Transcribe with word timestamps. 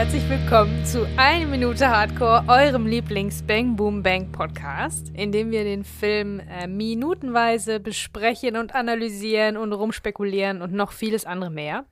herzlich 0.00 0.26
willkommen 0.30 0.82
zu 0.86 1.06
Eine 1.18 1.44
Minute 1.44 1.90
Hardcore, 1.90 2.44
eurem 2.48 2.86
Lieblings-Bang 2.86 3.76
Boom 3.76 4.02
Bang 4.02 4.32
Podcast, 4.32 5.10
in 5.12 5.30
dem 5.30 5.50
wir 5.50 5.62
den 5.62 5.84
Film 5.84 6.40
äh, 6.40 6.66
minutenweise 6.66 7.80
besprechen 7.80 8.56
und 8.56 8.74
analysieren 8.74 9.58
und 9.58 9.74
rumspekulieren 9.74 10.62
und 10.62 10.72
noch 10.72 10.92
vieles 10.92 11.26
andere 11.26 11.50
mehr. 11.50 11.84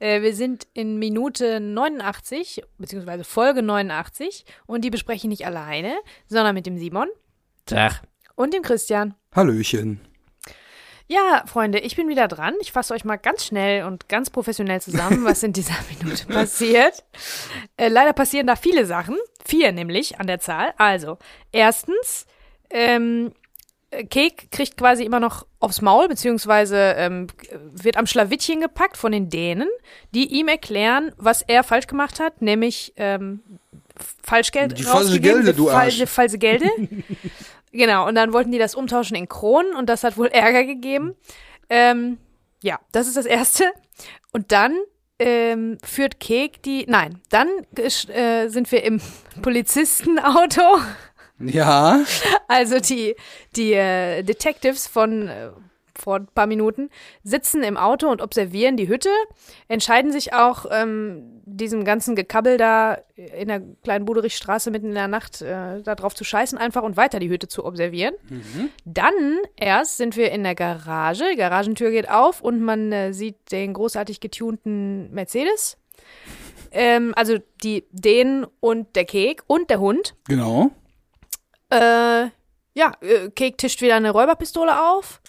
Äh, 0.00 0.22
wir 0.22 0.34
sind 0.34 0.66
in 0.74 0.98
Minute 0.98 1.60
89, 1.60 2.60
beziehungsweise 2.78 3.22
Folge 3.22 3.62
89 3.62 4.44
und 4.66 4.84
die 4.84 4.90
bespreche 4.90 5.28
ich 5.28 5.30
nicht 5.30 5.46
alleine, 5.46 5.94
sondern 6.26 6.56
mit 6.56 6.66
dem 6.66 6.76
Simon 6.76 7.06
Tag. 7.66 8.02
und 8.34 8.52
dem 8.52 8.62
Christian. 8.62 9.14
Hallöchen. 9.32 10.00
Ja, 11.06 11.44
Freunde, 11.46 11.80
ich 11.80 11.96
bin 11.96 12.08
wieder 12.08 12.28
dran. 12.28 12.54
Ich 12.60 12.72
fasse 12.72 12.94
euch 12.94 13.04
mal 13.04 13.16
ganz 13.16 13.44
schnell 13.44 13.84
und 13.84 14.08
ganz 14.08 14.30
professionell 14.30 14.80
zusammen, 14.80 15.24
was 15.24 15.42
in 15.42 15.52
dieser 15.52 15.76
Minute 15.98 16.26
passiert. 16.26 17.04
Äh, 17.76 17.88
leider 17.88 18.12
passieren 18.12 18.46
da 18.46 18.56
viele 18.56 18.86
Sachen. 18.86 19.16
Vier 19.44 19.72
nämlich 19.72 20.18
an 20.18 20.26
der 20.26 20.40
Zahl. 20.40 20.72
Also, 20.78 21.18
erstens, 21.52 22.26
ähm, 22.70 23.32
Kek 24.10 24.50
kriegt 24.50 24.76
quasi 24.76 25.04
immer 25.04 25.20
noch 25.20 25.46
aufs 25.60 25.80
Maul, 25.80 26.08
beziehungsweise 26.08 26.94
ähm, 26.96 27.28
wird 27.52 27.96
am 27.96 28.06
Schlawittchen 28.06 28.60
gepackt 28.60 28.96
von 28.96 29.12
den 29.12 29.28
Dänen, 29.28 29.68
die 30.14 30.26
ihm 30.26 30.48
erklären, 30.48 31.12
was 31.16 31.42
er 31.42 31.62
falsch 31.62 31.86
gemacht 31.86 32.18
hat, 32.18 32.42
nämlich 32.42 32.92
ähm, 32.96 33.40
Falschgeld 34.22 34.76
Die 34.78 34.82
falsche 34.82 35.20
Gelde, 35.20 35.54
du 35.54 35.68
falsche, 35.68 36.02
Arsch. 36.02 36.10
falsche 36.10 36.38
Gelde. 36.38 36.68
Genau, 37.74 38.06
und 38.06 38.14
dann 38.14 38.32
wollten 38.32 38.52
die 38.52 38.58
das 38.58 38.76
umtauschen 38.76 39.16
in 39.16 39.28
Kronen 39.28 39.74
und 39.74 39.88
das 39.88 40.04
hat 40.04 40.16
wohl 40.16 40.28
Ärger 40.28 40.62
gegeben. 40.64 41.16
Ähm, 41.68 42.18
ja, 42.62 42.78
das 42.92 43.08
ist 43.08 43.16
das 43.16 43.26
Erste. 43.26 43.64
Und 44.32 44.52
dann 44.52 44.76
ähm, 45.18 45.78
führt 45.84 46.20
Kek 46.20 46.62
die, 46.62 46.86
nein, 46.86 47.20
dann 47.30 47.48
äh, 47.74 48.48
sind 48.48 48.70
wir 48.70 48.84
im 48.84 49.00
Polizistenauto. 49.42 50.78
Ja, 51.40 52.04
Also 52.46 52.78
die, 52.78 53.16
die 53.56 53.72
äh, 53.72 54.22
Detectives 54.22 54.86
von 54.86 55.26
äh, 55.26 55.50
vor 55.98 56.16
ein 56.16 56.26
paar 56.26 56.46
Minuten 56.46 56.90
sitzen 57.22 57.62
im 57.62 57.76
Auto 57.76 58.08
und 58.08 58.20
observieren 58.22 58.76
die 58.76 58.88
Hütte, 58.88 59.10
entscheiden 59.68 60.12
sich 60.12 60.32
auch, 60.32 60.66
ähm, 60.70 61.42
diesem 61.44 61.84
ganzen 61.84 62.16
Gekabbel 62.16 62.56
da 62.56 62.98
in 63.14 63.48
der 63.48 63.60
kleinen 63.82 64.04
Buderichstraße 64.04 64.70
mitten 64.70 64.88
in 64.88 64.94
der 64.94 65.08
Nacht 65.08 65.42
äh, 65.42 65.82
da 65.82 65.94
drauf 65.94 66.14
zu 66.14 66.24
scheißen 66.24 66.58
einfach 66.58 66.82
und 66.82 66.96
weiter 66.96 67.18
die 67.18 67.28
Hütte 67.28 67.48
zu 67.48 67.64
observieren. 67.64 68.14
Dann 68.84 69.38
erst 69.56 69.98
sind 69.98 70.16
wir 70.16 70.32
in 70.32 70.42
der 70.42 70.54
Garage, 70.54 71.24
die 71.32 71.36
Garagentür 71.36 71.90
geht 71.90 72.08
auf 72.08 72.40
und 72.40 72.60
man 72.60 72.92
äh, 72.92 73.12
sieht 73.12 73.52
den 73.52 73.74
großartig 73.74 74.20
getunten 74.20 75.12
Mercedes. 75.12 75.76
Ähm, 76.72 77.12
also 77.16 77.38
die, 77.62 77.84
den 77.92 78.46
und 78.60 78.96
der 78.96 79.04
Kek 79.04 79.42
und 79.46 79.70
der 79.70 79.80
Hund. 79.80 80.16
genau. 80.26 80.70
Äh, 81.70 82.28
ja, 82.74 82.92
äh, 83.00 83.30
Cake 83.34 83.56
tischt 83.56 83.80
wieder 83.80 83.96
eine 83.96 84.10
Räuberpistole 84.10 84.90
auf. 84.90 85.20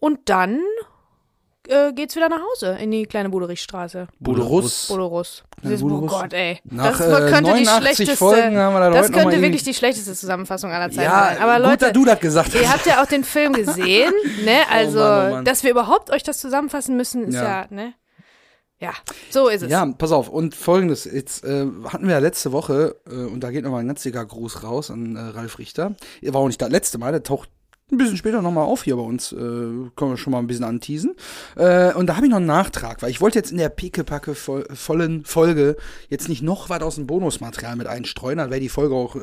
Und 0.00 0.28
dann 0.28 0.60
äh, 1.68 1.92
geht's 1.92 2.16
wieder 2.16 2.28
nach 2.28 2.40
Hause 2.52 2.76
in 2.80 2.90
die 2.90 3.04
kleine 3.06 3.28
Buderichstraße. 3.28 4.08
Boderus. 4.18 4.88
Bodorus. 4.88 5.44
Kleine 5.60 5.74
Das- 5.76 5.82
Oh 5.82 5.88
Boderus. 5.88 6.10
Gott, 6.10 6.32
ey. 6.32 6.58
Nach, 6.64 6.98
das 6.98 7.00
äh, 7.06 7.30
könnte 7.30 7.52
die 7.54 7.64
89 7.64 7.94
schlechteste, 7.96 8.16
Folgen 8.16 8.56
haben 8.58 8.74
wir 8.74 8.80
da 8.80 8.90
das 8.90 9.12
könnte 9.12 9.40
wirklich 9.42 9.62
die 9.62 9.74
schlechteste 9.74 10.14
Zusammenfassung 10.14 10.72
aller 10.72 10.90
Zeiten 10.90 11.02
Ja, 11.02 11.26
sein. 11.34 11.38
Aber 11.42 11.56
gut, 11.58 11.66
Leute, 11.66 11.84
dass 11.86 11.92
du 11.92 12.04
das 12.04 12.18
gesagt 12.20 12.54
ihr 12.54 12.62
hast. 12.62 12.72
habt 12.74 12.86
ja 12.86 13.02
auch 13.02 13.06
den 13.06 13.22
Film 13.24 13.52
gesehen, 13.52 14.12
ne? 14.44 14.60
Also, 14.70 14.98
Mann, 14.98 15.28
oh 15.28 15.34
Mann. 15.36 15.44
dass 15.44 15.62
wir 15.62 15.70
überhaupt 15.70 16.10
euch 16.10 16.22
das 16.22 16.40
zusammenfassen 16.40 16.96
müssen, 16.96 17.24
ist 17.28 17.34
ja, 17.34 17.42
Ja. 17.62 17.66
ne? 17.70 17.94
Ja, 18.82 18.92
so 19.28 19.48
ist 19.48 19.60
es. 19.62 19.70
Ja, 19.70 19.84
pass 19.84 20.10
auf. 20.10 20.30
Und 20.30 20.54
folgendes, 20.54 21.04
jetzt 21.04 21.44
äh, 21.44 21.66
hatten 21.86 22.06
wir 22.06 22.14
ja 22.14 22.18
letzte 22.18 22.50
Woche, 22.52 22.96
äh, 23.06 23.12
und 23.26 23.40
da 23.40 23.50
geht 23.50 23.62
nochmal 23.64 23.80
ein 23.80 23.86
ganz 23.86 24.02
dicker 24.02 24.24
Gruß 24.24 24.62
raus 24.62 24.90
an 24.90 25.16
äh, 25.16 25.20
Ralf 25.20 25.58
Richter. 25.58 25.94
Er 26.22 26.32
war 26.32 26.40
auch 26.40 26.46
nicht 26.46 26.62
das 26.62 26.70
letzte 26.70 26.96
Mal, 26.96 27.12
der 27.12 27.22
taucht 27.22 27.50
ein 27.92 27.98
bisschen 27.98 28.16
später 28.16 28.42
nochmal 28.42 28.64
auf 28.64 28.84
hier 28.84 28.96
bei 28.96 29.02
uns. 29.02 29.32
Äh, 29.32 29.36
können 29.36 29.92
wir 29.96 30.16
schon 30.16 30.32
mal 30.32 30.38
ein 30.38 30.46
bisschen 30.46 30.64
anteasen. 30.64 31.14
Äh, 31.56 31.92
und 31.94 32.06
da 32.06 32.16
habe 32.16 32.26
ich 32.26 32.30
noch 32.30 32.38
einen 32.38 32.46
Nachtrag, 32.46 33.02
weil 33.02 33.10
ich 33.10 33.20
wollte 33.20 33.38
jetzt 33.38 33.50
in 33.50 33.58
der 33.58 33.68
pickepacke 33.68 34.34
voll, 34.34 34.66
vollen 34.72 35.24
Folge 35.24 35.76
jetzt 36.08 36.28
nicht 36.28 36.42
noch 36.42 36.70
was 36.70 36.82
aus 36.82 36.94
dem 36.96 37.06
Bonusmaterial 37.06 37.76
mit 37.76 37.86
einstreuen, 37.86 38.38
dann 38.38 38.50
wäre 38.50 38.60
die 38.60 38.68
Folge 38.68 38.94
auch 38.94 39.16
äh, 39.16 39.20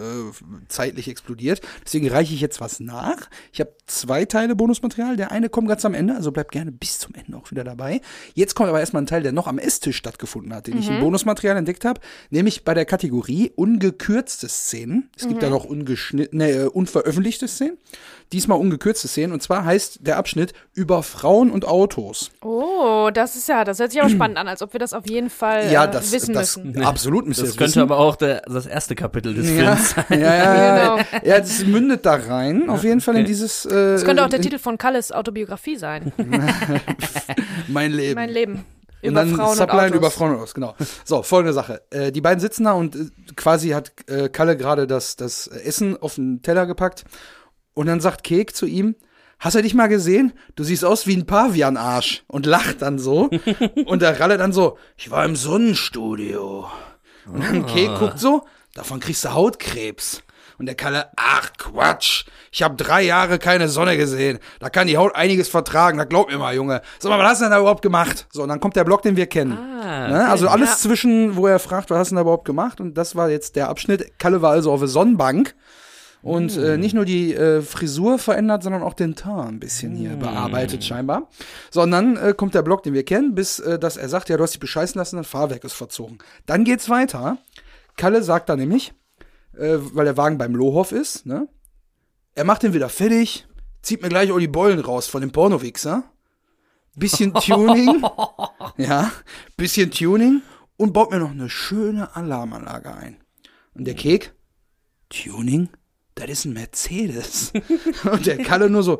zeitlich 0.68 1.08
explodiert. 1.08 1.62
Deswegen 1.86 2.10
reiche 2.10 2.34
ich 2.34 2.42
jetzt 2.42 2.62
was 2.62 2.80
nach. 2.80 3.30
Ich 3.52 3.60
habe 3.60 3.74
zwei 3.88 4.26
Teile 4.26 4.56
Bonusmaterial. 4.56 5.18
Der 5.18 5.32
eine 5.32 5.50
kommt 5.50 5.68
ganz 5.68 5.86
am 5.86 5.94
Ende, 5.94 6.16
also 6.16 6.32
bleibt 6.32 6.52
gerne 6.52 6.72
bis 6.72 7.00
zum 7.00 7.16
Ende 7.16 7.38
auch 7.38 7.52
wieder 7.52 7.64
dabei. 7.64 8.02
Jetzt 8.34 8.56
kommt 8.56 8.70
aber 8.70 8.80
erstmal 8.80 9.04
ein 9.04 9.08
Teil, 9.08 9.24
der 9.24 9.32
noch 9.32 9.48
am 9.48 9.58
Esstisch 9.58 9.98
stattgefunden 9.98 10.54
hat, 10.54 10.68
den 10.68 10.78
ich 10.78 10.90
im 10.90 11.00
Bonusmaterial 11.00 11.58
entdeckt 11.58 11.86
habe, 11.86 12.02
nämlich 12.30 12.64
bei 12.64 12.74
der 12.74 12.86
Kategorie 12.86 13.52
ungekürzte 13.56 14.50
Szenen. 14.50 15.10
Es 15.16 15.28
gibt 15.28 15.42
ja 15.42 15.50
noch 15.50 15.66
ungeschnittene, 15.66 16.50
äh, 16.50 16.66
unveröffentlichte 16.66 17.48
Szenen. 17.48 17.78
Diesmal 18.34 18.57
ungekürzte 18.60 19.08
Szenen 19.08 19.34
und 19.34 19.42
zwar 19.44 19.66
heißt 19.66 20.00
der 20.06 20.18
Abschnitt 20.18 20.54
über 20.74 21.04
Frauen 21.04 21.50
und 21.52 21.66
Autos. 21.66 22.32
Oh, 22.42 23.10
das 23.14 23.36
ist 23.36 23.48
ja, 23.48 23.64
das 23.64 23.80
hört 23.80 23.92
sich 23.92 24.02
aber 24.02 24.10
spannend 24.10 24.38
an, 24.38 24.48
als 24.48 24.62
ob 24.62 24.74
wir 24.74 24.80
das 24.80 24.94
auf 24.94 25.10
jeden 25.10 25.30
Fall 25.30 25.72
Ja, 25.72 25.86
äh, 25.86 25.92
das, 25.92 26.12
wissen 26.12 26.34
das 26.34 26.58
müssen. 26.58 26.84
absolut 26.84 27.26
müsst 27.28 27.40
ihr 27.40 27.44
Das 27.44 27.50
das 27.52 27.58
könnte 27.58 27.72
wissen. 27.72 27.82
aber 27.82 27.98
auch 28.00 28.16
der, 28.16 28.42
das 28.48 28.66
erste 28.66 28.96
Kapitel 28.96 29.34
des 29.34 29.50
ja, 29.50 29.76
Films 29.76 29.96
ja, 30.10 30.16
ja, 30.18 30.56
ja, 30.56 30.96
Genau. 30.96 31.08
ja, 31.26 31.40
das 31.40 31.64
mündet 31.66 32.06
da 32.06 32.16
rein, 32.16 32.70
auf 32.70 32.84
jeden 32.84 33.02
Fall 33.02 33.16
in 33.16 33.22
okay. 33.22 33.28
dieses. 33.28 33.66
Äh, 33.66 33.70
Das 33.94 34.04
könnte 34.06 34.24
auch 34.24 34.30
der 34.30 34.40
in 34.40 34.44
Titel 34.44 34.60
von 34.60 34.78
Kalles 34.78 35.12
Autobiografie 35.12 35.76
sein. 35.78 36.12
Mein 37.68 37.92
Leben. 37.92 38.16
Mein 38.16 38.30
Leben. 38.30 38.66
Und 39.04 39.12
Über 39.12 39.20
dann 39.22 39.36
Frauen 39.36 39.50
und 39.52 39.58
Subline 39.58 39.82
Autos. 39.84 39.96
über 39.98 40.12
Frauen 40.12 40.32
und 40.32 40.38
Autos, 40.38 40.54
genau. 40.56 40.76
So, 41.06 41.22
folgende 41.22 41.54
Sache. 41.54 41.82
Äh, 41.92 42.12
die 42.12 42.20
beiden 42.22 42.40
sitzen 42.40 42.64
da 42.64 42.72
und 42.74 42.96
äh, 42.96 43.06
quasi 43.36 43.70
hat 43.70 43.92
äh, 44.10 44.28
Kalle 44.30 44.58
gerade 44.58 44.88
das, 44.88 45.16
das 45.16 45.46
Essen 45.48 46.02
auf 46.02 46.16
den 46.16 46.42
Teller 46.42 46.66
gepackt. 46.66 47.06
Und 47.78 47.86
dann 47.86 48.02
sagt 48.02 48.24
Kek 48.24 48.56
zu 48.56 48.66
ihm, 48.66 48.96
hast 49.38 49.56
du 49.56 49.62
dich 49.62 49.76
mal 49.76 49.86
gesehen? 49.86 50.34
Du 50.56 50.64
siehst 50.64 50.84
aus 50.84 51.06
wie 51.06 51.16
ein 51.16 51.28
Pavianarsch. 51.28 52.24
Und 52.26 52.48
lacht 52.48 52.82
dann 52.82 52.98
so. 52.98 53.30
und 53.86 54.02
der 54.02 54.20
Ralle 54.20 54.40
dann 54.40 54.52
so, 54.52 54.80
ich 54.96 55.12
war 55.12 55.24
im 55.26 55.36
Sonnenstudio. 55.36 56.66
Und 57.32 57.44
dann 57.44 57.68
Kek 57.68 57.94
guckt 58.00 58.18
so, 58.18 58.46
davon 58.74 59.00
kriegst 59.00 59.24
du 59.26 59.34
Hautkrebs. 59.36 60.24
Und 60.58 60.66
der 60.66 60.74
Kalle, 60.74 61.12
ach 61.18 61.52
Quatsch, 61.60 62.26
ich 62.52 62.64
habe 62.64 62.76
drei 62.76 63.04
Jahre 63.04 63.38
keine 63.38 63.70
Sonne 63.70 63.96
gesehen. 63.96 64.40
Da 64.60 64.72
kann 64.72 64.88
die 64.88 64.98
Haut 64.98 65.14
einiges 65.16 65.48
vertragen, 65.48 66.00
da 66.00 66.06
glaub 66.06 66.32
mir 66.32 66.40
mal, 66.40 66.56
Junge. 66.56 66.82
Sag 66.98 67.12
mal, 67.12 67.20
was 67.20 67.30
hast 67.30 67.42
du 67.42 67.46
denn 67.46 67.52
da 67.52 67.60
überhaupt 67.60 67.84
gemacht? 67.84 68.26
So, 68.32 68.42
und 68.42 68.50
dann 68.50 68.60
kommt 68.60 68.76
der 68.76 68.86
Block, 68.86 69.04
den 69.04 69.16
wir 69.18 69.28
kennen. 69.28 69.56
Ah, 69.56 70.08
ne? 70.08 70.28
Also 70.28 70.48
alles 70.48 70.70
Ja. 70.70 70.76
zwischen, 70.78 71.36
wo 71.36 71.46
er 71.46 71.60
fragt, 71.60 71.92
was 71.92 72.00
hast 72.00 72.08
du 72.10 72.16
denn 72.16 72.18
da 72.18 72.22
überhaupt 72.24 72.46
gemacht? 72.46 72.82
Und 72.82 72.96
das 72.98 73.16
war 73.16 73.30
jetzt 73.30 73.56
der 73.56 73.70
Abschnitt. 73.70 74.18
Kalle 74.18 74.42
war 74.42 74.50
also 74.50 74.72
auf 74.72 74.80
der 74.80 74.88
Sonnenbank. 74.88 75.54
Und 76.28 76.58
äh, 76.58 76.78
nicht 76.78 76.94
nur 76.94 77.06
die 77.06 77.34
äh, 77.34 77.62
Frisur 77.62 78.20
verändert, 78.20 78.62
sondern 78.62 78.84
auch 78.84 78.94
den 78.94 79.16
Teint 79.16 79.48
ein 79.48 79.60
bisschen 79.62 79.96
hier 79.96 80.18
bearbeitet 80.18 80.84
scheinbar. 80.84 81.30
So, 81.72 81.82
und 81.84 81.92
dann 81.92 82.18
äh, 82.18 82.34
kommt 82.36 82.54
der 82.54 82.64
Block, 82.64 82.84
den 82.84 82.94
wir 82.94 83.06
kennen, 83.06 83.34
bis 83.34 83.60
äh, 83.60 83.80
dass 83.80 83.96
er 83.96 84.10
sagt, 84.10 84.28
ja, 84.28 84.36
du 84.36 84.44
hast 84.44 84.52
dich 84.52 84.60
bescheißen 84.60 85.00
lassen, 85.00 85.16
das 85.16 85.28
Fahrwerk 85.28 85.64
ist 85.64 85.72
verzogen. 85.72 86.18
Dann 86.46 86.66
geht's 86.66 86.90
weiter. 86.90 87.38
Kalle 87.96 88.24
sagt 88.24 88.50
da 88.50 88.58
nämlich, 88.58 88.94
äh, 89.58 89.78
weil 89.94 90.04
der 90.04 90.18
Wagen 90.18 90.38
beim 90.38 90.54
Lohoff 90.54 90.92
ist, 90.92 91.26
ne? 91.26 91.48
Er 92.36 92.44
macht 92.44 92.62
den 92.62 92.74
wieder 92.74 92.90
fertig, 92.90 93.48
zieht 93.82 94.02
mir 94.02 94.10
gleich 94.10 94.30
auch 94.30 94.40
die 94.40 94.50
Beulen 94.50 94.82
raus 94.82 95.08
von 95.08 95.22
dem 95.22 95.32
Pornowichser. 95.32 96.04
Bisschen 96.96 97.34
Tuning. 97.36 98.04
ja, 98.76 99.12
bisschen 99.56 99.92
Tuning 99.92 100.42
und 100.76 100.92
baut 100.92 101.10
mir 101.10 101.20
noch 101.20 101.32
eine 101.32 101.50
schöne 101.50 102.18
Alarmanlage 102.18 102.94
ein. 102.94 103.16
Und 103.74 103.86
der 103.86 103.96
Kek, 103.96 104.34
Tuning? 105.10 105.70
Das 106.18 106.30
ist 106.30 106.46
ein 106.46 106.54
Mercedes. 106.54 107.54
und 108.12 108.26
der 108.26 108.38
Kalle 108.38 108.70
nur 108.70 108.82
so, 108.82 109.00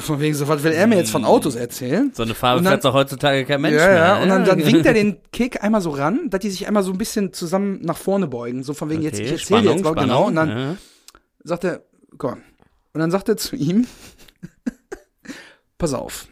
von 0.00 0.20
wegen 0.20 0.34
so, 0.34 0.48
was 0.48 0.62
will 0.62 0.72
er 0.72 0.86
mir 0.86 0.96
jetzt 0.96 1.10
von 1.10 1.24
Autos 1.24 1.56
erzählen? 1.56 2.10
So 2.14 2.22
eine 2.22 2.34
Farbe 2.34 2.62
fährt 2.62 2.84
doch 2.84 2.94
heutzutage 2.94 3.44
kein 3.44 3.60
Mensch 3.60 3.76
ja, 3.76 3.86
mehr. 3.86 3.96
ja, 3.96 4.22
und 4.22 4.28
dann, 4.28 4.44
dann 4.44 4.64
winkt 4.64 4.86
er 4.86 4.94
den 4.94 5.18
Kick 5.32 5.62
einmal 5.62 5.82
so 5.82 5.90
ran, 5.90 6.30
dass 6.30 6.40
die 6.40 6.50
sich 6.50 6.66
einmal 6.66 6.82
so 6.82 6.92
ein 6.92 6.98
bisschen 6.98 7.32
zusammen 7.32 7.80
nach 7.82 7.96
vorne 7.98 8.28
beugen. 8.28 8.62
So 8.62 8.72
von 8.72 8.88
wegen, 8.88 9.02
jetzt, 9.02 9.18
ich 9.18 9.26
Okay, 9.26 9.32
erzähle 9.32 9.60
Spannung, 9.60 9.76
jetzt 9.76 9.84
mal 9.84 9.90
Spannung, 9.90 10.08
genau. 10.08 10.26
Und 10.26 10.34
dann 10.36 10.48
ja. 10.48 10.76
sagt 11.44 11.64
er, 11.64 11.84
komm. 12.16 12.42
Und 12.94 13.00
dann 13.00 13.10
sagt 13.10 13.28
er 13.28 13.36
zu 13.36 13.56
ihm, 13.56 13.86
pass 15.78 15.92
auf, 15.92 16.28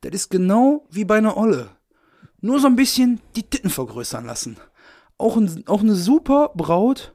das 0.00 0.12
ist 0.12 0.30
genau 0.30 0.86
wie 0.90 1.04
bei 1.04 1.18
einer 1.18 1.36
Olle. 1.36 1.70
Nur 2.40 2.58
so 2.58 2.66
ein 2.66 2.76
bisschen 2.76 3.20
die 3.36 3.44
Titten 3.44 3.70
vergrößern 3.70 4.26
lassen. 4.26 4.56
Auch, 5.16 5.36
ein, 5.36 5.64
auch 5.66 5.80
eine 5.80 5.94
super 5.94 6.50
Braut, 6.54 7.13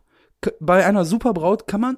bei 0.60 0.86
einer 0.86 1.06
super 1.06 1.34
Braut 1.34 1.68
kann 1.68 1.82
man 1.82 1.98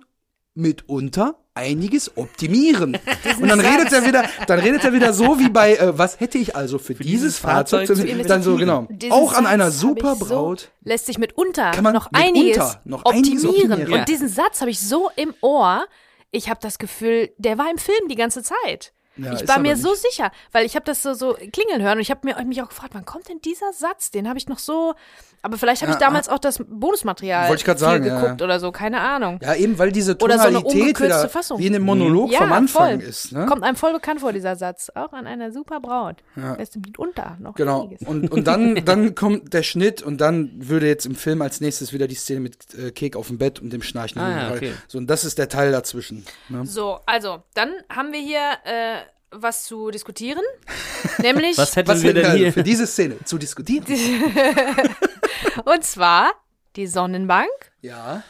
mitunter 0.54 1.36
einiges 1.54 2.16
optimieren. 2.18 2.98
Und 3.42 3.48
dann 3.48 3.60
redet 3.60 3.92
er 3.92 4.06
wieder, 4.06 4.24
dann 4.48 4.60
redet 4.60 4.84
er 4.84 4.94
wieder 4.94 5.14
so 5.14 5.38
wie 5.40 5.50
bei, 5.50 5.76
äh, 5.76 5.98
was 5.98 6.20
hätte 6.20 6.38
ich 6.38 6.56
also 6.56 6.78
für, 6.78 6.94
dieses 6.94 7.12
dieses 7.12 7.40
Fahrzeug, 7.40 7.88
Fahrzeug 7.88 8.08
zu, 8.08 8.24
dann 8.28 8.44
so 8.44 8.56
genau. 8.56 8.88
Diesen 8.90 9.12
Auch 9.12 9.34
an 9.34 9.46
einer 9.46 9.66
hab 9.66 9.72
super 9.74 10.14
ich 10.14 10.20
so- 10.20 10.26
Braut. 10.26 10.72
lässt 10.84 11.06
sich 11.08 11.18
mitunter 11.18 11.72
Kann 11.72 11.84
man 11.84 11.94
noch 11.94 12.12
mitunter 12.12 12.28
einiges 12.28 12.78
noch 12.86 13.06
optimieren. 13.06 13.72
optimieren. 13.74 13.94
Und 13.94 14.10
diesen 14.10 14.30
Satz 14.30 14.62
habe 14.62 14.72
ich 14.72 14.80
so 14.80 15.10
im 15.16 15.34
Ohr. 15.42 15.86
Ich 16.32 16.50
habe 16.50 16.60
das 16.62 16.80
Gefühl, 16.80 17.32
der 17.38 17.58
war 17.58 17.70
im 17.70 17.78
Film 17.78 18.08
die 18.10 18.16
ganze 18.16 18.42
Zeit. 18.44 18.94
Ja, 19.18 19.34
ich 19.34 19.46
war 19.48 19.60
mir 19.60 19.74
nicht. 19.74 19.84
so 19.84 19.94
sicher, 19.94 20.32
weil 20.54 20.66
ich 20.66 20.76
habe 20.76 20.86
das 20.86 21.04
so, 21.04 21.14
so 21.14 21.34
klingeln 21.52 21.82
hören 21.82 21.96
und 21.98 22.02
ich 22.02 22.12
habe 22.12 22.22
mir 22.24 22.42
mich 22.46 22.62
auch 22.62 22.70
gefragt, 22.70 22.94
wann 22.94 23.04
kommt 23.04 23.28
denn 23.28 23.42
dieser 23.42 23.74
Satz? 23.74 24.10
Den 24.10 24.28
habe 24.30 24.40
ich 24.40 24.48
noch 24.48 24.60
so, 24.60 24.94
aber 25.42 25.58
vielleicht 25.58 25.82
habe 25.82 25.92
ich 25.92 26.00
Ja, 26.00 26.06
damals 26.08 26.30
auch 26.30 26.40
das 26.40 26.60
Bonusmaterial 26.68 27.50
Wollte 27.50 27.62
ich 27.62 27.66
grad 27.66 27.78
viel 27.80 27.86
sagen, 27.88 28.06
ja, 28.06 28.20
geguckt 28.20 28.42
ja. 28.42 28.46
oder 28.46 28.60
so, 28.60 28.72
keine 28.72 29.00
Ahnung. 29.02 29.40
Ja, 29.42 29.56
eben, 29.56 29.78
weil 29.80 29.92
diese 29.92 30.16
Oder 30.18 30.38
so 30.40 30.48
eine 30.48 30.62
Tonalität 30.62 31.00
wieder 31.00 31.30
Fassung. 31.30 31.60
wie 31.60 31.68
in 31.68 31.74
dem 31.74 31.84
Monolog 31.84 32.32
Ja, 32.32 32.40
vom 32.40 32.52
Anfang 32.52 33.00
voll. 33.00 33.10
ist. 33.10 33.32
Ne? 33.32 33.46
Kommt 33.46 33.64
einem 33.64 33.76
voll 33.76 33.94
bekannt 33.94 34.20
vor, 34.22 34.34
dieser 34.34 34.56
Satz. 34.56 34.92
Auch 34.96 35.14
an 35.14 35.28
einer 35.28 35.52
super 35.52 35.80
Braut. 35.80 36.18
Ja. 36.36 36.56
Lässt 36.56 36.76
im 36.76 36.84
Lied 36.84 37.00
unter 37.00 37.38
noch 37.40 37.56
Genau. 37.56 37.84
einiges. 37.84 38.08
Und, 38.08 38.32
und 38.32 38.46
dann, 38.48 38.76
dann 38.86 39.16
kommt 39.16 39.54
der 39.54 39.64
Schnitt 39.64 40.02
und 40.02 40.20
dann 40.22 40.52
würde 40.56 40.88
jetzt 40.88 41.06
im 41.06 41.16
Film 41.16 41.42
als 41.42 41.62
nächstes 41.62 41.94
wieder 41.94 42.08
die 42.08 42.16
Szene 42.16 42.40
mit 42.40 42.74
äh, 42.76 42.92
Kek 42.92 43.16
auf 43.16 43.28
dem 43.28 43.38
Bett 43.38 43.60
und 43.60 43.72
dem 43.74 43.82
Schnarchen. 43.82 44.22
Ah, 44.22 44.50
ja, 44.50 44.52
okay. 44.56 44.74
So, 44.88 44.98
und 44.98 45.08
das 45.08 45.24
ist 45.24 45.38
der 45.38 45.50
Teil 45.50 45.72
dazwischen. 45.72 46.26
Ne? 46.50 46.66
So, 46.66 47.00
also, 47.06 47.44
dann 47.54 47.70
haben 47.90 48.12
wir 48.14 48.20
hier 48.20 48.40
äh, 48.66 48.98
was 49.32 49.64
zu 49.66 49.92
diskutieren. 49.92 50.44
nämlich, 51.22 51.58
Was 51.58 51.76
hätten 51.76 51.90
Was 51.90 52.04
wir 52.04 52.14
denn 52.14 52.24
wir 52.34 52.34
hier? 52.34 52.54
für 52.54 52.64
diese 52.64 52.86
Szene 52.88 53.18
zu 53.24 53.38
diskutieren? 53.38 53.86
und 55.66 55.84
zwar 55.84 56.32
die 56.76 56.88
Sonnenbank 56.88 57.50
Ja. 57.82 58.24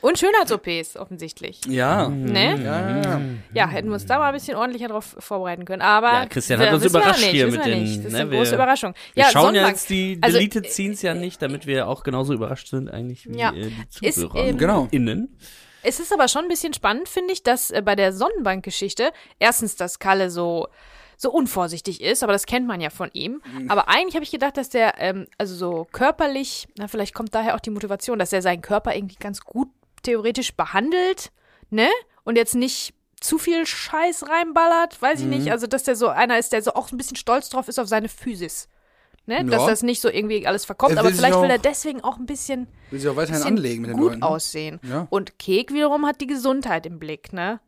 und 0.00 0.18
Schönheits-OPs 0.18 0.96
offensichtlich. 0.96 1.60
Ja. 1.66 2.08
Ne? 2.08 2.62
Ja, 2.62 3.00
ja. 3.02 3.20
Ja, 3.52 3.68
hätten 3.68 3.88
wir 3.88 3.94
uns 3.94 4.06
da 4.06 4.18
mal 4.18 4.28
ein 4.28 4.34
bisschen 4.34 4.56
ordentlicher 4.56 4.88
drauf 4.88 5.16
vorbereiten 5.18 5.64
können. 5.64 5.82
Aber 5.82 6.12
Ja, 6.12 6.26
Christian 6.26 6.60
wir- 6.60 6.66
hat 6.66 6.74
uns 6.74 6.82
wir 6.84 6.90
überrascht 6.90 7.20
nicht, 7.20 7.30
hier 7.30 7.46
mit 7.46 7.54
wir 7.56 7.62
den, 7.64 7.82
nicht. 7.82 7.98
Das 8.00 8.06
ist 8.06 8.12
ne, 8.12 8.18
eine 8.20 8.30
wir- 8.30 8.38
große 8.38 8.54
Überraschung. 8.54 8.94
Wir 9.14 9.24
ja, 9.24 9.30
schauen 9.30 9.42
Sonnenbank. 9.46 9.66
ja 9.66 9.72
jetzt 9.72 9.90
die 9.90 10.18
Also, 10.20 10.36
Deleted 10.38 10.70
Scenes 10.70 11.02
ja 11.02 11.14
nicht, 11.14 11.40
damit 11.42 11.66
wir 11.66 11.88
auch 11.88 12.02
genauso 12.02 12.34
überrascht 12.34 12.68
sind 12.68 12.88
eigentlich 12.90 13.28
wie 13.28 13.38
Ja. 13.38 13.52
äh, 13.52 13.70
die 14.00 14.06
Ist, 14.06 14.16
Zuhörer. 14.20 14.46
ähm, 14.48 14.58
Genau. 14.58 14.88
Innen. 14.90 15.38
Es 15.84 16.00
ist 16.00 16.12
aber 16.12 16.28
schon 16.28 16.44
ein 16.46 16.48
bisschen 16.48 16.72
spannend, 16.74 17.08
finde 17.08 17.32
ich, 17.32 17.42
dass 17.42 17.70
äh, 17.70 17.82
bei 17.82 17.94
der 17.94 18.12
Sonnenbank-Geschichte 18.12 19.12
erstens, 19.38 19.76
dass 19.76 19.98
Kalle 19.98 20.30
so 20.30 20.68
so 21.16 21.30
unvorsichtig 21.30 22.00
ist, 22.02 22.24
aber 22.24 22.32
das 22.32 22.44
kennt 22.44 22.66
man 22.66 22.80
ja 22.80 22.90
von 22.90 23.08
ihm. 23.12 23.40
Mhm. 23.56 23.70
Aber 23.70 23.88
eigentlich 23.88 24.16
habe 24.16 24.24
ich 24.24 24.32
gedacht, 24.32 24.56
dass 24.56 24.68
der 24.68 24.94
ähm, 24.98 25.28
also 25.38 25.54
so 25.54 25.86
körperlich, 25.92 26.66
na 26.76 26.88
vielleicht 26.88 27.14
kommt 27.14 27.34
daher 27.36 27.54
auch 27.54 27.60
die 27.60 27.70
Motivation, 27.70 28.18
dass 28.18 28.32
er 28.32 28.42
seinen 28.42 28.62
Körper 28.62 28.96
irgendwie 28.96 29.14
ganz 29.14 29.40
gut 29.42 29.68
theoretisch 30.02 30.54
behandelt, 30.56 31.30
ne? 31.70 31.88
Und 32.24 32.34
jetzt 32.36 32.56
nicht 32.56 32.94
zu 33.20 33.38
viel 33.38 33.64
Scheiß 33.64 34.28
reinballert, 34.28 35.00
weiß 35.00 35.20
ich 35.20 35.26
Mhm. 35.26 35.30
nicht. 35.30 35.50
Also 35.52 35.68
dass 35.68 35.84
der 35.84 35.94
so 35.94 36.08
einer 36.08 36.36
ist, 36.38 36.52
der 36.52 36.62
so 36.62 36.74
auch 36.74 36.90
ein 36.90 36.96
bisschen 36.98 37.16
stolz 37.16 37.48
drauf 37.48 37.68
ist 37.68 37.78
auf 37.78 37.86
seine 37.88 38.08
Physis. 38.08 38.68
Ne? 39.26 39.44
Dass 39.46 39.62
Ja. 39.62 39.68
das 39.70 39.82
nicht 39.82 40.00
so 40.02 40.08
irgendwie 40.10 40.46
alles 40.46 40.64
verkommt, 40.66 40.92
Er 40.92 40.96
will 40.98 41.06
aber 41.06 41.10
vielleicht 41.16 41.34
will 41.38 41.46
auch- 41.46 41.50
er 41.50 41.58
deswegen 41.58 42.02
auch 42.02 42.18
ein 42.18 42.26
bisschen 42.26 42.66
Will 42.90 43.00
sich 43.00 43.08
auch 43.08 43.16
weiterhin 43.16 43.40
bisschen 43.42 43.56
anlegen 43.56 43.80
mit 43.82 43.90
den 43.92 43.96
gut 43.96 44.10
Leuten. 44.10 44.22
aussehen. 44.22 44.80
Ja. 44.88 45.06
Und 45.10 45.38
Kek 45.38 45.72
wiederum 45.72 46.04
hat 46.06 46.20
die 46.20 46.26
Gesundheit 46.26 46.84
im 46.86 46.98
Blick, 46.98 47.32
ne? 47.32 47.60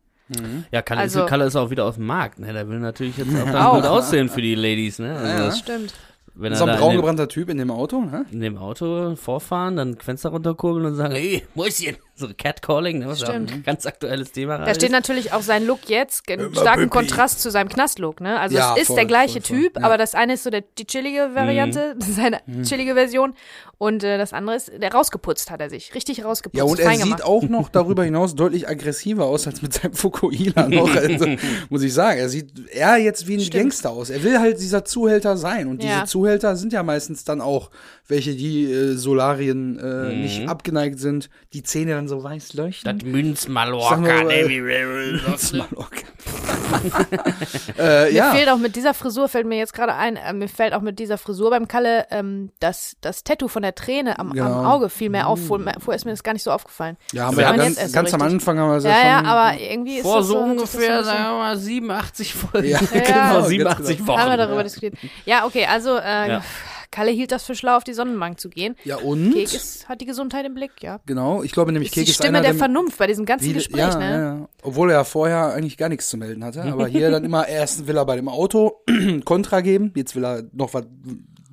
Ja, 0.72 0.82
Kalle, 0.82 1.02
Also- 1.02 1.20
ist, 1.22 1.28
Kalle 1.28 1.44
ist 1.44 1.54
auch 1.56 1.70
wieder 1.70 1.84
auf 1.84 1.94
dem 1.94 2.06
Markt. 2.06 2.40
Ne? 2.40 2.52
Der 2.52 2.68
will 2.68 2.80
natürlich 2.80 3.16
jetzt 3.16 3.28
auch 3.30 3.44
dann 3.44 3.56
Auch. 3.56 3.74
gut 3.76 3.84
aussehen 3.86 4.28
für 4.28 4.42
die 4.42 4.54
Ladies. 4.56 4.98
Ne? 4.98 5.16
Also, 5.16 5.44
Ja. 5.44 5.52
Stimmt. 5.52 5.94
Wenn 6.34 6.54
So 6.54 6.64
ein 6.66 6.76
braun 6.78 6.96
gebrannter 6.96 7.28
Typ 7.28 7.48
in 7.48 7.56
dem 7.56 7.70
Auto, 7.70 8.00
ne? 8.02 8.26
in 8.30 8.40
dem 8.40 8.58
Auto 8.58 9.14
vorfahren, 9.16 9.76
dann 9.76 9.96
Fenster 9.98 10.28
runterkurbeln 10.30 10.84
und 10.84 10.94
sagen, 10.96 11.14
hey, 11.14 11.46
Mäuschen. 11.54 11.96
So 12.18 12.28
Catcalling, 12.36 13.00
ne? 13.00 13.08
was 13.08 13.20
Stimmt. 13.20 13.52
ein 13.52 13.62
ganz 13.62 13.84
aktuelles 13.84 14.32
Thema 14.32 14.56
Da 14.56 14.70
steht 14.74 14.84
ist. 14.84 14.90
natürlich 14.92 15.32
auch 15.34 15.42
sein 15.42 15.66
Look 15.66 15.88
jetzt 15.88 16.28
in 16.30 16.40
Immer 16.40 16.54
starkem. 16.60 16.88
Kontrast 16.88 17.42
zu 17.42 17.50
seinem 17.50 17.68
Knastlook, 17.68 18.22
ne? 18.22 18.40
Also 18.40 18.56
Ja, 18.56 18.72
es 18.74 18.82
ist 18.82 18.86
voll, 18.88 18.96
der 18.96 19.04
gleiche 19.04 19.40
voll, 19.42 19.56
voll. 19.56 19.58
Typ, 19.64 19.74
Ja. 19.74 19.80
Mhm. 19.80 19.84
aber 19.84 19.98
das 19.98 20.14
eine 20.14 20.32
ist 20.34 20.44
so 20.44 20.48
der, 20.50 20.62
die 20.78 20.86
chillige 20.86 21.30
Variante, 21.34 21.94
seine 21.98 22.40
chillige 22.62 22.94
Version 22.94 23.34
und 23.78 24.02
äh, 24.02 24.16
das 24.16 24.32
andere 24.32 24.56
ist, 24.56 24.72
der 24.80 24.90
rausgeputzt 24.92 25.50
hat 25.50 25.60
er 25.60 25.68
sich, 25.68 25.94
richtig 25.94 26.24
rausgeputzt, 26.24 26.56
Ja, 26.56 26.64
und 26.64 26.80
er 26.80 26.94
sieht 26.96 27.22
auch 27.22 27.42
noch 27.42 27.68
darüber 27.68 28.04
hinaus 28.04 28.34
deutlich 28.34 28.66
aggressiver 28.66 29.26
aus 29.26 29.46
als 29.46 29.60
mit 29.60 29.74
seinem 29.74 29.92
Fukuhila 29.92 30.68
noch. 30.68 30.94
Also, 30.96 31.26
muss 31.68 31.82
ich 31.82 31.92
sagen, 31.92 32.18
er 32.18 32.30
sieht 32.30 32.66
eher 32.70 32.96
jetzt 32.96 33.26
wie 33.28 33.34
ein 33.36 33.40
Stimmt. 33.40 33.64
Gangster 33.64 33.90
aus. 33.90 34.08
Er 34.08 34.22
will 34.22 34.38
halt 34.38 34.58
dieser 34.60 34.86
Zuhälter 34.86 35.36
sein. 35.36 35.66
Und 35.68 35.82
Ja. 35.84 35.96
diese 36.00 36.04
Zuhälter 36.06 36.56
sind 36.56 36.72
ja 36.72 36.82
meistens 36.82 37.24
dann 37.24 37.42
auch 37.42 37.70
welche, 38.08 38.34
die 38.36 38.64
äh, 38.70 38.94
Solarien 38.94 39.78
äh, 39.78 40.14
Mhm. 40.14 40.20
nicht 40.22 40.48
abgeneigt 40.48 40.98
sind, 40.98 41.28
die 41.52 41.62
Zähne 41.62 41.92
dann 41.92 42.08
so 42.08 42.22
weiß 42.22 42.54
leuchten. 42.54 42.98
Das 42.98 43.06
Münz 43.08 43.42
Sag 43.42 43.50
Mallorca, 43.50 43.96
mal, 43.96 44.24
ne? 44.24 45.64
okay. 45.76 46.04
äh, 47.78 48.04
Mir 48.04 48.12
ja. 48.12 48.32
fehlt 48.32 48.48
auch 48.48 48.58
mit 48.58 48.76
dieser 48.76 48.94
Frisur, 48.94 49.28
fällt 49.28 49.46
mir 49.46 49.56
jetzt 49.58 49.72
gerade 49.74 49.94
ein, 49.94 50.16
äh, 50.16 50.32
mir 50.32 50.48
fällt 50.48 50.72
auch 50.74 50.80
mit 50.80 50.98
dieser 50.98 51.18
Frisur 51.18 51.50
beim 51.50 51.68
Kalle 51.68 52.06
ähm, 52.10 52.50
das, 52.60 52.96
das 53.00 53.24
Tattoo 53.24 53.48
von 53.48 53.62
der 53.62 53.74
Träne 53.74 54.18
am, 54.18 54.28
am 54.30 54.34
Genau. 54.36 54.64
Auge 54.74 54.88
viel 54.88 55.10
mehr 55.10 55.26
auf. 55.28 55.40
Vorher 55.46 55.74
vorher 55.80 55.96
ist 55.96 56.04
mir 56.04 56.10
das 56.12 56.22
gar 56.22 56.32
nicht 56.32 56.42
so 56.42 56.50
aufgefallen. 56.50 56.96
Ja, 57.12 57.26
haben 57.26 57.36
Das 57.36 57.44
wir 57.44 57.44
ja 57.44 57.56
ganz, 57.56 57.92
ganz 57.92 58.10
so 58.10 58.16
am. 58.16 58.22
Anfang 58.22 58.58
haben 58.58 58.70
wir 58.70 58.76
es 58.76 58.84
ja, 58.84 58.90
Ja, 58.90 58.96
schon. 58.96 59.24
ja, 59.24 59.30
aber 59.32 59.60
irgendwie 59.60 59.96
ist 59.96 60.02
Vor 60.02 60.18
das 60.18 60.26
so 60.26 60.32
so, 60.34 60.40
ungefähr, 60.40 61.04
sagen 61.04 61.24
wir 61.24 61.38
mal, 61.38 61.56
87 61.56 62.34
Folgen. 62.34 62.68
Ja, 62.68 62.80
Ja, 62.80 62.86
genau, 63.00 63.26
Vor 63.28 63.34
ganz 63.38 63.48
87 63.48 63.96
genau. 63.98 64.08
Wochen. 64.08 64.20
haben 64.20 64.30
wir 64.30 64.36
darüber 64.36 64.62
diskutiert. 64.64 64.94
Ja, 65.24 65.44
okay, 65.46 65.66
also 65.66 65.96
äh, 65.96 66.28
Ja. 66.28 66.42
Kalle 66.90 67.10
hielt 67.10 67.32
das 67.32 67.44
für 67.44 67.54
schlau, 67.54 67.76
auf 67.76 67.84
die 67.84 67.92
Sonnenbank 67.92 68.40
zu 68.40 68.48
gehen. 68.48 68.76
Ja, 68.84 68.96
und? 68.96 69.32
Kek 69.32 69.44
ist, 69.54 69.88
hat 69.88 70.00
die 70.00 70.06
Gesundheit 70.06 70.44
im 70.46 70.54
Blick, 70.54 70.72
ja. 70.82 71.00
Genau, 71.06 71.42
ich 71.42 71.52
glaube 71.52 71.72
nämlich, 71.72 71.88
Ist 71.90 71.94
Kek 71.94 72.04
die 72.04 72.10
ist 72.10 72.16
Stimme 72.16 72.38
einer 72.38 72.42
der 72.42 72.52
der 72.52 72.58
Vernunft 72.58 72.98
bei 72.98 73.06
diesem 73.06 73.24
ganzen 73.26 73.44
Viele- 73.44 73.56
Gespräch, 73.58 73.78
ja, 73.80 73.98
ne? 73.98 74.10
ja, 74.10 74.18
ja. 74.38 74.48
Obwohl 74.62 74.90
er 74.90 74.98
ja 74.98 75.04
vorher 75.04 75.52
eigentlich 75.54 75.76
gar 75.76 75.88
nichts 75.88 76.08
zu 76.08 76.16
melden 76.16 76.44
hatte. 76.44 76.62
Aber 76.62 76.86
hier 76.86 77.10
dann 77.10 77.24
immer, 77.24 77.46
erst 77.48 77.86
will 77.86 77.96
er 77.96 78.04
bei 78.04 78.16
dem 78.16 78.28
Auto 78.28 78.82
Kontra 79.24 79.60
geben. 79.60 79.92
Jetzt 79.94 80.14
will 80.16 80.24
er 80.24 80.42
noch 80.52 80.74
was 80.74 80.84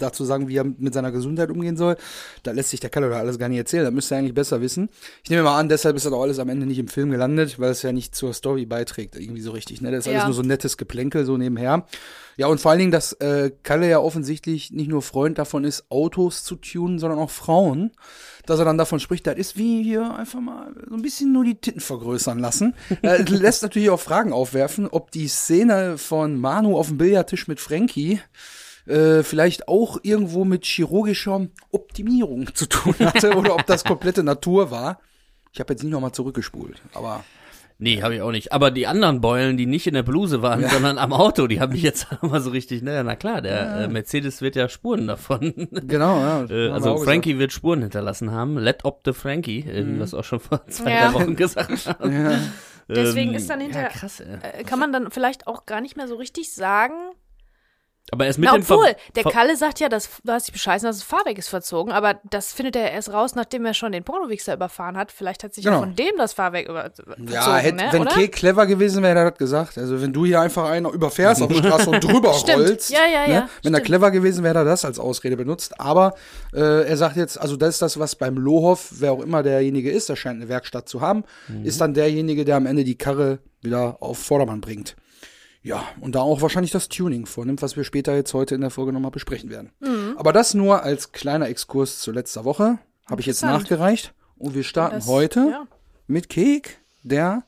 dazu 0.03 0.25
sagen, 0.25 0.47
wie 0.47 0.57
er 0.57 0.63
mit 0.63 0.93
seiner 0.93 1.11
Gesundheit 1.11 1.49
umgehen 1.49 1.77
soll. 1.77 1.95
Da 2.43 2.51
lässt 2.51 2.69
sich 2.69 2.79
der 2.79 2.89
Kalle 2.89 3.09
doch 3.09 3.15
alles 3.15 3.39
gar 3.39 3.49
nicht 3.49 3.57
erzählen. 3.57 3.85
Da 3.85 3.91
müsste 3.91 4.15
er 4.15 4.19
eigentlich 4.19 4.33
besser 4.33 4.61
wissen. 4.61 4.89
Ich 5.23 5.29
nehme 5.29 5.43
mal 5.43 5.57
an, 5.57 5.69
deshalb 5.69 5.95
ist 5.95 6.05
das 6.05 6.13
auch 6.13 6.21
alles 6.21 6.39
am 6.39 6.49
Ende 6.49 6.65
nicht 6.65 6.79
im 6.79 6.87
Film 6.87 7.09
gelandet, 7.09 7.59
weil 7.59 7.71
es 7.71 7.81
ja 7.81 7.91
nicht 7.91 8.15
zur 8.15 8.33
Story 8.33 8.65
beiträgt, 8.65 9.15
irgendwie 9.15 9.41
so 9.41 9.51
richtig. 9.51 9.81
Ne? 9.81 9.91
Das 9.91 10.01
ist 10.01 10.07
alles 10.07 10.21
Ja. 10.21 10.25
nur 10.25 10.35
so 10.35 10.41
nettes 10.43 10.77
Geplänkel 10.77 11.25
so 11.25 11.37
nebenher. 11.37 11.85
Ja, 12.35 12.47
und 12.47 12.59
vor 12.59 12.71
allen 12.71 12.79
Dingen, 12.79 12.91
dass 12.91 13.13
äh, 13.13 13.51
Kalle 13.63 13.87
ja 13.87 13.99
offensichtlich 13.99 14.71
nicht 14.71 14.89
nur 14.89 15.01
Freund 15.03 15.37
davon 15.37 15.63
ist, 15.63 15.85
Autos 15.89 16.43
zu 16.43 16.55
tunen, 16.55 16.97
sondern 16.99 17.19
auch 17.19 17.29
Frauen. 17.29 17.91
Dass 18.45 18.59
er 18.59 18.65
dann 18.65 18.77
davon 18.77 18.99
spricht, 18.99 19.25
das 19.25 19.37
ist 19.37 19.55
wie 19.57 19.83
hier 19.83 20.15
einfach 20.15 20.41
mal 20.41 20.73
so 20.89 20.95
ein 20.95 21.01
bisschen 21.01 21.31
nur 21.31 21.45
die 21.45 21.55
Titten 21.55 21.79
vergrößern 21.79 22.39
lassen. 22.39 22.73
äh, 23.01 23.21
lässt 23.21 23.61
natürlich 23.63 23.89
auch 23.89 23.99
Fragen 23.99 24.33
aufwerfen, 24.33 24.87
ob 24.87 25.11
die 25.11 25.27
Szene 25.27 25.97
von 25.97 26.37
Manu 26.37 26.77
auf 26.77 26.87
dem 26.87 26.97
Billardtisch 26.97 27.47
mit 27.47 27.59
Frankie 27.61 28.19
äh, 28.85 29.23
vielleicht 29.23 29.67
auch 29.67 29.97
irgendwo 30.03 30.45
mit 30.45 30.65
chirurgischer 30.65 31.47
Optimierung 31.71 32.53
zu 32.53 32.67
tun 32.67 32.95
hatte 32.99 33.33
oder 33.37 33.55
ob 33.55 33.65
das 33.65 33.83
komplette 33.83 34.23
Natur 34.23 34.71
war. 34.71 34.99
Ich 35.51 35.59
habe 35.59 35.73
jetzt 35.73 35.83
nicht 35.83 35.91
nochmal 35.91 36.11
zurückgespult, 36.13 36.81
aber 36.93 37.23
Nee, 37.79 38.01
habe 38.01 38.15
ich 38.15 38.21
auch 38.21 38.31
nicht. 38.31 38.53
Aber 38.53 38.71
die 38.71 38.87
anderen 38.87 39.19
Beulen, 39.19 39.57
die 39.57 39.65
nicht 39.65 39.87
in 39.87 39.95
der 39.95 40.03
Bluse 40.03 40.41
waren, 40.41 40.65
sondern 40.69 40.97
am 40.97 41.11
Auto, 41.11 41.47
die 41.47 41.59
haben 41.59 41.73
mich 41.73 41.81
jetzt 41.81 42.07
mal 42.21 42.39
so 42.39 42.51
richtig, 42.51 42.81
ne, 42.81 43.03
na 43.03 43.15
klar, 43.15 43.41
der 43.41 43.75
äh, 43.75 43.87
Mercedes 43.89 44.41
wird 44.41 44.55
ja 44.55 44.69
Spuren 44.69 45.07
davon. 45.07 45.53
genau, 45.71 46.17
ja. 46.19 46.43
Äh, 46.43 46.49
wir 46.49 46.73
also 46.73 46.91
auch 46.91 47.03
Frankie 47.03 47.39
wird 47.39 47.51
Spuren 47.51 47.81
hinterlassen 47.81 48.31
haben. 48.31 48.57
Let 48.57 48.85
op 48.85 49.01
the 49.03 49.11
Frankie, 49.11 49.61
äh, 49.61 49.85
wie 49.85 49.95
wir 49.95 50.03
es 50.03 50.13
auch 50.13 50.23
schon 50.23 50.39
vor 50.39 50.65
zwei, 50.67 50.91
Ja. 50.91 51.07
drei 51.11 51.13
Wochen 51.15 51.35
gesagt 51.35 51.69
haben. 51.69 51.75
gesagt. 51.75 52.05
Ja. 52.05 52.39
Deswegen 52.87 53.31
Ähm, 53.31 53.35
ist 53.37 53.49
dann 53.49 53.59
hinter- 53.59 53.81
Ja, 53.81 53.89
krass, 53.89 54.19
ey. 54.19 54.59
Äh, 54.61 54.63
Kann 54.63 54.79
man 54.79 54.93
dann 54.93 55.09
vielleicht 55.11 55.47
auch 55.47 55.65
gar 55.65 55.81
nicht 55.81 55.97
mehr 55.97 56.07
so 56.07 56.15
richtig 56.15 56.53
sagen. 56.53 56.93
Aber 58.11 58.25
er 58.25 58.29
ist 58.29 58.37
mit 58.37 58.47
Na, 58.49 58.55
dem 58.55 58.63
Ver- 58.63 58.75
obwohl, 58.75 58.95
der 59.15 59.23
Ver- 59.23 59.31
Kalle 59.31 59.55
sagt 59.55 59.79
ja, 59.79 59.89
dass, 59.89 60.07
du 60.23 60.31
hast 60.31 60.47
dich 60.47 60.53
bescheißen, 60.53 60.85
dass 60.85 60.97
das 60.99 61.05
Fahrwerk 61.07 61.37
ist 61.37 61.47
verzogen, 61.47 61.91
aber 61.93 62.19
das 62.29 62.51
findet 62.53 62.75
er 62.75 62.91
erst 62.91 63.11
raus, 63.11 63.33
nachdem 63.33 63.65
er 63.65 63.73
schon 63.73 63.91
den 63.91 64.03
Pornowichser 64.03 64.53
überfahren 64.53 64.97
hat. 64.97 65.11
Vielleicht 65.11 65.43
hat 65.43 65.53
sich 65.55 65.63
ja 65.63 65.71
Genau. 65.71 65.83
von 65.83 65.95
dem 65.95 66.11
das 66.17 66.33
Fahrwerk 66.33 66.67
über, 66.69 66.91
verzogen, 66.91 67.27
Ja, 67.31 67.55
hätte, 67.57 67.77
ne? 67.77 67.89
wenn? 67.91 68.05
Kek 68.05 68.33
clever 68.33 68.67
gewesen 68.67 69.01
wäre, 69.01 69.11
hätte 69.13 69.19
er 69.27 69.29
das 69.31 69.39
gesagt. 69.39 69.77
Also 69.79 69.99
wenn 70.01 70.13
du 70.13 70.25
hier 70.25 70.41
einfach 70.41 70.69
einen 70.69 70.85
überfährst 70.91 71.41
auf 71.41 71.47
der 71.47 71.55
Straße 71.59 71.89
und 71.89 72.03
drüber 72.03 72.33
Stimmt. 72.35 72.59
rollst. 72.69 72.91
Ja, 72.91 72.99
ja, 73.11 73.21
ja. 73.25 73.27
Ne? 73.41 73.49
Wenn 73.63 73.73
er 73.73 73.77
Stimmt. 73.77 73.85
clever 73.85 74.11
gewesen 74.11 74.43
wäre, 74.43 74.53
hätte 74.59 74.67
er 74.67 74.71
das 74.71 74.85
als 74.85 74.99
Ausrede 74.99 75.37
benutzt. 75.37 75.79
Aber 75.79 76.13
äh, 76.53 76.59
er 76.87 76.97
sagt 76.97 77.15
jetzt, 77.15 77.39
also 77.39 77.55
das 77.55 77.69
ist 77.75 77.81
das, 77.81 77.97
was 77.99 78.15
beim 78.15 78.35
Lohoff, 78.37 78.89
wer 78.99 79.13
auch 79.13 79.21
immer 79.21 79.41
derjenige 79.43 79.89
ist, 79.89 80.09
der 80.09 80.17
scheint 80.17 80.41
eine 80.41 80.49
Werkstatt 80.49 80.87
zu 80.89 81.01
haben, 81.01 81.23
Mhm. 81.47 81.65
ist 81.65 81.81
dann 81.81 81.93
derjenige, 81.93 82.45
der 82.45 82.57
am 82.57 82.65
Ende 82.67 82.83
die 82.83 82.97
Karre 82.97 83.39
wieder 83.61 83.97
auf 84.01 84.19
Vordermann 84.19 84.59
bringt. 84.61 84.95
Ja, 85.63 85.83
und 86.01 86.15
da 86.15 86.19
auch 86.19 86.41
wahrscheinlich 86.41 86.71
das 86.71 86.89
Tuning 86.89 87.25
vornimmt, 87.25 87.61
was 87.61 87.77
wir 87.77 87.85
später 87.85 88.13
jetzt 88.15 88.33
heute 88.33 88.53
in 88.55 88.61
der 88.61 88.69
Folge 88.69 88.91
nochmal 88.91 89.11
besprechen 89.11 89.49
werden. 89.49 89.71
Mhm. 89.79 90.15
Aber 90.17 90.33
das 90.33 90.53
nur 90.53 90.83
als 90.83 91.13
kleiner 91.13 91.47
Exkurs 91.47 91.99
zu 91.99 92.11
letzter 92.11 92.43
Woche. 92.43 92.79
Habe 93.09 93.21
ich 93.21 93.27
jetzt 93.27 93.41
nachgereicht. 93.43 94.13
Und 94.37 94.55
wir 94.55 94.63
starten 94.63 94.95
Das- 94.97 95.07
heute 95.07 95.39
ja. 95.51 95.63
mit 96.07 96.27
Kek, 96.29 96.79
der 97.03 97.43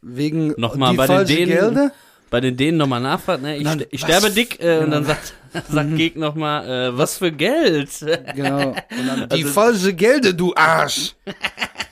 wegen 0.00 0.54
Nochmal 0.56 0.92
die 0.92 0.96
bei 0.96 1.06
den 1.06 1.16
falsche 1.16 1.34
Dänen- 1.34 1.46
Gelde. 1.48 1.92
bei 2.30 2.40
den 2.40 2.56
Dänen 2.56 2.78
nochmal 2.78 3.00
nachfragt, 3.00 3.42
ne? 3.42 3.56
Ich, 3.56 3.66
ster- 3.66 3.86
ich 3.90 4.00
sterbe 4.00 4.30
dick 4.30 4.60
äh, 4.62 4.78
und 4.78 4.90
dann 4.92 5.04
sagt, 5.04 5.34
sagt 5.68 5.96
Geg 5.96 6.16
nochmal, 6.16 6.68
äh, 6.68 6.96
was 6.98 7.18
für 7.18 7.32
Geld? 7.32 7.90
Genau. 8.34 8.74
Dann, 8.90 9.28
die 9.32 9.42
Also- 9.44 9.48
falsche 9.48 9.92
Gelde, 9.94 10.34
du 10.34 10.54
Arsch. 10.54 11.14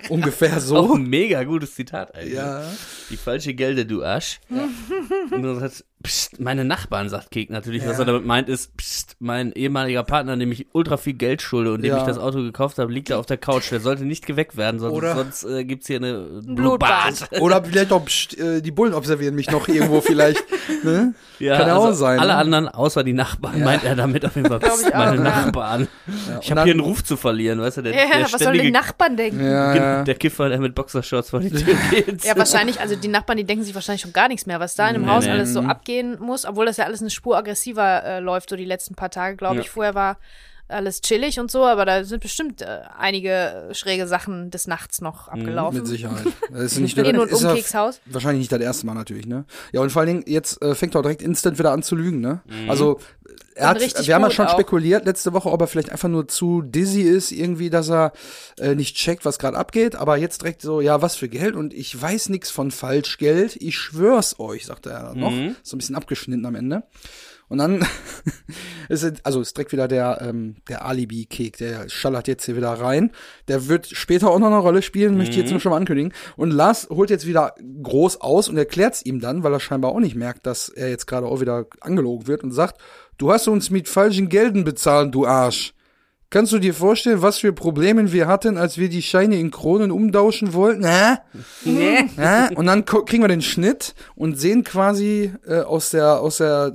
Ungefähr 0.08 0.56
Auch 0.56 0.60
so. 0.60 0.94
ein 0.94 1.02
mega 1.02 1.42
gutes 1.42 1.74
Zitat 1.74 2.14
eigentlich. 2.14 2.34
Ja. 2.34 2.62
Die 3.10 3.16
falsche 3.16 3.54
Gelde, 3.54 3.86
du 3.86 4.04
Arsch. 4.04 4.40
Und 5.30 5.42
dann 5.42 5.58
sagt, 5.58 5.84
Psst, 6.02 6.38
meine 6.38 6.64
Nachbarn, 6.64 7.08
sagt 7.08 7.30
Kek 7.32 7.50
natürlich. 7.50 7.84
Was 7.84 7.98
er 7.98 8.04
damit 8.04 8.24
meint, 8.24 8.48
ist, 8.48 8.76
psst, 8.76 9.16
mein 9.18 9.50
ehemaliger 9.52 10.04
Partner, 10.04 10.36
dem 10.36 10.52
ich 10.52 10.66
ultra 10.72 10.98
viel 10.98 11.14
Geld 11.14 11.42
schulde 11.42 11.72
und 11.72 11.82
dem 11.82 11.90
Ja. 11.90 11.98
ich 11.98 12.04
das 12.04 12.18
Auto 12.18 12.42
gekauft 12.42 12.78
habe, 12.78 12.92
liegt 12.92 13.10
da 13.10 13.18
auf 13.18 13.26
der 13.26 13.38
Couch. 13.38 13.72
Der 13.72 13.80
sollte 13.80 14.04
nicht 14.04 14.24
geweckt 14.26 14.56
werden, 14.56 14.78
sonst, 14.78 14.94
Oder- 14.94 15.16
sonst 15.16 15.44
äh, 15.44 15.64
gibt's 15.64 15.86
hier 15.88 15.96
eine 15.96 16.42
Blutbad. 16.44 17.28
Oder 17.40 17.64
vielleicht 17.64 17.90
auch, 17.92 18.04
pst, 18.04 18.38
äh, 18.38 18.60
die 18.60 18.70
Bullen 18.70 18.92
observieren 18.94 19.34
mich 19.34 19.50
noch 19.50 19.66
irgendwo 19.66 20.00
vielleicht. 20.02 20.44
Ne? 20.84 21.14
Ja, 21.40 21.56
Kann 21.56 21.66
ja 21.68 21.74
also 21.76 21.88
auch 21.88 21.92
sein, 21.94 22.20
Alle 22.20 22.32
ne? 22.34 22.38
anderen, 22.38 22.68
außer 22.68 23.02
die 23.02 23.14
Nachbarn, 23.14 23.45
meint 23.52 23.84
er 23.84 23.96
damit 23.96 24.24
auf 24.24 24.34
jeden 24.36 24.48
Fall, 24.48 24.58
psst, 24.60 24.86
ich 24.88 24.94
auch, 24.94 24.98
meine 24.98 25.16
ja. 25.16 25.22
Nachbarn. 25.22 25.88
Ja, 26.28 26.38
Ich 26.40 26.50
habe 26.50 26.62
hier 26.64 26.72
einen 26.72 26.80
Ruf 26.80 27.04
zu 27.04 27.16
verlieren, 27.16 27.60
weißt 27.60 27.78
du, 27.78 27.82
der, 27.82 27.92
Ja, 27.94 28.06
der 28.18 28.32
was 28.32 28.40
sollen 28.40 28.60
die 28.60 28.70
Nachbarn 28.70 29.16
denken? 29.16 29.44
Ja, 29.44 29.74
ja. 29.74 30.04
der 30.04 30.14
Kiffer, 30.14 30.48
der 30.48 30.58
mit 30.60 30.74
Boxershorts 30.74 31.30
vor 31.30 31.40
die 31.40 31.50
Tür 31.50 31.74
geht. 31.90 32.24
Ja, 32.24 32.36
wahrscheinlich, 32.36 32.80
also 32.80 32.96
die 32.96 33.08
Nachbarn, 33.08 33.38
die 33.38 33.44
denken 33.44 33.64
sich 33.64 33.74
wahrscheinlich 33.74 34.02
schon 34.02 34.12
gar 34.12 34.28
nichts 34.28 34.46
mehr, 34.46 34.60
was 34.60 34.74
da 34.74 34.88
in 34.88 34.94
dem 34.94 35.02
Nee, 35.02 35.08
Haus 35.08 35.24
nee. 35.24 35.30
alles 35.30 35.52
so 35.52 35.60
abgehen 35.60 36.18
muss, 36.20 36.44
obwohl 36.44 36.66
das 36.66 36.76
ja 36.76 36.84
alles 36.84 37.00
eine 37.00 37.10
Spur 37.10 37.36
aggressiver 37.36 38.04
äh, 38.04 38.20
läuft, 38.20 38.50
so 38.50 38.56
die 38.56 38.64
letzten 38.64 38.94
paar 38.94 39.10
Tage, 39.10 39.36
glaube 39.36 39.56
Ja. 39.56 39.60
ich. 39.62 39.70
Vorher 39.70 39.94
war 39.94 40.18
alles 40.68 41.00
chillig 41.00 41.38
und 41.38 41.48
so, 41.48 41.64
aber 41.64 41.84
da 41.84 42.02
sind 42.02 42.20
bestimmt 42.20 42.60
äh, 42.60 42.80
einige 42.98 43.68
schräge 43.70 44.08
Sachen 44.08 44.50
des 44.50 44.66
Nachts 44.66 45.00
noch 45.00 45.28
abgelaufen. 45.28 45.78
Mit 45.78 45.86
Sicherheit. 45.86 46.26
Das 46.50 46.60
ist 46.72 46.78
nicht 46.80 46.98
In 46.98 47.18
und 47.20 47.30
ist 47.30 47.40
um 47.44 47.50
ja 47.50 47.54
Keks 47.54 47.72
Haus. 47.74 48.00
Wahrscheinlich 48.06 48.40
nicht 48.40 48.50
das 48.52 48.60
erste 48.60 48.84
Mal 48.86 48.94
natürlich, 48.94 49.26
ne? 49.26 49.44
Ja, 49.72 49.80
und 49.80 49.90
vor 49.90 50.00
allen 50.00 50.08
Dingen, 50.08 50.24
jetzt 50.26 50.60
äh, 50.62 50.74
fängt 50.74 50.96
er 50.96 50.98
auch 50.98 51.02
direkt 51.02 51.22
instant 51.22 51.60
wieder 51.60 51.70
an 51.70 51.84
zu 51.84 51.94
lügen, 51.94 52.20
ne? 52.20 52.40
Also, 52.68 52.98
er 52.98 53.00
hat, 53.58 53.80
richtig 53.80 54.06
wir 54.06 54.14
haben 54.14 54.22
ja 54.22 54.30
schon 54.30 54.46
auch. 54.46 54.52
spekuliert 54.52 55.06
letzte 55.06 55.32
Woche, 55.32 55.50
ob 55.50 55.60
er 55.60 55.66
vielleicht 55.66 55.90
einfach 55.90 56.08
nur 56.08 56.28
zu 56.28 56.62
dizzy 56.62 57.02
ist, 57.02 57.32
irgendwie, 57.32 57.70
dass 57.70 57.90
er 57.90 58.12
äh, 58.58 58.74
nicht 58.74 58.96
checkt, 58.96 59.24
was 59.24 59.38
gerade 59.38 59.56
abgeht, 59.56 59.96
aber 59.96 60.16
jetzt 60.16 60.42
direkt 60.42 60.62
so, 60.62 60.80
ja, 60.80 61.02
was 61.02 61.16
für 61.16 61.28
Geld? 61.28 61.56
Und 61.56 61.72
ich 61.72 62.00
weiß 62.00 62.28
nichts 62.28 62.50
von 62.50 62.70
Falschgeld, 62.70 63.56
ich 63.56 63.76
schwör's 63.76 64.38
euch, 64.38 64.66
sagte 64.66 64.90
er 64.90 65.14
noch, 65.14 65.32
so 65.62 65.76
ein 65.76 65.78
bisschen 65.78 65.96
abgeschnitten 65.96 66.44
am 66.44 66.54
Ende. 66.54 66.82
Und 67.48 67.58
dann 67.58 67.86
ist 68.88 69.04
es, 69.04 69.24
also 69.24 69.40
ist 69.40 69.56
direkt 69.56 69.72
wieder 69.72 69.88
der, 69.88 70.18
ähm, 70.20 70.56
der 70.68 70.84
Alibi-Kek, 70.84 71.56
der 71.58 71.88
schallert 71.88 72.28
jetzt 72.28 72.44
hier 72.44 72.56
wieder 72.56 72.72
rein. 72.72 73.12
Der 73.48 73.68
wird 73.68 73.86
später 73.86 74.30
auch 74.30 74.38
noch 74.38 74.48
eine 74.48 74.58
Rolle 74.58 74.82
spielen, 74.82 75.16
möchte 75.16 75.32
ich 75.32 75.38
jetzt 75.38 75.50
nur 75.50 75.60
schon 75.60 75.70
mal 75.70 75.76
ankündigen. 75.76 76.12
Und 76.36 76.50
Lars 76.50 76.88
holt 76.90 77.10
jetzt 77.10 77.26
wieder 77.26 77.54
groß 77.82 78.20
aus 78.20 78.48
und 78.48 78.56
erklärt's 78.56 79.04
ihm 79.04 79.20
dann, 79.20 79.42
weil 79.42 79.52
er 79.52 79.60
scheinbar 79.60 79.92
auch 79.92 80.00
nicht 80.00 80.16
merkt, 80.16 80.46
dass 80.46 80.68
er 80.68 80.88
jetzt 80.88 81.06
gerade 81.06 81.26
auch 81.26 81.40
wieder 81.40 81.66
angelogen 81.80 82.26
wird 82.26 82.42
und 82.42 82.52
sagt, 82.52 82.80
du 83.18 83.32
hast 83.32 83.46
uns 83.48 83.70
mit 83.70 83.88
falschen 83.88 84.28
Gelden 84.28 84.64
bezahlt, 84.64 85.14
du 85.14 85.26
Arsch. 85.26 85.72
Kannst 86.28 86.52
du 86.52 86.58
dir 86.58 86.74
vorstellen, 86.74 87.22
was 87.22 87.38
für 87.38 87.52
Probleme 87.52 88.10
wir 88.12 88.26
hatten, 88.26 88.58
als 88.58 88.78
wir 88.78 88.88
die 88.88 89.02
Scheine 89.02 89.38
in 89.38 89.52
Kronen 89.52 89.92
umtauschen 89.92 90.54
wollten? 90.54 90.84
Hä? 90.84 91.18
Nee. 91.64 92.10
Ja, 92.16 92.48
und 92.54 92.66
dann 92.66 92.84
kriegen 92.84 93.22
wir 93.22 93.28
den 93.28 93.42
Schnitt 93.42 93.94
und 94.16 94.38
sehen 94.38 94.64
quasi 94.64 95.32
äh, 95.46 95.60
aus 95.60 95.90
der 95.90 96.20
aus 96.20 96.38
der 96.38 96.72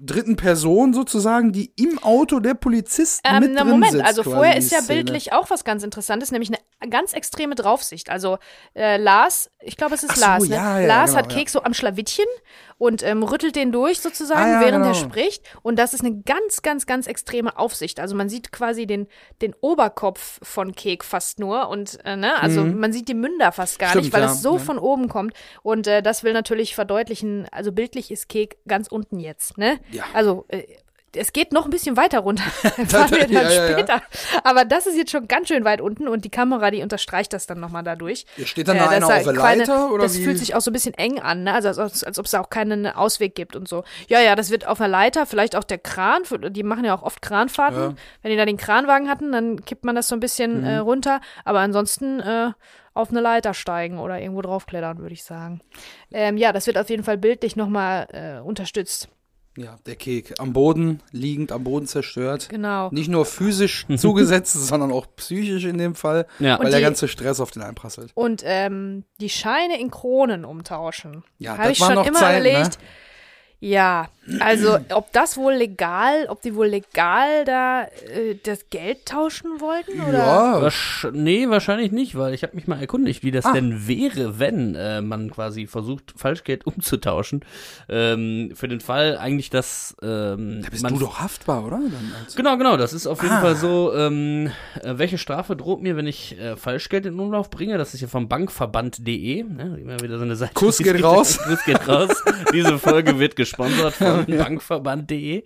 dritten 0.00 0.36
Person 0.36 0.94
sozusagen, 0.94 1.52
die 1.52 1.72
im 1.76 1.98
Auto 2.02 2.40
der 2.40 2.54
Polizist 2.54 3.20
Ähm, 3.24 3.40
mit 3.40 3.52
na, 3.52 3.62
drin 3.62 3.72
Moment, 3.72 3.92
sitzt, 3.92 4.04
also 4.04 4.22
vorher 4.22 4.56
ist 4.56 4.72
ja 4.72 4.80
bildlich 4.80 5.32
auch 5.32 5.50
was 5.50 5.64
ganz 5.64 5.82
Interessantes, 5.82 6.30
nämlich 6.30 6.50
eine 6.80 6.90
ganz 6.90 7.12
extreme 7.12 7.54
Draufsicht. 7.54 8.10
Also 8.10 8.38
äh, 8.74 8.96
Lars, 8.96 9.50
ich 9.60 9.76
glaube, 9.76 9.94
es 9.94 10.04
ist 10.04 10.14
so, 10.14 10.20
Lars, 10.20 10.48
ne? 10.48 10.54
ja, 10.54 10.80
ja, 10.80 10.86
Lars 10.86 11.10
genau, 11.10 11.22
hat 11.22 11.32
ja. 11.32 11.38
Keks 11.38 11.52
so 11.52 11.62
am 11.62 11.74
Schlawittchen 11.74 12.26
und 12.78 13.02
ähm, 13.02 13.24
rüttelt 13.24 13.56
den 13.56 13.72
durch 13.72 14.00
sozusagen, 14.00 14.40
Ah, 14.40 14.52
ja, 14.52 14.60
während 14.60 14.86
er 14.86 14.92
genau. 14.92 14.94
spricht. 14.94 15.42
Und 15.62 15.78
das 15.78 15.94
ist 15.94 16.04
eine 16.04 16.22
ganz, 16.22 16.62
ganz, 16.62 16.86
ganz 16.86 17.08
extreme 17.08 17.58
Aufsicht. 17.58 17.98
Also 17.98 18.14
man 18.14 18.28
sieht 18.28 18.52
quasi 18.52 18.86
den, 18.86 19.08
den 19.42 19.54
Oberkopf 19.60 20.38
von 20.42 20.74
Kek 20.74 21.04
fast 21.04 21.40
nur 21.40 21.68
und 21.68 21.98
äh, 22.04 22.14
ne, 22.14 22.40
also 22.40 22.64
man 22.64 22.92
sieht 22.92 23.08
die 23.08 23.14
Münder 23.14 23.50
fast 23.52 23.78
gar 23.78 23.88
Mhm. 23.88 23.90
Stimmt, 23.90 24.04
nicht, 24.04 24.12
weil 24.12 24.22
ja, 24.22 24.32
es 24.32 24.42
so 24.42 24.54
ja. 24.54 24.58
von 24.62 24.78
oben 24.78 25.08
kommt. 25.08 25.34
Und 25.62 25.86
äh, 25.86 26.02
das 26.02 26.22
will 26.22 26.32
natürlich 26.32 26.74
verdeutlichen, 26.74 27.46
also 27.50 27.72
bildlich 27.72 28.10
ist 28.10 28.28
Kek 28.28 28.58
ganz 28.66 28.88
unten 28.88 29.18
jetzt, 29.18 29.58
ne? 29.58 29.78
Ja. 29.90 30.04
Also 30.14 30.44
äh, 30.48 30.62
es 31.16 31.32
geht 31.32 31.52
noch 31.52 31.64
ein 31.64 31.70
bisschen 31.70 31.96
weiter 31.96 32.18
runter. 32.20 32.42
Fahren 32.60 33.10
wir 33.10 33.20
dann 33.20 33.30
Ja, 33.32 33.42
ja, 33.50 33.50
ja. 33.50 33.72
später. 33.72 34.02
Aber 34.44 34.66
das 34.66 34.86
ist 34.86 34.94
jetzt 34.96 35.10
schon 35.10 35.26
ganz 35.26 35.48
schön 35.48 35.64
weit 35.64 35.80
unten 35.80 36.06
und 36.06 36.24
die 36.26 36.30
Kamera, 36.30 36.70
die 36.70 36.82
unterstreicht 36.82 37.32
das 37.32 37.46
dann 37.46 37.58
nochmal 37.60 37.82
dadurch. 37.82 38.26
Ja, 38.36 38.44
steht 38.44 38.68
dann 38.68 38.76
da 38.76 38.84
dass 38.84 38.92
einer 38.92 39.08
da 39.08 39.16
auf 39.16 39.22
der 39.24 39.32
Leiter, 39.32 39.90
oder 39.90 40.02
Das 40.02 40.18
wie? 40.18 40.24
fühlt 40.24 40.38
sich 40.38 40.54
auch 40.54 40.60
so 40.60 40.70
ein 40.70 40.74
bisschen 40.74 40.92
eng 40.94 41.18
an, 41.18 41.44
ne? 41.44 41.54
Also 41.54 41.68
als, 41.80 42.04
als, 42.04 42.18
ob 42.18 42.26
es 42.26 42.32
da 42.32 42.40
auch 42.40 42.50
keinen 42.50 42.86
Ausweg 42.86 43.34
gibt 43.34 43.56
und 43.56 43.66
so. 43.66 43.84
Ja, 44.08 44.20
ja, 44.20 44.36
das 44.36 44.50
wird 44.50 44.66
auf 44.66 44.80
einer 44.80 44.88
Leiter, 44.88 45.24
vielleicht 45.24 45.56
auch 45.56 45.64
der 45.64 45.78
Kran, 45.78 46.22
die 46.50 46.62
machen 46.62 46.84
ja 46.84 46.94
auch 46.94 47.02
oft 47.02 47.22
Kranfahrten. 47.22 47.80
Ja. 47.80 47.94
Wenn 48.20 48.30
die 48.30 48.36
da 48.36 48.44
den 48.44 48.58
Kranwagen 48.58 49.08
hatten, 49.08 49.32
dann 49.32 49.64
kippt 49.64 49.84
man 49.84 49.94
das 49.96 50.08
so 50.08 50.14
ein 50.14 50.20
bisschen 50.20 50.60
Mhm. 50.60 50.66
äh, 50.66 50.76
runter. 50.76 51.20
Aber 51.46 51.60
ansonsten 51.60 52.20
äh, 52.20 52.50
auf 52.92 53.08
eine 53.10 53.20
Leiter 53.20 53.54
steigen 53.54 53.98
oder 53.98 54.20
irgendwo 54.20 54.42
draufklettern, 54.42 54.98
würde 54.98 55.14
ich 55.14 55.24
sagen. 55.24 55.62
Ähm, 56.12 56.36
ja, 56.36 56.52
das 56.52 56.66
wird 56.66 56.76
auf 56.76 56.90
jeden 56.90 57.02
Fall 57.02 57.16
bildlich 57.16 57.56
nochmal 57.56 58.06
äh, 58.12 58.40
unterstützt. 58.46 59.08
Ja, 59.60 59.76
der 59.86 59.96
Kek 59.96 60.34
am 60.38 60.52
Boden 60.52 61.02
liegend, 61.10 61.50
am 61.50 61.64
Boden 61.64 61.86
zerstört. 61.88 62.48
Genau. 62.48 62.90
Nicht 62.92 63.08
nur 63.08 63.24
physisch 63.26 63.86
zugesetzt, 63.96 64.52
sondern 64.68 64.92
auch 64.92 65.06
psychisch 65.16 65.64
in 65.64 65.78
dem 65.78 65.94
Fall, 65.96 66.26
Ja. 66.38 66.58
weil 66.58 66.66
Und 66.66 66.70
der 66.70 66.78
die- 66.80 66.84
ganze 66.84 67.08
Stress 67.08 67.40
auf 67.40 67.50
den 67.50 67.62
einprasselt. 67.62 68.12
Und 68.14 68.42
ähm, 68.46 69.04
die 69.20 69.28
Scheine 69.28 69.80
in 69.80 69.90
Kronen 69.90 70.44
umtauschen. 70.44 71.24
Ja, 71.38 71.52
Habe 71.58 71.64
das 71.64 71.72
ich 71.72 71.78
schon 71.78 71.94
noch 71.94 72.06
immer 72.06 72.18
Zeiten, 72.20 72.46
überlegt. 72.46 72.78
ne? 72.78 72.84
Ja, 73.60 74.08
also 74.40 74.78
ob 74.94 75.12
das 75.12 75.36
wohl 75.36 75.54
legal, 75.54 76.26
ob 76.28 76.42
die 76.42 76.54
wohl 76.54 76.66
legal 76.66 77.44
da 77.44 77.82
äh, 77.84 78.36
das 78.42 78.68
Geld 78.70 79.06
tauschen 79.06 79.60
wollten 79.60 80.00
oder? 80.00 80.18
Ja, 80.18 80.62
Wasch 80.62 81.06
nee, 81.12 81.48
wahrscheinlich 81.48 81.92
nicht, 81.92 82.16
weil 82.16 82.34
ich 82.34 82.42
habe 82.42 82.54
mich 82.56 82.66
mal 82.66 82.80
erkundigt, 82.80 83.22
wie 83.22 83.30
das 83.30 83.44
Ah. 83.46 83.52
denn 83.52 83.86
wäre, 83.88 84.38
wenn 84.38 84.74
äh, 84.74 85.00
man 85.00 85.30
quasi 85.30 85.66
versucht, 85.66 86.12
Falschgeld 86.16 86.66
umzutauschen. 86.66 87.44
Ähm, 87.88 88.52
für 88.54 88.68
den 88.68 88.80
Fall 88.80 89.16
eigentlich, 89.18 89.50
dass 89.50 89.96
ähm, 90.02 90.60
da 90.62 90.68
bist 90.70 90.82
man 90.82 90.94
du 90.94 91.00
doch 91.00 91.20
haftbar, 91.20 91.64
oder? 91.64 91.78
Dann 91.78 92.12
als 92.24 92.36
Genau, 92.36 92.56
genau. 92.58 92.76
Das 92.76 92.92
ist 92.92 93.06
auf 93.06 93.22
jeden 93.22 93.34
Ah. 93.36 93.40
Fall 93.40 93.56
so. 93.56 93.94
Ähm, 93.94 94.50
äh, 94.82 94.94
welche 94.98 95.18
Strafe 95.18 95.56
droht 95.56 95.80
mir, 95.82 95.96
wenn 95.96 96.06
ich 96.06 96.38
äh, 96.38 96.56
Falschgeld 96.56 97.06
in 97.06 97.18
Umlauf 97.18 97.50
bringe? 97.50 97.78
Das 97.78 97.94
ist 97.94 98.00
hier 98.00 98.08
vom 98.08 98.28
Bankverband.de. 98.28 99.44
Ne? 99.44 99.78
Immer 99.80 100.00
wieder 100.00 100.18
so 100.18 100.24
eine 100.24 100.36
Seite. 100.36 100.52
Kuss 100.54 100.78
geht 100.82 101.02
raus. 101.02 101.38
Kuss 101.38 101.64
geht 101.64 101.88
raus. 101.88 102.10
Diese 102.52 102.78
Folge 102.78 103.18
wird 103.18 103.36
gesponsert 103.36 103.94
von 103.94 104.17
Bankverband.de. 104.26 105.42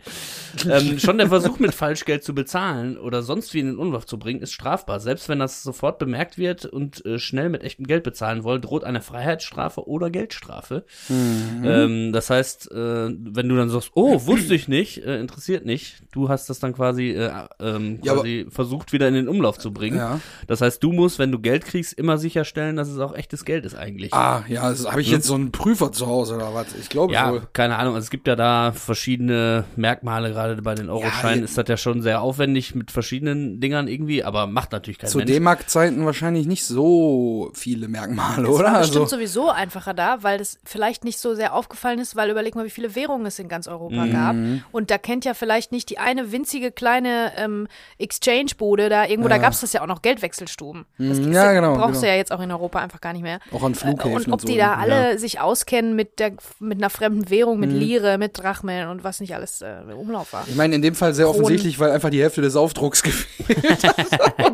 Ähm, 0.68 0.98
schon 0.98 1.18
der 1.18 1.28
Versuch, 1.28 1.58
mit 1.58 1.74
Falschgeld 1.74 2.24
zu 2.24 2.34
bezahlen 2.34 2.98
oder 2.98 3.22
sonst 3.22 3.54
wie 3.54 3.60
in 3.60 3.66
den 3.66 3.78
Umlauf 3.78 4.06
zu 4.06 4.18
bringen, 4.18 4.40
ist 4.42 4.52
strafbar. 4.52 5.00
Selbst 5.00 5.28
wenn 5.28 5.38
das 5.38 5.62
sofort 5.62 5.98
bemerkt 5.98 6.38
wird 6.38 6.64
und 6.66 7.04
äh, 7.06 7.18
schnell 7.18 7.48
mit 7.48 7.62
echtem 7.62 7.86
Geld 7.86 8.04
bezahlen 8.04 8.44
wollen, 8.44 8.60
droht 8.62 8.84
eine 8.84 9.00
Freiheitsstrafe 9.00 9.86
oder 9.88 10.10
Geldstrafe. 10.10 10.84
Mhm. 11.08 11.62
Ähm, 11.64 12.12
das 12.12 12.30
heißt, 12.30 12.70
äh, 12.72 12.74
wenn 12.76 13.48
du 13.48 13.56
dann 13.56 13.68
sagst, 13.70 13.90
oh, 13.94 14.26
wusste 14.26 14.54
ich 14.54 14.68
nicht, 14.68 15.04
äh, 15.04 15.18
interessiert 15.20 15.64
nicht, 15.64 16.02
du 16.12 16.28
hast 16.28 16.48
das 16.50 16.58
dann 16.60 16.72
quasi, 16.74 17.10
äh, 17.10 17.30
ähm, 17.60 17.98
Ja, 18.02 18.14
quasi 18.14 18.46
versucht, 18.50 18.92
wieder 18.92 19.08
in 19.08 19.14
den 19.14 19.28
Umlauf 19.28 19.58
zu 19.58 19.72
bringen. 19.72 19.96
Ja. 19.96 20.20
Das 20.46 20.60
heißt, 20.60 20.82
du 20.82 20.92
musst, 20.92 21.18
wenn 21.18 21.32
du 21.32 21.38
Geld 21.38 21.64
kriegst, 21.64 21.92
immer 21.94 22.18
sicherstellen, 22.18 22.76
dass 22.76 22.88
es 22.88 22.98
auch 22.98 23.14
echtes 23.14 23.44
Geld 23.44 23.64
ist 23.64 23.74
eigentlich. 23.74 24.12
Ah, 24.14 24.44
ja, 24.48 24.62
also 24.62 24.90
habe 24.90 25.00
ich 25.00 25.10
jetzt 25.10 25.26
so 25.26 25.34
einen 25.34 25.50
Prüfer 25.52 25.92
zu 25.92 26.06
Hause 26.06 26.36
oder 26.36 26.54
was? 26.54 26.66
Ich 26.80 26.88
glaube 26.88 27.12
Ja, 27.14 27.32
wohl. 27.32 27.42
keine 27.52 27.76
Ahnung. 27.76 27.94
Also 27.94 28.04
es 28.04 28.10
gibt 28.10 28.26
ja 28.28 28.36
da 28.36 28.61
verschiedene 28.70 29.64
Merkmale, 29.74 30.30
gerade 30.30 30.62
bei 30.62 30.76
den 30.76 30.88
Euroscheinen 30.88 31.40
Ja, 31.40 31.44
ist 31.46 31.58
das 31.58 31.64
ja 31.66 31.76
schon 31.76 32.02
sehr 32.02 32.22
aufwendig 32.22 32.76
mit 32.76 32.92
verschiedenen 32.92 33.58
Dingern 33.58 33.88
irgendwie, 33.88 34.22
aber 34.22 34.46
macht 34.46 34.70
natürlich 34.70 34.98
kein 34.98 35.10
Zu 35.10 35.18
Mensch. 35.18 35.30
D-Mark-Zeiten 35.32 36.04
wahrscheinlich 36.06 36.46
nicht 36.46 36.64
so 36.64 37.50
viele 37.54 37.88
Merkmale, 37.88 38.48
oder? 38.48 38.64
War 38.66 38.74
Also, 38.76 38.90
bestimmt 39.00 39.08
sowieso 39.08 39.50
einfacher 39.50 39.94
da, 39.94 40.22
weil 40.22 40.38
das 40.38 40.58
vielleicht 40.64 41.02
nicht 41.04 41.18
so 41.18 41.34
sehr 41.34 41.54
aufgefallen 41.54 41.98
ist, 41.98 42.14
weil 42.14 42.30
überleg 42.30 42.54
mal, 42.54 42.64
wie 42.64 42.70
viele 42.70 42.94
Währungen 42.94 43.26
es 43.26 43.38
in 43.40 43.48
ganz 43.48 43.66
Europa 43.66 44.06
gab. 44.06 44.34
Mhm. 44.36 44.62
Und 44.70 44.90
da 44.92 44.98
kennt 44.98 45.24
ja 45.24 45.34
vielleicht 45.34 45.72
nicht 45.72 45.90
die 45.90 45.98
eine 45.98 46.30
winzige 46.30 46.70
kleine 46.70 47.32
ähm, 47.36 47.66
Exchange-Bude 47.98 48.88
da 48.88 49.06
irgendwo, 49.06 49.28
da 49.28 49.38
gab 49.38 49.52
es 49.52 49.60
das 49.60 49.72
ja 49.72 49.82
auch 49.82 49.86
noch 49.86 50.02
Geldwechselstuben. 50.02 50.84
Das 50.98 51.18
Mhm, 51.18 51.32
ja, 51.32 51.52
genau, 51.52 51.74
brauchst 51.74 51.92
genau. 51.94 52.00
du 52.02 52.06
ja 52.08 52.14
jetzt 52.14 52.32
auch 52.32 52.40
in 52.40 52.50
Europa 52.50 52.78
einfach 52.80 53.00
gar 53.00 53.12
nicht 53.12 53.22
mehr. 53.22 53.40
auch 53.52 53.62
an 53.62 53.74
Flughäfen 53.74 54.12
und 54.16 54.26
und, 54.26 54.32
ob 54.32 54.40
so. 54.42 54.46
die 54.46 54.56
da 54.56 54.74
alle 54.74 55.18
sich 55.18 55.40
auskennen 55.40 55.94
mit 55.96 56.18
der 56.18 56.32
mit 56.60 56.78
einer 56.78 56.90
fremden 56.90 57.30
Währung, 57.30 57.54
Mhm. 57.54 57.60
mit 57.60 57.72
Lire, 57.72 58.18
mit 58.18 58.42
Drachmen 58.52 58.88
und 58.88 59.04
was 59.04 59.20
nicht 59.20 59.34
alles 59.34 59.62
äh, 59.62 59.80
im 59.82 59.96
Umlauf 59.98 60.32
war. 60.32 60.44
Ich 60.48 60.54
meine, 60.54 60.74
in 60.74 60.82
dem 60.82 60.94
Fall 60.94 61.14
sehr 61.14 61.26
Kronen. 61.26 61.40
offensichtlich, 61.42 61.78
weil 61.78 61.90
einfach 61.90 62.10
die 62.10 62.20
Hälfte 62.22 62.42
des 62.42 62.56
Aufdrucks 62.56 63.02
gefehlt 63.02 63.82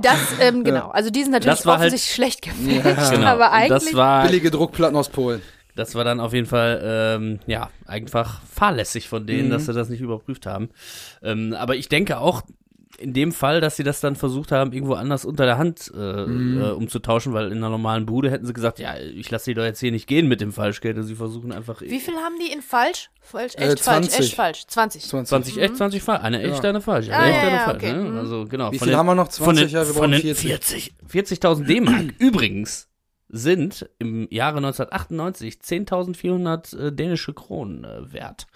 Das, 0.03 0.19
ähm, 0.41 0.65
genau. 0.65 0.89
Also 0.89 1.11
die 1.11 1.23
sind 1.23 1.33
natürlich 1.33 1.65
halt- 1.65 1.67
offensichtlich 1.81 2.15
schlecht 2.15 2.43
gefälscht, 2.43 3.11
Genau. 3.13 3.27
aber 3.27 3.53
eigentlich. 3.53 3.85
das 3.85 3.95
war, 3.95 4.25
Billige 4.27 4.51
Druckplatten 4.51 4.97
aus 4.97 5.09
Polen. 5.09 5.43
das 5.75 5.95
war 5.95 6.05
dann 6.05 6.21
auf 6.21 6.33
jeden 6.33 6.47
Fall, 6.47 6.81
ähm, 6.85 7.41
ja, 7.47 7.71
einfach 7.87 8.41
fahrlässig 8.53 9.09
von 9.09 9.27
denen, 9.27 9.49
Mhm. 9.49 9.53
dass 9.53 9.67
sie 9.67 9.73
das 9.73 9.89
nicht 9.89 10.01
überprüft 10.01 10.47
haben. 10.47 10.71
Ähm, 11.23 11.55
aber 11.59 11.77
ich 11.77 11.89
denke 11.89 12.19
auch, 12.19 12.43
in 12.99 13.13
dem 13.15 13.31
Fall, 13.33 13.61
dass 13.61 13.77
sie 13.77 13.85
das 13.85 14.01
dann 14.01 14.17
versucht 14.17 14.51
haben, 14.53 14.73
irgendwo 14.73 14.95
anders 14.95 15.25
unter 15.25 15.45
der 15.47 15.57
Hand 15.57 15.91
äh, 15.97 16.27
Mhm. 16.27 16.61
äh, 16.61 16.71
umzutauschen, 16.71 17.33
weil 17.33 17.47
in 17.53 17.59
einer 17.59 17.71
normalen 17.71 18.07
Bude 18.07 18.31
hätten 18.31 18.45
sie 18.45 18.53
gesagt, 18.53 18.79
ja, 18.81 18.97
ich 18.99 19.31
lasse 19.31 19.51
die 19.51 19.55
doch 19.55 19.63
jetzt 19.63 19.79
hier 19.81 19.93
nicht 19.93 20.07
gehen 20.09 20.27
mit 20.29 20.41
dem 20.41 20.53
Falschgeld. 20.53 20.97
Und 20.97 21.05
sie 21.05 21.15
versuchen 21.15 21.53
einfach 21.53 21.81
Wie 21.81 22.01
viel 22.01 22.15
haben 22.17 22.35
die 22.45 22.53
in 22.53 22.61
falsch? 22.61 23.11
Falsch, 23.21 23.55
Äh, 23.55 23.69
echt 23.73 23.81
falsch, 23.81 24.09
20. 24.09 24.21
echt 24.21 24.35
falsch. 24.35 24.67
20. 24.67 25.05
20. 25.05 25.29
20 25.29 25.59
echt, 25.63 25.77
20 25.77 26.03
falsch. 26.03 26.23
Eine 26.25 26.43
echt, 26.43 26.63
Ja. 26.65 26.69
eine 26.71 26.81
falsch. 26.81 27.09
Eine 27.09 27.17
Ah, 27.17 27.27
echt, 27.27 27.35
ja, 27.37 27.41
eine 27.43 27.51
ja, 27.57 27.65
falsch. 27.65 27.77
okay. 27.77 27.93
Ne? 27.93 28.11
Mhm. 28.11 28.17
Also 28.19 28.45
genau. 28.47 28.73
Wie 28.73 28.79
von 28.79 28.87
viel 28.87 28.93
den- 28.93 28.99
haben 28.99 29.07
wir 29.07 29.15
noch? 29.15 29.31
Von 29.31 29.45
20, 29.57 29.67
den, 29.67 29.75
ja, 29.75 29.81
wir 29.87 29.95
von 29.95 30.11
brauchen 30.11 30.11
den 30.23 30.35
40. 30.35 30.93
40 31.07 31.39
40.000 31.41 31.67
D-Mark. 31.69 32.05
Übrigens, 32.19 32.89
sind 33.29 33.89
im 33.99 34.27
Jahre 34.31 34.57
1998 34.57 35.61
10.400 35.61 36.75
äh, 36.75 36.93
dänische 36.93 37.33
Kronen 37.35 37.85
äh, 37.85 38.13
wert. 38.13 38.47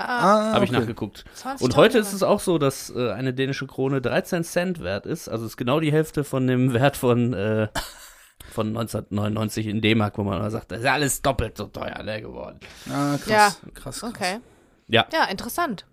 Ah, 0.00 0.52
Habe 0.54 0.64
ich 0.64 0.70
okay. 0.70 0.80
nachgeguckt. 0.80 1.24
20 1.34 1.64
Und 1.64 1.76
heute 1.76 1.98
ist 1.98 2.12
es 2.12 2.22
auch 2.22 2.40
so, 2.40 2.58
dass 2.58 2.90
äh, 2.94 3.10
eine 3.12 3.34
dänische 3.34 3.66
Krone 3.66 4.00
13 4.00 4.44
Cent 4.44 4.82
wert 4.82 5.06
ist. 5.06 5.28
Also 5.28 5.46
ist 5.46 5.56
genau 5.56 5.80
die 5.80 5.92
Hälfte 5.92 6.24
von 6.24 6.46
dem 6.46 6.72
Wert 6.74 6.96
von, 6.96 7.32
äh, 7.34 7.68
von 8.52 8.68
1999 8.68 9.66
in 9.66 9.80
D-Mark, 9.80 10.18
wo 10.18 10.24
man 10.24 10.38
immer 10.38 10.50
sagt, 10.50 10.72
das 10.72 10.78
ist 10.78 10.84
ja 10.84 10.94
alles 10.94 11.22
doppelt 11.22 11.56
so 11.56 11.66
teuer 11.66 12.02
ne, 12.02 12.20
geworden. 12.20 12.58
Ah, 12.88 13.16
krass, 13.16 13.28
Ja. 13.28 13.48
krass, 13.74 14.00
krass. 14.00 14.04
Okay. 14.04 14.38
Ja. 14.88 15.06
Ja, 15.12 15.24
interessant. 15.24 15.84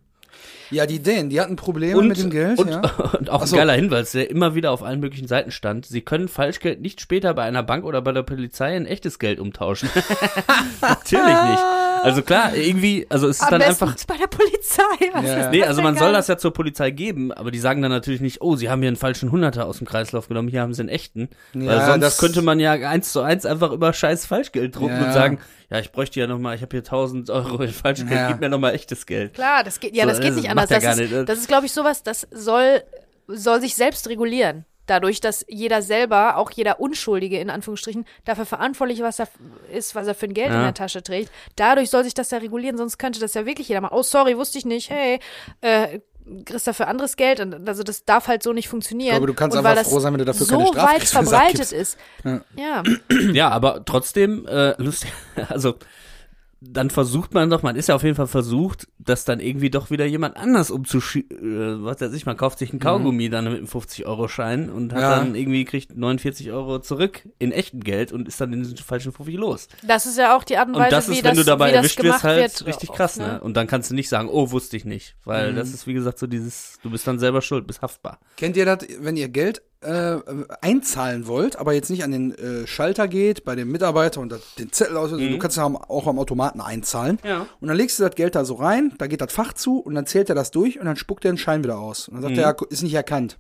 Ja, 0.70 0.86
die 0.86 1.00
Dänen, 1.02 1.30
die 1.30 1.40
hatten 1.40 1.56
Probleme 1.56 1.98
Und, 1.98 2.10
mit 2.10 2.18
dem 2.18 2.30
Geld, 2.30 2.60
und, 2.60 2.70
ja. 2.70 2.82
und 3.18 3.30
auch 3.30 3.46
so. 3.46 3.56
ein 3.56 3.60
geiler 3.60 3.74
Hinweis, 3.74 4.12
der 4.12 4.30
immer 4.30 4.54
wieder 4.54 4.72
auf 4.72 4.84
allen 4.84 5.00
möglichen 5.00 5.28
Seiten 5.28 5.52
stand. 5.52 5.86
Sie 5.86 6.02
können 6.02 6.28
Falschgeld 6.28 6.82
nicht 6.82 7.00
später 7.00 7.34
bei 7.34 7.44
einer 7.44 7.64
Bank 7.64 7.86
oder 7.86 8.02
bei 8.02 8.12
der 8.12 8.24
Polizei 8.24 8.76
in 8.76 8.86
echtes 8.86 9.18
Geld 9.18 9.40
umtauschen. 9.40 9.90
Natürlich 10.82 11.42
nicht. 11.44 11.64
Also 12.04 12.22
klar, 12.22 12.56
irgendwie, 12.56 13.06
also 13.10 13.28
es 13.28 13.38
ist 13.38 13.44
Am 13.44 13.52
dann 13.52 13.60
besten 13.62 13.86
einfach. 13.86 14.06
bei 14.06 14.18
der 14.18 14.28
Polizei. 14.28 14.84
Was 15.14 15.26
Ja. 15.26 15.38
ist 15.46 15.52
Nee, 15.52 15.64
also 15.64 15.82
man 15.82 15.98
soll 15.98 16.12
das 16.14 16.28
ja 16.28 16.38
zur 16.38 16.54
Polizei 16.54 16.92
geben, 16.92 17.32
aber 17.32 17.52
die 17.52 17.60
sagen 17.60 17.82
dann 17.82 17.92
natürlich 17.92 18.22
nicht, 18.22 18.42
oh, 18.42 18.56
sie 18.56 18.70
haben 18.70 18.82
hier 18.82 18.88
einen 18.90 18.98
falschen 18.98 19.32
Hunderter 19.32 19.66
aus 19.66 19.78
dem 19.80 19.88
Kreislauf 19.88 20.28
genommen, 20.28 20.48
hier 20.50 20.62
haben 20.62 20.74
sie 20.74 20.82
einen 20.82 20.90
echten. 20.90 21.30
Weil 21.54 21.66
Ja, 21.66 21.86
sonst 21.88 22.02
das- 22.04 22.18
könnte 22.18 22.42
man 22.42 22.60
ja 22.60 22.74
eins 22.74 23.12
zu 23.12 23.22
eins 23.22 23.46
einfach 23.46 23.72
über 23.72 23.94
scheiß 23.94 24.26
Falschgeld 24.26 24.76
drucken 24.76 24.96
Ja. 25.00 25.06
und 25.08 25.14
sagen, 25.14 25.40
ja, 25.70 25.80
ich 25.80 25.92
bräuchte 25.92 26.20
ja 26.20 26.28
nochmal, 26.28 26.56
ich 26.56 26.62
habe 26.62 26.72
hier 26.72 26.84
1000 26.84 27.30
Euro 27.30 27.62
in 27.64 27.72
Falschgeld, 27.72 28.12
Ja. 28.12 28.28
gib 28.30 28.40
mir 28.40 28.50
nochmal 28.50 28.74
echtes 28.74 29.06
Geld. 29.06 29.34
Klar, 29.34 29.64
das 29.64 29.80
geht, 29.80 29.96
ja, 29.96 30.04
So, 30.04 30.10
das 30.10 30.20
geht 30.20 30.30
das 30.30 30.36
nicht 30.38 30.50
anders. 30.50 30.70
ja 30.70 30.76
Das, 30.78 30.84
gar 30.84 30.94
ist, 30.94 31.12
nicht. 31.12 31.30
das 31.30 31.40
ist, 31.40 31.48
glaube 31.48 31.66
ich, 31.66 31.72
sowas, 31.74 32.04
das 32.04 32.28
soll, 32.32 32.82
soll 33.28 33.60
sich 33.62 33.76
selbst 33.76 34.08
regulieren. 34.10 34.66
Dadurch, 34.88 35.22
dass 35.22 35.46
jeder 35.48 35.82
selber, 35.82 36.38
auch 36.38 36.50
jeder 36.52 36.80
Unschuldige 36.80 37.40
in 37.40 37.50
Anführungsstrichen, 37.50 38.06
dafür 38.26 38.46
verantwortlich 38.46 39.02
was 39.02 39.20
er 39.20 39.28
ist, 39.72 39.94
was 39.96 40.08
er 40.08 40.16
für 40.16 40.26
ein 40.26 40.34
Geld 40.34 40.48
in 40.48 40.54
Ja. 40.54 40.64
der 40.64 40.74
Tasche 40.74 41.04
trägt. 41.04 41.32
Dadurch 41.56 41.90
soll 41.90 42.04
sich 42.04 42.14
das 42.16 42.32
ja 42.32 42.40
regulieren, 42.40 42.78
sonst 42.78 42.98
könnte 42.98 43.20
das 43.20 43.34
ja 43.36 43.46
wirklich 43.46 43.68
jeder 43.70 43.82
machen. 43.82 43.96
Oh, 43.98 44.04
sorry, 44.04 44.38
wusste 44.38 44.58
ich 44.58 44.66
nicht. 44.66 44.90
Hey, 44.90 45.20
äh, 45.62 46.00
kriegst 46.46 46.68
dafür 46.68 46.88
anderes 46.88 47.16
Geld. 47.16 47.40
Und 47.40 47.68
also 47.70 47.84
das 47.84 48.04
darf 48.04 48.28
halt 48.28 48.44
so 48.44 48.52
nicht 48.54 48.68
funktionieren. 48.68 49.14
Ich 49.14 49.18
glaube, 49.20 49.28
du 49.28 49.34
kannst 49.34 49.58
Und 49.58 49.66
einfach 49.66 49.84
froh 49.86 50.00
sein, 50.00 50.14
wenn 50.14 50.20
du 50.20 50.26
dafür 50.26 50.46
so 50.46 50.58
keine 50.72 50.88
weit 50.88 51.04
Strafrechte 51.08 51.08
verbreitet 51.30 51.72
ist. 51.72 51.98
Ja. 52.26 52.42
Ja. 52.56 52.84
Ja, 53.34 53.50
aber 53.50 53.86
trotzdem, 53.86 54.46
äh, 54.48 54.74
lustig, 54.82 55.12
also 55.50 55.76
dann 56.60 56.90
versucht 56.90 57.34
man 57.34 57.50
doch, 57.50 57.62
man 57.64 57.76
ist 57.76 57.88
ja 57.90 57.96
auf 57.96 58.04
jeden 58.04 58.16
Fall 58.16 58.28
versucht, 58.28 58.88
das 58.98 59.26
dann 59.26 59.40
irgendwie 59.40 59.70
doch 59.70 59.92
wieder 59.92 60.06
jemand 60.06 60.38
anders 60.38 60.72
umzuschieben. 60.72 61.82
Äh, 61.82 61.84
was 61.86 62.02
weiß 62.02 62.14
ich, 62.14 62.26
man 62.26 62.36
kauft 62.38 62.60
sich 62.60 62.72
einen 62.72 62.80
Kaugummi 62.80 63.30
dann 63.30 63.46
mit 63.46 63.58
einem 63.58 63.68
50-Euro-Schein 63.68 64.70
und 64.70 64.94
hat 64.94 65.02
Ja. 65.02 65.16
dann 65.18 65.36
irgendwie, 65.36 65.66
kriegt 65.66 65.96
49 65.96 66.52
Euro 66.52 66.80
zurück 66.80 67.28
in 67.40 67.52
echtem 67.52 67.82
Geld 67.82 68.12
und 68.12 68.28
ist 68.28 68.42
dann 68.42 68.54
in 68.54 68.64
diesen 68.64 68.78
falschen 68.78 69.12
Fuffi 69.12 69.36
los. 69.36 69.68
Das 69.86 70.06
ist 70.06 70.18
ja 70.18 70.36
auch 70.36 70.44
die 70.44 70.58
Art 70.58 70.68
und 70.70 70.76
Und 70.76 70.82
Weise, 70.82 70.92
das 70.96 71.10
wie 71.10 71.14
ist, 71.14 71.24
wenn 71.24 71.36
das, 71.36 71.46
du 71.46 71.52
dabei 71.52 71.68
wie 71.70 71.74
das 71.74 71.78
erwischt 71.78 71.98
gemacht 71.98 72.16
wirst, 72.16 72.24
halt 72.24 72.60
wird. 72.60 72.68
richtig 72.68 72.90
oft, 72.90 72.98
krass, 72.98 73.18
ne? 73.20 73.40
Und 73.42 73.56
dann 73.56 73.68
kannst 73.68 73.92
du 73.92 73.96
nicht 73.96 74.10
sagen, 74.10 74.30
oh, 74.30 74.52
wusste 74.52 74.78
ich 74.78 74.86
nicht. 74.86 75.16
Weil 75.26 75.54
das 75.54 75.74
ist, 75.74 75.88
wie 75.88 75.94
gesagt, 75.94 76.20
so 76.20 76.28
dieses, 76.28 76.80
du 76.82 76.90
bist 76.90 77.06
dann 77.08 77.20
selber 77.20 77.42
schuld, 77.42 77.68
bist 77.68 77.82
haftbar. 77.82 78.20
Kennt 78.36 78.58
ihr 78.58 78.66
das, 78.66 78.80
wenn 79.00 79.16
ihr 79.18 79.30
Geld 79.30 79.62
äh, 79.82 80.18
einzahlen 80.62 81.28
wollt, 81.28 81.58
aber 81.58 81.74
jetzt 81.74 81.90
nicht 81.90 82.04
an 82.04 82.12
den 82.12 82.32
äh, 82.34 82.68
Schalter 82.68 83.08
geht, 83.08 83.46
bei 83.46 83.56
dem 83.56 83.72
Mitarbeiter 83.72 84.22
und 84.22 84.30
das, 84.30 84.56
den 84.56 84.72
Zettel 84.72 84.98
aus, 84.98 85.12
du 85.12 85.38
kannst 85.38 85.58
ja 85.58 85.66
auch 85.66 86.08
am 86.08 86.20
Automaten 86.20 86.62
einzahlen. 86.62 87.20
Ja. 87.24 87.48
Und 87.60 87.68
dann 87.68 87.78
legst 87.78 88.00
du 88.00 88.04
das 88.04 88.16
Geld 88.16 88.36
da 88.36 88.46
so 88.46 88.56
rein, 88.56 88.94
da 88.98 89.08
geht 89.08 89.22
das 89.22 89.32
Fach 89.32 89.54
zu 89.54 89.80
und 89.80 89.96
dann 89.96 90.06
zählt 90.06 90.30
er 90.30 90.36
das 90.36 90.52
durch 90.52 90.80
und 90.80 90.86
dann 90.86 90.96
spuckt 90.96 91.26
er 91.26 91.32
den 91.32 91.38
Schein 91.38 91.64
wieder 91.64 91.80
aus. 91.80 92.08
Und 92.08 92.16
dann 92.16 92.24
sagt 92.24 92.38
er, 92.38 92.44
ja, 92.44 92.56
ist 92.70 92.84
nicht 92.84 92.94
erkannt. 92.94 93.38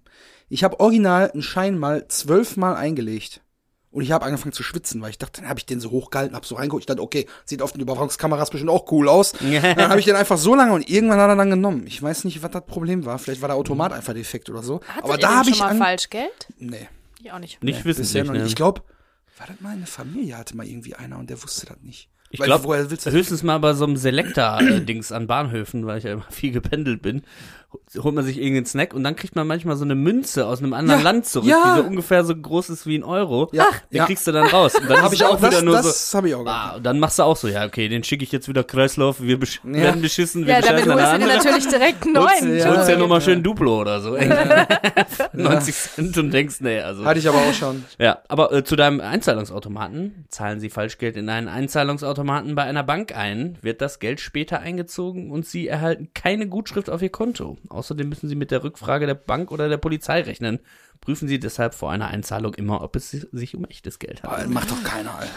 Ich 0.50 0.64
habe 0.64 0.80
original 0.80 1.32
einen 1.32 1.42
Schein 1.42 1.78
mal 1.78 2.08
zwölfmal 2.08 2.76
eingelegt. 2.76 3.42
Und 3.90 4.04
ich 4.04 4.12
habe 4.12 4.26
angefangen 4.26 4.52
zu 4.52 4.64
schwitzen, 4.64 5.02
weil 5.02 5.10
ich 5.12 5.18
dachte, 5.18 5.42
dann 5.42 5.50
habe 5.50 5.60
ich 5.60 5.66
den 5.66 5.80
so 5.80 5.92
hochgehalten, 5.92 6.36
hab 6.36 6.46
so 6.46 6.56
reingeguckt. 6.56 6.82
Ich 6.82 6.86
dachte, 6.86 7.02
okay, 7.02 7.26
sieht 7.46 7.62
auf 7.62 7.72
den 7.72 7.82
Überwachungskameras 7.82 8.50
bestimmt 8.50 8.70
auch 8.70 8.92
cool 8.92 9.08
aus. 9.08 9.32
dann 9.42 9.90
habe 9.90 10.00
ich 10.00 10.06
den 10.06 10.16
einfach 10.16 10.38
so 10.38 10.56
lange 10.56 10.74
und 10.74 10.90
irgendwann 10.90 11.20
hat 11.20 11.30
er 11.30 11.36
dann 11.36 11.50
genommen. 11.50 11.88
Ich 11.88 12.02
weiß 12.02 12.26
nicht, 12.26 12.44
was 12.44 12.52
das 12.52 12.66
Problem 12.66 13.06
war. 13.06 13.18
Vielleicht 13.18 13.42
war 13.42 13.48
der 13.48 13.56
Automat 13.56 13.94
einfach 13.94 14.14
defekt 14.14 14.50
oder 14.50 14.62
so. 14.62 14.82
Hattet 14.88 15.04
Aber 15.04 15.18
da 15.18 15.36
habe 15.38 15.46
schon 15.46 15.54
ich 15.54 15.60
mal 15.60 15.70
an 15.70 15.78
Falschgeld? 15.78 16.48
Nee, 16.60 16.88
Ich 17.22 17.32
auch 17.32 17.40
nicht. 17.40 17.64
Nicht 17.64 17.84
bisher 17.84 18.04
wissentlich, 18.04 18.24
noch 18.26 18.34
ne? 18.34 18.40
nicht. 18.40 18.50
Ich 18.50 18.56
glaube, 18.56 18.82
war 19.38 19.48
das 19.48 19.62
mal 19.62 19.72
eine 19.72 19.86
Familie, 19.86 20.38
hatte 20.38 20.58
mal 20.58 20.68
irgendwie 20.68 20.96
einer 20.96 21.18
und 21.18 21.30
der 21.30 21.42
wusste 21.42 21.66
das 21.68 21.78
nicht. 21.82 22.10
Ich 22.30 22.42
glaube, 22.42 22.66
woher 22.66 22.90
willst 22.90 23.06
du 23.06 23.12
höchstens 23.12 23.42
mal 23.42 23.58
bei 23.60 23.74
so 23.74 23.86
einem 23.86 23.96
Selector-Dings 23.96 25.12
an 25.14 25.28
Bahnhöfen, 25.28 25.86
weil 25.86 26.00
ich 26.00 26.04
ja 26.04 26.14
immer 26.14 26.26
viel 26.30 26.52
gependelt 26.52 27.02
bin, 27.02 27.24
holt 27.98 28.16
man 28.16 28.26
sich 28.26 28.38
irgendeinen 28.38 28.66
Snack 28.66 28.94
und 28.94 29.04
dann 29.04 29.16
kriegt 29.16 29.36
man 29.36 29.48
manchmal 29.48 29.76
so 29.78 29.86
eine 29.86 29.96
Münze 29.96 30.46
aus 30.46 30.60
einem 30.60 30.74
anderen 30.74 31.00
Ja, 31.02 31.04
Land 31.04 31.26
zurück, 31.26 31.48
ja. 31.50 31.76
die 31.76 31.82
so 31.82 31.88
ungefähr 31.88 32.24
so 32.24 32.36
groß 32.36 32.70
ist 32.70 32.86
wie 32.86 32.98
ein 32.98 33.04
Euro. 33.04 33.50
Ja, 33.54 33.66
Den 33.92 33.98
ja. 33.98 34.06
kriegst 34.06 34.28
du 34.28 34.32
dann 34.32 34.48
raus. 34.48 34.76
Und 34.76 34.90
dann 34.90 35.02
Hab 35.02 35.14
ist 35.14 35.20
ich 35.22 35.26
auch, 35.26 35.38
wieder 35.40 35.52
das, 35.52 35.64
nur 35.64 35.76
das 35.76 36.14
habe 36.14 36.30
ich 36.30 36.36
auch 36.36 36.44
so. 36.44 36.48
Ah, 36.50 36.76
und 36.78 36.84
dann 36.86 37.00
machst 37.00 37.20
du 37.20 37.24
auch 37.24 37.38
so, 37.38 37.48
ja, 37.48 37.66
okay, 37.66 37.88
den 37.90 38.04
schicke 38.04 38.24
ich 38.24 38.32
jetzt 38.32 38.48
wieder 38.50 38.64
Kreislauf, 38.64 39.22
wir 39.22 39.40
besch 39.40 39.62
Ja. 39.64 39.74
werden 39.74 40.02
beschissen, 40.02 40.46
wir 40.46 40.54
Ja, 40.56 40.62
damit 40.62 40.86
holst 40.86 41.14
du 41.14 41.18
dir 41.20 41.28
natürlich 41.28 41.68
direkt 41.68 42.04
einen 42.06 42.18
Holst, 42.18 42.42
neuen. 42.42 42.58
Ja, 42.58 42.70
holst 42.70 42.90
ja 42.90 42.96
ja, 42.96 43.00
nochmal 43.00 43.20
ja. 43.20 43.26
schön 43.26 43.44
Duplo 43.44 43.82
oder 43.82 44.02
so. 44.02 44.18
90 45.34 45.76
Cent 45.96 46.18
und 46.18 46.32
denkst, 46.32 46.58
nee, 46.62 46.80
also. 46.80 47.06
Hatte 47.06 47.20
ich 47.20 47.28
aber 47.28 47.38
auch 47.40 47.54
schon. 47.54 47.86
Ja, 48.00 48.20
aber 48.28 48.52
äh, 48.52 48.64
zu 48.64 48.76
deinem 48.76 49.00
Einzahlungsautomaten. 49.02 50.26
Zahlen 50.30 50.60
Sie 50.60 50.70
Falschgeld 50.70 51.18
in 51.18 51.30
einen 51.30 51.48
Einzahlungsautomaten 51.48 52.56
bei 52.56 52.64
einer 52.64 52.84
Bank 52.84 53.16
ein, 53.16 53.58
wird 53.62 53.82
das 53.82 54.00
Geld 54.00 54.20
später 54.20 54.60
eingezogen 54.60 55.32
und 55.32 55.46
Sie 55.46 55.68
erhalten 55.68 56.10
keine 56.14 56.48
Gutschrift 56.48 56.90
auf 56.90 57.02
Ihr 57.02 57.10
Konto. 57.10 57.58
Außerdem 57.70 58.08
müssen 58.10 58.28
Sie 58.30 58.36
mit 58.36 58.52
der 58.52 58.64
Rückfrage 58.64 59.06
der 59.06 59.16
Bank 59.16 59.52
oder 59.52 59.70
der 59.70 59.78
Polizei 59.78 60.22
rechnen. 60.22 60.60
Prüfen 61.02 61.28
Sie 61.28 61.40
deshalb 61.40 61.74
vor 61.76 61.92
einer 61.92 62.08
Einzahlung 62.08 62.54
immer, 62.56 62.82
ob 62.82 62.96
es 62.96 63.12
sich 63.12 63.56
um 63.56 63.66
echtes 63.66 64.00
Geld 64.00 64.24
handelt. 64.24 64.50
macht 64.50 64.72
doch 64.72 64.84
keiner, 64.84 65.16
Alter. 65.16 65.32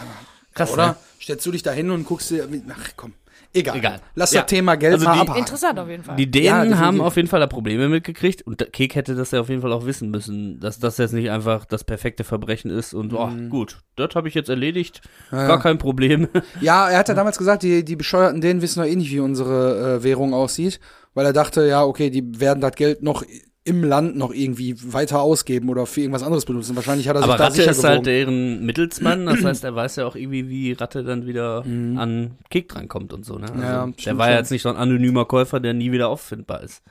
Krass, 0.53 0.73
Oder? 0.73 0.87
ne? 0.87 0.95
Stellst 1.21 1.45
du 1.45 1.51
dich 1.51 1.63
da 1.63 1.71
hin 1.71 1.89
und 1.91 2.05
guckst 2.05 2.29
dir, 2.29 2.45
ach 2.69 2.89
komm, 2.97 3.13
egal. 3.53 3.77
Egal. 3.77 4.01
Lass 4.15 4.33
Ja. 4.33 4.41
das 4.41 4.49
Thema 4.49 4.75
Geld 4.75 4.95
Also 4.95 5.05
mal 5.05 5.13
die- 5.13 5.19
abhaken. 5.21 5.39
Interessant 5.39 5.79
auf 5.79 5.87
jeden 5.87 6.03
Fall. 6.03 6.17
Die 6.17 6.23
Ja, 6.25 6.29
Dänen 6.31 6.55
definitiv. 6.71 6.79
haben 6.79 6.99
auf 7.01 7.15
jeden 7.15 7.29
Fall 7.29 7.39
da 7.39 7.47
Probleme 7.47 7.87
mitgekriegt 7.87 8.41
und 8.41 8.57
Kek 8.73 8.95
hätte 8.95 9.15
das 9.15 9.31
ja 9.31 9.39
auf 9.39 9.47
jeden 9.47 9.61
Fall 9.61 9.71
auch 9.71 9.85
wissen 9.85 10.09
müssen, 10.11 10.59
dass 10.59 10.77
das 10.79 10.97
jetzt 10.97 11.13
nicht 11.13 11.29
einfach 11.31 11.63
das 11.63 11.85
perfekte 11.85 12.25
Verbrechen 12.25 12.69
ist 12.69 12.93
und 12.93 13.13
oh, 13.13 13.29
gut, 13.49 13.77
das 13.95 14.13
habe 14.15 14.27
ich 14.27 14.33
jetzt 14.33 14.49
erledigt, 14.49 14.99
gar 15.29 15.61
kein 15.61 15.77
Problem. 15.77 16.27
Ja, 16.59 16.89
er 16.89 16.97
hat 16.99 17.07
ja 17.07 17.13
damals 17.13 17.37
gesagt, 17.37 17.63
die, 17.63 17.85
die 17.85 17.95
bescheuerten 17.95 18.41
Dänen 18.41 18.61
wissen 18.61 18.79
doch 18.81 18.87
eh 18.89 18.95
nicht, 18.97 19.11
wie 19.11 19.21
unsere 19.21 19.99
äh, 19.99 20.03
Währung 20.03 20.33
aussieht, 20.33 20.81
weil 21.13 21.25
er 21.25 21.33
dachte, 21.33 21.65
ja, 21.67 21.83
okay, 21.83 22.09
die 22.09 22.39
werden 22.39 22.61
das 22.61 22.73
Geld 22.73 23.03
noch 23.03 23.23
im 23.63 23.83
Land 23.83 24.17
noch 24.17 24.33
irgendwie 24.33 24.75
weiter 24.91 25.21
ausgeben 25.21 25.69
oder 25.69 25.85
für 25.85 26.01
irgendwas 26.01 26.23
anderes 26.23 26.45
benutzen. 26.45 26.75
Wahrscheinlich 26.75 27.07
hat 27.07 27.15
er 27.15 27.21
sich 27.21 27.29
Aber 27.29 27.37
da 27.37 27.43
Ratte 27.45 27.61
ist 27.61 27.83
halt 27.83 28.03
gewogen. 28.03 28.03
deren 28.05 28.65
Mittelsmann, 28.65 29.25
das 29.27 29.43
heißt, 29.43 29.63
er 29.63 29.75
weiß 29.75 29.97
ja 29.97 30.07
auch 30.07 30.15
irgendwie, 30.15 30.49
wie 30.49 30.71
Ratte 30.71 31.03
dann 31.03 31.27
wieder 31.27 31.63
an 31.63 32.31
Kek 32.49 32.69
drankommt 32.69 33.13
und 33.13 33.23
so. 33.23 33.37
Ne? 33.37 33.43
Also 33.51 33.57
Mhm. 33.57 33.63
Ja, 33.63 33.87
der 34.05 34.17
war 34.17 34.31
ja 34.31 34.37
jetzt 34.37 34.49
nicht 34.51 34.63
so 34.63 34.69
ein 34.69 34.77
anonymer 34.77 35.25
Käufer, 35.25 35.59
der 35.59 35.73
nie 35.75 35.91
wieder 35.91 36.09
auffindbar 36.09 36.63
ist. 36.63 36.81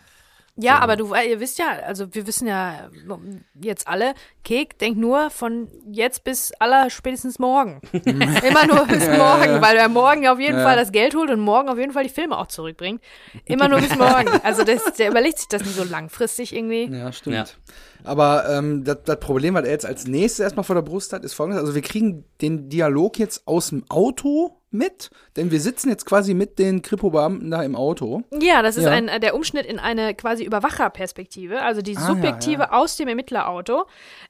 Ja, 0.62 0.78
aber 0.80 0.96
du, 0.96 1.12
äh, 1.14 1.30
ihr 1.30 1.40
wisst 1.40 1.58
ja, 1.58 1.66
also 1.86 2.14
wir 2.14 2.26
wissen 2.26 2.46
ja 2.46 2.90
jetzt 3.60 3.88
alle, 3.88 4.14
Kek 4.44 4.78
denkt 4.78 4.98
nur 4.98 5.30
von 5.30 5.68
jetzt 5.90 6.24
bis 6.24 6.52
aller 6.58 6.90
spätestens 6.90 7.38
morgen. 7.38 7.80
Immer 7.92 8.66
nur 8.66 8.86
bis 8.86 9.06
morgen, 9.08 9.60
weil 9.62 9.76
er 9.76 9.88
morgen 9.88 10.26
auf 10.28 10.38
jeden 10.38 10.58
Ja. 10.58 10.64
Fall 10.64 10.76
das 10.76 10.92
Geld 10.92 11.14
holt 11.14 11.30
und 11.30 11.40
morgen 11.40 11.68
auf 11.68 11.78
jeden 11.78 11.92
Fall 11.92 12.04
die 12.04 12.10
Filme 12.10 12.36
auch 12.38 12.46
zurückbringt. 12.46 13.02
Immer 13.44 13.68
nur 13.68 13.80
bis 13.80 13.96
morgen. 13.96 14.28
Also 14.42 14.64
das, 14.64 14.82
der 14.94 15.10
überlegt 15.10 15.38
sich 15.38 15.48
das 15.48 15.62
nicht 15.62 15.76
so 15.76 15.84
langfristig 15.84 16.54
irgendwie. 16.54 16.86
Ja, 16.90 17.12
stimmt. 17.12 17.36
Ja. 17.36 17.44
Aber 18.04 18.48
ähm, 18.48 18.84
das, 18.84 18.98
das 19.04 19.20
Problem, 19.20 19.54
was 19.54 19.64
er 19.64 19.70
jetzt 19.70 19.86
als 19.86 20.06
nächstes 20.06 20.40
erstmal 20.40 20.64
vor 20.64 20.74
der 20.74 20.82
Brust 20.82 21.12
hat, 21.12 21.24
ist 21.24 21.34
folgendes. 21.34 21.60
Also 21.60 21.74
wir 21.74 21.82
kriegen 21.82 22.24
den 22.40 22.68
Dialog 22.68 23.18
jetzt 23.18 23.46
aus 23.46 23.68
dem 23.68 23.84
Auto 23.88 24.59
mit, 24.72 25.10
denn 25.36 25.50
wir 25.50 25.60
sitzen 25.60 25.88
jetzt 25.88 26.06
quasi 26.06 26.34
mit 26.34 26.58
den 26.58 26.82
Kripo-Beamten 26.82 27.50
da 27.50 27.62
im 27.62 27.74
Auto. 27.76 28.22
Ja, 28.40 28.62
das 28.62 28.76
ist 28.76 28.84
Ja. 28.84 28.90
ein, 28.90 29.08
äh, 29.08 29.20
der 29.20 29.34
Umschnitt 29.34 29.66
in 29.66 29.78
eine 29.78 30.14
quasi 30.14 30.44
Überwacherperspektive, 30.44 31.62
also 31.62 31.82
die 31.82 31.96
Ah, 31.96 32.00
ja, 32.00 32.06
subjektive 32.06 32.62
ja. 32.62 32.72
aus 32.72 32.96
dem 32.96 33.08
Ermittlerauto. 33.08 33.84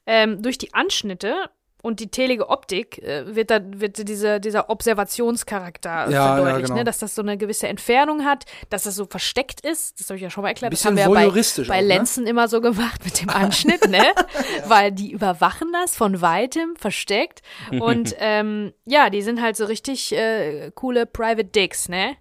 Ähm, 0.06 0.42
durch 0.42 0.58
die 0.58 0.72
Anschnitte 0.74 1.34
und 1.82 2.00
die 2.00 2.10
telige 2.10 2.48
Optik 2.48 2.98
äh, 3.02 3.34
wird, 3.34 3.50
da, 3.50 3.60
wird 3.62 4.08
diese, 4.08 4.40
dieser 4.40 4.70
Observationscharakter 4.70 5.90
Ja, 5.90 6.10
ja, 6.10 6.34
verdeutlicht, 6.36 6.66
genau. 6.66 6.78
ne? 6.78 6.84
dass 6.84 6.98
das 6.98 7.14
so 7.14 7.22
eine 7.22 7.36
gewisse 7.36 7.68
Entfernung 7.68 8.24
hat, 8.24 8.44
dass 8.68 8.84
das 8.84 8.94
so 8.94 9.06
versteckt 9.06 9.60
ist. 9.60 10.00
Das 10.00 10.08
habe 10.08 10.16
ich 10.16 10.22
ja 10.22 10.30
schon 10.30 10.42
mal 10.42 10.48
erklärt. 10.48 10.72
Das 10.72 10.80
Bisschen 10.80 10.98
haben 10.98 11.08
wir 11.08 11.14
bei, 11.14 11.22
voyeuristisch 11.22 11.68
bei 11.68 11.78
auch, 11.78 11.82
ne? 11.82 11.86
Lenzen 11.88 12.26
immer 12.26 12.48
so 12.48 12.60
gemacht 12.60 13.04
mit 13.04 13.20
dem 13.20 13.28
Anschnitt, 13.30 13.88
ne? 13.88 14.04
Weil 14.66 14.92
die 14.92 15.10
überwachen 15.12 15.72
das 15.72 15.96
von 15.96 16.20
weitem 16.20 16.76
versteckt. 16.76 17.40
Und 17.70 18.14
ähm, 18.18 18.72
ja, 18.84 19.10
die 19.10 19.22
sind 19.22 19.40
halt 19.40 19.56
so 19.56 19.64
richtig 19.64 20.12
äh, 20.12 20.70
coole 20.74 21.06
Private 21.06 21.44
Dicks, 21.44 21.88
ne? 21.88 22.16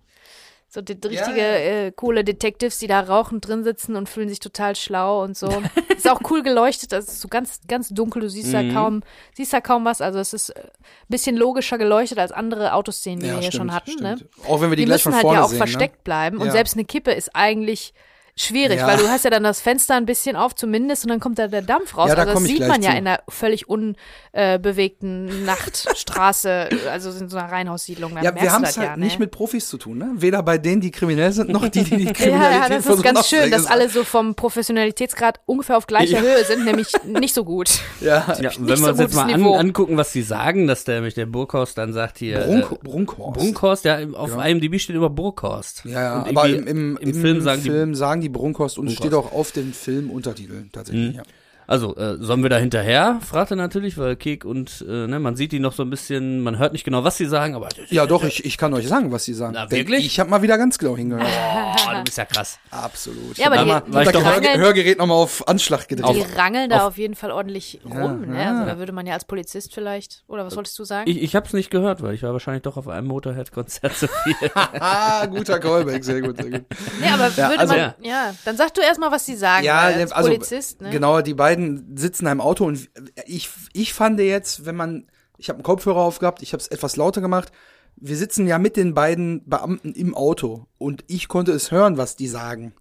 So 0.72 0.82
die, 0.82 0.94
richtige 0.94 1.40
ja. 1.42 1.86
Äh, 1.88 1.92
coole 1.92 2.24
Detectives, 2.24 2.78
die 2.78 2.86
da 2.86 3.00
rauchend 3.00 3.48
drin 3.48 3.64
sitzen 3.64 3.96
und 3.96 4.08
fühlen 4.08 4.30
sich 4.30 4.40
total 4.40 4.76
schlau 4.76 5.24
und 5.24 5.36
so. 5.36 5.48
ist 5.98 6.08
auch 6.08 6.22
cool 6.30 6.44
geleuchtet, 6.44 6.92
das 6.92 7.06
ist 7.08 7.22
so 7.22 7.28
ganz, 7.28 7.60
ganz 7.68 7.90
dunkel, 7.90 8.22
du 8.22 8.30
siehst 8.30 8.54
da 8.54 8.62
Mhm. 8.62 8.74
kaum, 8.74 9.04
siehst 9.34 9.52
da 9.52 9.62
kaum 9.62 9.84
was. 9.84 10.00
Also 10.00 10.20
es 10.20 10.32
ist 10.34 10.56
ein 10.56 10.64
bisschen 11.08 11.36
logischer 11.38 11.80
geleuchtet 11.80 12.20
als 12.20 12.32
andere 12.32 12.74
Autoszenen, 12.74 13.20
die 13.20 13.32
wir 13.32 13.40
hier 13.40 13.52
schon 13.52 13.74
hatten. 13.74 13.96
Ne? 14.02 14.18
Auch 14.48 14.62
wenn 14.62 14.70
wir 14.70 14.76
die, 14.78 14.84
Die 14.84 14.86
gleich 14.86 14.98
müssen 14.98 15.04
von 15.06 15.14
halt 15.16 15.22
vorne 15.24 15.40
ja 15.40 15.44
auch 15.46 15.50
sehen, 15.50 15.58
versteckt 15.58 16.04
bleiben 16.04 16.38
und 16.38 16.46
Ja. 16.48 16.52
selbst 16.52 16.76
eine 16.76 16.86
Kippe 16.86 17.12
ist 17.14 17.36
eigentlich 17.36 17.94
schwierig, 18.42 18.80
Ja. 18.80 18.88
weil 18.88 18.98
du 18.98 19.08
hast 19.10 19.24
ja 19.26 19.30
dann 19.30 19.44
das 19.44 19.60
Fenster 19.62 19.96
ein 19.96 20.06
bisschen 20.06 20.36
auf 20.36 20.56
zumindest 20.56 21.04
und 21.04 21.10
dann 21.10 21.20
kommt 21.20 21.40
da 21.40 21.48
der 21.48 21.62
Dampf 21.62 21.98
raus. 21.98 22.10
Ja, 22.10 22.16
da 22.16 22.22
also 22.24 22.34
das 22.36 22.44
sieht 22.44 22.68
man 22.68 22.82
ja 22.82 22.92
zu. 22.92 22.98
in 22.98 23.08
einer 23.08 23.20
völlig 23.28 23.68
unbewegten 23.70 25.46
Nachtstraße, 25.46 26.70
also 26.92 27.12
in 27.12 27.30
so 27.30 27.38
einer 27.38 27.52
Reihenhaussiedlung. 27.52 28.14
Ja, 28.22 28.36
wir 28.36 28.52
haben 28.52 28.62
das 28.64 28.72
es 28.72 28.78
halt 28.78 28.90
ja, 28.92 28.98
nicht 28.98 29.20
ne? 29.20 29.26
mit 29.26 29.32
Profis 29.32 29.68
zu 29.68 29.78
tun, 29.78 29.98
ne? 29.98 30.12
Weder 30.16 30.42
bei 30.44 30.58
denen, 30.58 30.82
die 30.82 30.92
kriminell 30.92 31.32
sind, 31.32 31.50
noch 31.50 31.68
die, 31.68 31.84
die 31.84 31.98
die 31.98 32.14
Kriminalität 32.14 32.20
Ja, 32.30 32.62
ja, 32.64 32.70
das 32.70 32.86
ist 32.86 33.04
ganz 33.04 33.28
schön, 33.28 33.52
dass 33.52 33.66
alle 33.66 33.90
so 33.90 34.04
vom 34.04 34.36
Professionalitätsgrad 34.36 35.40
ungefähr 35.46 35.78
auf 35.78 35.88
gleicher 35.88 36.18
Ja. 36.18 36.22
Höhe 36.22 36.44
sind, 36.46 36.66
nämlich 36.66 36.92
nicht 37.06 37.34
so 37.34 37.44
gut. 37.44 37.70
Ja, 38.02 38.26
Ja, 38.40 38.50
Nicht 38.50 38.60
wenn 38.62 38.68
wir 38.68 38.78
so 38.78 38.90
uns 38.92 39.00
jetzt 39.00 39.16
mal 39.16 39.34
an, 39.34 39.44
angucken, 39.44 39.98
was 39.98 40.14
die 40.14 40.22
sagen, 40.22 40.68
dass 40.68 40.86
der, 40.86 40.96
nämlich 40.96 41.16
der 41.16 41.26
Burghorst 41.26 41.78
dann 41.78 41.92
sagt 41.92 42.18
hier. 42.18 42.40
Brunk, 42.40 42.72
äh, 42.72 42.76
Brunkhorst. 42.82 43.40
Brunkhorst, 43.40 43.86
ja, 43.86 44.00
auf 44.14 44.32
Ja. 44.38 44.46
IMDb 44.46 44.80
steht 44.80 44.96
immer 44.96 45.10
Burghorst. 45.10 45.82
Ja, 45.86 46.02
ja, 46.02 46.26
aber 46.28 46.48
im, 46.48 46.66
im, 46.66 46.98
im 46.98 47.14
Film 47.14 47.42
sagen 47.42 47.62
die 47.62 47.70
Film 47.70 47.96
sagen 47.96 48.22
die 48.22 48.29
Brunkhorst 48.32 48.78
und 48.78 48.88
es 48.88 48.94
steht 48.94 49.12
Brunkhorst. 49.12 49.34
auch 49.34 49.40
auf 49.40 49.52
den 49.52 49.74
Filmuntertiteln 49.74 50.70
tatsächlich. 50.72 51.12
Mhm. 51.12 51.16
Ja. 51.18 51.24
Also, 51.70 51.96
äh, 51.98 52.18
sollen 52.20 52.42
wir 52.42 52.50
da 52.50 52.58
hinterher? 52.58 53.20
fragt 53.22 53.52
er 53.52 53.56
natürlich, 53.58 53.96
weil 54.00 54.16
Kek 54.16 54.44
und, 54.44 54.84
äh, 54.90 55.06
ne, 55.06 55.20
man 55.20 55.36
sieht 55.36 55.52
die 55.52 55.60
noch 55.60 55.74
so 55.74 55.84
ein 55.84 55.92
bisschen, 55.92 56.42
man 56.42 56.58
hört 56.58 56.74
nicht 56.74 56.84
genau, 56.84 57.04
was 57.04 57.18
sie 57.18 57.28
sagen, 57.28 57.54
aber. 57.54 57.70
ja, 57.90 58.08
doch, 58.08 58.24
ich, 58.24 58.44
ich 58.44 58.58
kann 58.58 58.74
euch 58.74 58.88
sagen, 58.88 59.12
was 59.12 59.24
sie 59.26 59.36
sagen. 59.36 59.54
Na, 59.54 59.70
wirklich? 59.70 60.04
Ich 60.04 60.20
habe 60.20 60.32
mal 60.32 60.42
wieder 60.42 60.58
ganz 60.58 60.80
genau 60.80 60.98
hingehört. 60.98 61.28
Oh, 61.28 61.94
du 61.94 62.04
bist 62.06 62.18
ja 62.18 62.26
krass. 62.26 62.58
Absolut. 62.72 63.38
Ja, 63.38 63.48
aber 63.52 63.58
die- 63.60 63.66
mal, 63.66 63.82
die 63.82 63.98
hab 63.98 64.04
das 64.14 64.24
rangeln- 64.26 64.58
Hör, 64.58 64.66
Hörgerät 64.66 64.98
nochmal 64.98 65.18
auf 65.18 65.48
Anschlag 65.48 65.88
gedreht. 65.88 66.16
Die 66.16 66.36
rangeln 66.36 66.72
da 66.72 66.78
auf- 66.78 66.84
auf 66.94 66.98
jeden 66.98 67.14
Fall 67.14 67.30
ordentlich 67.30 67.80
rum, 67.86 68.22
ne? 68.22 68.42
ja. 68.42 68.50
Also 68.52 68.66
da 68.66 68.80
würde 68.80 68.92
man 68.92 69.06
ja 69.06 69.14
als 69.14 69.26
Polizist 69.26 69.72
vielleicht, 69.76 70.24
oder 70.28 70.48
was 70.48 70.56
wolltest 70.56 70.78
du 70.80 70.84
sagen? 70.86 71.08
Ich, 71.08 71.22
ich 71.22 71.36
hab's 71.36 71.54
nicht 71.54 71.70
gehört, 71.70 72.02
weil 72.02 72.16
ich 72.16 72.24
war 72.24 72.34
wahrscheinlich 72.34 72.64
doch 72.64 72.78
auf 72.78 72.88
einem 72.88 73.06
Motorhead-Konzert 73.08 73.96
zu 73.96 74.08
viel. 74.08 74.36
ah, 74.56 75.24
guter 75.28 75.60
Callback, 75.60 76.04
sehr 76.04 76.22
gut, 76.22 76.38
sehr 76.38 76.50
gut. 76.50 76.66
nee, 77.00 77.08
aber 77.14 77.28
Ja, 77.36 77.50
würde 77.50 77.60
also- 77.60 77.76
man, 77.76 77.94
ja, 78.02 78.34
dann 78.44 78.58
sag 78.58 78.74
du 78.74 78.82
erstmal, 78.82 79.12
was 79.12 79.24
sie 79.28 79.36
sagen, 79.36 79.66
Ja, 79.66 79.84
weil 79.86 80.02
als 80.02 80.12
also 80.12 80.30
Polizist, 80.30 80.82
ne? 80.82 80.90
genau, 80.90 81.22
die 81.22 81.36
beiden 81.36 81.59
sitzen 81.96 82.26
in 82.26 82.32
einem 82.32 82.42
Auto 82.42 82.66
und 82.66 82.90
ich, 83.26 83.50
ich 83.74 83.94
fand 83.94 84.20
jetzt, 84.20 84.66
wenn 84.66 84.76
man, 84.76 85.08
ich 85.38 85.50
habe 85.50 85.58
einen 85.58 85.64
Kopfhörer 85.64 86.00
aufgehabt, 86.00 86.42
ich 86.42 86.54
habe 86.54 86.62
es 86.62 86.68
etwas 86.68 86.96
lauter 86.96 87.22
gemacht. 87.22 87.52
Wir 87.96 88.16
sitzen 88.16 88.48
ja 88.48 88.60
mit 88.60 88.78
den 88.78 88.94
beiden 88.94 89.48
Beamten 89.48 89.94
im 89.94 90.16
Auto 90.16 90.68
und 90.78 91.04
ich 91.08 91.28
konnte 91.28 91.52
es 91.52 91.72
hören, 91.72 91.98
was 91.98 92.16
die 92.16 92.28
sagen. 92.28 92.74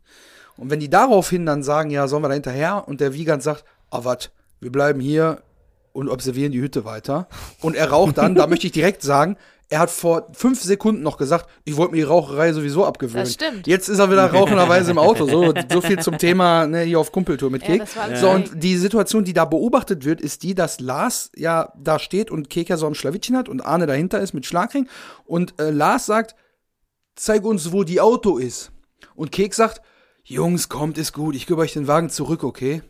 Und 0.56 0.70
wenn 0.70 0.80
die 0.80 0.90
daraufhin 0.90 1.46
dann 1.46 1.62
sagen, 1.62 1.90
ja, 1.90 2.08
sollen 2.08 2.22
wir 2.22 2.28
da 2.28 2.34
hinterher? 2.34 2.86
Und 2.86 3.00
der 3.00 3.14
Wiegand 3.14 3.42
sagt, 3.42 3.64
ah, 3.90 4.04
wat, 4.04 4.32
wir 4.60 4.72
bleiben 4.72 5.00
hier 5.00 5.42
und 5.92 6.08
observieren 6.08 6.52
die 6.52 6.60
Hütte 6.60 6.84
weiter. 6.84 7.28
Und 7.60 7.76
er 7.76 7.90
raucht 7.90 8.18
dann, 8.18 8.34
da 8.34 8.46
möchte 8.46 8.66
ich 8.66 8.72
direkt 8.72 9.02
sagen, 9.02 9.36
er 9.70 9.80
hat 9.80 9.90
vor 9.90 10.28
fünf 10.32 10.62
Sekunden 10.62 11.02
noch 11.02 11.18
gesagt, 11.18 11.46
ich 11.64 11.76
wollte 11.76 11.92
mir 11.92 11.98
die 11.98 12.04
Raucherei 12.04 12.52
sowieso 12.54 12.86
abgewöhnen. 12.86 13.24
Das 13.24 13.34
stimmt. 13.34 13.66
Jetzt 13.66 13.88
ist 13.88 13.98
er 13.98 14.10
wieder 14.10 14.32
rauchenderweise 14.32 14.90
im 14.90 14.98
Auto. 14.98 15.26
So, 15.26 15.52
so 15.70 15.80
viel 15.82 15.98
zum 15.98 16.16
Thema 16.16 16.66
ne, 16.66 16.82
hier 16.82 16.98
auf 16.98 17.12
Kumpeltour 17.12 17.50
mit 17.50 17.62
Ja, 17.62 17.78
Kek. 17.78 17.96
alles 17.98 18.20
so, 18.20 18.30
und 18.30 18.62
die 18.62 18.76
Situation, 18.76 19.24
die 19.24 19.34
da 19.34 19.44
beobachtet 19.44 20.06
wird, 20.06 20.22
ist 20.22 20.42
die, 20.42 20.54
dass 20.54 20.80
Lars 20.80 21.30
ja 21.36 21.70
da 21.76 21.98
steht 21.98 22.30
und 22.30 22.48
Kek 22.48 22.70
ja 22.70 22.78
so 22.78 22.86
am 22.86 22.94
Schlawittchen 22.94 23.36
hat 23.36 23.50
und 23.50 23.60
Arne 23.60 23.86
dahinter 23.86 24.20
ist 24.20 24.32
mit 24.32 24.46
Schlagring. 24.46 24.88
Und 25.26 25.60
äh, 25.60 25.70
Lars 25.70 26.06
sagt, 26.06 26.34
zeig 27.14 27.44
uns, 27.44 27.70
wo 27.70 27.84
die 27.84 28.00
Auto 28.00 28.38
ist. 28.38 28.72
Und 29.14 29.32
Kek 29.32 29.52
sagt, 29.52 29.82
Jungs, 30.24 30.70
kommt, 30.70 30.96
ist 30.96 31.12
gut, 31.12 31.34
ich 31.34 31.46
gebe 31.46 31.60
euch 31.60 31.74
den 31.74 31.86
Wagen 31.86 32.08
zurück, 32.08 32.42
okay? 32.42 32.82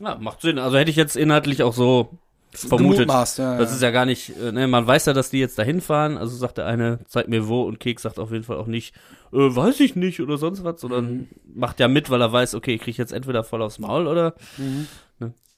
Ja, 0.00 0.16
macht 0.16 0.40
Sinn. 0.42 0.58
Also 0.58 0.76
hätte 0.78 0.90
ich 0.90 0.96
jetzt 0.96 1.16
inhaltlich 1.16 1.62
auch 1.62 1.72
so 1.74 2.10
vermutet. 2.52 3.00
Gemutmaßt, 3.00 3.38
ja, 3.38 3.58
Das 3.58 3.70
ja. 3.70 3.76
ist 3.76 3.82
ja 3.82 3.90
gar 3.90 4.06
nicht, 4.06 4.30
äh, 4.36 4.52
ne, 4.52 4.66
man 4.68 4.86
weiß 4.86 5.06
ja, 5.06 5.12
dass 5.12 5.30
die 5.30 5.38
jetzt 5.38 5.58
dahin 5.58 5.80
fahren, 5.80 6.16
also 6.16 6.34
sagt 6.36 6.58
der 6.58 6.66
eine, 6.66 7.00
zeig 7.06 7.28
mir 7.28 7.46
wo 7.48 7.62
und 7.62 7.78
Kek 7.80 8.00
sagt 8.00 8.18
auf 8.18 8.30
jeden 8.32 8.44
Fall 8.44 8.56
auch 8.56 8.66
nicht, 8.66 8.94
äh, 9.32 9.36
weiß 9.36 9.80
ich 9.80 9.96
nicht 9.96 10.20
oder 10.20 10.38
sonst 10.38 10.64
was, 10.64 10.80
sondern 10.80 11.10
Mhm. 11.12 11.28
macht 11.54 11.78
ja 11.80 11.88
mit, 11.88 12.08
weil 12.10 12.20
er 12.22 12.32
weiß, 12.32 12.54
okay, 12.54 12.74
ich 12.74 12.80
krieg 12.80 12.96
jetzt 12.96 13.12
entweder 13.12 13.44
voll 13.44 13.62
aufs 13.62 13.78
Maul 13.78 14.06
oder 14.06 14.34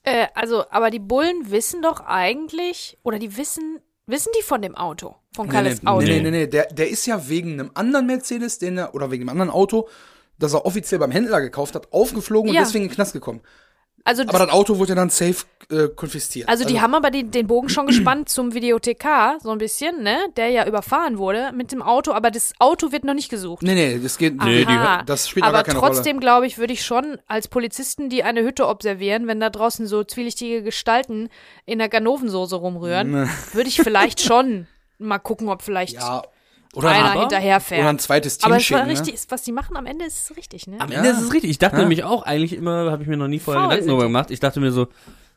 Äh, 0.03 0.27
also, 0.33 0.63
aber 0.71 0.89
die 0.89 0.99
Bullen 0.99 1.51
wissen 1.51 1.83
doch 1.83 1.99
eigentlich, 2.01 2.97
oder 3.03 3.19
die 3.19 3.37
wissen, 3.37 3.79
wissen 4.07 4.31
die 4.37 4.41
von 4.43 4.61
dem 4.63 4.75
Auto? 4.75 5.15
Von 5.35 5.47
Kalles 5.47 5.83
nee, 5.83 5.87
Auto? 5.87 6.05
Nee, 6.05 6.21
nee, 6.21 6.21
nee, 6.21 6.31
nee. 6.31 6.47
Der, 6.47 6.65
der 6.73 6.89
ist 6.89 7.05
ja 7.05 7.29
wegen 7.29 7.53
einem 7.53 7.69
anderen 7.75 8.07
Mercedes, 8.07 8.57
den 8.57 8.79
er, 8.79 8.95
oder 8.95 9.11
wegen 9.11 9.21
einem 9.23 9.29
anderen 9.39 9.51
Auto, 9.51 9.87
das 10.39 10.53
er 10.55 10.65
offiziell 10.65 10.97
beim 10.97 11.11
Händler 11.11 11.39
gekauft 11.39 11.75
hat, 11.75 11.93
aufgeflogen 11.93 12.51
Ja. 12.51 12.61
und 12.61 12.65
deswegen 12.67 12.85
in 12.85 12.89
den 12.89 12.95
Knast 12.95 13.13
gekommen. 13.13 13.41
Also, 14.03 14.23
Aber 14.23 14.39
das 14.39 14.49
Auto 14.49 14.77
wurde 14.79 14.89
ja 14.89 14.95
dann 14.95 15.09
safe 15.09 15.45
äh, 15.69 15.87
konfisziert. 15.95 16.49
also 16.49 16.65
die 16.65 16.81
haben 16.81 16.95
aber 16.95 17.11
die, 17.11 17.23
den 17.23 17.47
Bogen 17.47 17.69
schon 17.69 17.85
gespannt 17.87 18.29
zum 18.29 18.53
Videothekar, 18.53 19.37
so 19.41 19.51
ein 19.51 19.57
bisschen, 19.59 20.01
ne? 20.03 20.17
Der 20.37 20.49
ja 20.49 20.65
überfahren 20.67 21.17
wurde 21.17 21.51
mit 21.53 21.71
dem 21.71 21.81
Auto, 21.81 22.11
aber 22.11 22.31
das 22.31 22.53
Auto 22.59 22.91
wird 22.91 23.03
noch 23.03 23.13
nicht 23.13 23.29
gesucht. 23.29 23.61
Nee, 23.63 23.75
nee, 23.75 23.99
das 24.01 24.17
geht. 24.17 24.35
Nee, 24.43 24.65
die- 24.65 24.71
Aha. 24.71 25.03
das 25.03 25.29
spielt 25.29 25.45
aber 25.45 25.57
gar 25.57 25.63
keine 25.63 25.79
trotzdem, 25.79 26.19
glaube 26.19 26.47
ich, 26.47 26.57
würde 26.57 26.73
ich 26.73 26.83
schon 26.83 27.19
als 27.27 27.47
Polizisten, 27.47 28.09
die 28.09 28.23
eine 28.23 28.41
Hütte 28.43 28.67
observieren, 28.67 29.27
wenn 29.27 29.39
da 29.39 29.49
draußen 29.49 29.85
so 29.87 30.03
zwielichtige 30.03 30.63
Gestalten 30.63 31.29
in 31.65 31.77
der 31.79 31.89
Ganovensoße 31.89 32.55
rumrühren, 32.55 33.29
würde 33.53 33.69
ich 33.69 33.77
vielleicht 33.81 34.19
schon 34.21 34.67
mal 34.97 35.19
gucken, 35.19 35.47
ob 35.49 35.61
vielleicht 35.61 35.93
Ja. 35.95 36.23
Oder, 36.73 36.89
einer 36.89 37.11
aber- 37.11 37.19
hinterherfährt. 37.21 37.81
oder 37.81 37.89
ein 37.89 37.99
zweites 37.99 38.37
Team 38.37 38.45
aber 38.51 38.55
es 38.61 38.71
war 38.71 38.77
schicken. 38.79 38.89
richtig, 38.89 39.07
Ne? 39.09 39.13
ist, 39.15 39.31
was 39.31 39.41
die 39.43 39.51
machen 39.51 39.75
am 39.75 39.85
Ende 39.85 40.05
ist 40.05 40.35
richtig, 40.37 40.67
ne? 40.67 40.77
Am 40.79 40.89
Ja. 40.91 40.99
Ende 40.99 41.09
ist 41.09 41.21
es 41.21 41.33
richtig. 41.33 41.49
Ich 41.51 41.57
dachte 41.59 41.75
Ja. 41.77 41.81
nämlich 41.81 42.03
auch 42.03 42.23
eigentlich 42.23 42.53
immer, 42.53 42.91
habe 42.91 43.03
ich 43.03 43.09
mir 43.09 43.17
noch 43.17 43.27
nie 43.27 43.39
vorher 43.39 43.63
Gedanken 43.63 43.87
darüber 43.87 44.03
gemacht. 44.03 44.31
Ich 44.31 44.39
dachte 44.39 44.59
mir 44.61 44.71
so, 44.71 44.87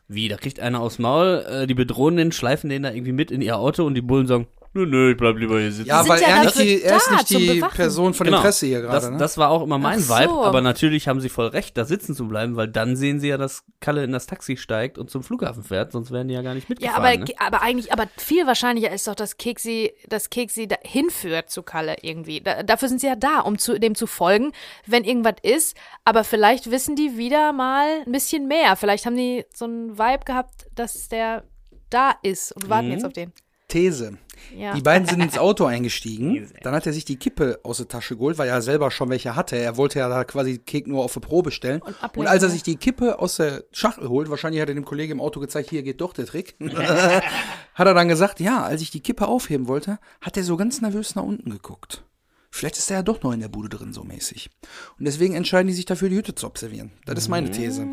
wie, 0.07 0.27
da 0.29 0.37
kriegt 0.37 0.59
einer 0.59 0.79
aufs 0.81 0.99
Maul, 0.99 1.45
äh, 1.49 1.67
die 1.67 1.73
bedrohen 1.73 2.15
den, 2.15 2.31
schleifen 2.31 2.69
den 2.69 2.83
da 2.83 2.91
irgendwie 2.91 3.11
mit 3.11 3.31
in 3.31 3.41
ihr 3.41 3.57
Auto 3.57 3.83
und 3.85 3.95
die 3.95 4.01
Bullen 4.01 4.27
sagen, 4.27 4.47
nö, 4.75 4.85
nö, 4.85 5.11
ich 5.11 5.17
bleib 5.17 5.37
lieber 5.37 5.59
hier 5.59 5.71
sitzen. 5.71 5.87
Ja, 5.87 6.07
weil 6.07 6.21
ja 6.21 6.27
er, 6.27 6.43
nicht 6.43 6.59
die, 6.59 6.83
er 6.83 6.97
ist 6.97 7.09
nicht 7.11 7.29
die. 7.31 7.59
Person 7.61 8.13
von 8.13 8.25
Genau. 8.25 8.37
Interesse 8.37 8.65
hier 8.67 8.81
das, 8.83 8.91
gerade. 9.03 9.11
Ne? 9.13 9.17
das 9.19 9.37
war 9.37 9.49
auch 9.49 9.63
immer 9.63 9.77
mein 9.79 9.99
so. 9.99 10.13
Vibe, 10.13 10.33
aber 10.45 10.61
natürlich 10.61 11.07
haben 11.07 11.19
sie 11.21 11.29
voll 11.29 11.47
recht, 11.47 11.77
da 11.77 11.85
sitzen 11.85 12.13
zu 12.15 12.27
bleiben, 12.27 12.55
weil 12.55 12.67
dann 12.67 12.95
sehen 12.95 13.19
sie 13.19 13.29
ja, 13.29 13.37
dass 13.37 13.63
Kalle 13.79 14.03
in 14.03 14.11
das 14.11 14.27
Taxi 14.27 14.57
steigt 14.57 14.97
und 14.97 15.09
zum 15.09 15.23
Flughafen 15.23 15.63
fährt, 15.63 15.91
sonst 15.93 16.11
wären 16.11 16.27
die 16.27 16.33
ja 16.33 16.41
gar 16.41 16.53
nicht 16.53 16.67
Ja, 16.67 16.69
mitgefahren. 16.69 17.03
aber, 17.05 17.17
ne? 17.17 17.25
aber 17.39 17.61
eigentlich, 17.61 17.91
aber 17.91 18.05
viel 18.17 18.45
wahrscheinlicher 18.45 18.91
ist 18.91 19.07
doch, 19.07 19.15
dass 19.15 19.37
Keksi, 19.37 19.93
dass 20.07 20.29
Keksi 20.29 20.67
da 20.67 20.75
hinführt 20.83 21.49
zu 21.49 21.63
Kalle 21.63 21.95
irgendwie. 22.01 22.41
Da, 22.41 22.61
dafür 22.63 22.89
sind 22.89 23.01
sie 23.01 23.07
ja 23.07 23.15
da, 23.15 23.39
um 23.39 23.57
zu, 23.57 23.79
dem 23.79 23.95
zu 23.95 24.05
folgen, 24.07 24.51
wenn 24.85 25.03
irgendwas 25.03 25.35
ist. 25.41 25.75
Aber 26.03 26.23
vielleicht 26.23 26.69
wissen 26.69 26.95
die 26.95 27.17
wieder 27.17 27.53
mal 27.53 27.87
ein 28.05 28.11
bisschen 28.11 28.47
mehr. 28.47 28.75
Vielleicht 28.75 29.05
haben 29.05 29.15
die 29.15 29.45
so 29.53 29.65
einen 29.65 29.97
Vibe 29.97 30.25
gehabt, 30.25 30.67
dass 30.75 31.07
der 31.09 31.43
da 31.89 32.15
ist 32.23 32.51
und 32.51 32.69
warten 32.69 32.87
Mhm. 32.87 32.93
jetzt 32.93 33.05
auf 33.05 33.13
den. 33.13 33.31
These. 33.67 34.17
Ja. 34.55 34.73
Die 34.73 34.81
beiden 34.81 35.07
sind 35.07 35.21
ins 35.21 35.37
Auto 35.37 35.65
eingestiegen. 35.65 36.51
Dann 36.61 36.73
hat 36.73 36.85
er 36.85 36.93
sich 36.93 37.05
die 37.05 37.17
Kippe 37.17 37.59
aus 37.63 37.77
der 37.77 37.87
Tasche 37.87 38.15
geholt, 38.15 38.37
weil 38.37 38.47
er 38.47 38.61
selber 38.61 38.91
schon 38.91 39.09
welche 39.09 39.35
hatte. 39.35 39.55
Er 39.55 39.77
wollte 39.77 39.99
ja 39.99 40.09
da 40.09 40.23
quasi 40.23 40.59
Kek 40.59 40.87
nur 40.87 41.03
auf 41.03 41.13
die 41.13 41.19
Probe 41.19 41.51
stellen. 41.51 41.81
Und, 41.81 42.03
ablenken, 42.03 42.31
als 42.31 42.43
er 42.43 42.49
sich 42.49 42.63
die 42.63 42.75
Kippe 42.75 43.19
aus 43.19 43.37
der 43.37 43.63
Schachtel 43.71 44.09
holt, 44.09 44.29
wahrscheinlich 44.29 44.61
hat 44.61 44.69
er 44.69 44.75
dem 44.75 44.85
Kollegen 44.85 45.13
im 45.13 45.21
Auto 45.21 45.39
gezeigt, 45.39 45.69
hier 45.69 45.83
geht 45.83 46.01
doch 46.01 46.13
der 46.13 46.25
Trick, 46.25 46.55
hat 46.59 47.87
er 47.87 47.93
dann 47.93 48.07
gesagt, 48.07 48.39
ja, 48.39 48.63
als 48.63 48.81
ich 48.81 48.91
die 48.91 49.01
Kippe 49.01 49.27
aufheben 49.27 49.67
wollte, 49.67 49.99
hat 50.21 50.37
er 50.37 50.43
so 50.43 50.57
ganz 50.57 50.81
nervös 50.81 51.15
nach 51.15 51.23
unten 51.23 51.49
geguckt. 51.49 52.03
Vielleicht 52.51 52.77
ist 52.77 52.89
er 52.89 52.97
ja 52.97 53.03
doch 53.03 53.21
noch 53.21 53.33
in 53.33 53.41
der 53.41 53.49
Bude 53.49 53.67
drin, 53.67 53.91
so 53.91 54.05
mäßig. 54.05 54.49
Und 54.97 55.05
deswegen 55.05 55.35
entscheiden 55.35 55.67
die 55.67 55.73
sich 55.73 55.83
dafür, 55.83 56.07
die 56.07 56.15
Hütte 56.15 56.35
zu 56.35 56.47
observieren. 56.47 56.91
Das 57.05 57.19
ist 57.19 57.27
meine 57.27 57.51
These. 57.51 57.85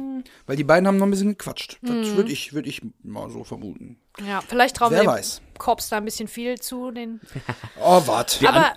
Weil 0.46 0.56
die 0.56 0.64
beiden 0.64 0.86
haben 0.86 0.96
noch 0.96 1.06
ein 1.06 1.10
bisschen 1.10 1.30
gequatscht. 1.30 1.78
Das 1.82 2.14
würde 2.16 2.30
ich, 2.32 2.52
würde 2.52 2.68
ich 2.68 2.82
mal 3.02 3.30
so 3.30 3.44
vermuten. 3.44 3.98
ja, 4.26 4.40
vielleicht 4.46 4.76
trauen 4.76 4.90
Wer 4.92 5.02
wir 5.02 5.06
weiß. 5.08 5.40
den 5.40 5.58
Cops 5.58 5.88
da 5.90 5.96
ein 5.98 6.04
bisschen 6.04 6.28
viel 6.28 6.58
zu, 6.60 6.90
den 6.90 7.20
Oh, 7.80 8.02
warte. 8.06 8.46
aber, 8.48 8.72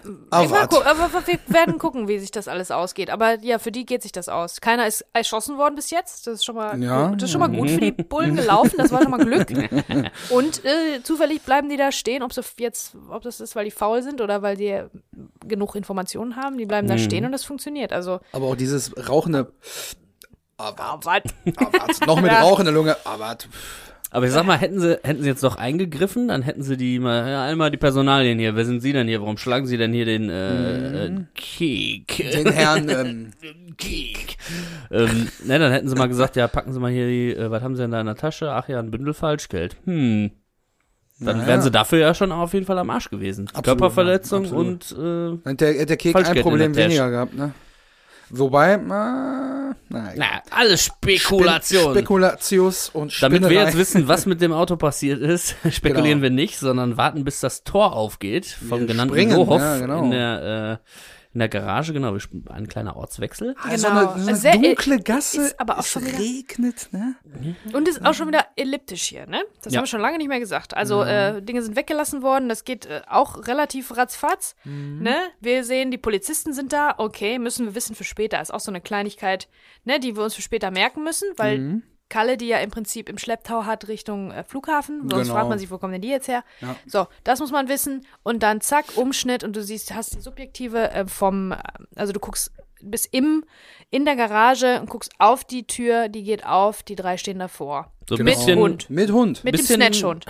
wart. 0.52 0.70
gu- 0.72 0.82
aber 0.82 1.10
wir 1.28 1.40
werden 1.48 1.78
gucken, 1.80 2.08
wie 2.08 2.20
sich 2.20 2.32
das 2.32 2.48
alles 2.48 2.70
ausgeht. 2.72 3.10
Aber 3.10 3.40
ja, 3.42 3.58
für 3.60 3.72
die 3.72 3.86
geht 3.86 4.02
sich 4.04 4.12
das 4.12 4.30
aus. 4.30 4.62
Keiner 4.62 4.86
ist 4.88 5.04
erschossen 5.14 5.58
worden 5.58 5.76
bis 5.76 5.90
jetzt. 5.90 6.28
Das 6.28 6.36
ist 6.36 6.46
schon 6.46 6.56
mal, 6.56 6.82
Ja. 6.82 7.10
das 7.10 7.24
ist 7.24 7.32
schon 7.32 7.40
mal 7.42 7.50
gut 7.50 7.70
für 7.70 7.80
die 7.80 7.92
Bullen 8.04 8.36
gelaufen. 8.36 8.76
Das 8.78 8.92
war 8.92 9.02
schon 9.02 9.12
mal 9.12 9.24
Glück. 9.26 9.48
Und 10.30 10.64
äh, 10.64 11.02
zufällig 11.04 11.42
bleiben 11.42 11.70
die 11.70 11.78
da 11.78 11.92
stehen, 11.92 12.22
ob 12.24 12.32
sie 12.34 12.42
jetzt, 12.60 12.96
ob 13.10 13.24
das 13.24 13.40
ist, 13.40 13.56
weil 13.56 13.66
die 13.66 13.72
faul 13.72 14.04
sind 14.04 14.22
oder 14.22 14.42
weil 14.42 14.56
die 14.58 14.84
genug 15.46 15.76
Informationen 15.76 16.36
haben. 16.36 16.58
Die 16.58 16.66
bleiben 16.66 16.88
da 16.88 16.98
stehen 16.98 17.26
und 17.26 17.32
das 17.32 17.44
funktioniert. 17.44 17.92
Also, 17.94 18.20
Aber 18.32 18.46
auch 18.48 18.56
dieses 18.56 18.94
rauchende. 19.10 19.52
Ah, 20.58 21.00
warte. 21.04 21.30
Noch 22.06 22.22
mit. 22.22 22.32
Rauch 22.32 22.60
in 22.60 22.66
der 22.66 22.74
Lunge. 22.74 22.96
Warte. 23.04 23.48
Aber 24.12 24.28
ich 24.28 24.32
sag 24.32 24.46
mal, 24.46 24.58
hätten 24.58 24.80
sie, 24.80 24.98
hätten 25.04 25.24
sie 25.24 25.28
jetzt 25.28 25.44
doch 25.44 25.58
eingegriffen, 25.58 26.30
dann 26.30 26.42
hätten 26.42 26.64
sie 26.64 26.78
die 26.78 27.00
mal, 27.00 27.30
ja, 27.30 27.44
einmal 27.44 27.70
die 27.70 27.78
Personalien 27.78 28.40
hier. 28.40 28.56
Wer 28.56 28.64
sind 28.64 28.80
sie 28.80 28.94
denn 28.94 29.10
hier? 29.10 29.20
Warum 29.20 29.38
schlagen 29.38 29.66
sie 29.66 29.76
denn 29.76 29.92
hier 29.92 30.06
den, 30.06 30.30
äh, 30.30 31.08
äh 31.08 31.26
Kek? 31.34 32.32
Den 32.32 32.50
Herrn, 32.50 32.88
ähm, 32.90 33.34
Kek. 33.78 34.38
ähm, 34.90 35.28
ne, 35.44 35.60
dann 35.60 35.72
hätten 35.74 35.90
sie 35.90 35.96
mal 35.96 36.08
gesagt, 36.08 36.38
ja, 36.38 36.48
packen 36.48 36.72
Sie 36.72 36.80
mal 36.80 36.92
hier 36.92 37.08
die, 37.08 37.36
äh, 37.36 37.52
was 37.52 37.62
haben 37.62 37.76
Sie 37.76 37.82
denn 37.82 37.92
da 37.92 38.00
in 38.00 38.06
der 38.06 38.16
Tasche? 38.16 38.52
Ach 38.52 38.70
ja, 38.70 38.80
ein 38.80 38.90
Bündel 38.90 39.14
Falschgeld. 39.14 39.76
Hm. 39.84 40.32
Dann 41.20 41.38
Naja. 41.38 41.48
wären 41.48 41.62
sie 41.62 41.72
dafür 41.72 42.00
ja 42.00 42.14
schon 42.14 42.32
auf 42.32 42.54
jeden 42.54 42.66
Fall 42.66 42.78
am 42.78 42.90
Arsch 42.90 43.10
gewesen. 43.10 43.48
Absolut, 43.48 43.66
Körperverletzung 43.66 44.46
ja, 44.46 44.52
und, 44.52 44.92
äh, 44.92 45.56
der, 45.56 45.86
der 45.86 45.98
Kek 45.98 46.16
ein 46.16 46.42
Problem 46.42 46.76
weniger 46.76 47.10
gehabt, 47.10 47.34
ne? 47.36 47.54
Wobei, 48.38 48.74
äh, 48.74 48.78
na, 48.78 49.76
na, 49.90 50.10
na, 50.16 50.26
alles 50.52 50.86
Spekulation. 50.86 51.94
Spekulatius 51.94 52.90
und 52.90 53.22
Damit 53.22 53.42
wir 53.42 53.48
Spinnerei. 53.50 53.66
jetzt 53.66 53.78
wissen, 53.78 54.08
was 54.08 54.26
mit 54.26 54.42
dem 54.42 54.52
Auto 54.52 54.76
passiert 54.78 55.22
ist, 55.22 55.56
spekulieren 55.72 56.20
Genau. 56.20 56.24
wir 56.24 56.30
nicht, 56.32 56.58
sondern 56.58 56.98
warten, 56.98 57.24
bis 57.24 57.40
das 57.40 57.64
Tor 57.64 57.94
aufgeht 57.94 58.46
vom 58.46 58.82
Wir 58.82 58.88
genannten 58.88 59.14
springen, 59.16 59.50
ja, 59.50 59.78
genau. 59.80 60.04
in 60.04 60.12
der 60.12 60.80
äh, 60.84 60.86
in 61.36 61.40
der 61.40 61.50
Garage, 61.50 61.92
genau, 61.94 62.18
ein 62.50 62.68
kleiner 62.68 62.96
Ortswechsel. 62.96 63.56
Ah, 63.62 63.78
So 63.78 63.88
Genau. 63.90 64.14
eine, 64.14 64.22
so 64.24 64.28
eine 64.30 64.38
Sehr- 64.38 64.54
dunkle 64.54 65.00
Gasse. 65.02 65.42
ist 65.42 65.60
aber 65.60 65.76
auch 65.76 65.82
es 65.82 65.90
schon 65.90 66.06
wieder- 66.06 66.18
regnet, 66.18 66.88
ne? 66.92 67.16
Und 67.74 67.88
ist 67.88 68.04
auch 68.06 68.14
schon 68.14 68.30
wieder 68.30 68.46
elliptisch 68.56 69.04
hier, 69.04 69.28
ne? 69.28 69.44
Das 69.62 69.74
Ja. 69.74 69.78
haben 69.80 69.84
wir 69.84 69.88
schon 69.90 70.00
lange 70.02 70.18
nicht 70.18 70.30
mehr 70.30 70.40
gesagt. 70.40 70.74
Also 70.76 71.04
äh, 71.04 71.42
Dinge 71.42 71.62
sind 71.62 71.76
weggelassen 71.76 72.22
worden, 72.24 72.48
das 72.50 72.64
geht 72.64 72.86
äh, 72.86 73.02
auch 73.08 73.46
relativ 73.48 73.96
ratzfatz, 73.98 74.56
ne? 74.64 75.18
Wir 75.42 75.64
sehen, 75.66 75.92
die 75.92 75.98
Polizisten 75.98 76.54
sind 76.54 76.72
da, 76.74 76.96
okay, 76.98 77.38
müssen 77.38 77.66
wir 77.68 77.76
wissen 77.76 77.96
für 77.96 78.06
später. 78.06 78.42
Ist 78.42 78.54
auch 78.54 78.60
so 78.62 78.72
eine 78.72 78.80
Kleinigkeit, 78.82 79.50
ne, 79.84 80.00
die 80.00 80.16
wir 80.16 80.24
uns 80.24 80.36
für 80.36 80.42
später 80.42 80.72
merken 80.72 81.04
müssen, 81.04 81.28
weil 81.36 81.82
Kalle, 82.10 82.38
die 82.38 82.48
ja 82.48 82.60
im 82.60 82.70
Prinzip 82.72 83.10
im 83.10 83.18
Schlepptau 83.18 83.66
hat 83.66 83.88
Richtung 83.88 84.32
äh, 84.32 84.44
Flughafen. 84.44 85.10
Sonst 85.10 85.24
Genau. 85.24 85.34
fragt 85.36 85.50
man 85.50 85.58
sich, 85.60 85.72
wo 85.72 85.78
kommen 85.78 85.94
denn 85.94 86.02
die 86.02 86.10
jetzt 86.10 86.28
her? 86.28 86.44
Ja. 86.62 86.76
So, 86.86 87.08
das 87.24 87.40
muss 87.40 87.52
man 87.52 87.68
wissen. 87.68 88.06
Und 88.24 88.44
dann 88.44 88.62
zack, 88.62 88.86
Umschnitt 88.96 89.44
und 89.44 89.56
du 89.56 89.64
siehst, 89.64 89.94
hast 89.94 90.16
die 90.16 90.22
Subjektive 90.22 90.92
äh, 90.92 91.08
vom, 91.08 91.52
äh, 91.52 91.58
also 91.96 92.14
du 92.14 92.20
guckst 92.20 92.52
bis 92.82 93.06
im, 93.06 93.44
in 93.90 94.06
der 94.06 94.16
Garage 94.16 94.80
und 94.80 94.90
guckst 94.90 95.12
auf 95.18 95.44
die 95.44 95.66
Tür, 95.66 96.08
die 96.10 96.24
geht 96.24 96.46
auf, 96.46 96.84
die 96.84 96.96
drei 96.96 97.18
stehen 97.18 97.40
davor. 97.40 97.92
So 98.08 98.16
Mit 98.18 98.26
bisschen, 98.26 98.60
Hund. 98.60 98.88
Mit 98.92 99.12
Hund. 99.12 99.44
Mit 99.44 99.54
Bisschen- 99.58 99.80
dem 99.80 99.92
Snatchhund. 99.94 100.26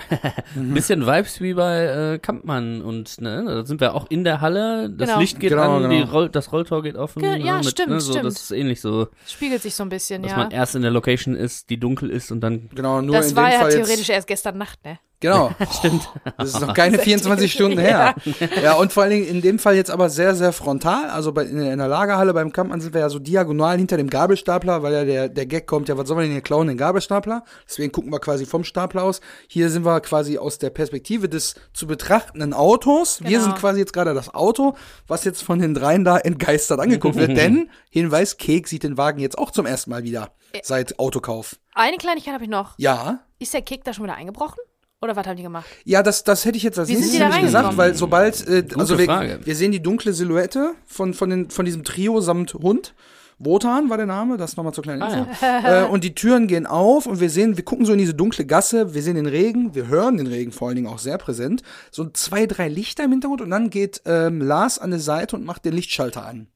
ein 0.56 0.72
bisschen 0.74 1.06
Vibes 1.06 1.42
wie 1.42 1.52
bei 1.52 2.14
äh, 2.14 2.18
Kampmann 2.18 2.80
und 2.80 3.20
ne, 3.20 3.44
da 3.46 3.66
sind 3.66 3.80
wir 3.82 3.94
auch 3.94 4.06
in 4.10 4.24
der 4.24 4.40
Halle, 4.40 4.88
das 4.88 5.08
Genau. 5.08 5.20
Licht 5.20 5.40
geht 5.40 5.50
Genau, 5.50 5.76
an, 5.76 5.82
genau. 5.82 5.94
Die 5.94 6.10
Roll, 6.10 6.28
das 6.30 6.52
Rolltor 6.52 6.82
geht 6.82 6.96
offen. 6.96 7.20
Ge- 7.20 7.38
ja, 7.44 7.52
ne, 7.58 7.58
mit, 7.58 7.66
stimmt, 7.66 7.90
ne, 7.90 8.00
so, 8.00 8.12
stimmt. 8.12 8.24
Das 8.26 8.34
ist 8.42 8.50
ähnlich 8.50 8.80
so, 8.80 9.08
Spiegelt 9.26 9.60
sich 9.60 9.74
so 9.74 9.82
ein 9.82 9.90
bisschen, 9.90 10.22
dass 10.22 10.30
ja. 10.32 10.38
man 10.38 10.50
erst 10.52 10.74
in 10.74 10.80
der 10.82 10.90
Location 10.90 11.34
ist, 11.34 11.68
die 11.68 11.78
dunkel 11.78 12.08
ist 12.08 12.32
und 12.32 12.40
dann 12.40 12.70
Genau, 12.74 13.02
nur 13.02 13.14
Das 13.16 13.30
in 13.32 13.36
war 13.36 13.44
dem 13.50 13.52
ja 13.52 13.58
Fall 13.60 13.70
theoretisch 13.72 13.98
jetzt. 13.98 14.08
erst 14.10 14.26
gestern 14.28 14.56
Nacht, 14.56 14.82
ne? 14.84 14.98
Genau. 15.20 15.50
Stimmt. 15.78 16.08
Das 16.36 16.50
ist 16.50 16.60
noch 16.60 16.74
keine 16.74 16.98
24 17.00 17.50
Stunden 17.52 17.78
her. 17.78 18.14
Ja, 18.62 18.74
und 18.74 18.92
vor 18.92 19.04
allen 19.04 19.12
Dingen 19.12 19.26
in 19.26 19.40
dem 19.40 19.58
Fall 19.58 19.74
jetzt 19.74 19.90
aber 19.90 20.10
sehr, 20.10 20.34
sehr 20.34 20.52
frontal. 20.52 21.08
Also 21.08 21.32
bei, 21.32 21.44
in, 21.44 21.56
der- 21.58 21.72
in 21.72 21.78
der 21.78 21.88
Lagerhalle 21.88 22.34
beim 22.34 22.52
Kampmann 22.52 22.80
sind 22.80 22.92
wir 22.92 23.00
ja 23.00 23.08
so 23.08 23.18
diagonal 23.18 23.78
hinter 23.78 23.96
dem 23.96 24.10
Gabelstapler, 24.10 24.82
weil 24.82 24.92
ja 24.92 25.04
der, 25.04 25.28
der 25.30 25.46
Gag 25.46 25.66
kommt, 25.66 25.88
ja, 25.88 25.96
was 25.96 26.06
sollen 26.08 26.18
wir 26.18 26.24
denn 26.24 26.32
hier 26.32 26.42
klauen, 26.42 26.68
den 26.68 26.76
Gabelstapler? 26.76 27.44
Deswegen 27.66 27.92
gucken 27.92 28.12
wir 28.12 28.20
quasi 28.20 28.44
vom 28.44 28.62
Stapler 28.64 29.04
aus. 29.04 29.20
Hier 29.48 29.70
sind 29.70 29.84
wir 29.86 30.00
quasi 30.00 30.36
aus 30.38 30.58
der 30.58 30.70
Perspektive 30.70 31.28
des 31.30 31.54
zu 31.72 31.86
betrachtenden 31.86 32.52
Autos. 32.52 33.20
Wir 33.22 33.30
Genau. 33.30 33.44
sind 33.44 33.56
quasi 33.56 33.80
jetzt 33.80 33.92
gerade 33.94 34.12
das 34.12 34.34
Auto, 34.34 34.76
was 35.06 35.24
jetzt 35.24 35.42
von 35.42 35.58
den 35.58 35.72
dreien 35.74 36.04
da 36.04 36.18
entgeistert 36.18 36.78
angeguckt 36.80 37.16
wird. 37.16 37.30
Denn, 37.36 37.70
Hinweis, 37.90 38.36
Kek 38.36 38.68
sieht 38.68 38.82
den 38.82 38.96
Wagen 38.98 39.20
jetzt 39.20 39.38
auch 39.38 39.50
zum 39.50 39.64
ersten 39.66 39.90
Mal 39.90 40.02
wieder 40.04 40.32
seit 40.62 40.98
Autokauf. 40.98 41.56
Eine 41.74 41.96
Kleinigkeit 41.96 42.34
habe 42.34 42.44
ich 42.44 42.50
noch. 42.50 42.74
Ja, 42.78 43.20
Ist 43.38 43.52
der 43.54 43.62
Kick 43.62 43.84
da 43.84 43.92
schon 43.92 44.04
wieder 44.04 44.14
eingebrochen? 44.14 44.58
Oder 45.02 45.14
was 45.14 45.26
haben 45.26 45.36
die 45.36 45.42
gemacht? 45.42 45.66
Ja, 45.84 46.02
das, 46.02 46.24
das 46.24 46.44
hätte 46.44 46.56
ich 46.56 46.62
jetzt 46.62 46.78
als 46.78 46.88
nächstes 46.88 47.18
nämlich 47.18 47.42
gesagt, 47.42 47.76
weil 47.76 47.94
sobald, 47.94 48.46
äh, 48.48 48.66
also 48.78 48.98
wir, 48.98 49.40
wir 49.44 49.56
sehen 49.56 49.72
die 49.72 49.82
dunkle 49.82 50.12
Silhouette 50.14 50.74
von, 50.86 51.12
von, 51.12 51.28
den, 51.28 51.50
von 51.50 51.66
diesem 51.66 51.84
Trio 51.84 52.20
samt 52.20 52.54
Hund. 52.54 52.94
Wotan 53.38 53.90
war 53.90 53.98
der 53.98 54.06
Name, 54.06 54.38
das 54.38 54.56
nochmal 54.56 54.72
zur 54.72 54.82
kleinen 54.82 55.02
Info. 55.02 55.26
äh, 55.42 55.84
und 55.84 56.02
die 56.02 56.14
Türen 56.14 56.46
gehen 56.46 56.66
auf 56.66 57.04
und 57.04 57.20
wir 57.20 57.28
sehen, 57.28 57.58
wir 57.58 57.64
gucken 57.64 57.84
so 57.84 57.92
in 57.92 57.98
diese 57.98 58.14
dunkle 58.14 58.46
Gasse, 58.46 58.94
wir 58.94 59.02
sehen 59.02 59.16
den 59.16 59.26
Regen, 59.26 59.74
wir 59.74 59.88
hören 59.88 60.16
den 60.16 60.26
Regen 60.26 60.52
vor 60.52 60.68
allen 60.68 60.76
Dingen 60.76 60.88
auch 60.88 60.98
sehr 60.98 61.18
präsent. 61.18 61.62
So 61.90 62.08
zwei, 62.08 62.46
drei 62.46 62.68
Lichter 62.68 63.04
im 63.04 63.12
Hintergrund 63.12 63.42
und 63.42 63.50
dann 63.50 63.68
geht 63.68 64.00
ähm, 64.06 64.40
Lars 64.40 64.78
an 64.78 64.90
die 64.90 64.98
Seite 64.98 65.36
und 65.36 65.44
macht 65.44 65.66
den 65.66 65.74
Lichtschalter 65.74 66.24
an. 66.24 66.48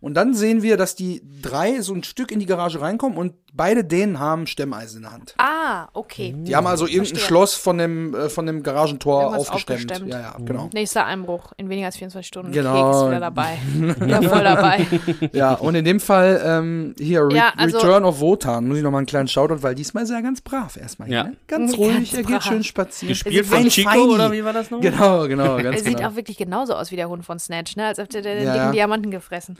Und 0.00 0.14
dann 0.14 0.34
sehen 0.34 0.62
wir, 0.62 0.76
dass 0.76 0.94
die 0.94 1.22
drei 1.42 1.80
so 1.80 1.94
ein 1.94 2.04
Stück 2.04 2.30
in 2.30 2.40
die 2.40 2.46
Garage 2.46 2.80
reinkommen 2.80 3.18
und 3.18 3.34
beide 3.52 3.84
denen 3.84 4.18
haben 4.20 4.46
Stemmeisen 4.46 4.98
in 4.98 5.02
der 5.04 5.12
Hand. 5.12 5.34
Ah, 5.38 5.88
okay. 5.92 6.34
Die 6.36 6.54
haben 6.54 6.66
also 6.66 6.86
irgendein 6.86 7.06
Verstehe. 7.06 7.26
Schloss 7.26 7.54
von 7.54 7.78
dem, 7.78 8.14
äh, 8.14 8.28
von 8.28 8.46
dem 8.46 8.62
Garagentor 8.62 9.22
Irgendwas 9.22 9.48
aufgestemmt. 9.50 9.80
aufgestemmt. 9.92 10.12
Ja, 10.12 10.20
ja, 10.20 10.36
genau. 10.44 10.70
Nächster 10.72 11.04
Einbruch 11.06 11.52
in 11.56 11.68
weniger 11.68 11.86
als 11.86 11.96
24 11.96 12.26
Stunden. 12.26 12.52
Genau. 12.52 12.84
Keks 12.92 12.96
ist 13.02 13.06
wieder 13.08 13.20
dabei. 13.20 13.58
wieder 13.74 14.22
voll 14.22 14.44
dabei. 14.44 14.86
Ja, 15.32 15.54
und 15.54 15.74
in 15.74 15.84
dem 15.84 15.98
Fall 16.00 16.40
ähm, 16.44 16.94
hier 16.98 17.22
Re 17.22 17.34
Ja, 17.34 17.52
also- 17.56 17.78
Return 17.78 18.04
of 18.04 18.20
Wotan, 18.20 18.68
muss 18.68 18.76
ich 18.78 18.82
noch 18.82 18.90
mal 18.90 18.98
einen 18.98 19.06
kleinen 19.06 19.28
Shoutout, 19.28 19.62
weil 19.62 19.74
diesmal 19.74 20.04
ist 20.04 20.10
er 20.10 20.22
ganz 20.22 20.40
brav 20.40 20.76
erstmal. 20.76 21.08
Ja. 21.10 21.22
Hier, 21.22 21.30
ne? 21.30 21.36
Ganz 21.46 21.72
Ganz 21.72 21.78
ruhig, 21.78 22.12
er 22.14 22.22
geht 22.22 22.26
brav. 22.36 22.42
schön 22.44 22.64
spazieren. 22.64 23.08
gespielt 23.12 23.46
von 23.46 23.68
Chico 23.68 23.90
Feini. 23.90 24.02
oder 24.02 24.32
wie 24.32 24.44
war 24.44 24.52
das 24.52 24.70
noch? 24.70 24.80
Genau, 24.80 25.26
genau, 25.26 25.56
ganz 25.62 25.76
Er 25.78 25.84
sieht 25.84 25.96
genau. 25.96 26.10
auch 26.10 26.16
wirklich 26.16 26.36
genauso 26.36 26.74
aus 26.74 26.90
wie 26.90 26.96
der 26.96 27.08
Hund 27.08 27.24
von 27.24 27.38
Snatch, 27.38 27.76
ne? 27.76 27.86
Als 27.86 27.98
ob 27.98 28.08
der 28.10 28.22
den 28.22 28.36
Ja, 28.44 28.52
dicken 28.52 28.56
ja. 28.66 28.72
Diamanten 28.72 29.10
gefressen. 29.10 29.56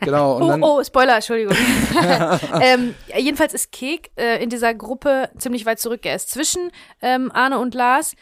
genau. 0.00 0.36
Und 0.36 0.42
Oh, 0.42 0.48
dann, 0.48 0.62
oh, 0.62 0.84
Spoiler, 0.84 1.14
Entschuldigung. 1.16 1.56
ähm, 2.60 2.94
jedenfalls 3.28 3.54
ist 3.54 3.72
Kek 3.72 4.10
äh, 4.16 4.42
in 4.42 4.50
dieser 4.50 4.74
Gruppe 4.74 5.30
ziemlich 5.38 5.64
weit 5.66 5.78
zurück. 5.78 6.00
Er 6.04 6.14
ist 6.16 6.30
zwischen 6.30 6.70
ähm, 7.02 7.30
Arne 7.32 7.58
und 7.58 7.74
Lars. 7.74 8.14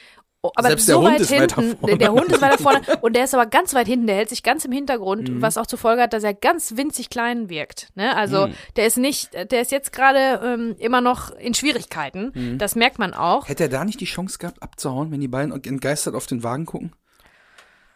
Oh, 0.42 0.50
aber 0.54 0.68
Selbst 0.68 0.86
so 0.86 1.00
der 1.00 1.10
Hund 1.10 1.30
weit 1.30 1.52
hinten, 1.54 1.98
der 1.98 2.12
Hund 2.12 2.26
ist 2.30 2.40
weiter 2.40 2.58
vorne 2.62 2.80
und 3.00 3.16
der 3.16 3.24
ist 3.24 3.34
aber 3.34 3.46
ganz 3.46 3.74
weit 3.74 3.86
hinten, 3.88 4.06
der 4.06 4.16
hält 4.16 4.28
sich 4.28 4.44
ganz 4.44 4.64
im 4.64 4.70
Hintergrund, 4.70 5.28
Mhm. 5.28 5.42
was 5.42 5.58
auch 5.58 5.66
zur 5.66 5.78
Folge 5.78 6.02
hat, 6.02 6.12
dass 6.12 6.22
er 6.22 6.34
ganz 6.34 6.76
winzig 6.76 7.10
klein 7.10 7.48
wirkt. 7.48 7.88
Ne? 7.96 8.14
Also 8.14 8.46
Mhm. 8.48 8.54
der 8.76 8.86
ist 8.86 8.96
nicht, 8.98 9.32
der 9.34 9.60
ist 9.60 9.72
jetzt 9.72 9.92
gerade 9.92 10.40
ähm, 10.44 10.76
immer 10.78 11.00
noch 11.00 11.30
in 11.34 11.54
Schwierigkeiten. 11.54 12.30
Mhm. 12.34 12.58
Das 12.58 12.76
merkt 12.76 12.98
man 13.00 13.12
auch. 13.14 13.48
hätte 13.48 13.64
er 13.64 13.68
da 13.70 13.84
nicht 13.84 14.00
die 14.00 14.04
Chance 14.04 14.38
gehabt, 14.38 14.62
abzuhauen, 14.62 15.10
wenn 15.10 15.20
die 15.20 15.26
beiden 15.26 15.52
entgeistert 15.52 16.14
auf 16.14 16.26
den 16.26 16.44
Wagen 16.44 16.66
gucken? 16.66 16.92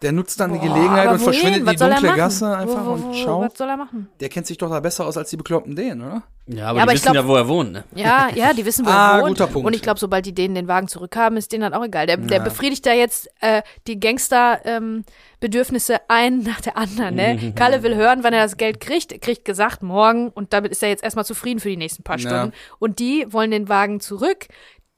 Der 0.03 0.13
nutzt 0.13 0.41
dann 0.41 0.53
die 0.55 0.59
Boah, 0.59 0.65
Gelegenheit 0.75 1.05
aber 1.09 1.13
und 1.13 1.19
verschwindet 1.21 1.61
in 1.61 1.67
die 1.67 1.77
dunkle? 1.77 2.15
Gasse 2.17 2.57
einfach 2.57 2.81
wo, 2.87 2.89
wo, 2.89 2.93
und 2.93 3.05
wo, 3.09 3.13
schaut. 3.13 3.51
Was 3.51 3.59
soll 3.59 3.69
er 3.69 3.77
machen? 3.77 4.09
Der 4.21 4.31
kennt 4.31 4.47
sich 4.47 4.57
doch 4.57 4.71
da 4.71 4.81
besser 4.81 5.05
aus 5.07 5.19
als 5.19 5.29
die 5.29 5.37
Bekloppten 5.37 5.77
den, 5.77 6.01
oder? 6.01 6.23
Ja, 6.47 6.69
aber 6.69 6.79
Ja, 6.79 6.83
aber 6.85 6.93
die 6.93 6.97
ich 6.97 7.03
wissen 7.03 7.13
glaub- 7.13 7.25
ja, 7.25 7.29
wo 7.29 7.37
er 7.37 7.49
wohnt, 7.49 7.73
ne? 7.73 7.85
Ja, 7.95 8.29
ja, 8.35 8.53
die 8.55 8.65
wissen, 8.65 8.87
wo 8.87 8.91
Ah, 8.91 9.17
er 9.19 9.23
wohnt. 9.25 9.29
guter 9.39 9.47
Punkt. 9.47 9.67
Und 9.67 9.75
ich 9.75 9.83
glaube, 9.83 10.01
sobald 10.01 10.25
die 10.25 10.33
denen 10.35 10.55
den 10.55 10.69
Wagen 10.69 10.89
zurückhaben, 10.89 11.37
ist 11.37 11.53
denen 11.53 11.61
dann 11.63 11.75
auch 11.75 11.85
egal. 11.85 12.07
Der, 12.07 12.17
der 12.17 12.41
befriedigt 12.41 12.87
da 12.87 12.93
jetzt 12.95 13.29
äh, 13.41 13.61
die 13.87 14.01
Gangster-Bedürfnisse 14.81 15.99
ein 16.09 16.39
nach 16.45 16.61
der 16.61 16.77
anderen. 16.77 17.15
Ne? 17.15 17.53
Kalle 17.57 17.83
will 17.83 17.95
hören, 17.95 18.21
wann 18.23 18.33
er 18.33 18.43
das 18.45 18.57
Geld 18.57 18.81
kriegt. 18.81 19.13
Er 19.13 19.19
kriegt 19.19 19.45
gesagt, 19.45 19.83
morgen. 19.83 20.29
Und 20.31 20.53
damit 20.53 20.73
ist 20.73 20.83
er 20.83 20.89
jetzt 20.89 21.03
erstmal 21.05 21.25
zufrieden 21.25 21.61
für 21.61 21.69
die 21.69 21.77
nächsten 21.77 22.03
paar 22.03 22.19
Ja. 22.19 22.29
Stunden. 22.29 22.53
Und 22.79 22.99
die 22.99 23.27
wollen 23.31 23.51
den 23.51 23.69
Wagen 23.69 24.01
zurück. 24.01 24.47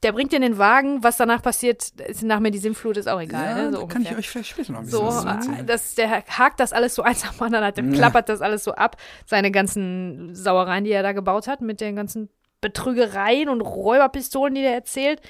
Der 0.03 0.11
bringt 0.11 0.31
dir 0.33 0.39
den 0.39 0.57
Wagen. 0.57 1.01
Was 1.03 1.17
danach 1.17 1.41
passiert, 1.41 1.89
ist 2.07 2.23
nach 2.23 2.39
mir 2.39 2.51
die 2.51 2.57
Sinnflut, 2.59 2.97
ist 2.97 3.07
auch 3.07 3.19
egal. 3.21 3.45
ja, 3.57 3.69
ne? 3.69 3.71
so 3.77 3.87
kann 3.87 4.01
ich 4.03 4.15
euch 4.15 4.29
vielleicht 4.29 4.49
später 4.49 4.73
noch 4.73 4.79
ein 4.79 4.85
bisschen 4.85 5.11
So, 5.11 5.27
äh, 5.27 5.31
erzählen. 5.31 5.65
das, 5.67 5.95
der 5.95 6.09
hakt 6.11 6.59
das 6.59 6.73
alles 6.73 6.95
so 6.95 7.01
eins 7.03 7.23
am 7.27 7.39
anderen, 7.41 7.65
hat, 7.65 7.77
der 7.77 7.85
klappert 7.89 8.29
das 8.29 8.41
alles 8.41 8.63
so 8.63 8.73
ab. 8.73 8.97
Seine 9.25 9.49
ganzen 9.51 10.35
Sauereien, 10.35 10.83
die 10.83 10.91
er 10.91 11.03
da 11.03 11.13
gebaut 11.13 11.47
hat, 11.47 11.61
mit 11.61 11.79
den 11.81 11.95
ganzen 11.95 12.29
Betrügereien 12.61 13.49
und 13.49 13.61
Räuberpistolen, 13.61 14.55
die 14.55 14.61
der 14.61 14.73
erzählt. 14.73 15.21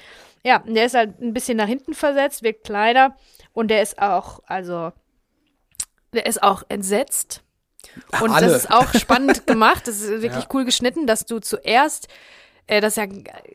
Ja, 0.44 0.58
der 0.66 0.84
ist 0.86 0.94
halt 0.94 1.20
ein 1.20 1.32
bisschen 1.32 1.56
nach 1.56 1.66
hinten 1.66 1.94
versetzt, 1.94 2.42
wirkt 2.42 2.64
kleiner 2.64 3.16
und 3.52 3.68
der 3.68 3.80
ist 3.82 4.00
auch, 4.00 4.40
also, 4.46 4.92
der 6.12 6.26
ist 6.26 6.42
auch 6.42 6.62
entsetzt. 6.68 7.42
Und 8.20 8.30
Alle. 8.30 8.46
das 8.48 8.64
ist 8.64 8.70
auch 8.70 8.92
spannend 8.94 9.46
gemacht. 9.46 9.86
Das 9.86 10.00
ist 10.00 10.08
wirklich 10.22 10.44
Ja. 10.44 10.48
cool 10.52 10.64
geschnitten, 10.64 11.06
dass 11.06 11.26
du 11.26 11.38
zuerst, 11.38 12.08
äh, 12.66 12.80
das 12.80 12.96
ist 12.96 12.96
ja 12.96 13.02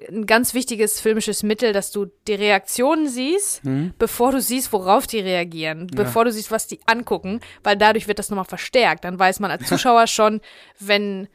ein 0.10 0.26
ganz 0.26 0.54
wichtiges 0.54 1.00
filmisches 1.02 1.44
Mittel, 1.44 1.74
dass 1.74 1.92
du 1.92 2.08
die 2.28 2.36
Reaktionen 2.36 3.08
siehst, 3.08 3.64
Mhm. 3.66 3.94
bevor 3.98 4.32
du 4.32 4.42
siehst, 4.42 4.72
worauf 4.74 5.08
die 5.08 5.20
reagieren, 5.20 5.88
bevor 5.96 6.26
du 6.26 6.32
siehst, 6.32 6.52
was 6.52 6.68
die 6.68 6.80
angucken, 6.86 7.40
weil 7.64 7.76
dadurch 7.78 8.08
wird 8.08 8.20
das 8.20 8.30
nochmal 8.30 8.46
verstärkt. 8.46 9.04
Dann 9.04 9.18
weiß 9.20 9.40
man 9.40 9.52
als 9.52 9.64
Zuschauer 9.68 10.08
schon, 10.08 10.42
wenn 10.80 11.28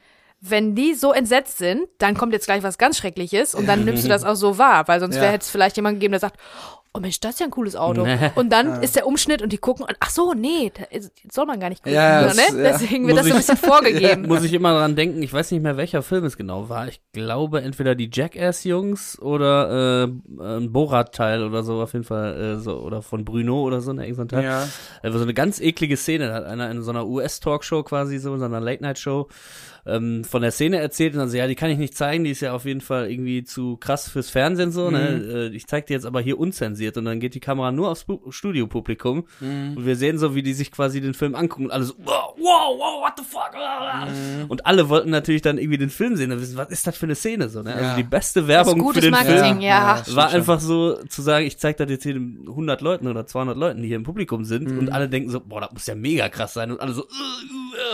wenn 0.46 0.74
die 0.74 0.92
so 0.92 1.12
entsetzt 1.14 1.56
sind, 1.56 1.88
dann 1.96 2.14
kommt 2.18 2.34
jetzt 2.34 2.44
gleich 2.44 2.62
was 2.62 2.76
ganz 2.76 2.98
Schreckliches 2.98 3.54
und 3.54 3.66
dann 3.66 3.84
nimmst 3.86 4.04
du 4.04 4.08
das 4.08 4.24
auch 4.24 4.34
so 4.34 4.58
wahr, 4.58 4.86
weil 4.88 5.00
sonst 5.00 5.16
Ja. 5.16 5.22
wäre 5.22 5.32
hätte 5.32 5.44
es 5.44 5.50
vielleicht 5.50 5.76
jemand 5.76 5.96
gegeben, 5.96 6.12
der 6.12 6.20
sagt, 6.20 6.38
oh 6.96 7.00
Mensch, 7.00 7.18
das 7.20 7.32
ist 7.34 7.40
ja 7.40 7.46
ein 7.46 7.50
cooles 7.50 7.74
Auto. 7.74 8.06
Und 8.36 8.50
dann 8.52 8.82
ist 8.82 8.94
der 8.94 9.06
Umschnitt 9.06 9.42
und 9.42 9.52
die 9.52 9.58
gucken 9.58 9.84
und 9.84 9.96
ach 9.98 10.10
so, 10.10 10.32
nee, 10.32 10.72
da 10.74 10.84
ist, 10.84 11.12
soll 11.30 11.44
man 11.44 11.58
gar 11.58 11.68
nicht 11.68 11.82
gucken. 11.82 11.94
Ja, 11.94 12.20
so, 12.22 12.26
das- 12.28 12.52
ne? 12.52 12.62
ja. 12.62 12.70
Deswegen 12.70 13.06
wird 13.06 13.16
Muss 13.16 13.26
das 13.28 13.46
so 13.46 13.52
ein 13.52 13.56
bisschen 13.56 13.68
vorgegeben. 13.70 14.22
Muss 14.28 14.44
ich 14.44 14.52
immer 14.52 14.72
dran 14.72 14.94
denken, 14.94 15.20
ich 15.22 15.32
weiß 15.32 15.50
nicht 15.50 15.62
mehr, 15.62 15.76
welcher 15.76 16.02
Film 16.02 16.24
es 16.24 16.36
genau 16.36 16.68
war. 16.68 16.86
Ich 16.86 17.00
glaube, 17.12 17.62
entweder 17.62 17.94
die 17.96 18.08
Jackass-Jungs 18.12 19.18
oder 19.20 20.04
äh, 20.04 20.42
ein 20.42 20.72
Borat-Teil 20.72 21.42
oder 21.44 21.64
so, 21.64 21.82
auf 21.82 21.92
jeden 21.92 22.04
Fall, 22.04 22.40
äh, 22.40 22.58
so, 22.60 22.78
oder 22.78 23.02
von 23.02 23.24
Bruno 23.24 23.62
oder 23.62 23.80
so, 23.80 23.92
ne, 23.92 24.04
irgend 24.04 24.16
so 24.16 24.22
ein 24.22 24.28
Teil. 24.28 24.44
Ja. 24.44 24.68
War 25.02 25.12
so 25.18 25.22
eine 25.22 25.34
ganz 25.34 25.60
eklige 25.60 25.96
Szene, 25.96 26.28
da 26.28 26.34
hat 26.34 26.44
einer 26.44 26.70
in 26.70 26.82
so 26.82 26.90
einer 26.90 27.06
US-Talkshow 27.06 27.82
quasi, 27.82 28.18
so 28.18 28.34
in 28.34 28.38
so 28.38 28.46
einer 28.46 28.60
Late-Night-Show, 28.60 29.28
ähm, 29.86 30.24
von 30.24 30.40
der 30.42 30.50
Szene 30.50 30.78
erzählt 30.78 31.12
und 31.14 31.18
dann 31.20 31.28
so, 31.28 31.36
ja, 31.36 31.46
die 31.46 31.54
kann 31.54 31.70
ich 31.70 31.78
nicht 31.78 31.94
zeigen, 31.96 32.24
die 32.24 32.30
ist 32.30 32.40
ja 32.40 32.52
auf 32.54 32.64
jeden 32.64 32.80
Fall 32.80 33.10
irgendwie 33.10 33.44
zu 33.44 33.76
krass 33.76 34.08
fürs 34.08 34.30
Fernsehen 34.30 34.72
so, 34.72 34.86
Mhm. 34.86 34.92
ne? 34.92 35.08
Äh, 35.52 35.56
ich 35.56 35.66
zeig 35.66 35.86
dir 35.86 35.94
jetzt 35.94 36.06
aber 36.06 36.20
hier 36.20 36.38
unzensiert 36.38 36.96
und 36.96 37.04
dann 37.04 37.20
geht 37.20 37.34
die 37.34 37.40
Kamera 37.40 37.70
nur 37.72 37.90
aufs 37.90 38.04
Bu- 38.04 38.30
Studiopublikum 38.30 39.24
Mhm. 39.40 39.74
und 39.76 39.86
wir 39.86 39.96
sehen 39.96 40.18
so, 40.18 40.34
wie 40.34 40.42
die 40.42 40.54
sich 40.54 40.70
quasi 40.72 41.00
den 41.00 41.14
Film 41.14 41.34
angucken 41.34 41.66
und 41.66 41.70
alle 41.70 41.84
so, 41.84 41.94
wow, 41.98 42.34
wow, 42.38 42.78
wow 42.78 43.02
what 43.04 43.12
the 43.18 43.24
fuck? 43.24 43.50
Mhm. 43.54 44.46
Und 44.50 44.66
alle 44.66 44.88
wollten 44.88 45.10
natürlich 45.10 45.42
dann 45.42 45.58
irgendwie 45.58 45.78
den 45.78 45.90
Film 45.90 46.16
sehen 46.16 46.32
und 46.32 46.40
wissen, 46.40 46.56
was 46.56 46.70
ist 46.70 46.86
das 46.86 46.96
für 46.96 47.06
eine 47.06 47.14
Szene 47.14 47.48
so, 47.48 47.62
ne? 47.62 47.72
Also 47.74 47.84
Ja. 47.84 47.96
die 47.96 48.02
beste 48.02 48.40
Das 48.40 48.44
ist 48.44 48.48
Werbung 48.48 48.74
für 48.76 48.82
gutes 48.84 49.02
den 49.02 49.10
Marketing, 49.10 49.42
Film 49.44 49.60
ja. 49.60 49.98
stimmt 50.02 50.16
war 50.16 50.28
einfach 50.30 50.60
so 50.60 50.94
zu 51.08 51.22
sagen, 51.22 51.46
ich 51.46 51.58
zeig 51.58 51.76
das 51.76 51.90
jetzt 51.90 52.02
hier 52.04 52.14
den 52.14 52.44
100 52.48 52.80
Leuten 52.80 53.06
oder 53.06 53.26
200 53.26 53.56
Leuten, 53.56 53.82
die 53.82 53.88
hier 53.88 53.96
im 53.96 54.02
Publikum 54.04 54.44
sind 54.44 54.70
und 54.78 54.90
alle 54.92 55.08
denken 55.08 55.30
so, 55.30 55.40
boah, 55.40 55.60
das 55.60 55.72
muss 55.72 55.86
ja 55.86 55.94
mega 55.94 56.28
krass 56.28 56.54
sein 56.54 56.70
und 56.70 56.80
alle 56.80 56.92
so, 56.92 57.02
äh, 57.02 57.06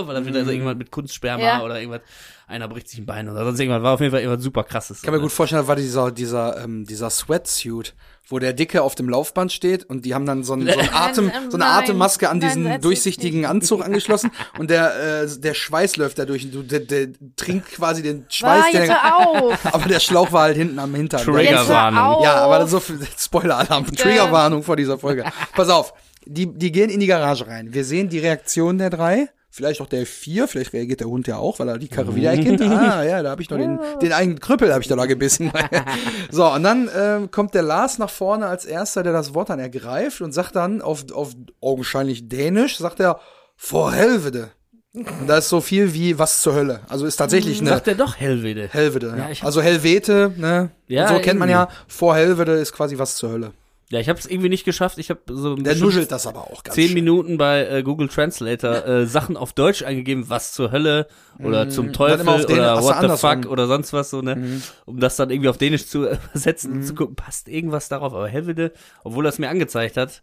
weil 0.02 0.16
er 0.16 0.26
wieder 0.26 0.44
so 0.44 0.50
irgendwas 0.50 0.76
mit 0.76 0.90
Kunstsperma 0.90 1.42
Ja. 1.42 1.62
oder 1.62 1.78
irgendwas, 1.80 2.02
einer 2.46 2.68
bricht 2.68 2.88
sich 2.88 2.98
ein 2.98 3.06
Bein 3.06 3.28
oder 3.28 3.44
sonst 3.44 3.60
irgendwas, 3.60 3.82
war 3.82 3.94
auf 3.94 4.00
jeden 4.00 4.12
Fall 4.12 4.20
irgendwas 4.20 4.42
super 4.42 4.64
krasses. 4.64 4.98
Ich 4.98 5.02
kann 5.04 5.14
mir 5.14 5.20
gut 5.20 5.32
vorstellen, 5.32 5.60
das 5.62 5.68
war 5.68 5.76
dieser, 5.76 6.10
dieser, 6.10 6.64
ähm, 6.64 6.84
dieser 6.84 7.08
Sweatsuit, 7.10 7.94
wo 8.28 8.38
der 8.38 8.52
Dicke 8.52 8.82
auf 8.82 8.94
dem 8.94 9.08
Laufband 9.08 9.52
steht 9.52 9.84
und 9.84 10.04
die 10.04 10.14
haben 10.14 10.26
dann 10.26 10.42
so, 10.44 10.54
ein, 10.54 10.66
so, 10.66 10.78
ein 10.78 10.88
Atem, 10.94 11.26
Nein, 11.26 11.50
so 11.50 11.56
eine 11.56 11.66
Atemmaske 11.66 12.28
an 12.28 12.40
diesen 12.40 12.80
durchsichtigen 12.80 13.46
Anzug 13.46 13.84
angeschlossen 13.84 14.30
und 14.58 14.70
der, 14.70 15.22
äh, 15.22 15.28
der 15.38 15.54
Schweiß 15.54 15.96
läuft 15.96 16.18
da 16.18 16.24
durch. 16.24 16.50
Du, 16.50 16.62
der, 16.62 16.80
der 16.80 17.08
trinkt 17.36 17.70
quasi 17.72 18.02
den 18.02 18.26
Schweiß, 18.28 18.72
jetzt 18.72 18.88
der, 18.88 19.04
aber 19.74 19.88
der 19.88 20.00
Schlauch 20.00 20.32
war 20.32 20.42
halt 20.42 20.56
hinten 20.56 20.78
am 20.78 20.94
Hintern. 20.94 21.22
Triggerwarnung. 21.22 22.22
Ja, 22.22 22.36
aber 22.36 22.66
so 22.66 22.80
viel 22.80 22.98
Spoiler-Alarm, 23.16 23.86
Triggerwarnung 23.86 24.62
vor 24.62 24.76
dieser 24.76 24.98
Folge. 24.98 25.24
Pass 25.54 25.68
auf, 25.68 25.92
die, 26.26 26.46
die 26.46 26.70
gehen 26.72 26.90
in 26.90 27.00
die 27.00 27.06
Garage 27.06 27.46
rein. 27.46 27.72
Wir 27.72 27.84
sehen 27.84 28.08
die 28.08 28.18
Reaktion 28.18 28.78
der 28.78 28.90
drei. 28.90 29.28
Vielleicht 29.60 29.82
auch 29.82 29.88
der 29.88 30.06
vier, 30.06 30.48
vielleicht 30.48 30.72
reagiert 30.72 31.00
der 31.00 31.08
Hund 31.08 31.26
ja 31.26 31.36
auch, 31.36 31.58
weil 31.58 31.68
er 31.68 31.76
die 31.76 31.88
Karre 31.88 32.14
wiedererkennt. 32.14 32.62
Ah, 32.62 33.04
ja, 33.04 33.22
da 33.22 33.28
habe 33.28 33.42
ich 33.42 33.50
noch 33.50 33.58
den, 33.58 33.78
den 34.00 34.14
einen 34.14 34.40
Krüppel 34.40 34.72
habe 34.72 34.80
ich 34.80 34.88
da 34.88 34.96
noch 34.96 35.06
gebissen. 35.06 35.52
so, 36.30 36.50
und 36.50 36.62
dann 36.62 36.88
ähm, 36.96 37.30
kommt 37.30 37.52
der 37.52 37.60
Lars 37.60 37.98
nach 37.98 38.08
vorne 38.08 38.46
als 38.46 38.64
erster, 38.64 39.02
der 39.02 39.12
das 39.12 39.34
Wort 39.34 39.50
dann 39.50 39.58
ergreift 39.58 40.22
und 40.22 40.32
sagt 40.32 40.56
dann 40.56 40.80
auf, 40.80 41.04
auf 41.12 41.34
augenscheinlich 41.60 42.26
Dänisch, 42.26 42.78
sagt 42.78 43.00
er, 43.00 43.20
vor 43.54 43.92
Helvede. 43.92 44.48
Und 44.94 45.26
da 45.26 45.36
ist 45.36 45.50
so 45.50 45.60
viel 45.60 45.92
wie 45.92 46.18
was 46.18 46.40
zur 46.40 46.54
Hölle. 46.54 46.80
Also 46.88 47.04
ist 47.04 47.16
tatsächlich 47.16 47.60
eine 47.60 47.68
Sagt 47.68 47.86
er 47.86 47.96
doch 47.96 48.16
Hellwede. 48.16 48.66
Helvede. 48.72 49.14
Ja. 49.14 49.28
Ja, 49.28 49.44
also 49.44 49.60
Helvete, 49.60 50.32
ne? 50.38 50.70
Ja, 50.86 51.10
und 51.10 51.16
so 51.16 51.20
kennt 51.20 51.38
man 51.38 51.50
ja, 51.50 51.68
vor 51.86 52.16
Helvede 52.16 52.52
ist 52.52 52.72
quasi 52.72 52.96
was 52.96 53.16
zur 53.16 53.30
Hölle. 53.30 53.52
Ja, 53.92 53.98
ich 53.98 54.08
habe 54.08 54.18
es 54.20 54.26
irgendwie 54.26 54.48
nicht 54.48 54.64
geschafft. 54.64 54.98
Ich 54.98 55.10
habe 55.10 55.20
so 55.28 55.56
Der 55.56 55.74
nuschelt 55.74 56.12
das 56.12 56.26
aber 56.28 56.42
auch 56.42 56.62
ganz 56.62 56.76
zehn 56.76 56.86
schön. 56.88 56.94
Minuten 56.94 57.38
bei 57.38 57.66
äh, 57.66 57.82
Google 57.82 58.06
Translator 58.08 58.86
äh, 58.86 59.06
Sachen 59.06 59.36
auf 59.36 59.52
Deutsch 59.52 59.82
eingegeben, 59.82 60.28
was 60.28 60.52
zur 60.52 60.70
Hölle 60.70 61.08
oder 61.42 61.68
zum 61.68 61.92
Teufel 61.92 62.22
Mhm. 62.24 62.44
oder 62.44 62.82
what 62.82 62.96
the 63.00 63.08
fuck 63.16 63.50
oder 63.50 63.66
sonst 63.66 63.92
was 63.92 64.10
so, 64.10 64.22
ne? 64.22 64.60
Um 64.86 65.00
das 65.00 65.16
dann 65.16 65.30
irgendwie 65.30 65.48
auf 65.48 65.58
Dänisch 65.58 65.86
zu 65.88 66.06
übersetzen 66.32 66.72
und 66.72 66.82
zu 66.84 66.94
gucken, 66.94 67.16
passt 67.16 67.48
irgendwas 67.48 67.88
darauf. 67.88 68.14
Aber 68.14 68.28
Hellwede, 68.28 68.72
obwohl 69.02 69.26
er 69.26 69.30
es 69.30 69.38
mir 69.40 69.48
angezeigt 69.48 69.96
hat, 69.96 70.22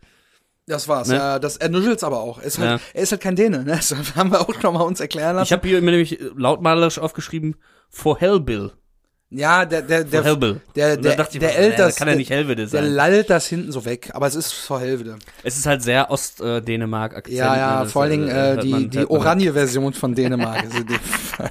Das 0.65 0.87
war's. 0.87 1.09
Ne? 1.09 1.15
Ja, 1.15 1.37
das, 1.39 1.57
er 1.57 1.67
nuschelt's 1.67 2.03
aber 2.05 2.19
auch. 2.21 2.39
Er 2.39 2.45
ist 2.45 2.59
halt, 2.59 2.69
Ja. 2.69 2.79
er 2.93 3.03
ist 3.03 3.11
halt 3.11 3.21
kein 3.21 3.35
Däne, 3.35 3.63
ne? 3.65 3.71
Das 3.75 3.93
haben 4.15 4.31
wir 4.31 4.39
auch 4.41 4.53
schon 4.61 4.73
mal 4.75 4.81
uns 4.83 5.01
erklären 5.01 5.35
lassen. 5.35 5.45
ich 5.47 5.51
habe 5.51 5.67
hier 5.67 5.81
mir 5.81 5.91
nämlich 5.91 6.19
lautmalerisch 6.37 6.99
aufgeschrieben, 6.99 7.55
for 7.89 8.17
Hellbill. 8.17 8.71
Ja, 9.29 9.65
der, 9.65 9.81
der, 9.81 10.03
der, 10.05 10.23
Hellbill. 10.23 10.61
der, 10.75 10.95
der, 10.97 11.15
der 11.15 11.27
nee, 11.39 11.45
Älteste, 11.47 11.81
das 11.83 11.95
kann 11.97 12.07
ja 12.07 12.15
nicht 12.15 12.29
Hellwede 12.29 12.61
der 12.63 12.67
sein. 12.69 12.85
lallt 12.91 13.29
das 13.29 13.47
hinten 13.47 13.71
so 13.73 13.83
weg, 13.83 14.09
aber 14.13 14.25
es 14.27 14.35
ist 14.35 14.53
vor 14.53 14.79
Helvede. 14.79 15.17
Es 15.43 15.57
ist 15.57 15.65
halt 15.65 15.83
sehr 15.83 16.09
Ost-Dänemark-Akzent. 16.09 17.35
Ja, 17.37 17.57
ja, 17.57 17.77
ne? 17.79 17.83
Das, 17.83 17.91
vor 17.91 18.03
allen 18.03 18.11
Dingen 18.11 18.29
äh, 18.29 18.33
hört 18.33 18.63
die, 18.63 18.69
man- 18.69 18.89
die 18.89 18.97
man. 18.99 19.07
Oranje-Version 19.07 19.93
von 19.93 20.15
Dänemark. 20.15 20.63
ist 20.63 20.75
in 20.77 20.87
dem 20.87 20.99
Fall. 21.01 21.49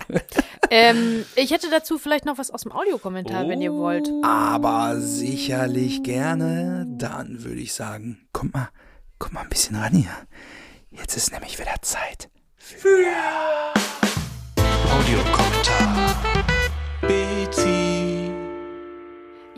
ähm, 0.71 1.25
ich 1.35 1.51
hätte 1.51 1.69
dazu 1.71 1.99
vielleicht 1.99 2.25
noch 2.25 2.39
was 2.39 2.51
aus 2.51 2.63
dem 2.63 2.73
Audiokommentar, 2.73 3.47
wenn 3.49 3.61
ihr 3.61 3.75
wollt. 3.75 4.09
aber 4.23 4.97
sicherlich 5.01 6.03
gerne. 6.03 6.87
Dann 6.89 7.45
würde 7.45 7.61
ich 7.61 7.75
sagen, 7.75 8.27
kommt 8.33 8.55
mal, 8.55 8.69
kommt 9.19 9.35
mal 9.35 9.43
ein 9.43 9.49
bisschen 9.51 9.77
ran 9.77 9.93
hier. 9.93 10.11
Jetzt 10.91 11.15
ist 11.17 11.31
nämlich 11.31 11.59
wieder 11.59 11.75
Zeit. 11.83 12.31
Audiokommentar. 12.59 13.56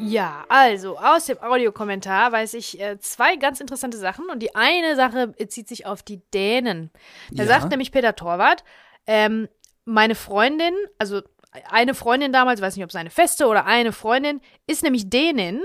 Ja, 0.08 0.44
also 0.48 0.98
aus 0.98 1.26
dem 1.26 1.38
Audiokommentar 1.42 2.32
weiß 2.32 2.54
ich 2.54 2.80
äh, 2.80 2.98
zwei 2.98 3.36
ganz 3.36 3.60
interessante 3.60 3.98
Sachen 3.98 4.30
und 4.30 4.40
die 4.42 4.54
eine 4.54 4.96
Sache 4.96 5.28
bezieht 5.28 5.68
sich 5.68 5.86
auf 5.86 6.02
die 6.02 6.20
Dänen. 6.32 6.90
Da 7.32 7.42
Ja. 7.44 7.48
sagt 7.48 7.70
nämlich 7.70 7.92
Peter 7.92 8.14
Torwart, 8.16 8.64
ähm, 9.06 9.48
meine 9.84 10.14
Freundin, 10.14 10.74
also 10.98 11.22
eine 11.70 11.94
Freundin 11.94 12.32
damals, 12.32 12.60
weiß 12.60 12.76
nicht, 12.76 12.84
ob 12.84 12.90
es 12.90 12.96
eine 12.96 13.10
feste 13.10 13.46
oder 13.46 13.64
eine 13.66 13.92
Freundin, 13.92 14.40
ist 14.66 14.82
nämlich 14.82 15.08
Dänin, 15.08 15.60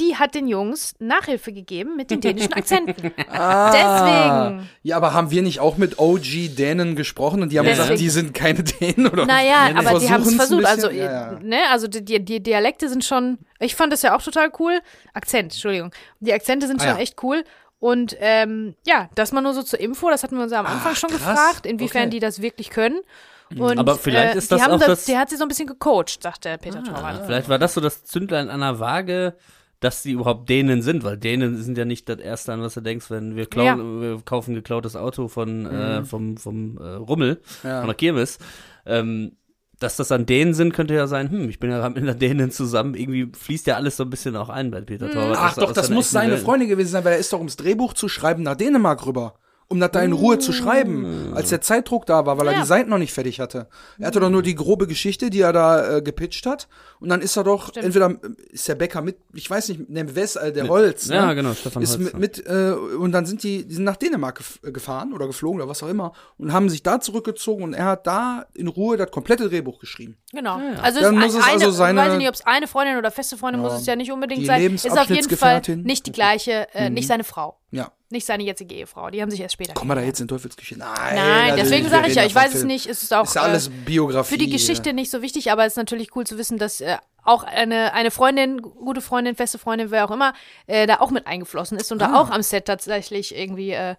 die 0.00 0.16
hat 0.16 0.34
den 0.34 0.46
Jungs 0.48 0.94
Nachhilfe 0.98 1.52
gegeben 1.52 1.96
mit 1.96 2.10
den 2.10 2.20
dänischen 2.20 2.52
Akzenten. 2.52 3.12
Ah. 3.28 3.70
Deswegen. 3.70 4.68
Ja, 4.82 4.96
aber 4.96 5.12
haben 5.12 5.30
wir 5.30 5.42
nicht 5.42 5.60
auch 5.60 5.76
mit 5.76 5.98
OG 5.98 6.54
Dänen 6.56 6.96
gesprochen 6.96 7.42
und 7.42 7.50
die 7.52 7.58
haben 7.58 7.66
Deswegen. 7.66 7.82
gesagt, 7.84 8.00
die 8.00 8.10
sind 8.10 8.34
keine 8.34 8.62
Dänen 8.62 9.06
oder? 9.08 9.26
Naja, 9.26 9.68
Nee, 9.72 9.78
aber 9.86 9.98
die 9.98 10.10
haben 10.10 10.22
es 10.22 10.34
versucht. 10.34 10.64
Also, 10.64 10.90
ja, 10.90 11.32
ja. 11.32 11.38
ne, 11.42 11.58
also 11.70 11.86
die, 11.88 12.24
die, 12.24 12.42
Dialekte 12.42 12.88
sind 12.88 13.04
schon, 13.04 13.38
ich 13.58 13.74
fand 13.74 13.92
das 13.92 14.02
ja 14.02 14.16
auch 14.16 14.22
total 14.22 14.50
cool. 14.58 14.80
Akzent, 15.12 15.52
Entschuldigung. 15.52 15.92
Die 16.20 16.32
Akzente 16.32 16.66
sind 16.66 16.80
Ah, 16.80 16.84
schon 16.84 16.96
ja. 16.96 17.02
echt 17.02 17.22
cool. 17.22 17.44
Und 17.78 18.16
ähm, 18.20 18.74
ja, 18.86 19.08
das 19.14 19.32
mal 19.32 19.42
nur 19.42 19.52
so 19.54 19.62
zur 19.62 19.80
Info, 19.80 20.08
das 20.08 20.22
hatten 20.22 20.36
wir 20.36 20.42
uns 20.44 20.52
ja 20.52 20.60
am 20.60 20.66
Anfang 20.66 20.92
Ach, 20.94 20.96
schon 20.96 21.10
krass. 21.10 21.18
gefragt, 21.20 21.66
inwiefern 21.66 22.02
Okay. 22.02 22.10
die 22.10 22.20
das 22.20 22.40
wirklich 22.42 22.70
können. 22.70 23.00
Und, 23.56 23.78
Aber 23.78 23.96
vielleicht 23.96 24.34
äh, 24.34 24.38
ist 24.38 24.50
das 24.50 24.62
auch 24.62 24.78
das- 24.78 25.04
Der 25.04 25.20
hat 25.20 25.30
sie 25.30 25.36
so 25.36 25.44
ein 25.44 25.48
bisschen 25.48 25.66
gecoacht, 25.68 26.22
sagt 26.22 26.44
der 26.44 26.56
Peter 26.58 26.78
Ah, 26.80 26.82
Torwart. 26.82 27.26
vielleicht 27.26 27.48
war 27.48 27.58
das 27.58 27.74
so 27.74 27.80
das 27.80 28.04
Zündlein 28.04 28.48
an 28.50 28.60
der 28.60 28.80
Waage, 28.80 29.34
dass 29.80 30.02
die 30.02 30.12
überhaupt 30.12 30.48
Dänen 30.48 30.82
sind, 30.82 31.04
weil 31.04 31.16
Dänen 31.16 31.62
sind 31.62 31.76
ja 31.78 31.84
nicht 31.84 32.08
das 32.08 32.18
Erste, 32.18 32.52
an 32.52 32.62
was 32.62 32.74
du 32.74 32.80
denkst, 32.80 33.10
wenn 33.10 33.36
wir, 33.36 33.46
klauen, 33.46 34.00
wir 34.00 34.20
kaufen 34.24 34.54
geklautes 34.54 34.96
Auto 34.96 35.28
von, 35.28 35.66
äh, 35.66 36.02
vom, 36.04 36.36
vom 36.38 36.78
äh, 36.78 36.94
Rummel, 36.94 37.40
Mhm. 37.62 37.68
Ja. 37.68 37.78
von 37.80 37.86
der 37.88 37.94
Kirmes. 37.94 38.38
Ähm, 38.86 39.36
dass 39.78 39.96
das 39.96 40.10
an 40.10 40.24
Dänen 40.24 40.54
sind, 40.54 40.72
könnte 40.72 40.94
ja 40.94 41.06
sein, 41.06 41.30
hm, 41.30 41.50
ich 41.50 41.58
bin 41.60 41.70
ja 41.70 41.76
gerade 41.78 41.94
mit 41.94 42.02
einer 42.02 42.14
Dänen 42.18 42.50
zusammen, 42.50 42.94
irgendwie 42.94 43.30
fließt 43.38 43.66
ja 43.66 43.76
alles 43.76 43.98
so 43.98 44.04
ein 44.04 44.10
bisschen 44.10 44.34
auch 44.34 44.48
ein 44.48 44.70
bei 44.70 44.80
Peter 44.80 45.10
Torwart. 45.10 45.36
Ach 45.38 45.50
aus- 45.50 45.54
doch, 45.56 45.68
aus 45.68 45.74
das 45.74 45.90
muss 45.90 46.10
seine 46.10 46.32
Welt. 46.32 46.42
Freundin 46.42 46.68
gewesen 46.70 46.88
sein, 46.88 47.04
weil 47.04 47.12
er 47.12 47.18
ist 47.18 47.30
doch 47.32 47.38
ums 47.38 47.56
Drehbuch 47.56 47.92
zu 47.92 48.08
schreiben 48.08 48.42
nach 48.42 48.56
Dänemark 48.56 49.04
rüber. 49.06 49.34
Um 49.68 49.80
das 49.80 49.90
da 49.90 50.00
in 50.02 50.12
Ruhe 50.12 50.38
zu 50.38 50.52
schreiben, 50.52 51.32
als 51.34 51.48
der 51.48 51.60
Zeitdruck 51.60 52.06
da 52.06 52.24
war, 52.24 52.38
weil 52.38 52.46
er 52.46 52.52
Ja. 52.52 52.60
die 52.60 52.66
Seiten 52.66 52.88
noch 52.90 52.98
nicht 52.98 53.12
fertig 53.12 53.40
hatte. 53.40 53.66
Er 53.98 54.06
hatte 54.06 54.20
doch 54.20 54.30
nur 54.30 54.42
die 54.42 54.54
grobe 54.54 54.86
Geschichte, 54.86 55.28
die 55.28 55.40
er 55.40 55.52
da 55.52 55.96
äh, 55.96 56.02
gepitcht 56.02 56.46
hat. 56.46 56.68
Und 57.00 57.08
dann 57.10 57.20
ist 57.20 57.36
er 57.36 57.44
doch, 57.44 57.74
entweder 57.76 58.10
äh, 58.10 58.18
ist 58.52 58.66
der 58.68 58.74
Bäcker 58.74 59.02
mit, 59.02 59.18
ich 59.34 59.48
weiß 59.50 59.68
nicht, 59.68 59.88
ne, 59.90 60.14
Wes, 60.14 60.36
äh, 60.36 60.52
der 60.52 60.68
Holz. 60.68 61.08
Ne? 61.08 61.16
Ja, 61.16 61.32
genau, 61.34 61.52
Stefan 61.54 61.82
ist 61.82 61.98
Holz. 61.98 62.12
mit, 62.14 62.18
mit 62.18 62.46
äh, 62.46 62.72
und 62.72 63.12
dann 63.12 63.26
sind 63.26 63.42
die, 63.42 63.66
die 63.66 63.74
sind 63.74 63.84
nach 63.84 63.96
Dänemark 63.96 64.38
gef 64.38 64.58
äh, 64.62 64.72
gefahren 64.72 65.12
oder 65.12 65.26
geflogen 65.26 65.60
oder 65.60 65.68
was 65.68 65.82
auch 65.82 65.88
immer 65.88 66.12
und 66.38 66.52
haben 66.52 66.68
sich 66.70 66.82
da 66.82 67.00
zurückgezogen 67.00 67.62
und 67.64 67.74
er 67.74 67.84
hat 67.86 68.06
da 68.06 68.46
in 68.54 68.68
Ruhe 68.68 68.96
das 68.96 69.10
komplette 69.10 69.48
Drehbuch 69.48 69.78
geschrieben. 69.78 70.16
Genau. 70.32 70.60
Also 70.82 71.00
Dann 71.00 71.16
es 71.18 71.24
muss 71.24 71.34
ist 71.34 71.38
es 71.40 71.44
eine, 71.44 71.52
also 71.64 71.70
seine- 71.70 72.00
weiß 72.00 72.12
ich 72.12 72.18
nicht, 72.18 72.28
ob 72.28 72.34
es 72.34 72.46
eine 72.46 72.66
Freundin 72.66 72.96
oder 72.96 73.10
feste 73.10 73.36
Freundin 73.36 73.60
muss 73.62 73.74
es 73.74 73.86
ja 73.86 73.96
nicht 73.96 74.10
unbedingt 74.12 74.42
die 74.42 74.46
sein. 74.46 74.74
Ist 74.74 74.90
auf 74.90 75.08
jeden 75.10 75.36
Fall 75.36 75.62
nicht 75.76 76.06
die 76.06 76.12
gleiche, 76.12 76.68
äh, 76.74 76.90
nicht 76.90 77.06
seine 77.08 77.24
Frau. 77.24 77.58
Ja. 77.72 77.92
Nicht 78.08 78.24
seine 78.24 78.44
jetzige 78.44 78.72
Ehefrau. 78.76 79.10
Die 79.10 79.20
haben 79.20 79.30
sich 79.32 79.40
erst 79.40 79.54
später 79.54 79.74
Kommen 79.74 79.90
wir 79.90 79.96
da 79.96 80.00
jetzt 80.02 80.20
in 80.20 80.28
Teufelsküche? 80.28 80.78
Nein. 80.78 80.94
Nein, 81.16 81.50
also 81.50 81.64
deswegen 81.64 81.88
sage 81.88 82.08
ich 82.08 82.14
ja, 82.14 82.24
ich 82.24 82.34
weiß 82.34 82.50
es 82.52 82.58
Film. 82.58 82.68
nicht. 82.68 82.86
Es 82.86 83.02
ist 83.02 83.12
auch 83.12 83.24
Ist 83.24 83.34
ja 83.34 83.42
alles 83.42 83.66
äh, 83.66 83.70
Biografie. 83.84 84.34
für 84.34 84.38
die 84.38 84.48
Geschichte 84.48 84.92
nicht 84.92 85.10
so 85.10 85.22
wichtig, 85.22 85.50
aber 85.50 85.64
es 85.66 85.72
ist 85.72 85.76
natürlich 85.76 86.14
cool 86.14 86.24
zu 86.24 86.38
wissen, 86.38 86.56
dass 86.56 86.80
äh, 86.80 86.95
auch 87.26 87.42
eine, 87.44 87.92
eine 87.92 88.10
Freundin, 88.10 88.60
gute 88.62 89.00
Freundin, 89.00 89.34
feste 89.36 89.58
Freundin, 89.58 89.90
wer 89.90 90.04
auch 90.06 90.10
immer, 90.10 90.32
äh, 90.66 90.86
da 90.86 91.00
auch 91.00 91.10
mit 91.10 91.26
eingeflossen 91.26 91.78
ist 91.78 91.90
und 91.92 92.02
Ah. 92.02 92.08
da 92.08 92.14
auch 92.20 92.30
am 92.30 92.42
Set 92.42 92.64
tatsächlich 92.66 93.34
irgendwie 93.36 93.72
äh, 93.72 93.96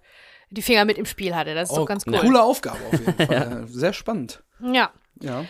die 0.50 0.62
Finger 0.62 0.86
mit 0.86 0.98
im 0.98 1.06
Spiel 1.06 1.36
hatte. 1.36 1.54
Das 1.56 1.70
ist 1.70 1.76
Oh, 1.76 1.82
doch 1.82 1.86
ganz 1.88 2.06
cool. 2.08 2.18
Coole 2.20 2.42
Aufgabe 2.42 2.78
auf 2.86 2.94
jeden 3.00 3.14
Fall. 3.28 3.66
Sehr 3.68 3.94
spannend. 3.94 4.44
Ja. 4.62 4.92
Ja. 5.22 5.44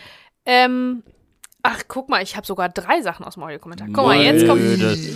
Ähm, 0.44 1.02
ach, 1.62 1.82
guck 1.88 2.08
mal, 2.08 2.22
ich 2.22 2.36
habe 2.36 2.46
sogar 2.46 2.68
drei 2.68 3.02
Sachen 3.02 3.24
aus 3.24 3.34
dem 3.34 3.42
Audiokommentar. 3.42 3.88
Guck 3.92 4.06
mal, 4.06 4.16
jetzt 4.16 4.46
kommt, 4.46 4.60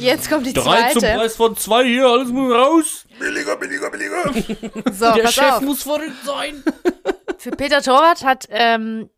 jetzt 0.01 0.31
kommt 0.31 0.47
die 0.47 0.53
Drei 0.53 0.93
zum 0.93 1.01
zweite. 1.01 1.19
Preis 1.19 1.37
von 1.37 1.57
zwei 1.57 1.85
hier, 1.85 2.07
alles 2.07 2.29
muss 2.29 2.53
raus. 2.55 3.07
Billiger, 3.19 3.57
billiger, 3.57 3.91
billiger. 3.91 4.33
So, 4.93 5.13
Der 5.15 5.23
pass 5.23 5.35
Chef 5.35 5.53
auf. 5.53 5.61
muss 5.63 5.83
verrückt 5.83 6.25
sein. 6.25 6.63
Für 7.39 7.51
Peter 7.53 7.81
Torwart 7.83 8.25
hat, 8.25 8.47
ähm, 8.51 9.09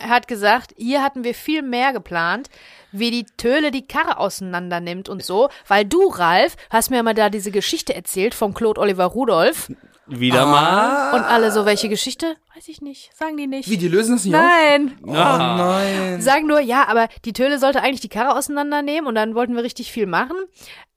hat 0.00 0.28
gesagt, 0.28 0.72
hier 0.76 1.02
hatten 1.02 1.24
wir 1.24 1.34
viel 1.34 1.62
mehr 1.62 1.92
geplant, 1.92 2.48
wie 2.92 3.10
die 3.10 3.26
Töle 3.36 3.70
die 3.70 3.86
Karre 3.86 4.18
auseinander 4.18 4.80
nimmt 4.80 5.08
und 5.08 5.24
so, 5.24 5.48
weil 5.66 5.84
du, 5.84 6.08
Ralf, 6.08 6.56
hast 6.70 6.90
mir 6.90 7.02
mal 7.02 7.14
da 7.14 7.30
diese 7.30 7.50
Geschichte 7.50 7.94
erzählt 7.94 8.34
vom 8.34 8.54
Claude 8.54 8.80
Oliver 8.80 9.06
Rudolph 9.06 9.70
Wieder 10.06 10.46
mal. 10.46 11.14
und 11.14 11.22
alle 11.24 11.50
so, 11.52 11.64
welche 11.64 11.88
Geschichte? 11.88 12.36
Weiß 12.54 12.68
ich 12.68 12.82
nicht, 12.82 13.16
sagen 13.16 13.38
die 13.38 13.46
nicht. 13.46 13.70
Wie, 13.70 13.78
die 13.78 13.88
lösen 13.88 14.14
das 14.16 14.24
nicht 14.26 14.34
auf? 14.34 14.42
Nein, 14.42 14.98
Oh 15.06 15.10
nein. 15.10 16.20
sagen 16.20 16.46
nur, 16.46 16.60
ja, 16.60 16.86
aber 16.86 17.08
die 17.24 17.32
Töle 17.32 17.58
sollte 17.58 17.80
eigentlich 17.82 18.02
die 18.02 18.10
Karre 18.10 18.36
auseinandernehmen 18.36 19.06
und 19.06 19.14
dann 19.14 19.34
wollten 19.34 19.56
wir 19.56 19.62
richtig 19.62 19.90
viel 19.90 20.04
machen. 20.06 20.36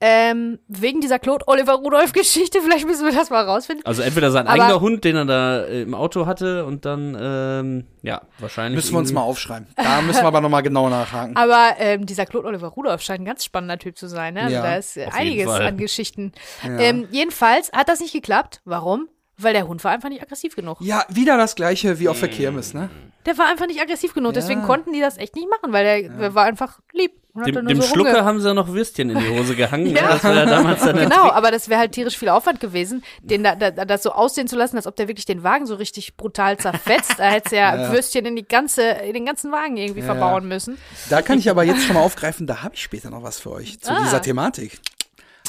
Ähm, 0.02 0.60
wegen 0.68 1.00
dieser 1.00 1.18
Claude 1.18 1.48
Oliver 1.48 1.76
Rudolph 1.76 2.12
Geschichte, 2.12 2.60
vielleicht 2.64 2.86
müssen 2.86 3.06
wir 3.06 3.14
das 3.14 3.30
mal 3.30 3.46
rausfinden. 3.46 3.86
Also 3.86 4.02
entweder 4.02 4.32
sein 4.32 4.48
Aber- 4.48 4.62
eigener 4.64 4.82
Hund, 4.82 5.06
den 5.06 5.16
er 5.16 5.24
da 5.26 5.64
äh, 5.64 5.84
im 5.84 5.94
Auto 5.94 6.26
hatte 6.26 6.66
und 6.66 6.84
dann, 6.84 7.18
ähm, 7.20 7.88
ja, 8.02 8.22
wahrscheinlich. 8.40 8.76
Müssen 8.76 8.94
wir 8.94 9.00
uns 9.00 9.14
mal 9.14 9.22
aufschreiben. 9.22 9.68
Da 9.78 10.02
müssen 10.02 10.24
wir 10.24 10.28
aber 10.28 10.42
nochmal 10.42 10.62
genau 10.62 10.90
nachhaken. 10.90 11.38
Aber 11.38 11.76
ähm, 11.80 12.06
dieser 12.06 12.26
Claude 12.26 12.48
Oliver 12.50 12.68
Rudolph 12.68 13.02
scheint 13.02 13.22
ein 13.22 13.26
ganz 13.26 13.46
spannender 13.46 13.78
Typ 13.78 13.98
zu 13.98 14.08
sein. 14.10 14.34
Ne? 14.34 14.42
Also 14.42 14.56
Ja, 14.56 14.62
da 14.62 14.76
ist 14.76 14.90
auf 14.98 15.04
jeden 15.06 15.14
einiges 15.14 15.46
Fall. 15.46 15.62
an 15.68 15.78
Geschichten. 15.78 16.32
Ähm, 16.66 17.08
jedenfalls 17.12 17.72
hat 17.72 17.88
das 17.88 18.02
nicht 18.02 18.12
geklappt. 18.12 18.60
Warum? 18.66 19.08
Weil 19.38 19.54
der 19.54 19.68
Hund 19.68 19.84
war 19.84 19.92
einfach 19.92 20.10
nicht 20.10 20.22
aggressiv 20.22 20.56
genug. 20.56 20.78
Ja, 20.80 21.04
wieder 21.10 21.38
das 21.38 21.56
gleiche 21.56 22.00
wie 22.00 22.08
auf 22.08 22.20
der 22.20 22.30
Kirmes, 22.30 22.74
ne? 22.74 22.90
Der 23.26 23.38
war 23.38 23.48
einfach 23.48 23.68
nicht 23.68 23.82
aggressiv 23.82 24.14
genug. 24.14 24.34
Deswegen 24.34 24.62
konnten 24.64 24.94
die 24.94 25.02
das 25.02 25.18
echt 25.18 25.36
nicht 25.36 25.50
machen, 25.50 25.74
weil 25.74 25.84
der, 26.04 26.10
der 26.18 26.36
war 26.36 26.46
einfach 26.46 26.80
lieb. 26.94 27.12
Dem, 27.46 27.68
dem 27.68 27.82
so 27.82 27.88
Schlucker 27.88 28.22
rumge- 28.22 28.24
haben 28.24 28.40
sie 28.40 28.48
ja 28.48 28.54
noch 28.54 28.70
Würstchen 28.70 29.10
in 29.10 29.20
die 29.20 29.28
Hose 29.38 29.58
gehangen. 29.58 29.88
Ja. 29.88 29.96
ja. 30.04 30.08
Das 30.14 30.24
war 30.24 30.34
ja 30.36 30.46
damals 30.46 30.84
dann 30.84 30.96
Genau, 30.96 31.30
aber 31.32 31.52
das 31.52 31.68
wäre 31.68 31.82
halt 31.82 31.92
tierisch 31.92 32.18
viel 32.18 32.30
Aufwand 32.30 32.62
gewesen, 32.62 33.04
den 33.24 33.44
da, 33.44 33.56
da, 33.56 33.72
das 33.72 34.04
so 34.04 34.12
aussehen 34.14 34.48
zu 34.48 34.56
lassen, 34.56 34.78
als 34.78 34.88
ob 34.88 34.96
der 34.96 35.10
wirklich 35.10 35.26
den 35.26 35.44
Wagen 35.44 35.66
so 35.66 35.76
richtig 35.76 36.16
brutal 36.16 36.56
zerfetzt. 36.58 37.16
Da 37.20 37.26
hätte 37.26 37.58
ja, 37.58 37.76
Ja. 37.82 37.92
Würstchen 37.92 38.26
in 38.26 38.38
die 38.38 38.48
ganze, 38.48 38.84
in 38.84 39.14
den 39.16 39.26
ganzen 39.26 39.52
Wagen 39.52 39.76
irgendwie 39.76 40.00
Ja, 40.00 40.06
verbauen 40.06 40.48
müssen. 40.48 40.78
Da 41.10 41.22
kann 41.22 41.38
ich 41.40 41.50
aber 41.50 41.64
jetzt 41.66 41.84
schon 41.84 41.96
mal 41.96 42.04
aufgreifen, 42.04 42.48
da 42.48 42.64
habe 42.64 42.76
ich 42.76 42.82
später 42.84 43.10
noch 43.10 43.24
was 43.24 43.38
für 43.40 43.52
euch 43.52 43.82
zu 43.82 43.92
Ah. 43.92 44.00
dieser 44.02 44.22
Thematik. 44.22 44.80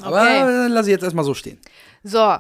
Aber 0.02 0.22
Okay. 0.22 0.66
lasse 0.68 0.88
ich 0.88 0.92
jetzt 0.94 1.04
erstmal 1.04 1.24
so 1.24 1.34
stehen. 1.34 1.60
So, 2.02 2.36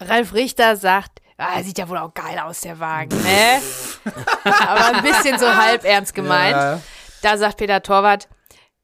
Ralf 0.00 0.34
Richter 0.34 0.76
sagt, 0.76 1.20
ah, 1.38 1.62
sieht 1.62 1.78
ja 1.78 1.88
wohl 1.88 1.98
auch 1.98 2.14
geil 2.14 2.38
aus, 2.38 2.60
der 2.62 2.78
Wagen, 2.80 3.16
ne? 3.22 3.60
Aber 4.44 4.96
ein 4.96 5.02
bisschen 5.02 5.38
so 5.38 5.46
halb 5.56 5.84
ernst 5.84 6.14
gemeint. 6.14 6.56
Ja, 6.56 6.80
Da 7.22 7.38
sagt 7.38 7.58
Peter 7.58 7.82
Torwart, 7.82 8.28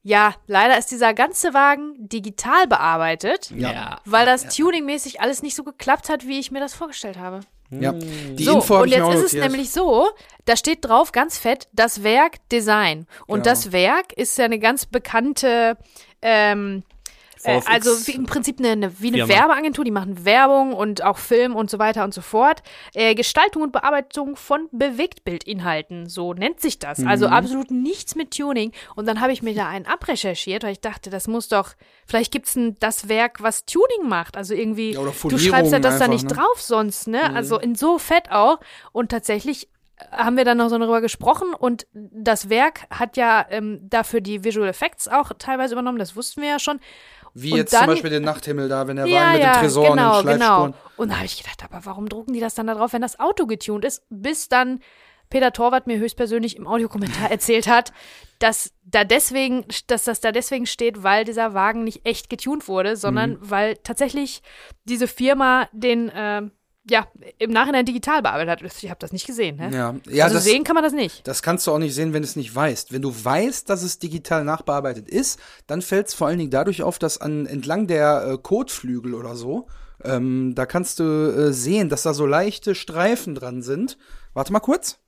ja, 0.03 0.35
leider 0.47 0.79
ist 0.79 0.91
dieser 0.91 1.13
ganze 1.13 1.53
Wagen 1.53 1.95
digital 1.99 2.67
bearbeitet, 2.67 3.51
Ja. 3.55 3.99
weil 4.07 4.25
das 4.25 4.55
tuningmäßig 4.55 5.21
alles 5.21 5.43
nicht 5.43 5.55
so 5.55 5.63
geklappt 5.65 6.09
hat, 6.09 6.27
wie 6.27 6.39
ich 6.39 6.51
mir 6.51 6.61
das 6.61 6.73
vorgestellt 6.75 7.19
habe. 7.19 7.41
ja. 7.71 7.93
Die 7.93 8.43
so, 8.45 8.55
Info 8.55 8.81
und 8.81 8.89
jetzt 8.89 9.13
ist 9.15 9.23
es 9.25 9.33
nämlich 9.35 9.71
so, 9.71 10.09
da 10.47 10.57
steht 10.57 10.85
drauf 10.87 11.13
ganz 11.13 11.39
fett, 11.39 11.69
das 11.73 12.03
Werk 12.03 12.37
Design. 12.51 13.07
Und 13.27 13.43
Genau. 13.43 13.51
das 13.51 13.73
Werk 13.73 14.13
ist 14.15 14.39
ja 14.39 14.47
eine 14.47 14.59
ganz 14.59 14.87
bekannte, 14.87 15.77
ähm, 16.23 16.83
äh, 16.83 17.00
VFX 17.41 17.67
also 17.67 18.07
wie, 18.07 18.13
im 18.13 18.27
Prinzip 18.27 18.59
eine, 18.59 18.71
eine, 18.71 19.01
wie 19.01 19.09
eine 19.09 19.27
Firma. 19.27 19.33
Werbeagentur, 19.49 19.85
die 19.85 19.91
machen 19.91 20.25
Werbung 20.25 20.73
und 20.73 21.03
auch 21.03 21.19
Film 21.19 21.57
und 21.57 21.71
so 21.71 21.79
weiter 21.79 22.05
und 22.05 22.13
so 22.15 22.21
fort. 22.21 22.63
Äh, 22.95 23.15
Gestaltung 23.15 23.63
und 23.63 23.73
Bearbeitung 23.73 24.37
von 24.37 24.69
Bewegtbildinhalten, 24.73 26.09
so 26.09 26.35
nennt 26.35 26.61
sich 26.61 26.79
das. 26.79 27.05
Also 27.05 27.27
Mhm. 27.29 27.33
absolut 27.33 27.71
nichts 27.71 28.15
mit 28.15 28.37
Tuning. 28.37 28.73
Und 28.97 29.07
dann 29.07 29.21
habe 29.21 29.33
ich 29.33 29.43
mir 29.43 29.55
da 29.55 29.69
einen 29.69 29.87
abrecherchiert, 29.87 30.63
weil 30.63 30.73
ich 30.73 30.81
dachte, 30.81 31.11
das 31.11 31.29
muss 31.29 31.49
doch, 31.49 31.71
vielleicht 32.07 32.33
gibt's 32.33 32.57
ein 32.57 32.77
das 32.81 33.09
Werk, 33.09 33.43
was 33.43 33.65
Tuning 33.65 34.09
macht. 34.09 34.37
Also 34.37 34.55
irgendwie, 34.55 34.93
Ja, 34.93 35.03
du 35.03 35.39
schreibst 35.39 35.73
ja 35.73 35.79
das 35.79 35.99
da 35.99 36.05
einfach, 36.05 36.09
nicht 36.15 36.29
ne? 36.29 36.35
drauf 36.37 36.61
sonst, 36.61 37.09
ne? 37.09 37.35
Also 37.35 37.59
in 37.59 37.75
so 37.75 37.99
fett 37.99 38.31
auch. 38.31 38.61
Und 38.93 39.11
tatsächlich 39.11 39.69
haben 40.13 40.39
wir 40.39 40.47
dann 40.47 40.57
noch 40.57 40.71
so 40.71 40.79
darüber 40.79 41.03
gesprochen 41.03 41.53
und 41.53 41.87
das 41.93 42.49
Werk 42.49 42.87
hat 42.91 43.19
ja 43.19 43.45
ähm, 43.51 43.81
dafür 43.83 44.23
die 44.23 44.45
Visual 44.45 44.67
Effects 44.67 45.09
auch 45.09 45.33
teilweise 45.39 45.75
übernommen, 45.75 45.99
das 45.99 46.17
wussten 46.17 46.41
wir 46.41 46.49
ja 46.49 46.59
schon. 46.59 46.81
Wie 47.35 47.53
und 47.53 47.59
jetzt 47.59 47.73
dann- 47.73 47.81
zum 47.85 47.89
Beispiel 47.95 48.11
den 48.11 48.23
Nachthimmel 48.25 48.69
da, 48.69 48.87
wenn 48.89 48.97
der 48.97 49.05
Wagen 49.07 49.15
ja, 49.15 49.33
mit 49.33 49.41
ja, 49.43 49.53
dem 49.55 49.61
Tresor 49.61 49.91
genau, 49.91 50.19
und 50.19 50.27
den 50.27 50.37
Schleifspuren. 50.37 50.73
genau. 50.73 50.85
Und 50.97 51.09
da 51.11 51.17
habe 51.17 51.27
ich 51.27 51.37
gedacht, 51.43 51.63
aber 51.65 51.85
warum 51.87 52.09
drucken 52.09 52.33
die 52.33 52.41
das 52.41 52.55
dann 52.55 52.67
da 52.67 52.75
drauf, 52.75 52.93
wenn 52.93 53.03
das 53.03 53.19
Auto 53.21 53.47
getunt 53.47 53.85
ist? 53.85 54.03
Bis 54.11 54.49
dann 54.49 54.81
Peter 55.31 55.53
Torwart 55.53 55.87
mir 55.87 55.99
höchstpersönlich 55.99 56.57
im 56.57 56.67
Audiokommentar 56.67 57.31
erzählt 57.31 57.69
hat, 57.69 57.93
dass 58.41 58.73
da 58.83 59.05
deswegen, 59.05 59.65
dass 59.87 60.05
das 60.05 60.21
da 60.21 60.33
deswegen 60.33 60.67
steht, 60.67 61.03
weil 61.05 61.25
dieser 61.25 61.55
Wagen 61.55 61.85
nicht 61.85 62.05
echt 62.05 62.31
getunt 62.31 62.67
wurde, 62.69 62.97
sondern 62.97 63.33
Mhm. 63.33 63.39
weil 63.51 63.77
tatsächlich 63.77 64.43
diese 64.85 65.07
Firma 65.07 65.69
den 65.73 66.11
ähm, 66.15 66.51
ja 66.91 67.07
im 67.39 67.51
Nachhinein 67.51 67.87
digital 67.87 68.23
bearbeitet 68.23 68.63
hat. 68.63 68.83
Ich 68.83 68.91
habe 68.91 68.99
das 68.99 69.13
nicht 69.13 69.27
gesehen. 69.27 69.57
Ne? 69.57 69.71
Ja, 69.73 69.95
ja 70.09 70.25
also 70.25 70.37
das, 70.37 70.45
sehen 70.45 70.65
kann 70.65 70.75
man 70.75 70.85
das 70.85 70.93
nicht. 70.93 71.27
das 71.27 71.43
kannst 71.43 71.67
du 71.67 71.73
auch 71.73 71.79
nicht 71.79 71.95
sehen, 71.95 72.13
wenn 72.13 72.23
du 72.23 72.29
es 72.29 72.37
nicht 72.37 72.55
weißt. 72.55 72.93
Wenn 72.93 73.03
du 73.03 73.13
weißt, 73.13 73.69
dass 73.71 73.83
es 73.83 73.99
digital 73.99 74.45
nachbearbeitet 74.45 75.09
ist, 75.09 75.41
dann 75.67 75.83
fällt 75.83 76.09
es 76.09 76.15
vor 76.15 76.27
allen 76.27 76.39
Dingen 76.39 76.51
dadurch 76.51 76.83
auf, 76.83 76.99
dass 76.99 77.19
an 77.19 77.47
entlang 77.47 77.87
der 77.87 78.27
äh, 78.27 78.39
Kotflügel 78.39 79.15
oder 79.15 79.37
so, 79.37 79.67
ähm, 80.05 80.55
da 80.55 80.67
kannst 80.67 80.99
du 80.99 81.05
äh, 81.05 81.53
sehen, 81.53 81.89
dass 81.89 82.03
da 82.03 82.15
so 82.15 82.27
leichte 82.27 82.75
Streifen 82.75 83.35
dran 83.35 83.63
sind. 83.63 83.99
Warte 84.35 84.53
mal 84.53 84.61
kurz. 84.61 84.99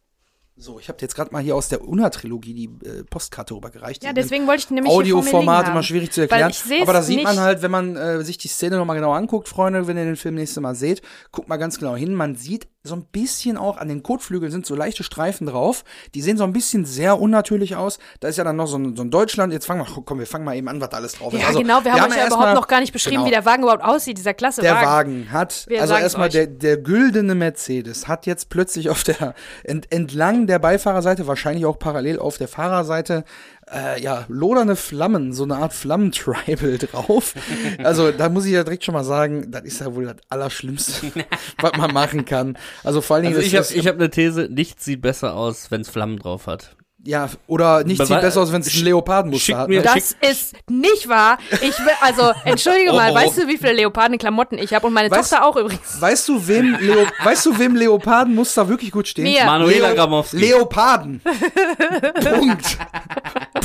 So, 0.55 0.79
ich 0.79 0.89
habe 0.89 0.99
jetzt 1.01 1.15
gerade 1.15 1.33
mal 1.33 1.43
hier 1.43 1.57
aus 1.57 1.71
der 1.71 1.83
Unna-Trilogie 1.83 2.53
die 2.53 2.87
äh, 2.87 3.05
Postkarte 3.05 3.55
rübergereicht. 3.55 4.05
Ja, 4.05 4.13
deswegen 4.13 4.47
wollte 4.47 4.65
ich 4.65 4.71
nämlich 4.71 4.93
Audioformat 4.93 5.69
immer 5.69 5.83
schwierig 5.83 6.13
zu 6.13 6.21
erklären. 6.21 6.53
Aber 6.83 6.93
da 6.93 7.03
sieht 7.03 7.23
man 7.23 7.35
nicht. 7.37 7.43
halt, 7.43 7.63
wenn 7.63 7.71
man 7.71 7.97
äh, 7.97 8.23
sich 8.23 8.37
die 8.37 8.49
Szene 8.49 8.77
nochmal 8.77 8.97
genau 8.97 9.13
anguckt, 9.13 9.49
Freunde, 9.49 9.87
wenn 9.87 9.97
ihr 9.97 10.05
den 10.05 10.17
Film 10.17 10.35
nächstes 10.35 10.61
Mal 10.61 10.75
seht, 10.75 11.01
guckt 11.31 11.49
mal 11.49 11.57
ganz 11.57 11.79
genau 11.79 11.97
hin. 11.97 12.15
Man 12.15 12.37
sieht 12.37 12.69
so 12.85 12.97
ein 12.97 13.05
bisschen 13.05 13.57
auch 13.57 13.77
an 13.77 13.89
den 13.89 14.03
Kotflügeln 14.03 14.51
sind 14.51 14.67
so 14.67 14.75
leichte 14.75 15.05
Streifen 15.05 15.47
drauf. 15.47 15.85
Die 16.15 16.21
sehen 16.21 16.37
so 16.37 16.45
ein 16.45 16.53
bisschen 16.53 16.85
sehr 16.85 17.21
unnatürlich 17.21 17.77
aus. 17.77 17.99
Da 18.19 18.29
ist 18.29 18.39
ja 18.39 18.45
dann 18.45 18.57
noch 18.57 18.67
so 18.67 18.77
ein, 18.77 18.97
so 18.97 19.03
ein 19.05 19.11
Deutschland. 19.11 19.53
Jetzt 19.53 19.67
fangen 19.67 19.87
wir, 19.87 20.03
komm, 20.05 20.19
wir 20.19 20.27
fangen 20.27 20.45
mal 20.45 20.57
eben 20.57 20.69
an, 20.69 20.81
was 20.81 20.91
da 20.91 20.97
alles 20.97 21.13
drauf 21.15 21.33
ist. 21.33 21.41
Ja, 21.41 21.49
Also, 21.49 21.61
genau, 21.61 21.85
wir 21.85 21.93
haben 21.93 22.11
euch 22.11 22.17
ja 22.17 22.27
überhaupt 22.27 22.55
noch 22.55 22.67
gar 22.67 22.81
nicht 22.81 22.93
beschrieben, 22.93 23.19
genau. 23.19 23.27
wie 23.27 23.31
der 23.31 23.45
Wagen 23.45 23.63
überhaupt 23.63 23.85
aussieht, 23.85 24.19
dieser 24.19 24.35
klasse 24.35 24.63
Der 24.63 24.75
Wagen. 24.75 24.87
Wagen 24.87 25.33
hat, 25.33 25.65
Wir 25.69 25.81
also 25.81 25.95
erstmal 25.95 26.29
der, 26.29 26.49
der 26.49 26.77
güldene 26.77 27.37
Mercedes 27.37 28.09
hat 28.09 28.27
jetzt 28.27 28.49
plötzlich 28.49 28.91
auf 28.91 29.05
der, 29.05 29.35
ent, 29.63 29.93
entlang 29.93 30.49
der 30.49 30.59
Beifahrerseite, 30.59 31.29
wahrscheinlich 31.29 31.67
auch 31.67 31.79
parallel 31.79 32.19
auf 32.19 32.37
der 32.39 32.49
Fahrerseite, 32.49 33.25
äh, 33.73 34.03
ja, 34.03 34.25
lodernde 34.29 34.77
Flammen, 34.77 35.33
so 35.33 35.45
eine 35.45 35.57
Art 35.57 35.73
Flammentribal 35.73 36.79
drauf. 36.93 37.35
Also 37.83 38.13
da 38.13 38.29
muss 38.29 38.45
ich 38.45 38.53
ja 38.53 38.65
direkt 38.65 38.85
schon 38.85 38.95
mal 38.95 39.05
sagen, 39.05 39.51
das 39.51 39.63
ist 39.63 39.81
ja 39.81 39.95
wohl 39.95 40.05
das 40.05 40.17
Allerschlimmste, 40.29 41.13
was 41.61 41.73
man 41.77 41.93
machen 41.93 42.25
kann. 42.25 42.59
Also 42.85 43.01
vor 43.01 43.17
allen 43.17 43.25
Dingen, 43.25 43.37
Also 43.37 43.47
ich 43.47 43.53
das 43.53 43.71
habe 43.71 43.79
ich 43.79 43.87
hab 43.87 43.97
eine 43.97 44.11
These, 44.11 44.49
nichts 44.51 44.85
sieht 44.85 45.01
besser 45.01 45.35
aus, 45.35 45.71
wenn 45.71 45.81
es 45.81 45.89
Flammen 45.89 46.19
drauf 46.19 46.47
hat. 46.47 46.77
Ja, 47.05 47.29
oder 47.49 47.83
nicht 47.85 48.05
sieht 48.07 48.21
besser 48.21 48.41
aus, 48.43 48.53
wenn 48.53 48.61
es 48.61 48.73
ein 48.75 48.85
Leopardenmuster 48.85 49.59
hat. 49.59 49.69
Ne? 49.69 49.83
Das 49.83 50.15
ist 50.21 50.55
nicht 50.71 51.09
wahr. 51.09 51.39
Ich 51.51 51.61
will, 51.79 51.93
also, 52.01 52.33
entschuldige 52.45 52.91
Oh, 52.93 52.97
mal, 52.97 53.11
oh. 53.11 53.15
weißt 53.15 53.39
du, 53.39 53.49
wie 53.49 53.57
viele 53.59 53.73
Leopardenklamotten 53.73 54.59
ich 54.59 54.73
habe? 54.73 54.87
Und 54.87 54.93
meine 54.93 55.09
Weißt- 55.09 55.31
Tochter 55.31 55.45
auch 55.45 55.57
übrigens. 55.57 56.01
Weißt 56.01 56.29
du, 56.29 56.47
wem 56.47 56.77
Leo, 56.81 57.07
weißt 57.25 57.47
du, 57.47 57.59
wem 57.59 57.75
Leopardenmuster 57.77 58.69
wirklich 58.69 58.91
gut 58.93 59.09
stehen? 59.09 59.25
Mir. 59.25 59.45
Manuela 59.45 59.89
Leo- 59.89 59.97
Gramowski. 59.97 60.37
Leoparden. 60.37 61.21
Punkt. 62.23 62.79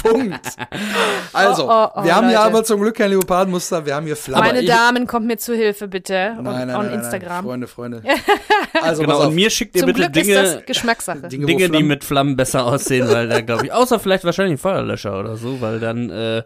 Punkt. 0.03 0.39
Also, 1.33 1.67
Oh, 1.67 1.71
oh, 1.71 1.87
oh, 1.95 2.03
wir 2.03 2.15
haben 2.15 2.27
hier 2.29 2.37
Leute. 2.37 2.47
aber 2.47 2.63
zum 2.63 2.79
Glück 2.81 2.95
kein 2.95 3.09
Leopardenmuster, 3.11 3.85
wir 3.85 3.95
haben 3.95 4.05
hier 4.05 4.15
Flammen. 4.15 4.45
Meine 4.47 4.63
Damen, 4.65 5.07
kommt 5.07 5.25
mir 5.27 5.37
zu 5.37 5.53
Hilfe, 5.55 5.87
bitte. 5.87 6.33
Nein, 6.35 6.43
nein, 6.43 6.53
on 6.61 6.67
nein, 6.67 6.85
nein, 6.87 6.93
Instagram. 6.99 7.45
Freunde, 7.45 7.67
Freunde. 7.67 8.03
Also, 8.79 9.01
Genau, 9.01 9.23
und 9.25 9.33
mir 9.35 9.49
schickt 9.49 9.75
ihr 9.75 9.81
Zum 9.81 9.87
bitte 9.87 10.01
Glück 10.11 10.15
ist 10.17 10.27
Dinge, 10.27 10.43
das 10.43 10.65
Geschmackssache. 10.65 11.27
Dinge, 11.29 11.45
Dinge, 11.47 11.69
die 11.69 11.81
mit 11.83 12.03
Flammen 12.03 12.35
besser 12.35 12.65
aussehen, 12.65 13.09
weil 13.09 13.26
da 13.29 13.41
glaube 13.41 13.65
ich, 13.65 13.73
außer 13.73 13.99
vielleicht 13.99 14.23
wahrscheinlich 14.23 14.55
ein 14.55 14.61
Feuerlöscher 14.61 15.19
oder 15.19 15.37
so, 15.37 15.61
weil 15.61 15.79
dann, 15.79 16.09
äh, 16.09 16.43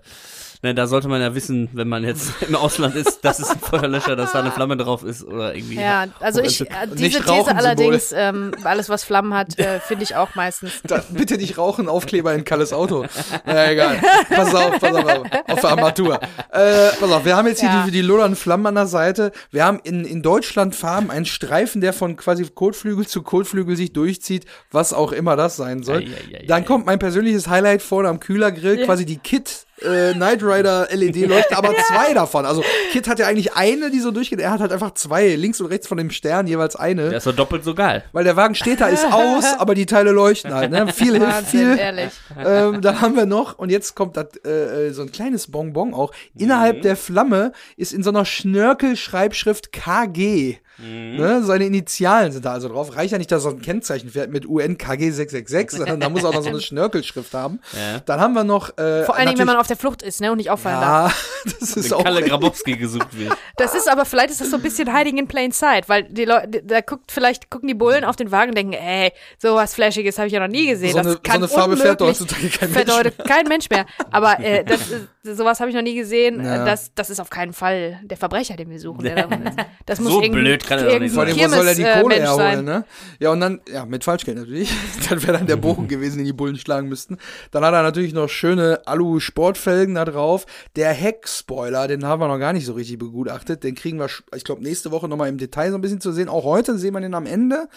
ne, 0.62 0.74
da 0.76 0.88
sollte 0.88 1.08
man 1.08 1.22
ja 1.22 1.34
wissen, 1.36 1.70
wenn 1.74 1.88
man 1.88 2.04
jetzt 2.04 2.32
im 2.48 2.56
Ausland 2.56 2.96
ist, 2.96 3.22
dass 3.26 3.40
es 3.40 3.50
ein 3.50 3.60
Feuerlöscher, 3.60 4.16
dass 4.16 4.32
da 4.32 4.40
eine 4.40 4.52
Flamme 4.52 4.78
drauf 4.78 5.04
ist 5.04 5.24
oder 5.24 5.56
irgendwie. 5.56 5.76
Ja, 5.80 6.06
also 6.20 6.42
ich, 6.42 6.62
äh, 6.62 6.66
diese 6.94 7.22
These 7.22 7.56
allerdings, 7.56 8.12
ähm, 8.16 8.52
alles 8.64 8.90
was 8.90 9.04
Flammen 9.04 9.34
hat, 9.34 9.58
äh, 9.60 9.80
finde 9.88 10.04
ich 10.04 10.16
auch 10.16 10.36
meistens. 10.36 10.74
Da, 10.84 11.04
bitte 11.10 11.38
nicht 11.38 11.58
rauchen, 11.58 11.88
Aufkleber 11.90 12.34
in 12.34 12.44
Kalles 12.46 12.74
Auto. 12.74 13.06
Na 13.46 13.72
egal. 13.72 14.00
Pass 14.30 14.54
auf, 14.56 14.80
pass 14.80 14.96
auf, 14.96 15.22
auf 15.48 15.62
der 15.62 15.70
Armatur. 15.70 16.20
Äh, 16.52 16.90
pass 17.00 17.12
auf, 17.12 17.26
wir 17.26 17.36
haben 17.36 17.48
jetzt 17.48 17.60
hier 17.62 17.70
Ja. 17.70 17.84
die, 17.86 17.92
die 17.92 18.02
lodernden 18.02 18.36
Flammen 18.36 18.66
an 18.68 18.76
der 18.76 18.88
Seite. 18.88 19.32
Wir 19.52 19.66
haben 19.66 19.80
in, 19.84 20.06
in 20.06 20.22
Deutschland 20.22 20.76
Farben 20.76 21.10
einen 21.12 21.26
Streifen, 21.26 21.82
der 21.82 21.94
von 21.94 22.16
quasi 22.18 22.46
Kotflügel 22.54 23.08
zu 23.08 23.22
Kotflügel 23.24 23.76
sich 23.76 23.94
durchzieht, 23.94 24.46
was 24.72 24.94
auch 24.94 25.12
immer 25.12 25.36
das 25.36 25.56
sein 25.56 25.84
soll. 25.84 26.00
Ei, 26.02 26.06
ei, 26.36 26.38
ei, 26.42 26.46
Dann 26.48 26.66
kommt 26.66 26.86
mein 26.86 27.00
persönliches 27.00 27.48
Highlight 27.48 27.82
vorne 27.82 28.10
am 28.10 28.20
Kühlergrill, 28.20 28.80
Ja. 28.80 28.86
quasi 28.86 29.06
die 29.06 29.18
Kit 29.18 29.66
äh, 29.84 30.14
Knight 30.14 30.44
Rider 30.44 30.88
LED 30.92 31.16
leuchten, 31.28 31.58
aber 31.58 31.76
zwei 31.88 32.14
davon. 32.14 32.46
Also 32.46 32.64
Kit 32.92 33.08
hat 33.08 33.20
ja 33.20 33.28
eigentlich 33.28 33.54
eine, 33.54 33.92
die 33.92 34.00
so 34.00 34.12
durchgeht. 34.12 34.40
Er 34.40 34.52
hat 34.52 34.60
halt 34.60 34.72
einfach 34.72 34.94
zwei, 34.94 35.36
links 35.36 35.60
und 35.62 35.68
rechts 35.68 35.88
von 35.88 35.98
dem 35.98 36.12
Stern 36.12 36.48
jeweils 36.48 36.76
eine. 36.76 37.10
Der 37.10 37.18
ist 37.18 37.28
doch 37.28 37.36
doppelt 37.36 37.64
so 37.64 37.76
geil. 37.76 38.04
Weil 38.12 38.24
der 38.24 38.36
Wagen 38.36 38.56
steht 38.56 38.82
da, 38.82 38.88
ist 38.88 39.06
aus, 39.12 39.46
aber 39.58 39.76
die 39.76 39.86
Teile 39.86 40.12
leuchten 40.12 40.54
halt. 40.54 40.72
Ne? 40.72 40.92
Viel 40.94 41.14
hilft 41.14 41.28
Wahnsinn, 41.28 41.72
viel. 41.72 41.80
ehrlich. 41.80 42.12
Ähm, 42.38 42.82
dann 42.82 43.02
haben 43.02 43.16
wir 43.16 43.26
noch, 43.26 43.58
und 43.58 43.70
jetzt 43.70 43.96
kommt 43.96 44.18
das, 44.18 44.28
äh, 44.46 44.88
äh, 44.88 44.92
so 44.92 45.02
ein 45.02 45.12
kleines 45.12 45.52
Bonbon 45.52 45.94
auch. 45.94 46.12
Innerhalb 46.38 46.82
der 46.82 46.96
Flamme 46.96 47.52
ist 47.78 47.94
in 47.94 48.04
so 48.04 48.10
einer 48.10 48.26
Schnörkel-Schreibschrift 48.26 49.72
KG. 49.72 50.58
Ne? 50.78 51.44
Seine 51.44 51.66
Initialen 51.66 52.32
sind 52.32 52.44
da 52.46 52.54
also 52.54 52.68
drauf. 52.68 52.96
Reicht 52.96 53.12
ja 53.12 53.18
nicht, 53.18 53.32
dass 53.32 53.46
er 53.46 53.52
ein 53.52 53.62
Kennzeichen 53.62 54.10
fährt 54.10 54.32
mit 54.32 54.48
UN 54.48 54.78
KG 54.78 55.12
666, 55.12 55.78
sondern 55.80 56.00
da 56.00 56.10
muss 56.10 56.24
er 56.24 56.30
auch 56.30 56.34
noch 56.34 56.42
so 56.44 56.50
eine 56.50 56.62
Schnörkelschrift 56.62 57.34
haben. 57.34 57.60
Ja. 57.74 58.00
Dann 58.00 58.20
haben 58.20 58.34
wir 58.34 58.44
noch. 58.44 58.78
Äh, 58.78 59.04
Vor 59.06 59.16
allen 59.16 59.28
Dingen, 59.28 59.38
wenn 59.40 59.46
man 59.48 59.58
auf 59.58 59.68
der 59.68 59.78
Flucht 59.78 60.02
ist, 60.02 60.22
ne, 60.22 60.32
und 60.32 60.38
nicht 60.38 60.50
auffallen 60.50 60.82
darf. 60.82 61.42
Ja, 61.46 61.52
das 61.60 61.74
ist 61.74 61.92
Wenn 61.92 61.98
auch. 61.98 62.04
Kalle 62.04 62.24
Grabowski 62.24 62.78
gesucht 62.78 63.18
wird. 63.18 63.34
Das 63.58 63.76
ist 63.76 63.88
aber, 63.88 64.06
vielleicht 64.06 64.32
ist 64.32 64.42
das 64.42 64.50
so 64.50 64.56
ein 64.56 64.64
bisschen 64.64 64.96
hiding 64.96 65.20
in 65.20 65.28
plain 65.28 65.52
sight, 65.52 65.88
weil 65.88 66.04
die 66.06 66.26
Leute, 66.26 66.64
da 66.64 66.82
guckt, 66.82 67.12
vielleicht 67.12 67.52
gucken 67.52 67.68
die 67.68 67.76
Bullen 67.76 68.04
auf 68.04 68.16
den 68.16 68.32
Wagen 68.32 68.50
und 68.50 68.58
denken, 68.58 68.74
ey, 68.74 69.12
sowas 69.38 69.76
Flashiges 69.76 70.18
habe 70.18 70.26
ich 70.28 70.34
ja 70.34 70.40
noch 70.40 70.48
nie 70.48 70.66
gesehen. 70.66 70.94
So 70.94 70.98
eine- 70.98 71.04
das 71.10 71.14
so 71.18 71.20
kann 71.22 71.36
eine 71.36 71.48
Farbe 71.48 71.78
fährt 71.78 72.02
heutzutage 72.02 72.50
kein 72.50 72.70
fährt 72.70 72.88
Mensch 72.88 72.98
heute 72.98 73.12
kein 73.12 73.48
Mensch 73.48 73.70
mehr. 73.70 73.86
Aber 74.10 74.40
äh, 74.40 74.64
das 74.64 74.82
ist, 74.90 75.38
sowas 75.38 75.60
habe 75.60 75.70
ich 75.70 75.76
noch 75.76 75.84
nie 75.84 75.94
gesehen. 75.94 76.44
Ja. 76.44 76.66
Das, 76.66 76.92
das 76.96 77.12
ist 77.12 77.20
auf 77.20 77.30
keinen 77.30 77.54
Fall 77.54 78.00
der 78.04 78.18
Verbrecher, 78.18 78.56
den 78.56 78.72
wir 78.72 78.80
suchen. 78.80 79.04
Der 79.04 79.28
da 79.28 79.36
ist. 79.36 79.58
das 79.86 80.00
muss 80.00 80.12
So 80.14 80.22
irgendwie, 80.24 80.42
blöd 80.42 80.61
kann 80.66 80.80
er 80.80 80.86
doch 80.86 81.00
nicht 81.00 81.14
Vor 81.14 81.24
allem, 81.24 81.36
wo 81.36 81.48
soll 81.48 81.68
er 81.68 81.76
die 81.76 81.84
Kirmes, 81.84 81.98
äh, 81.98 82.02
Kohle 82.02 82.16
Mensch 82.16 82.28
herholen, 82.30 82.56
sein. 82.56 82.66
ne? 82.66 82.86
Ja, 83.20 83.32
und 83.32 83.40
dann, 83.40 83.62
ja, 83.72 83.86
mit 83.86 84.04
Falschgeld 84.04 84.38
natürlich. 84.38 84.72
das 85.10 85.24
wäre 85.24 85.38
dann 85.38 85.48
der 85.48 85.56
Bogen 85.56 85.88
gewesen, 85.88 86.18
den 86.18 86.26
die 86.26 86.34
Bullen 86.34 86.58
schlagen 86.58 86.90
müssten. 86.90 87.18
Dann 87.52 87.64
hat 87.64 87.74
er 87.74 87.84
natürlich 87.84 88.14
noch 88.14 88.30
schöne 88.30 88.82
Alu-Sportfelgen 88.86 89.96
da 89.96 90.06
drauf. 90.06 90.46
Der 90.76 90.94
Heck-Spoiler, 90.94 91.88
den 91.88 92.06
haben 92.06 92.22
wir 92.22 92.28
noch 92.28 92.40
gar 92.40 92.54
nicht 92.54 92.66
so 92.66 92.74
richtig 92.74 92.98
begutachtet. 92.98 93.64
Den 93.64 93.76
kriegen 93.76 94.00
wir, 94.00 94.08
ich 94.36 94.44
glaube, 94.44 94.64
nächste 94.64 94.92
Woche 94.92 95.08
nochmal 95.08 95.30
im 95.30 95.38
Detail 95.38 95.72
so 95.72 95.78
ein 95.78 95.82
bisschen 95.82 96.02
zu 96.02 96.12
sehen. 96.12 96.30
Auch 96.30 96.44
heute 96.44 96.78
sehen 96.78 96.94
wir 96.94 97.02
den 97.02 97.14
am 97.14 97.26
Ende. 97.26 97.68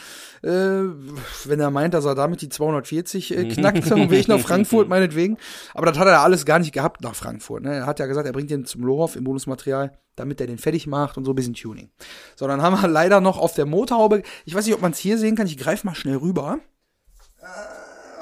Äh, 0.43 0.49
wenn 1.45 1.61
er 1.61 1.71
meint, 1.71 1.95
dass 1.95 2.05
er 2.05 2.15
damit 2.15 2.41
die 2.41 2.49
240 2.49 3.37
äh, 3.37 3.45
knackt, 3.49 3.79
auf 3.79 3.89
dem 3.89 4.11
Weg 4.11 4.29
nach 4.29 4.41
Frankfurt, 4.41 4.89
meinetwegen. 4.89 5.39
Aber 5.75 5.87
das 5.87 5.99
hat 5.99 6.07
er 6.07 6.21
alles 6.21 6.45
gar 6.45 6.59
nicht 6.59 6.73
gehabt 6.73 7.03
nach 7.03 7.15
Frankfurt. 7.15 7.63
Ne? 7.63 7.75
Er 7.75 7.87
hat 7.87 7.99
ja 7.99 8.07
gesagt, 8.07 8.27
er 8.27 8.33
bringt 8.33 8.51
den 8.51 8.65
zum 8.65 8.83
Lohoff 8.83 9.17
im 9.17 9.25
Bonusmaterial, 9.25 9.93
damit 10.17 10.41
er 10.41 10.47
den 10.47 10.59
fertig 10.59 10.87
macht 10.87 11.17
und 11.17 11.25
so 11.25 11.33
ein 11.33 11.35
bisschen 11.35 11.55
Tuning. 11.55 11.91
So, 12.37 12.47
dann 12.47 12.63
haben 12.63 12.81
wir 12.81 12.89
leider 12.89 13.21
noch 13.21 13.39
auf 13.39 13.55
der 13.55 13.67
Motorhaube, 13.67 14.23
ich 14.45 14.55
weiß 14.55 14.67
nicht, 14.67 14.75
ob 14.75 14.83
man 14.83 14.93
es 14.93 14.99
hier 14.99 15.19
sehen 15.19 15.37
kann, 15.37 15.47
ich 15.47 15.59
greife 15.59 15.87
mal 15.87 15.95
schnell 15.95 16.17
rüber. 16.17 16.59
Äh, 17.41 17.45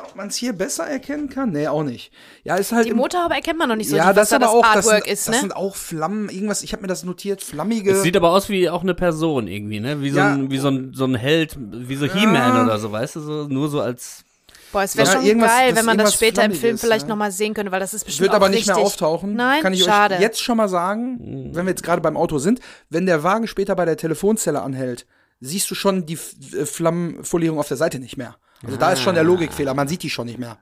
ob 0.04 0.16
man 0.16 0.28
es 0.28 0.36
hier 0.36 0.52
besser 0.52 0.86
erkennen 0.86 1.28
kann? 1.30 1.52
Nee, 1.52 1.68
auch 1.68 1.84
nicht. 1.84 2.12
Ja, 2.44 2.56
ist 2.56 2.72
halt 2.72 2.86
Die 2.86 2.92
Motorhaube 2.92 3.34
erkennt 3.34 3.58
man 3.58 3.68
noch 3.68 3.76
nicht 3.76 3.88
so, 3.88 3.96
ja, 3.96 4.12
das 4.12 4.30
was 4.30 4.30
da 4.30 4.36
aber 4.36 4.44
das 4.46 4.54
auch, 4.54 4.62
das, 4.62 4.76
Artwork 4.88 5.04
sind, 5.04 5.12
ist, 5.12 5.28
das 5.28 5.34
ne? 5.36 5.40
sind 5.40 5.56
auch 5.56 5.74
Flammen, 5.76 6.28
irgendwas, 6.28 6.62
ich 6.62 6.72
habe 6.72 6.82
mir 6.82 6.88
das 6.88 7.04
notiert, 7.04 7.42
flammige. 7.42 7.92
Es 7.92 8.02
sieht 8.02 8.16
aber 8.16 8.30
aus 8.30 8.48
wie 8.48 8.68
auch 8.68 8.82
eine 8.82 8.94
Person 8.94 9.48
irgendwie, 9.48 9.80
ne? 9.80 10.02
Wie 10.02 10.10
so, 10.10 10.18
Ja. 10.18 10.34
ein, 10.34 10.50
wie 10.50 10.58
so, 10.58 10.68
ein, 10.68 10.92
so 10.92 11.04
ein 11.04 11.14
Held, 11.14 11.56
wie 11.58 11.96
so 11.96 12.06
He-Man 12.06 12.62
oder 12.64 12.78
so, 12.78 12.92
weißt 12.92 13.16
du? 13.16 13.20
So, 13.20 13.48
nur 13.48 13.68
so 13.68 13.80
als. 13.80 14.24
Boah, 14.72 14.82
es 14.82 14.96
wäre 14.96 15.06
schon 15.06 15.38
geil, 15.38 15.76
wenn 15.76 15.84
man 15.84 15.98
das 15.98 16.14
später 16.14 16.44
im 16.44 16.50
Film 16.52 16.60
Flammiges, 16.60 16.80
vielleicht 16.80 17.02
ja. 17.02 17.08
noch 17.08 17.16
mal 17.16 17.30
sehen 17.30 17.54
könnte, 17.54 17.70
weil 17.72 17.80
das 17.80 17.94
ist 17.94 18.04
bestimmt 18.04 18.22
wird 18.24 18.34
aber 18.34 18.48
nicht 18.48 18.66
mehr 18.66 18.76
richtig- 18.76 18.86
auftauchen. 18.86 19.34
Nein, 19.34 19.62
Kann 19.62 19.74
ich 19.74 19.84
schade. 19.84 20.16
euch 20.16 20.20
jetzt 20.20 20.40
schon 20.40 20.56
mal 20.56 20.68
sagen, 20.68 21.50
wenn 21.52 21.66
wir 21.66 21.70
jetzt 21.70 21.82
gerade 21.82 22.00
beim 22.00 22.16
Auto 22.16 22.38
sind, 22.38 22.60
wenn 22.88 23.06
der 23.06 23.22
Wagen 23.22 23.46
später 23.46 23.76
bei 23.76 23.84
der 23.84 23.96
Telefonzelle 23.96 24.62
anhält, 24.62 25.06
siehst 25.40 25.70
du 25.70 25.74
schon 25.74 26.06
die 26.06 26.18
äh, 26.56 26.64
Flammenfolierung 26.64 27.58
auf 27.58 27.68
der 27.68 27.76
Seite 27.76 27.98
nicht 27.98 28.16
mehr. 28.16 28.36
Also 28.64 28.76
da 28.76 28.92
ist 28.92 29.00
schon 29.00 29.16
der 29.16 29.24
Logikfehler, 29.24 29.74
man 29.74 29.88
sieht 29.88 30.04
die 30.04 30.10
schon 30.10 30.26
nicht 30.26 30.38
mehr. 30.38 30.56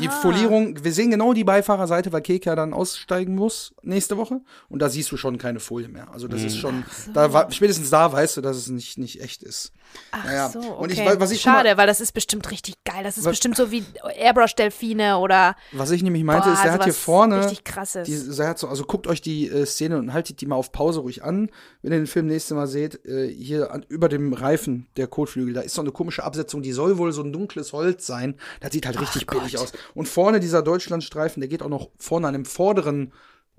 Die 0.00 0.08
Folierung, 0.08 0.82
wir 0.82 0.92
sehen 0.92 1.10
genau 1.10 1.34
die 1.34 1.44
Beifahrerseite, 1.44 2.10
weil 2.10 2.22
Keke 2.22 2.48
ja 2.48 2.56
dann 2.56 2.72
aussteigen 2.72 3.34
muss 3.34 3.74
nächste 3.82 4.16
Woche 4.16 4.40
und 4.70 4.80
da 4.80 4.88
siehst 4.88 5.12
du 5.12 5.18
schon 5.18 5.36
keine 5.36 5.60
Folie 5.60 5.88
mehr. 5.88 6.10
Also 6.10 6.26
das 6.26 6.42
ist 6.42 6.56
schon, 6.56 6.84
da 7.12 7.34
war, 7.34 7.52
spätestens 7.52 7.90
da 7.90 8.10
weißt 8.10 8.38
du, 8.38 8.40
dass 8.40 8.56
es 8.56 8.68
nicht, 8.68 8.96
nicht 8.96 9.20
echt 9.20 9.42
ist. 9.42 9.72
Ach 10.12 10.24
Naja, 10.24 10.48
so, 10.48 10.58
okay. 10.60 10.70
und 10.78 10.92
ich- 10.92 11.20
was 11.20 11.30
ich 11.30 11.40
Schade, 11.40 11.70
mal- 11.70 11.76
weil 11.76 11.86
das 11.86 12.00
ist 12.00 12.12
bestimmt 12.12 12.50
richtig 12.50 12.74
geil. 12.84 13.02
Das 13.04 13.16
ist 13.18 13.24
Was- 13.24 13.32
bestimmt 13.32 13.56
so 13.56 13.70
wie 13.70 13.84
Airbrush-Delfine 14.16 15.18
oder 15.18 15.56
Was 15.72 15.90
ich 15.90 16.02
nämlich 16.02 16.24
meinte, 16.24 16.48
Boah, 16.48 16.54
ist, 16.54 16.64
der 16.64 16.72
hat 16.72 16.84
hier 16.84 16.94
vorne 16.94 17.40
richtig 17.40 17.64
krasses. 17.64 18.06
Die, 18.06 18.36
der 18.36 18.48
hat 18.48 18.58
so, 18.58 18.68
also 18.68 18.84
guckt 18.84 19.06
euch 19.06 19.20
die 19.20 19.48
äh, 19.48 19.66
Szene 19.66 19.98
und 19.98 20.12
haltet 20.12 20.40
die 20.40 20.46
mal 20.46 20.56
auf 20.56 20.72
Pause 20.72 21.00
ruhig 21.00 21.22
an, 21.24 21.50
wenn 21.82 21.92
ihr 21.92 21.98
den 21.98 22.06
Film 22.06 22.26
nächste 22.26 22.54
Mal 22.54 22.66
seht. 22.66 23.04
Äh, 23.06 23.28
hier 23.28 23.70
an, 23.72 23.84
über 23.88 24.08
dem 24.08 24.32
Reifen 24.32 24.86
der 24.96 25.06
Kotflügel, 25.06 25.54
da 25.54 25.60
ist 25.60 25.74
so 25.74 25.80
eine 25.80 25.92
komische 25.92 26.24
Absetzung, 26.24 26.62
die 26.62 26.72
soll 26.72 26.98
wohl 26.98 27.12
so 27.12 27.22
ein 27.22 27.32
dunkles 27.32 27.72
Holz 27.72 28.06
sein. 28.06 28.36
Das 28.60 28.72
sieht 28.72 28.86
halt 28.86 29.00
richtig 29.00 29.26
billig 29.26 29.52
Gott. 29.54 29.62
aus. 29.62 29.72
Und 29.94 30.08
vorne 30.08 30.40
dieser 30.40 30.62
Deutschlandstreifen, 30.62 31.40
der 31.40 31.48
geht 31.48 31.62
auch 31.62 31.68
noch 31.68 31.88
vorne 31.98 32.26
an 32.28 32.32
dem 32.34 32.44
vorderen 32.44 33.12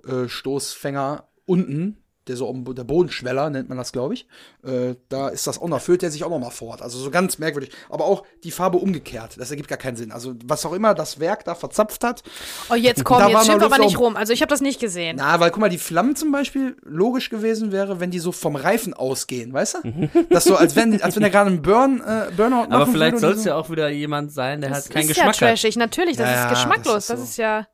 äh, 0.08 0.28
Stoßfänger 0.28 1.28
unten. 1.46 1.98
Der 2.28 2.36
so 2.36 2.48
um, 2.48 2.64
der 2.76 2.84
Bodenschweller 2.84 3.50
nennt 3.50 3.70
man 3.70 3.78
das, 3.78 3.92
glaube 3.92 4.16
ich. 4.16 4.28
Äh, 4.64 4.96
da 5.10 5.30
ist 5.30 5.46
das 5.48 5.60
auch 5.62 5.68
noch, 5.68 5.80
füllt 5.82 6.02
der 6.02 6.10
sich 6.12 6.24
auch 6.24 6.30
noch 6.30 6.40
mal 6.40 6.50
fort. 6.50 6.82
Also 6.82 6.98
so 6.98 7.12
ganz 7.12 7.38
merkwürdig. 7.38 7.72
Aber 7.90 8.06
auch 8.06 8.24
die 8.44 8.52
Farbe 8.52 8.78
umgekehrt. 8.78 9.36
Das 9.40 9.52
ergibt 9.52 9.70
gar 9.70 9.78
keinen 9.78 9.96
Sinn. 9.96 10.12
Also 10.12 10.34
was 10.46 10.66
auch 10.66 10.74
immer 10.74 10.94
das 10.96 11.20
Werk 11.20 11.46
da 11.46 11.54
verzapft 11.56 12.04
hat, 12.04 12.24
Oh, 12.70 12.76
jetzt 12.76 13.04
komm, 13.04 13.28
jetzt 13.30 13.46
schimpf 13.46 13.64
aber 13.64 13.78
nicht 13.78 14.00
rum. 14.00 14.16
Also 14.16 14.34
ich 14.34 14.42
habe 14.42 14.50
das 14.50 14.62
nicht 14.62 14.80
gesehen. 14.80 15.18
na, 15.18 15.40
weil 15.40 15.52
guck 15.52 15.60
mal, 15.62 15.70
die 15.70 15.78
Flammen 15.78 16.16
zum 16.16 16.32
Beispiel 16.32 16.76
logisch 16.84 17.30
gewesen 17.30 17.72
wäre, 17.72 18.00
wenn 18.00 18.12
die 18.12 18.20
so 18.20 18.32
vom 18.32 18.56
Reifen 18.56 18.94
ausgehen, 18.94 19.54
weißt 19.54 19.78
du? 19.84 20.10
Das 20.30 20.44
so, 20.46 20.56
als 20.56 20.76
wenn, 20.76 21.02
als 21.02 21.16
wenn 21.16 21.24
er 21.24 21.30
gerade 21.30 21.50
einen 21.52 21.62
Burn, 21.62 22.02
äh, 22.02 22.32
Burnout 22.36 22.72
Aber 22.72 22.88
vielleicht 22.88 23.20
soll 23.20 23.34
es 23.34 23.44
so. 23.44 23.50
ja 23.50 23.56
auch 23.56 23.70
wieder 23.70 23.90
jemand 23.90 24.32
sein, 24.32 24.62
der 24.62 24.72
das 24.72 24.84
halt 24.86 24.90
keinen 24.94 25.10
ist 25.10 25.18
ja 25.18 25.28
Geschmack 25.28 25.50
hat. 25.50 25.58
trashig, 25.60 25.76
natürlich. 25.76 26.18
Das 26.18 26.28
Ja, 26.28 26.34
ist 26.36 26.40
ja, 26.44 26.50
geschmacklos. 26.50 26.94
das 26.96 27.08
Das 27.08 27.20
ist 27.20 27.30
ist, 27.30 27.36
so. 27.36 27.42
ja, 27.42 27.68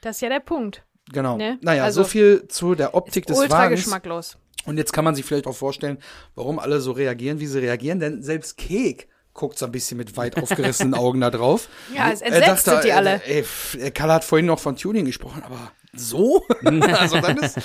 das 0.00 0.16
ist 0.16 0.20
ja 0.22 0.28
der 0.28 0.40
Punkt. 0.40 0.82
Genau. 1.12 1.36
Ne? 1.36 1.58
Naja, 1.62 1.84
Also- 1.84 2.02
so 2.02 2.08
viel 2.08 2.46
zu 2.48 2.74
der 2.74 2.94
Optik 2.94 3.26
des 3.26 3.38
Ultra 3.38 3.58
Wagens. 3.58 3.80
geschmacklos. 3.84 4.36
Und 4.66 4.76
jetzt 4.76 4.92
kann 4.92 5.04
man 5.04 5.14
sich 5.14 5.24
vielleicht 5.24 5.46
auch 5.46 5.56
vorstellen, 5.56 5.98
warum 6.34 6.58
alle 6.58 6.80
so 6.80 6.92
reagieren, 6.92 7.40
wie 7.40 7.46
sie 7.46 7.58
reagieren, 7.60 8.00
denn 8.00 8.22
selbst 8.22 8.56
Kek 8.58 9.08
guckt 9.32 9.56
so 9.58 9.66
ein 9.66 9.72
bisschen 9.72 9.96
mit 9.96 10.16
weit 10.16 10.36
aufgerissenen 10.42 10.94
Augen 10.94 11.20
da 11.20 11.30
drauf. 11.30 11.68
Ja, 11.94 12.10
es 12.10 12.20
Er 12.20 12.28
entsetzt 12.32 12.66
dachte, 12.66 12.70
sind 12.82 12.84
die 12.84 12.92
alle. 12.92 13.22
Äh, 13.24 13.36
ey, 13.38 13.44
pff, 13.44 13.78
der 13.78 13.90
Kalle 13.92 14.14
hat 14.14 14.24
vorhin 14.24 14.46
noch 14.46 14.58
von 14.58 14.76
Tuning 14.76 15.04
gesprochen, 15.06 15.42
aber 15.44 15.70
so? 15.94 16.44
also 16.64 17.20
dann 17.20 17.38
ist, 17.38 17.56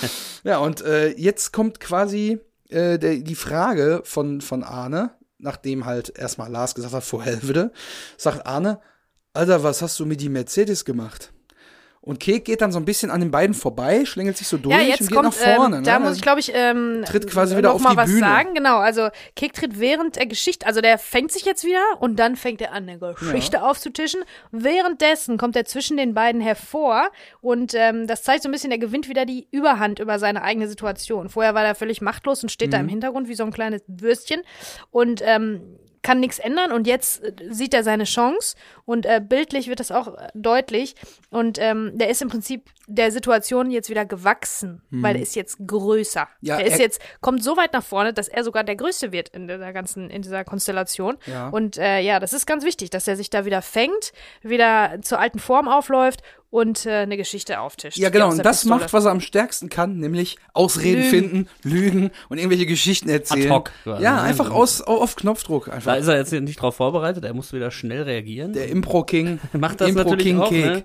ja, 0.44 0.60
und 0.60 0.82
äh, 0.82 1.10
jetzt 1.18 1.52
kommt 1.52 1.80
quasi 1.80 2.39
äh, 2.70 2.98
der, 3.00 3.16
die 3.18 3.36
Frage 3.36 4.02
von, 4.06 4.39
von 4.39 4.64
Arne, 4.64 5.12
nachdem 5.39 5.86
halt 5.86 6.18
erstmal 6.18 6.50
Lars 6.52 6.76
gesagt 6.76 6.94
hat, 6.94 7.04
vor 7.04 7.24
Helvede, 7.24 7.72
sagt 8.18 8.46
Arne, 8.46 8.80
Alter, 9.34 9.64
was 9.64 9.82
hast 9.82 10.00
du 10.00 10.06
mit 10.06 10.22
die 10.22 10.30
Mercedes 10.30 10.86
gemacht? 10.86 11.34
Und 12.06 12.20
Kek 12.20 12.43
geht 12.43 12.60
dann 12.60 12.74
so 12.74 12.80
ein 12.80 12.84
bisschen 12.86 13.10
an 13.12 13.22
den 13.22 13.32
beiden 13.32 13.54
vorbei, 13.54 14.04
schlängelt 14.04 14.36
sich 14.36 14.45
so 14.49 14.58
durch 14.58 14.76
Ja, 14.76 14.82
und 14.82 14.88
jetzt 14.89 14.99
geht 15.08 15.12
kommt, 15.12 15.24
nach 15.24 15.34
vorne. 15.34 15.78
ähm, 15.78 15.84
da 15.86 15.99
ne? 15.99 16.06
muss 16.06 16.18
ich, 16.18 16.22
glaube 16.22 16.41
ich, 16.41 16.51
ähm, 16.54 17.04
Tritt 17.06 17.28
quasi 17.30 17.56
wieder 17.56 17.70
noch 17.70 17.76
auf 17.76 17.82
mal 17.82 17.91
die 17.91 17.97
was 17.97 18.10
Bühne. 18.10 18.20
sagen. 18.20 18.54
Genau, 18.54 18.78
also 18.80 19.08
Kek 19.38 19.54
tritt 19.54 19.80
während 19.80 20.18
der 20.18 20.26
Geschichte, 20.26 20.68
also 20.68 20.82
der 20.82 20.97
fängt 20.97 21.32
sich 21.32 21.45
jetzt 21.45 21.64
wieder 21.64 21.80
und 22.01 22.18
dann 22.20 22.36
fängt 22.36 22.60
er 22.62 22.74
an, 22.74 22.89
eine 22.89 22.99
Geschichte 22.99 23.64
aufzutischen. 23.64 24.20
Währenddessen 24.51 25.38
kommt 25.38 25.56
er 25.56 25.66
zwischen 25.66 25.97
den 25.97 26.14
beiden 26.14 26.41
hervor 26.41 27.10
und 27.41 27.74
ähm, 27.76 28.08
das 28.08 28.24
zeigt 28.24 28.43
so 28.43 28.49
ein 28.49 28.51
bisschen, 28.51 28.72
er 28.72 28.80
gewinnt 28.80 29.08
wieder 29.08 29.26
die 29.26 29.47
Überhand 29.51 29.99
über 29.99 30.20
seine 30.20 30.41
eigene 30.41 30.68
Situation. 30.68 31.30
Vorher 31.30 31.54
war 31.54 31.64
er 31.64 31.76
völlig 31.76 32.01
machtlos 32.01 32.43
und 32.43 32.49
steht 32.49 32.74
da 32.74 32.78
Mhm. 32.80 32.84
im 32.84 32.89
Hintergrund 32.89 33.28
wie 33.30 33.36
so 33.36 33.43
ein 33.43 33.51
kleines 33.54 33.82
Würstchen 33.88 34.41
und 34.91 35.22
ähm, 35.24 35.62
kann 36.01 36.20
nichts 36.20 36.38
ändern 36.38 36.74
und 36.74 36.86
jetzt 36.86 37.24
äh, 37.24 37.32
sieht 37.49 37.74
er 37.74 37.82
seine 37.84 38.04
Chance 38.04 38.58
und 38.86 39.06
äh, 39.06 39.22
bildlich 39.26 39.68
wird 39.68 39.80
das 39.80 39.92
auch 39.92 40.08
äh, 40.18 40.28
deutlich 40.34 40.96
und 41.30 41.58
ähm, 41.60 41.92
der 41.96 42.10
ist 42.10 42.22
im 42.22 42.30
Prinzip 42.30 42.64
der 42.88 43.12
Situation 43.12 43.72
jetzt 43.72 43.90
wieder 43.90 44.06
gewachsen, 44.06 44.82
weil 44.90 45.16
er 45.16 45.22
ist 45.22 45.36
jetzt 45.36 45.58
größer. 45.66 46.28
Ja, 46.42 46.58
er 46.60 46.66
ist 46.66 46.74
er- 46.74 46.80
jetzt 46.82 47.02
kommt 47.22 47.42
so 47.44 47.56
weit 47.56 47.72
nach 47.74 47.84
vorne, 47.84 48.14
dass 48.14 48.28
er 48.28 48.44
sogar 48.44 48.64
der 48.66 48.76
Größte 48.76 49.12
wird 49.14 49.30
in 49.30 49.48
dieser 49.48 49.72
ganzen 49.72 50.10
in 50.10 50.22
dieser 50.22 50.44
Konstellation 50.44 51.16
Ja. 51.26 51.48
und 51.50 51.78
äh, 51.78 52.00
ja, 52.02 52.20
das 52.20 52.34
ist 52.34 52.46
ganz 52.46 52.66
wichtig, 52.66 52.90
dass 52.90 53.08
er 53.08 53.16
sich 53.16 53.30
da 53.30 53.46
wieder 53.46 53.62
fängt, 53.62 54.12
wieder 54.42 55.00
zur 55.02 55.20
alten 55.20 55.40
Form 55.40 55.68
aufläuft 55.70 56.22
und 56.50 56.86
äh, 56.86 56.92
eine 56.92 57.18
Geschichte 57.18 57.60
auftischt. 57.62 57.98
Ja, 57.98 58.10
genau. 58.10 58.30
Und 58.30 58.46
das 58.46 58.60
Pistole. 58.62 58.80
macht, 58.82 58.94
was 58.94 59.06
er 59.06 59.12
am 59.12 59.22
stärksten 59.22 59.70
kann, 59.70 59.98
nämlich 59.98 60.38
Ausreden 60.54 61.02
Lügen. 61.02 61.10
finden, 61.10 61.50
lügen 61.64 62.12
und 62.30 62.38
irgendwelche 62.38 62.68
Geschichten 62.68 63.10
erzählen. 63.10 63.52
Ad 63.52 63.72
hoc 63.86 64.00
ja, 64.02 64.22
einfach 64.22 64.52
aus, 64.52 64.82
auf 64.82 65.16
Knopfdruck 65.16 65.66
Da 65.66 65.72
einfach. 65.72 65.96
ist 65.98 66.08
er 66.08 66.18
jetzt 66.18 66.32
nicht 66.32 66.62
drauf 66.62 66.76
vorbereitet, 66.76 67.24
er 67.24 67.34
muss 67.34 67.54
wieder 67.54 67.72
schnell 67.72 68.04
reagieren. 68.04 68.54
Der 68.54 68.70
Impro 68.74 69.03
King. 69.03 69.39
macht 69.53 69.82
das 69.82 69.89
Impro 69.89 70.03
natürlich 70.03 70.26
King 70.26 70.39
auch, 70.39 70.49
Cake. 70.49 70.67
ne? 70.67 70.84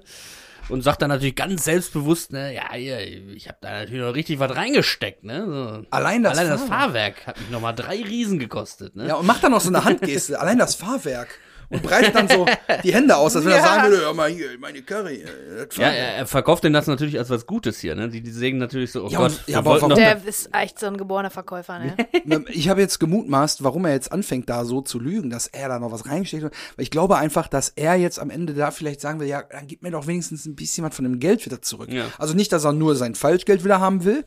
Und 0.69 0.83
sagt 0.83 1.01
dann 1.01 1.09
natürlich 1.09 1.35
ganz 1.35 1.65
selbstbewusst, 1.65 2.31
ne, 2.33 2.55
ja, 2.55 2.75
ich 2.77 3.49
habe 3.49 3.57
da 3.63 3.71
natürlich 3.71 4.03
noch 4.03 4.15
richtig 4.15 4.39
was 4.39 4.55
reingesteckt, 4.55 5.25
ne? 5.25 5.47
So. 5.47 5.87
Allein 5.91 6.23
das 6.23 6.37
Allein 6.37 6.51
das 6.51 6.61
Fahrwerk. 6.65 7.17
Fahrwerk 7.23 7.27
hat 7.27 7.41
mich 7.41 7.49
nochmal 7.51 7.75
drei 7.75 8.03
Riesen 8.03 8.39
gekostet, 8.39 8.95
ne? 8.95 9.09
Ja, 9.09 9.15
und 9.15 9.27
macht 9.27 9.43
dann 9.43 9.53
noch 9.53 9.63
so 9.63 9.71
eine 9.71 9.85
Handgeste. 9.85 10.39
Allein 10.41 10.59
das 10.59 10.75
Fahrwerk. 10.75 11.39
Und 11.71 11.83
breitet 11.83 12.15
dann 12.15 12.29
so 12.29 12.47
die 12.83 12.95
Hände 12.95 13.15
aus, 13.17 13.37
als 13.37 13.45
wenn 13.45 13.53
er 13.53 13.59
Ja. 13.59 13.65
sagen 13.65 13.91
würde, 13.91 14.03
hör 14.03 14.15
mal 14.15 14.31
hier, 14.31 14.49
meine 14.59 14.81
Curry. 14.81 15.17
äh, 15.23 15.67
Ja, 15.77 15.89
er, 15.89 16.15
er 16.17 16.27
verkauft 16.27 16.65
denn 16.65 16.73
das 16.73 16.87
natürlich 16.87 17.19
als 17.19 17.29
was 17.29 17.45
Gutes 17.47 17.79
hier, 17.79 17.95
ne? 17.95 18.09
Die, 18.09 18.23
die 18.23 18.31
sägen 18.31 18.57
natürlich 18.59 18.91
so, 18.93 19.05
oh 19.05 19.09
Ja, 19.09 19.19
Gott, 19.19 19.33
und- 19.33 19.49
ja, 19.49 19.59
aber 19.59 19.79
Der 19.95 20.25
ist 20.25 20.49
echt 20.55 20.79
so 20.79 20.87
ein 20.87 20.97
geborener 20.97 21.31
Verkäufer, 21.31 21.79
ne? 21.79 21.95
Ne, 22.25 22.45
Ich 22.49 22.69
habe 22.71 22.81
jetzt 22.81 22.99
gemutmaßt, 23.01 23.65
warum 23.65 23.85
er 23.85 23.93
jetzt 23.93 24.11
anfängt, 24.13 24.49
da 24.49 24.65
so 24.65 24.81
zu 24.81 24.99
lügen, 24.99 25.29
dass 25.29 25.47
er 25.47 25.69
da 25.69 25.79
noch 25.79 25.93
was 25.93 26.07
reinsteckt. 26.07 26.45
Weil 26.45 26.53
ich 26.79 26.91
glaube 26.91 27.19
einfach, 27.19 27.49
dass 27.49 27.69
er 27.77 27.97
jetzt 27.97 28.19
am 28.19 28.31
Ende 28.31 28.55
da 28.55 28.71
vielleicht 28.71 29.01
sagen 29.03 29.21
will, 29.21 29.29
ja, 29.29 29.43
dann 29.43 29.67
gib 29.67 29.83
mir 29.83 29.91
doch 29.91 30.07
wenigstens 30.07 30.47
ein 30.47 30.55
bisschen 30.57 30.85
was 30.87 30.95
von 30.97 31.05
dem 31.05 31.21
Geld 31.21 31.45
wieder 31.45 31.61
zurück. 31.61 31.91
Ja. 31.93 32.07
Also 32.19 32.33
nicht, 32.35 32.51
dass 32.53 32.65
er 32.65 32.73
nur 32.73 32.97
sein 32.97 33.15
Falschgeld 33.15 33.63
wieder 33.65 33.79
haben 33.81 34.05
will, 34.05 34.25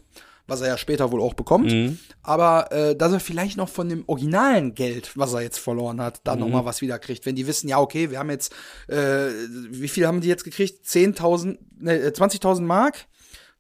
was 0.51 0.61
er 0.61 0.67
ja 0.67 0.77
später 0.77 1.11
wohl 1.11 1.21
auch 1.21 1.33
bekommt, 1.33 1.71
Mhm. 1.71 1.97
aber 2.21 2.71
äh, 2.71 2.95
dass 2.95 3.11
er 3.13 3.19
vielleicht 3.19 3.57
noch 3.57 3.69
von 3.69 3.89
dem 3.89 4.03
originalen 4.07 4.75
Geld, 4.75 5.11
was 5.15 5.33
er 5.33 5.41
jetzt 5.41 5.57
verloren 5.59 5.99
hat, 6.01 6.23
noch 6.25 6.35
Mhm. 6.35 6.51
mal 6.51 6.65
was 6.65 6.81
wieder 6.81 6.99
kriegt. 6.99 7.25
Wenn 7.25 7.35
die 7.35 7.47
wissen, 7.47 7.67
ja, 7.67 7.79
okay, 7.79 8.11
wir 8.11 8.19
haben 8.19 8.29
jetzt, 8.29 8.53
äh, 8.87 9.27
wie 9.69 9.87
viel 9.87 10.05
haben 10.05 10.21
die 10.21 10.27
jetzt 10.27 10.43
gekriegt? 10.43 10.85
10.000, 10.85 11.57
ne, 11.79 11.97
äh, 11.99 12.11
20.000 12.13 12.67
Mark? 12.67 13.07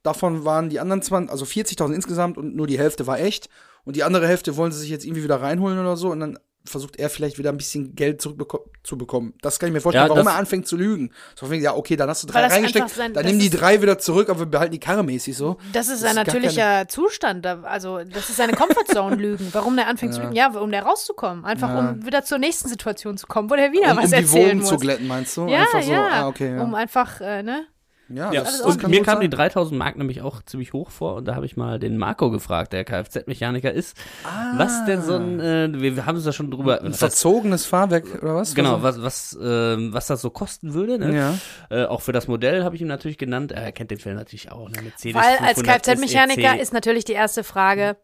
Davon 0.03 0.45
waren 0.45 0.69
die 0.69 0.79
anderen 0.79 1.01
20, 1.01 1.31
also 1.31 1.45
40.000 1.45 1.95
insgesamt 1.95 2.37
und 2.37 2.55
nur 2.55 2.67
die 2.67 2.77
Hälfte 2.79 3.07
war 3.07 3.19
echt. 3.19 3.49
Und 3.83 3.95
die 3.95 4.03
andere 4.03 4.27
Hälfte 4.27 4.57
wollen 4.57 4.71
sie 4.71 4.79
sich 4.79 4.89
jetzt 4.89 5.05
irgendwie 5.05 5.23
wieder 5.23 5.41
reinholen 5.41 5.79
oder 5.79 5.95
so. 5.97 6.09
Und 6.11 6.19
dann 6.19 6.37
versucht 6.65 6.97
er 6.97 7.09
vielleicht 7.09 7.37
wieder 7.39 7.49
ein 7.51 7.57
bisschen 7.57 7.95
Geld 7.95 8.21
zurückzubekommen. 8.21 9.33
Das 9.41 9.59
kann 9.59 9.67
ich 9.67 9.73
mir 9.73 9.81
vorstellen, 9.81 10.05
Ja, 10.07 10.15
warum 10.15 10.27
er 10.27 10.35
anfängt 10.35 10.67
zu 10.67 10.77
lügen. 10.77 11.11
So 11.35 11.45
von 11.47 11.59
ja, 11.59 11.75
okay, 11.75 11.95
dann 11.95 12.09
hast 12.09 12.23
du 12.23 12.27
drei 12.27 12.45
reingesteckt, 12.47 12.89
sein- 12.89 13.13
dann 13.13 13.25
nimm 13.25 13.39
die 13.39 13.49
drei 13.49 13.81
wieder 13.81 13.97
zurück, 13.97 14.29
aber 14.29 14.39
wir 14.41 14.45
behalten 14.45 14.71
die 14.73 14.79
Karre 14.79 15.03
mäßig 15.03 15.35
so. 15.35 15.57
Das 15.73 15.87
ist 15.89 16.03
Das 16.03 16.11
ein 16.15 16.17
ist 16.17 16.27
natürlicher 16.27 16.87
Zustand. 16.87 17.45
da- 17.45 17.61
Also, 17.63 17.99
das 18.03 18.29
ist 18.29 18.37
seine 18.37 18.53
Comfortzone-Lügen. 18.53 19.49
Warum 19.53 19.75
der 19.75 19.87
anfängt 19.87 20.13
zu 20.13 20.21
lügen? 20.21 20.33
Ja, 20.33 20.49
um 20.51 20.71
da 20.71 20.79
rauszukommen. 20.81 21.45
Einfach, 21.45 21.69
Ja. 21.69 21.79
um 21.79 22.05
wieder 22.05 22.23
zur 22.23 22.37
nächsten 22.37 22.69
Situation 22.69 23.17
zu 23.17 23.27
kommen, 23.27 23.49
wo 23.49 23.55
der 23.55 23.71
wieder 23.71 23.91
Um, 23.91 23.97
was 23.97 24.05
um 24.05 24.09
die 24.11 24.15
erzählen 24.17 24.47
Wogen 24.49 24.59
muss. 24.59 24.69
zu 24.69 24.77
glätten, 24.77 25.07
meinst 25.07 25.35
du? 25.37 25.47
Ja, 25.47 25.61
Einfach 25.61 25.81
so, 25.83 25.91
ja. 25.91 26.07
ah, 26.11 26.27
okay, 26.27 26.55
ja. 26.55 26.61
Um 26.63 26.75
einfach, 26.75 27.21
äh, 27.21 27.43
ne? 27.43 27.65
Ja, 28.15 28.31
Ja, 28.31 28.41
das, 28.43 28.61
und 28.61 28.79
kann 28.79 28.91
mir 28.91 29.01
kamen 29.03 29.21
die 29.21 29.25
sein. 29.27 29.31
3000 29.49 29.77
Mark 29.77 29.97
nämlich 29.97 30.21
auch 30.21 30.41
ziemlich 30.43 30.73
hoch 30.73 30.89
vor 30.91 31.15
und 31.15 31.25
da 31.25 31.35
habe 31.35 31.45
ich 31.45 31.57
mal 31.57 31.79
den 31.79 31.97
Marco 31.97 32.29
gefragt, 32.31 32.73
der 32.73 32.83
Kfz-Mechaniker 32.83 33.71
ist, 33.71 33.97
was 34.57 34.85
denn 34.85 35.01
so 35.01 35.15
ein, 35.15 35.39
äh, 35.39 35.69
wir, 35.73 35.95
wir 35.95 36.05
haben 36.05 36.17
es 36.17 36.25
ja 36.25 36.31
schon 36.31 36.51
drüber, 36.51 36.81
Ein 36.81 36.89
heißt, 36.89 36.99
verzogenes 36.99 37.65
Fahrwerk 37.65 38.05
oder 38.21 38.35
was? 38.35 38.55
genau, 38.55 38.81
Was, 38.83 39.01
was, 39.01 39.35
was, 39.35 39.39
ähm, 39.41 39.93
was 39.93 40.07
das 40.07 40.21
so 40.21 40.29
kosten 40.29 40.73
würde, 40.73 40.99
ne? 40.99 41.15
Ja. 41.15 41.33
Äh, 41.69 41.85
auch 41.85 42.01
für 42.01 42.11
das 42.11 42.27
Modell 42.27 42.63
habe 42.63 42.75
ich 42.75 42.81
ihm 42.81 42.87
natürlich 42.87 43.17
genannt, 43.17 43.51
er 43.51 43.71
kennt 43.71 43.91
den 43.91 43.99
Film 43.99 44.15
natürlich 44.15 44.51
auch, 44.51 44.69
ne? 44.69 44.81
Mercedes 44.81 45.15
Weil 45.15 45.37
als 45.39 45.59
500 45.59 45.83
Kfz-Mechaniker 45.83 46.51
SEC. 46.53 46.61
ist 46.61 46.73
natürlich 46.73 47.05
die 47.05 47.13
erste 47.13 47.43
Frage 47.43 47.97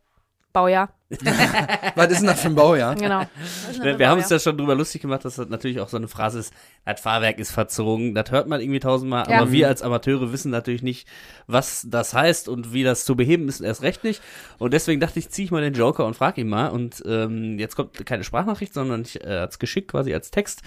Baujahr. 0.53 0.89
Was 1.95 2.07
ist 2.11 2.19
denn 2.19 2.27
das 2.27 2.41
für 2.41 2.49
ein 2.49 2.55
Baujahr? 2.55 2.95
Genau. 2.95 3.21
Wir, 3.81 3.97
wir 3.99 4.09
haben 4.09 4.17
uns 4.17 4.29
ja 4.29 4.39
schon 4.39 4.57
drüber 4.57 4.75
lustig 4.75 5.01
gemacht, 5.03 5.23
dass 5.23 5.35
das 5.35 5.47
natürlich 5.47 5.79
auch 5.79 5.87
so 5.87 5.97
eine 5.97 6.07
Phrase 6.07 6.39
ist, 6.39 6.53
das 6.83 6.99
Fahrwerk 6.99 7.37
ist 7.39 7.51
verzogen, 7.51 8.15
das 8.15 8.31
hört 8.31 8.47
man 8.47 8.59
irgendwie 8.59 8.79
tausendmal, 8.79 9.29
Ja. 9.29 9.39
aber 9.41 9.51
wir 9.51 9.67
als 9.67 9.81
Amateure 9.83 10.33
wissen 10.33 10.49
natürlich 10.51 10.81
nicht, 10.81 11.07
was 11.45 11.85
das 11.89 12.13
heißt 12.13 12.49
und 12.49 12.73
wie 12.73 12.83
das 12.83 13.05
zu 13.05 13.15
beheben 13.15 13.47
ist, 13.47 13.61
erst 13.61 13.83
recht 13.83 14.03
nicht. 14.03 14.21
Und 14.57 14.73
deswegen 14.73 14.99
dachte 14.99 15.19
ich, 15.19 15.29
ziehe 15.29 15.45
ich 15.45 15.51
mal 15.51 15.61
den 15.61 15.73
Joker 15.75 16.05
und 16.05 16.15
frage 16.15 16.41
ihn 16.41 16.49
mal. 16.49 16.69
Und 16.69 17.03
ähm, 17.05 17.59
jetzt 17.59 17.75
kommt 17.75 18.05
keine 18.05 18.23
Sprachnachricht, 18.23 18.73
sondern 18.73 19.03
ich 19.03 19.23
äh, 19.23 19.27
als 19.27 19.59
geschickt 19.59 19.91
quasi 19.91 20.13
als 20.13 20.31
Text. 20.31 20.61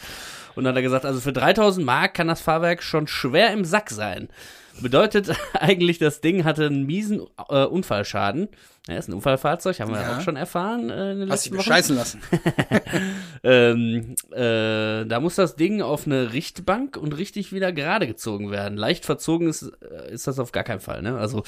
Und 0.55 0.65
dann 0.65 0.73
hat 0.73 0.79
er 0.79 0.83
gesagt, 0.83 1.05
also 1.05 1.21
für 1.21 1.33
3000 1.33 1.85
Mark 1.85 2.15
kann 2.15 2.29
das 2.29 2.41
Fahrwerk 2.41 2.83
schon 2.83 3.09
schwer 3.09 3.53
im 3.53 3.65
Sack 3.65 3.91
sein. 3.91 4.29
Bedeutet 4.81 5.31
eigentlich, 5.55 5.99
das 5.99 6.21
Ding 6.21 6.45
hatte 6.45 6.67
einen 6.67 6.87
miesen 6.87 7.21
äh, 7.49 7.65
Unfallschaden. 7.65 8.49
Ja, 8.89 8.97
ist 8.97 9.09
ein 9.09 9.15
Unfallfahrzeug, 9.15 9.79
haben 9.81 9.93
wir 9.93 10.01
Ja. 10.01 10.17
auch 10.17 10.21
schon 10.23 10.37
erfahren 10.37 10.91
äh, 10.91 11.27
Hast 11.29 11.45
dich 11.47 11.53
bescheißen 11.53 11.97
lassen. 11.97 12.21
Ähm, 13.43 14.17
äh, 14.33 15.07
da 15.07 15.19
muss 15.21 15.35
das 15.37 15.57
Ding 15.57 15.81
auf 15.81 16.05
eine 16.07 16.33
Richtbank 16.35 16.97
und 16.99 17.17
richtig 17.17 17.53
wieder 17.53 17.73
gerade 17.73 18.07
gezogen 18.07 18.51
werden. 18.51 18.77
Leicht 18.77 19.07
verzogen 19.07 19.49
ist, 19.49 19.63
äh, 19.83 20.13
ist 20.13 20.27
das 20.27 20.39
auf 20.39 20.53
gar 20.53 20.63
keinen 20.65 20.81
Fall, 20.81 21.01
ne? 21.01 21.17
Also, 21.17 21.43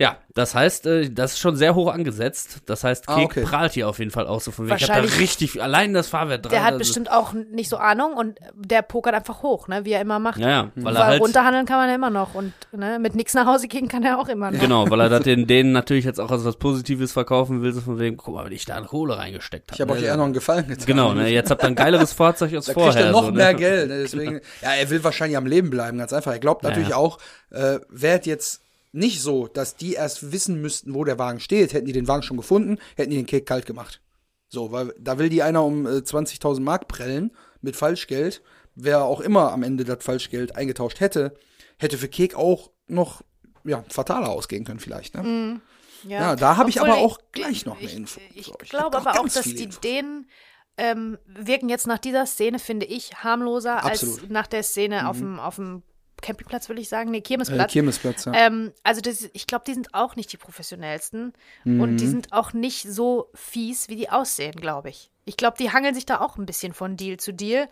ja, 0.00 0.16
das 0.32 0.54
heißt, 0.54 0.86
äh, 0.86 1.10
das 1.10 1.32
ist 1.32 1.38
schon 1.40 1.56
sehr 1.56 1.74
hoch 1.74 1.92
angesetzt. 1.92 2.60
Das 2.66 2.84
heißt, 2.84 3.08
Ah, 3.08 3.16
Kek 3.16 3.24
okay. 3.24 3.42
prahlt 3.42 3.72
hier 3.72 3.88
auf 3.88 3.98
jeden 3.98 4.12
Fall 4.12 4.28
auch 4.28 4.40
so 4.40 4.52
von 4.52 4.66
wegen. 4.66 4.76
Ich 4.76 4.82
hab 4.84 4.88
da 4.90 4.94
Wahrscheinlich- 5.02 5.18
richtig, 5.20 5.60
allein 5.60 5.92
das 5.92 6.06
Fahrwerk 6.08 6.42
dran. 6.44 6.50
Der 6.50 6.60
hat 6.62 6.68
also- 6.74 6.78
bestimmt 6.78 7.10
auch 7.10 7.32
nicht 7.32 7.68
so 7.68 7.78
Ahnung 7.78 8.12
und 8.12 8.38
der 8.54 8.82
pokert 8.82 9.14
einfach 9.14 9.42
hoch, 9.42 9.66
ne, 9.66 9.84
wie 9.84 9.90
er 9.92 10.00
immer 10.00 10.20
macht. 10.20 10.38
Ja, 10.38 10.48
ja, 10.48 10.70
weil 10.76 10.94
er 10.94 11.00
Weil 11.00 11.06
halt. 11.08 11.20
runterhandeln 11.22 11.66
kann 11.66 11.78
man 11.78 11.88
ja 11.88 11.96
immer 11.96 12.10
noch 12.10 12.34
und 12.36 12.52
ne, 12.70 12.98
mit 13.00 13.16
nichts 13.16 13.34
nach 13.34 13.46
Hause 13.46 13.66
gehen 13.66 13.88
kann 13.88 14.04
er 14.04 14.20
auch 14.20 14.28
immer 14.28 14.52
noch. 14.52 14.60
Genau, 14.60 14.88
weil 14.88 15.00
er 15.00 15.08
das 15.08 15.22
den, 15.24 15.48
denen 15.48 15.72
natürlich 15.72 16.04
jetzt 16.04 16.20
auch 16.20 16.30
als 16.30 16.44
was 16.44 16.56
Positives 16.56 17.10
verkaufen 17.10 17.62
will, 17.62 17.72
so 17.72 17.80
von 17.80 17.98
wegen, 17.98 18.16
guck 18.16 18.34
mal, 18.36 18.44
wenn 18.44 18.52
ich 18.52 18.64
da 18.64 18.80
Kohle 18.80 19.18
reingesteckt 19.18 19.72
Ich 19.74 19.80
habe. 19.80 19.90
habe 19.94 20.00
euch 20.00 20.06
eher 20.06 20.16
noch 20.16 20.24
einen 20.26 20.32
Gefallen 20.32 20.68
getan. 20.68 20.86
Genau, 20.86 21.12
ne, 21.12 21.28
jetzt 21.28 21.50
habt 21.50 21.64
ihr 21.64 21.66
ein 21.66 21.74
geileres 21.74 22.12
Fahrzeug 22.12 22.54
als 22.54 22.66
Da 22.66 22.72
vorher. 22.74 22.92
kriegt 22.92 23.04
er 23.06 23.10
noch 23.12 23.24
so, 23.26 23.32
mehr 23.32 23.52
ne? 23.52 23.58
Geld. 23.58 23.88
Ne? 23.88 23.98
Deswegen, 24.02 24.40
ja, 24.62 24.74
er 24.74 24.88
will 24.90 25.02
wahrscheinlich 25.02 25.36
am 25.36 25.46
Leben 25.46 25.70
bleiben, 25.70 25.98
ganz 25.98 26.12
einfach. 26.12 26.30
Er 26.32 26.38
glaubt 26.38 26.62
Ja, 26.62 26.68
natürlich 26.70 26.90
ja. 26.90 26.96
auch, 26.96 27.18
äh, 27.50 27.80
wäre 27.90 28.20
jetzt 28.22 28.62
nicht 28.92 29.20
so, 29.20 29.46
dass 29.46 29.76
die 29.76 29.94
erst 29.94 30.32
wissen 30.32 30.60
müssten, 30.60 30.94
wo 30.94 31.04
der 31.04 31.18
Wagen 31.18 31.40
steht. 31.40 31.72
Hätten 31.72 31.86
die 31.86 31.92
den 31.92 32.08
Wagen 32.08 32.22
schon 32.22 32.36
gefunden, 32.36 32.78
hätten 32.96 33.10
die 33.10 33.16
den 33.16 33.26
Kek 33.26 33.46
kalt 33.46 33.66
gemacht. 33.66 34.00
So, 34.48 34.72
weil 34.72 34.94
da 34.98 35.18
will 35.18 35.28
die 35.28 35.42
einer 35.42 35.64
um 35.64 35.86
äh, 35.86 35.98
20.000 35.98 36.60
Mark 36.60 36.88
prellen 36.88 37.32
mit 37.60 37.76
Falschgeld. 37.76 38.42
Wer 38.74 39.04
auch 39.04 39.20
immer 39.20 39.52
am 39.52 39.62
Ende 39.62 39.84
das 39.84 40.02
Falschgeld 40.02 40.56
eingetauscht 40.56 41.00
hätte, 41.00 41.34
hätte 41.78 41.98
für 41.98 42.08
Kek 42.08 42.34
auch 42.34 42.70
noch 42.86 43.22
ja, 43.64 43.84
fataler 43.88 44.30
ausgehen 44.30 44.64
können 44.64 44.80
vielleicht. 44.80 45.14
Ne? 45.14 45.60
Ja, 46.04 46.36
da 46.36 46.56
habe 46.56 46.70
ich 46.70 46.80
aber 46.80 46.98
auch 46.98 47.18
gleich 47.32 47.66
noch 47.66 47.76
eine 47.76 47.86
ich, 47.86 47.96
Info. 47.96 48.20
Ich, 48.34 48.46
So, 48.46 48.56
ich 48.62 48.70
glaube 48.70 48.96
aber 48.96 49.20
auch, 49.20 49.28
dass 49.28 49.42
die. 49.42 49.64
Ideen 49.64 50.28
ähm, 50.76 51.18
wirken 51.26 51.68
jetzt 51.68 51.86
nach 51.86 51.98
dieser 51.98 52.24
Szene, 52.24 52.58
finde 52.58 52.86
ich, 52.86 53.24
harmloser 53.24 53.84
als 53.84 54.02
Absolut. 54.04 54.28
Mhm. 54.28 54.32
nach 54.32 54.46
der 54.46 54.62
Szene 54.62 55.08
auf 55.08 55.18
dem 55.18 55.40
auf 55.40 55.56
dem 55.56 55.82
Campingplatz, 56.22 56.68
will 56.68 56.78
ich 56.78 56.88
sagen. 56.88 57.10
Nee, 57.10 57.18
Äh, 57.18 57.22
Kirmesplatz. 57.22 57.72
Kirmesplatz, 57.72 58.24
ja. 58.26 58.32
Ähm, 58.34 58.72
also 58.82 59.00
das, 59.00 59.28
ich 59.32 59.46
glaube, 59.46 59.64
die 59.66 59.74
sind 59.74 59.94
auch 59.94 60.16
nicht 60.16 60.32
die 60.32 60.36
professionellsten 60.36 61.32
und 61.64 61.92
Mhm. 61.92 61.96
die 61.96 62.06
sind 62.06 62.32
auch 62.32 62.52
nicht 62.52 62.82
so 62.90 63.30
fies, 63.34 63.88
wie 63.88 63.96
die 63.96 64.10
aussehen, 64.10 64.56
glaube 64.56 64.88
ich. 64.90 65.10
Ich 65.24 65.36
glaube, 65.36 65.56
die 65.58 65.70
hangeln 65.72 65.94
sich 65.94 66.06
da 66.06 66.20
auch 66.20 66.36
ein 66.38 66.46
bisschen 66.46 66.72
von 66.72 66.96
Deal 66.96 67.18
zu 67.18 67.32
Deal. 67.34 67.68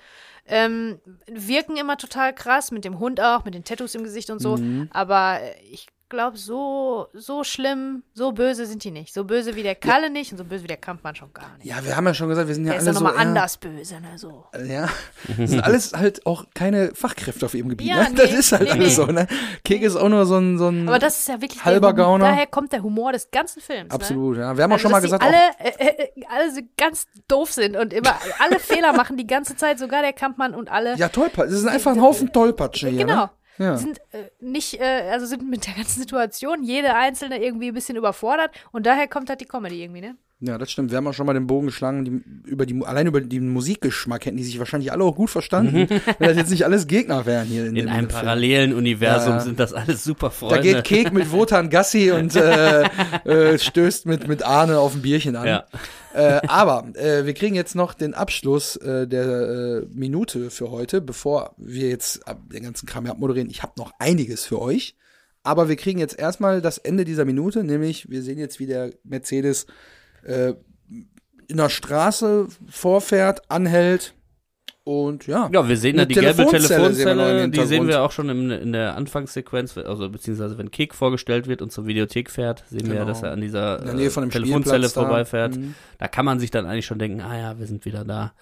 Ähm, 0.47 1.01
wirken 1.27 1.77
immer 1.77 1.97
total 1.97 2.35
krass, 2.35 2.71
mit 2.71 2.85
dem 2.85 2.99
Hund 2.99 3.21
auch, 3.21 3.45
mit 3.45 3.55
den 3.55 3.65
Tattoos 3.65 3.95
im 3.95 4.05
Gesicht 4.05 4.31
und 4.31 4.41
so. 4.41 4.57
Mhm. 4.59 4.89
Aber 4.93 5.41
ich 5.73 5.87
glaube, 6.09 6.37
so, 6.37 7.09
so 7.13 7.43
schlimm, 7.45 8.03
so 8.15 8.33
böse 8.33 8.67
sind 8.67 8.85
die 8.85 8.91
nicht. 8.91 9.13
So 9.13 9.25
böse 9.25 9.57
wie 9.57 9.63
der 9.63 9.75
Kalle 9.75 10.11
nicht 10.11 10.31
und 10.33 10.39
so 10.39 10.45
böse 10.45 10.63
wie 10.65 10.69
der 10.69 10.77
Kampfmann 10.77 11.15
schon 11.17 11.33
gar 11.33 11.57
nicht. 11.59 11.67
Ja, 11.67 11.85
wir 11.85 11.97
haben 11.97 12.07
ja 12.07 12.15
schon 12.15 12.29
gesagt, 12.29 12.47
wir 12.49 12.55
sind 12.55 12.65
ja 12.65 12.73
der 12.73 12.81
ist 12.81 12.87
alle 12.87 12.95
ja 12.95 12.99
so 12.99 13.05
nochmal 13.05 13.21
anders 13.21 13.57
böse, 13.57 14.01
ne? 14.01 14.17
So. 14.17 14.45
Ja, 14.67 14.89
das 15.37 15.51
sind 15.51 15.65
alles 15.65 15.93
halt 15.95 16.25
auch 16.27 16.47
keine 16.55 16.95
Fachkräfte 16.95 17.47
auf 17.47 17.55
ihrem 17.55 17.69
Gebiet. 17.69 17.89
Ja, 17.89 18.09
ne? 18.09 18.15
Das 18.17 18.31
nee, 18.31 18.37
ist 18.39 18.53
halt 18.53 18.63
nee, 18.63 18.71
alles 18.71 18.89
nee. 18.89 18.95
so. 18.95 19.07
Ne? 19.07 19.27
Kek 19.65 19.83
ist 19.83 19.97
auch 19.97 20.09
nur 20.09 20.27
so 20.27 20.37
ein, 20.39 20.59
so 20.59 20.69
ein 20.69 20.89
Aber 20.89 20.99
das 20.99 21.19
ist 21.19 21.29
ja 21.29 21.41
wirklich 21.41 21.65
Halber 21.65 21.93
der 21.93 22.05
Gauner. 22.05 22.25
daher 22.27 22.47
kommt 22.47 22.73
der 22.73 22.83
Humor 22.83 23.13
des 23.13 23.31
ganzen 23.31 23.61
Films. 23.61 23.89
Ne? 23.89 23.95
absolut. 23.95 24.37
Ja. 24.37 24.57
Wir 24.57 24.65
haben 24.65 24.71
auch 24.73 24.77
Also, 24.77 24.83
schon 24.83 24.93
mal 24.93 25.01
gesagt, 25.01 25.23
alle, 25.23 25.37
äh, 25.59 25.87
äh, 25.89 26.25
alle 26.29 26.53
so 26.53 26.61
ganz 26.77 27.07
doof 27.29 27.53
sind 27.53 27.77
und 27.77 27.93
immer 27.93 28.17
alle 28.39 28.59
Fehler 28.59 28.93
machen 28.93 29.17
die 29.17 29.27
ganze 29.27 29.57
Zeit, 29.57 29.79
sogar 29.79 30.03
der 30.03 30.13
Kampfmann 30.13 30.55
und 30.55 30.71
alle. 30.71 30.95
auch, 30.95 30.99
ja 30.99 31.09
Tollpatsch. 31.09 31.47
Das 31.47 31.55
ist 31.59 31.67
einfach 31.67 31.93
ein 31.93 32.01
Haufen 32.01 32.33
Tollpatsche 32.33 32.89
hier. 32.89 33.05
genau. 33.07 33.25
Ne? 33.25 33.31
Ja. 33.59 33.77
Sind 33.77 33.99
äh, 34.13 34.31
nicht, 34.41 34.81
äh, 34.81 35.11
also 35.11 35.27
sind 35.27 35.49
mit 35.49 35.67
der 35.67 35.75
ganzen 35.75 36.01
Situation 36.01 36.63
jede 36.63 36.95
einzelne 36.95 37.43
irgendwie 37.43 37.69
ein 37.69 37.75
bisschen 37.75 37.97
überfordert 37.97 38.51
und 38.73 38.87
daher 38.87 39.09
kommt 39.09 39.29
halt 39.31 39.41
die 39.41 39.47
Comedy 39.47 39.83
irgendwie, 39.83 40.03
ne? 40.03 40.17
Ja, 40.41 40.59
das 40.59 40.71
stimmt. 40.71 40.91
Wir 40.91 40.99
haben 40.99 41.07
auch 41.07 41.15
schon 41.15 41.25
mal 41.27 41.33
den 41.33 41.47
Bogen 41.47 41.67
geschlagen, 41.67 42.05
die, 42.05 42.51
über 42.51 42.67
die, 42.67 42.79
allein 42.85 43.07
über 43.07 43.21
den 43.23 43.49
Musikgeschmack 43.49 44.27
hätten 44.27 44.37
die 44.37 44.45
sich 44.45 44.59
wahrscheinlich 44.59 44.93
alle 44.93 45.03
auch 45.05 45.17
gut 45.17 45.31
verstanden, 45.31 45.89
wenn 46.19 46.29
das 46.29 46.37
jetzt 46.37 46.51
nicht 46.51 46.65
alles 46.65 46.87
Gegner 46.87 47.25
wären 47.25 47.47
hier 47.47 47.63
in, 47.63 47.69
In 47.69 47.87
dem 47.87 47.89
einem 47.89 48.11
Film. 48.11 48.21
parallelen 48.21 48.75
Universum 48.75 49.35
Ja. 49.35 49.41
sind 49.41 49.59
das 49.59 49.73
alles 49.73 50.05
super 50.05 50.31
Freunde. 50.31 50.57
Da 50.57 50.61
geht 50.63 50.85
Kek 50.85 51.13
mit 51.13 51.33
Wotan 51.33 51.71
Gassi 51.71 52.11
und 52.13 52.37
äh, 52.37 52.83
äh, 53.25 53.59
stößt 53.59 54.05
mit, 54.07 54.29
mit 54.29 54.43
Arne 54.43 54.79
auf 54.79 54.95
ein 54.95 55.03
Bierchen 55.03 55.37
an. 55.37 55.47
Ja. 55.47 55.65
Äh, 56.15 56.41
aber 56.49 56.87
äh, 56.95 57.25
wir 57.25 57.35
kriegen 57.35 57.55
jetzt 57.55 57.75
noch 57.75 57.95
den 57.95 58.13
Abschluss 58.15 58.77
äh, 58.77 59.07
der 59.07 59.25
äh, 59.25 59.87
Minute 59.95 60.51
für 60.51 60.71
heute, 60.71 61.01
bevor 61.01 61.55
wir 61.57 61.89
jetzt 61.89 62.21
den 62.53 62.63
ganzen 62.63 62.87
Kram 62.87 63.05
hier 63.05 63.13
abmoderieren. 63.13 63.49
Ich 63.51 63.63
habe 63.63 63.73
noch 63.79 63.93
einiges 63.99 64.45
für 64.45 64.61
euch. 64.61 64.97
Aber 65.43 65.69
wir 65.69 65.77
kriegen 65.77 66.01
jetzt 66.01 66.19
erstmal 66.19 66.61
das 66.61 66.77
Ende 66.79 67.05
dieser 67.05 67.25
Minute, 67.25 67.63
nämlich 67.63 68.11
wir 68.11 68.23
sehen 68.23 68.39
jetzt, 68.39 68.59
wie 68.59 68.67
der 68.67 68.91
Mercedes 69.05 69.67
äh, 70.27 70.55
in 71.49 71.57
der 71.57 71.69
Straße 71.69 72.49
vorfährt, 72.69 73.51
anhält 73.51 74.15
und 74.87 75.27
ja. 75.27 75.51
Ja, 75.53 75.69
wir 75.69 75.77
sehen 75.77 75.99
Eine 75.99 76.07
die 76.07 76.15
gelbe 76.15 76.47
Telefonzelle 76.47 76.95
sehen 76.95 77.51
die 77.51 77.67
sehen 77.67 77.89
wir 77.89 78.03
auch 78.03 78.13
schon 78.13 78.29
im, 78.29 78.53
in 78.53 78.73
der 78.73 78.95
Anfangssequenz, 78.97 79.77
also 79.77 80.09
beziehungsweise 80.09 80.59
wenn 80.59 80.71
Kek 80.71 80.95
vorgestellt 80.95 81.49
wird 81.49 81.61
und 81.61 81.73
zur 81.73 81.87
Videothek 81.87 82.31
fährt, 82.31 82.63
sehen 82.71 82.87
wir 82.87 82.95
ja, 82.95 83.01
Genau. 83.01 83.07
dass 83.07 83.23
er 83.25 83.33
an 83.33 83.41
dieser 83.41 83.83
In 83.83 83.99
äh, 83.99 84.29
Telefonzelle 84.29 84.83
da. 84.87 84.89
vorbeifährt. 84.89 85.57
Mhm. 85.57 85.75
Da 85.99 86.07
kann 86.07 86.25
man 86.25 86.39
sich 86.39 86.53
dann 86.53 86.67
eigentlich 86.67 86.87
schon 86.87 87.01
denken, 87.01 87.21
ah 87.21 87.37
ja, 87.37 87.59
wir 87.59 87.67
sind 87.67 87.85
wieder 87.85 88.05
da. 88.05 88.33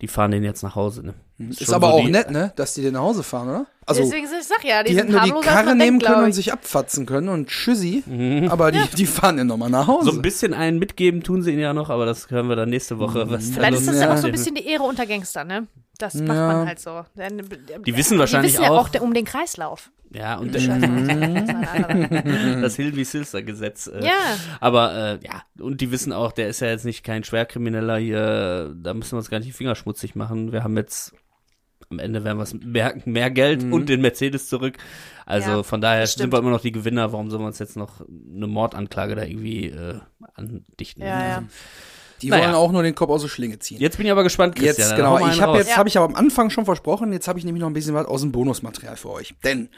Die 0.00 0.08
fahren 0.08 0.30
den 0.30 0.42
jetzt 0.44 0.62
nach 0.62 0.74
Hause. 0.76 1.04
Ne? 1.04 1.14
Ist, 1.50 1.64
schon 1.64 1.74
aber 1.74 1.88
so 1.88 1.92
auch 1.94 2.04
die- 2.04 2.10
nett, 2.10 2.30
ne, 2.30 2.52
dass 2.56 2.74
die 2.74 2.82
den 2.82 2.94
nach 2.94 3.00
Hause 3.00 3.22
fahren, 3.22 3.48
oder? 3.48 3.66
Also 3.86 4.02
Deswegen 4.02 4.24
ich 4.26 4.46
sag 4.46 4.64
ja, 4.64 4.82
die, 4.82 4.90
die 4.90 4.94
sind 4.96 5.12
hätten 5.12 5.28
nur 5.30 5.40
die 5.42 5.46
Karre 5.46 5.74
nehmen 5.74 5.98
denkt, 5.98 6.04
können 6.06 6.22
und 6.24 6.30
ich. 6.30 6.36
sich 6.36 6.52
abfatzen 6.52 7.06
können 7.06 7.28
und 7.28 7.48
tschüssi. 7.48 8.02
Aber 8.48 8.70
die, 8.72 8.80
die 8.96 9.06
fahren 9.06 9.36
ja 9.38 9.44
nochmal 9.44 9.68
nach 9.70 9.86
Hause. 9.88 10.10
So 10.10 10.16
ein 10.16 10.22
bisschen 10.22 10.54
einen 10.54 10.78
mitgeben 10.78 11.22
tun 11.22 11.42
sie 11.42 11.52
ihn 11.52 11.58
ja 11.58 11.72
noch, 11.74 11.90
aber 11.90 12.06
das 12.06 12.30
hören 12.30 12.48
wir 12.48 12.56
dann 12.56 12.70
nächste 12.70 12.98
Woche. 12.98 13.30
Was 13.30 13.48
da 13.50 13.54
Vielleicht 13.56 13.78
ist 13.78 13.88
das 13.88 13.96
Ja. 13.96 14.02
ja 14.08 14.14
auch 14.14 14.18
so 14.18 14.26
ein 14.26 14.32
bisschen 14.32 14.54
die 14.54 14.66
Ehre 14.66 14.84
unter 14.84 15.06
Gangstern, 15.06 15.48
ne? 15.48 15.66
Das 15.98 16.14
macht 16.14 16.28
Ja. 16.28 16.46
man 16.46 16.66
halt 16.66 16.80
so. 16.80 17.02
Denn- 17.16 17.42
Die 17.86 17.96
wissen 17.96 18.18
wahrscheinlich 18.18 18.52
die 18.52 18.58
wissen 18.58 18.64
ja 18.64 18.70
auch- 18.78 18.88
auch 18.94 19.00
um 19.02 19.12
den 19.12 19.24
Kreislauf. 19.26 19.90
Ja, 20.12 20.38
und 20.38 20.54
Das 20.54 20.62
ist 20.62 20.68
der, 20.68 20.80
halt 20.80 20.84
eine 20.84 22.18
andere. 22.18 22.60
das 22.62 22.76
Hilby-Silster-Gesetz. 22.76 23.86
Äh, 23.86 24.04
Ja. 24.04 24.36
Aber 24.60 24.94
äh, 24.94 25.18
ja, 25.24 25.42
und 25.58 25.80
die 25.80 25.92
wissen 25.92 26.12
auch, 26.12 26.32
der 26.32 26.48
ist 26.48 26.60
ja 26.60 26.68
jetzt 26.68 26.84
nicht 26.84 27.04
kein 27.04 27.22
Schwerkrimineller 27.24 27.98
hier, 27.98 28.74
da 28.76 28.92
müssen 28.94 29.12
wir 29.12 29.18
uns 29.18 29.30
gar 29.30 29.38
nicht 29.38 29.48
die 29.48 29.52
Finger 29.52 29.74
schmutzig 29.76 30.16
machen. 30.16 30.52
Wir 30.52 30.64
haben 30.64 30.76
jetzt 30.76 31.12
am 31.90 31.98
Ende 31.98 32.22
werden 32.22 32.38
wir 32.38 32.44
es 32.44 32.54
merken, 32.54 33.10
mehr 33.10 33.30
Geld 33.30 33.64
und 33.64 33.88
den 33.88 34.00
Mercedes 34.00 34.48
zurück. 34.48 34.76
Also 35.26 35.50
Ja, 35.50 35.62
von 35.64 35.80
daher 35.80 36.02
das 36.02 36.14
sind 36.14 36.32
wir 36.32 36.38
immer 36.38 36.50
noch 36.50 36.60
die 36.60 36.70
Gewinner. 36.70 37.12
Warum 37.12 37.30
sollen 37.30 37.42
wir 37.42 37.48
uns 37.48 37.58
jetzt 37.58 37.76
noch 37.76 38.00
eine 38.00 38.46
Mordanklage 38.46 39.16
da 39.16 39.24
irgendwie 39.24 39.66
äh, 39.70 39.98
andichten? 40.34 41.02
Ja, 41.02 41.26
ja. 41.28 41.42
Die 42.22 42.28
Naja. 42.28 42.44
wollen 42.44 42.54
auch 42.54 42.72
nur 42.72 42.82
den 42.82 42.94
Kopf 42.94 43.10
aus 43.10 43.22
der 43.22 43.28
Schlinge 43.28 43.58
ziehen. 43.58 43.80
Jetzt 43.80 43.96
bin 43.96 44.06
ich 44.06 44.12
aber 44.12 44.22
gespannt, 44.22 44.54
Christian. 44.56 44.88
Jetzt, 44.88 44.96
genau. 44.96 45.18
Ich 45.28 45.40
habe 45.40 45.58
jetzt, 45.58 45.70
Ja. 45.70 45.76
habe 45.76 45.88
ich 45.88 45.96
aber 45.96 46.06
am 46.06 46.14
Anfang 46.14 46.50
schon 46.50 46.64
versprochen, 46.64 47.12
jetzt 47.12 47.28
habe 47.28 47.38
ich 47.38 47.44
nämlich 47.44 47.60
noch 47.60 47.68
ein 47.68 47.72
bisschen 47.72 47.94
was 47.94 48.06
aus 48.06 48.20
dem 48.20 48.32
Bonusmaterial 48.32 48.96
für 48.96 49.10
euch. 49.10 49.34
Denn 49.44 49.68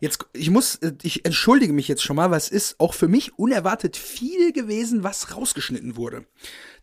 jetzt, 0.00 0.26
ich 0.32 0.50
muss, 0.50 0.78
ich 1.02 1.24
entschuldige 1.24 1.72
mich 1.72 1.88
jetzt 1.88 2.02
schon 2.02 2.16
mal, 2.16 2.30
weil 2.30 2.38
es 2.38 2.48
ist 2.48 2.78
auch 2.78 2.94
für 2.94 3.08
mich 3.08 3.38
unerwartet 3.38 3.96
viel 3.96 4.52
gewesen, 4.52 5.02
was 5.02 5.36
rausgeschnitten 5.36 5.96
wurde. 5.96 6.24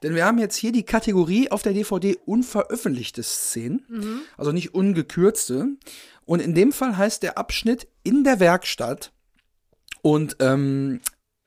Denn 0.03 0.15
wir 0.15 0.25
haben 0.25 0.37
jetzt 0.37 0.55
hier 0.57 0.71
die 0.71 0.83
Kategorie 0.83 1.49
auf 1.49 1.61
der 1.61 1.73
DVD 1.73 2.17
unveröffentlichte 2.25 3.23
Szenen, 3.23 4.21
also 4.37 4.51
nicht 4.51 4.73
ungekürzte. 4.73 5.67
Und 6.25 6.41
in 6.41 6.53
dem 6.55 6.71
Fall 6.71 6.97
heißt 6.97 7.23
der 7.23 7.37
Abschnitt 7.37 7.87
in 8.03 8.23
der 8.23 8.39
Werkstatt. 8.39 9.11
Und 10.01 10.35
ähm, 10.39 10.99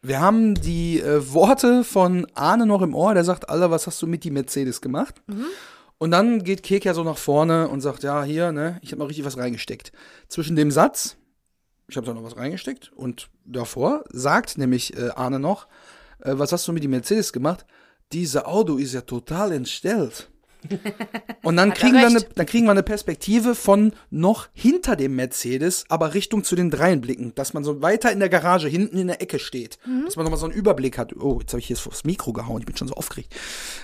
wir 0.03 0.21
haben 0.21 0.55
die 0.55 1.01
äh, 1.01 1.33
Worte 1.33 1.85
von 1.85 2.27
Arne 2.35 2.67
noch 2.67 2.83
im 2.83 2.95
Ohr, 2.95 3.15
der 3.15 3.25
sagt, 3.25 3.49
Alter, 3.49 3.71
was 3.71 3.87
hast 3.87 4.01
du 4.01 4.07
mit 4.07 4.25
die 4.25 4.31
Mercedes 4.31 4.81
gemacht? 4.81 5.23
Und 5.99 6.13
dann 6.13 6.45
geht 6.45 6.63
Kek 6.63 6.85
ja 6.85 6.95
so 6.95 7.03
nach 7.03 7.19
vorne 7.19 7.69
und 7.69 7.81
sagt, 7.81 8.05
ja, 8.05 8.23
hier, 8.23 8.53
ne, 8.53 8.79
ich 8.83 8.93
habe 8.93 9.01
mal 9.01 9.07
richtig 9.07 9.25
was 9.25 9.37
reingesteckt. 9.37 9.91
Zwischen 10.29 10.55
dem 10.55 10.71
Satz, 10.71 11.17
Ich 11.89 11.97
habe 11.97 12.07
da 12.07 12.15
noch 12.15 12.23
was 12.23 12.37
reingesteckt 12.37 12.93
und 12.95 13.29
davor 13.45 14.05
sagt 14.11 14.59
nämlich 14.59 14.97
äh, 14.97 15.09
Arne 15.17 15.41
noch, 15.41 15.67
äh, 16.21 16.35
was 16.37 16.53
hast 16.53 16.69
du 16.69 16.73
mit 16.73 16.85
dem 16.85 16.91
Mercedes 16.93 17.33
gemacht? 17.33 17.67
Diese 18.13 18.47
Auto 18.47 18.77
ist 18.77 18.95
ja 18.95 19.01
total 19.01 19.53
entstellt. 19.53 20.31
Und 21.43 21.57
dann 21.57 21.73
kriegen, 21.73 21.95
wir 21.95 22.07
eine, 22.07 22.21
dann 22.21 22.47
kriegen 22.47 22.67
wir 22.67 22.73
eine 22.73 22.83
Perspektive 22.83 23.55
von 23.55 23.93
noch 24.11 24.49
hinter 24.53 24.97
dem 24.97 25.17
Mercedes, 25.17 25.85
aber 25.89 26.15
Richtung 26.15 26.45
zu 26.45 26.57
den 26.57 26.71
Dreien 26.71 27.01
blicken, 27.01 27.35
dass 27.35 27.55
man 27.55 27.65
so 27.65 27.81
weiter 27.81 28.13
in 28.13 28.19
der 28.19 28.29
Garage 28.29 28.69
hinten 28.69 28.99
in 28.99 29.07
der 29.07 29.23
Ecke 29.23 29.39
steht, 29.39 29.79
dass 30.05 30.17
man 30.17 30.25
nochmal 30.25 30.39
so 30.39 30.47
einen 30.47 30.55
Überblick 30.55 30.99
hat. 30.99 31.15
Oh, 31.17 31.39
jetzt 31.41 31.53
habe 31.53 31.61
ich 31.61 31.67
hier 31.67 31.77
aufs 31.77 32.05
Mikro 32.05 32.33
gehauen, 32.33 32.61
ich 32.61 32.67
bin 32.67 32.77
schon 32.77 32.89
so 32.89 32.95
aufgeregt. 32.95 33.35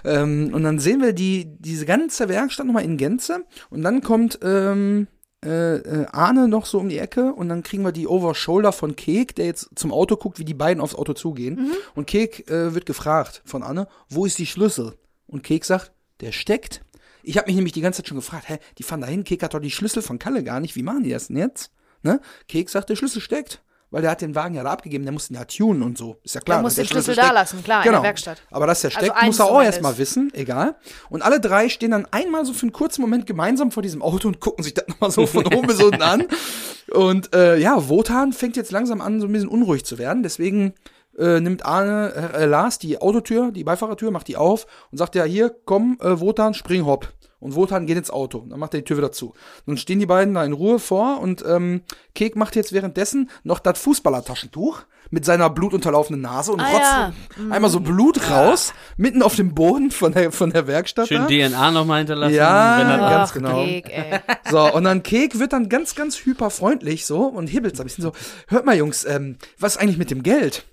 Ähm, 0.04 0.50
und 0.52 0.62
dann 0.62 0.78
sehen 0.78 1.00
wir 1.00 1.12
die, 1.12 1.46
diese 1.58 1.86
ganze 1.86 2.28
Werkstatt 2.28 2.66
nochmal 2.66 2.84
in 2.84 2.96
Gänze 2.96 3.44
und 3.70 3.82
dann 3.82 4.02
kommt 4.02 4.38
ähm, 4.42 5.06
äh, 5.44 5.76
äh, 5.76 6.06
Arne 6.06 6.48
noch 6.48 6.64
so 6.64 6.78
um 6.78 6.88
die 6.88 6.98
Ecke 6.98 7.34
und 7.34 7.50
dann 7.50 7.62
kriegen 7.62 7.82
wir 7.82 7.92
die 7.92 8.08
Over-Shoulder 8.08 8.72
von 8.72 8.96
Kek, 8.96 9.34
der 9.34 9.44
jetzt 9.46 9.68
zum 9.74 9.92
Auto 9.92 10.16
guckt, 10.16 10.38
wie 10.38 10.44
die 10.44 10.54
beiden 10.54 10.82
aufs 10.82 10.94
Auto 10.94 11.12
zugehen. 11.12 11.72
Und 11.94 12.06
Kek 12.06 12.50
äh, 12.50 12.74
wird 12.74 12.86
gefragt 12.86 13.42
von 13.44 13.62
Anne, 13.62 13.86
wo 14.08 14.24
ist 14.24 14.38
die 14.38 14.46
Schlüssel? 14.46 14.94
Und 15.26 15.42
Kek 15.42 15.64
sagt, 15.66 15.92
der 16.20 16.32
steckt. 16.32 16.82
Ich 17.22 17.38
habe 17.38 17.46
mich 17.46 17.56
nämlich 17.56 17.72
die 17.72 17.80
ganze 17.80 18.02
Zeit 18.02 18.08
schon 18.08 18.18
gefragt, 18.18 18.48
hä, 18.48 18.58
die 18.78 18.82
fahren 18.82 19.00
dahin, 19.00 19.24
Kek 19.24 19.42
hat 19.42 19.54
doch 19.54 19.60
die 19.60 19.70
Schlüssel 19.70 20.02
von 20.02 20.18
Kalle 20.18 20.44
gar 20.44 20.60
nicht, 20.60 20.76
wie 20.76 20.82
machen 20.82 21.04
die 21.04 21.10
das 21.10 21.28
denn 21.28 21.36
jetzt? 21.36 21.70
Ne? 22.02 22.20
Kek 22.48 22.68
sagt, 22.68 22.90
der 22.90 22.96
Schlüssel 22.96 23.20
steckt. 23.20 23.62
Weil 23.94 24.02
der 24.02 24.10
hat 24.10 24.22
den 24.22 24.34
Wagen 24.34 24.56
ja 24.56 24.64
da 24.64 24.72
abgegeben, 24.72 25.04
der 25.04 25.12
muss 25.12 25.28
den 25.28 25.36
ja 25.36 25.44
tunen 25.44 25.80
und 25.80 25.96
so. 25.96 26.16
Ist 26.24 26.34
ja 26.34 26.40
klar. 26.40 26.58
Der 26.58 26.62
muss 26.62 26.74
den 26.74 26.84
Schlüssel 26.84 27.14
da 27.14 27.22
steckt. 27.22 27.34
lassen, 27.34 27.62
klar, 27.62 27.82
in 27.82 27.84
genau. 27.84 27.98
der 27.98 28.08
Werkstatt. 28.08 28.42
Aber 28.50 28.66
dass 28.66 28.80
der 28.80 28.88
Also 28.88 28.98
steckt, 28.98 29.16
eins 29.16 29.26
muss 29.26 29.38
er 29.38 29.52
auch 29.52 29.62
erstmal 29.62 29.98
wissen, 29.98 30.32
egal. 30.34 30.74
Und 31.10 31.22
alle 31.22 31.38
drei 31.38 31.68
stehen 31.68 31.92
dann 31.92 32.04
einmal 32.10 32.44
so 32.44 32.52
für 32.52 32.62
einen 32.62 32.72
kurzen 32.72 33.02
Moment 33.02 33.24
gemeinsam 33.24 33.70
vor 33.70 33.84
diesem 33.84 34.02
Auto 34.02 34.26
und 34.26 34.40
gucken 34.40 34.64
sich 34.64 34.74
das 34.74 34.88
nochmal 34.88 35.12
so 35.12 35.26
von 35.26 35.46
oben 35.46 35.68
bis 35.68 35.80
unten 35.80 36.02
an. 36.02 36.26
Und 36.90 37.34
äh, 37.34 37.56
ja, 37.56 37.88
Wotan 37.88 38.32
fängt 38.32 38.56
jetzt 38.56 38.70
langsam 38.70 39.00
an, 39.00 39.20
so 39.20 39.26
ein 39.26 39.32
bisschen 39.32 39.48
unruhig 39.48 39.84
zu 39.84 39.96
werden. 39.96 40.22
Deswegen 40.22 40.74
äh, 41.18 41.40
nimmt 41.40 41.64
Arne, 41.64 42.32
äh, 42.34 42.44
Lars 42.46 42.78
die 42.78 43.00
Autotür, 43.00 43.50
die 43.52 43.64
Beifahrertür, 43.64 44.10
macht 44.10 44.28
die 44.28 44.36
auf 44.36 44.66
und 44.90 44.98
sagt 44.98 45.14
ja, 45.14 45.24
hier, 45.24 45.54
komm, 45.64 45.98
äh, 46.00 46.20
Wotan, 46.20 46.54
spring 46.54 46.84
hopp. 46.86 47.12
Und 47.40 47.54
Wotan 47.56 47.84
geht 47.86 47.98
ins 47.98 48.10
Auto. 48.10 48.46
Dann 48.48 48.58
macht 48.58 48.72
er 48.72 48.80
die 48.80 48.84
Tür 48.84 48.96
wieder 48.96 49.12
zu. 49.12 49.34
Dann 49.66 49.76
stehen 49.76 49.98
die 50.00 50.06
beiden 50.06 50.32
da 50.32 50.44
in 50.44 50.54
Ruhe 50.54 50.78
vor 50.78 51.20
und 51.20 51.44
ähm, 51.46 51.82
Kek 52.14 52.36
macht 52.36 52.56
jetzt 52.56 52.72
währenddessen 52.72 53.28
noch 53.42 53.58
das 53.58 53.78
Fußballertaschentuch 53.80 54.80
mit 55.10 55.26
seiner 55.26 55.50
blutunterlaufenden 55.50 56.22
Nase 56.22 56.52
und 56.52 56.60
Ah, 56.60 56.70
rotzt 56.70 56.82
ja. 56.92 57.12
einmal 57.50 57.70
so 57.70 57.80
Blut 57.80 58.30
raus, 58.30 58.72
mitten 58.96 59.20
auf 59.22 59.36
dem 59.36 59.54
Boden 59.54 59.90
von 59.90 60.12
der, 60.12 60.32
von 60.32 60.50
der 60.50 60.66
Werkstatt. 60.66 61.08
Schön 61.08 61.20
da. 61.20 61.26
DNA 61.26 61.70
nochmal 61.72 61.98
hinterlassen. 61.98 62.34
Ja. 62.34 62.78
wenn 62.80 62.86
er, 62.88 62.98
Ja. 62.98 63.10
ganz 63.10 63.30
Ach, 63.30 63.34
genau. 63.34 63.62
Kek, 63.64 63.90
ey. 63.90 64.20
So, 64.50 64.72
und 64.72 64.84
dann 64.84 65.02
Kek 65.02 65.38
wird 65.38 65.52
dann 65.52 65.68
ganz, 65.68 65.94
ganz 65.94 66.16
hyperfreundlich 66.24 67.04
so 67.04 67.24
und 67.26 67.48
hibbelt 67.48 67.76
so 67.76 67.82
ein 67.82 67.86
bisschen 67.86 68.02
so, 68.04 68.12
hört 68.48 68.64
mal 68.64 68.74
Jungs, 68.76 69.04
ähm, 69.04 69.36
was 69.58 69.74
ist 69.76 69.82
eigentlich 69.82 69.98
mit 69.98 70.10
dem 70.10 70.22
Geld? 70.22 70.64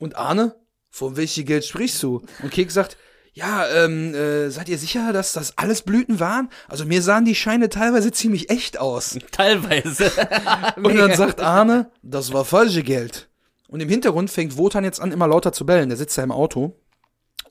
Und 0.00 0.16
Arne, 0.16 0.56
von 0.88 1.16
welchem 1.16 1.44
Geld 1.44 1.64
sprichst 1.64 2.02
du? 2.02 2.22
Und 2.42 2.50
Kek 2.50 2.72
sagt, 2.72 2.96
ja, 3.34 3.68
ähm, 3.68 4.14
äh, 4.14 4.50
seid 4.50 4.68
ihr 4.68 4.78
sicher, 4.78 5.12
dass 5.12 5.34
das 5.34 5.56
alles 5.56 5.82
Blüten 5.82 6.18
waren? 6.18 6.48
Also 6.68 6.84
mir 6.84 7.02
sahen 7.02 7.24
die 7.24 7.36
Scheine 7.36 7.68
teilweise 7.68 8.10
ziemlich 8.10 8.50
echt 8.50 8.80
aus. 8.80 9.16
Teilweise. 9.30 10.10
Und 10.76 10.96
dann 10.96 11.14
sagt 11.14 11.40
Arne, 11.40 11.90
das 12.02 12.32
war 12.32 12.44
falsche 12.44 12.82
Geld. 12.82 13.28
Und 13.68 13.80
im 13.80 13.88
Hintergrund 13.88 14.30
fängt 14.30 14.56
Wotan 14.56 14.82
jetzt 14.82 15.00
an, 15.00 15.12
immer 15.12 15.28
lauter 15.28 15.52
zu 15.52 15.64
bellen. 15.64 15.90
Der 15.90 15.98
sitzt 15.98 16.18
da 16.18 16.24
im 16.24 16.32
Auto. 16.32 16.76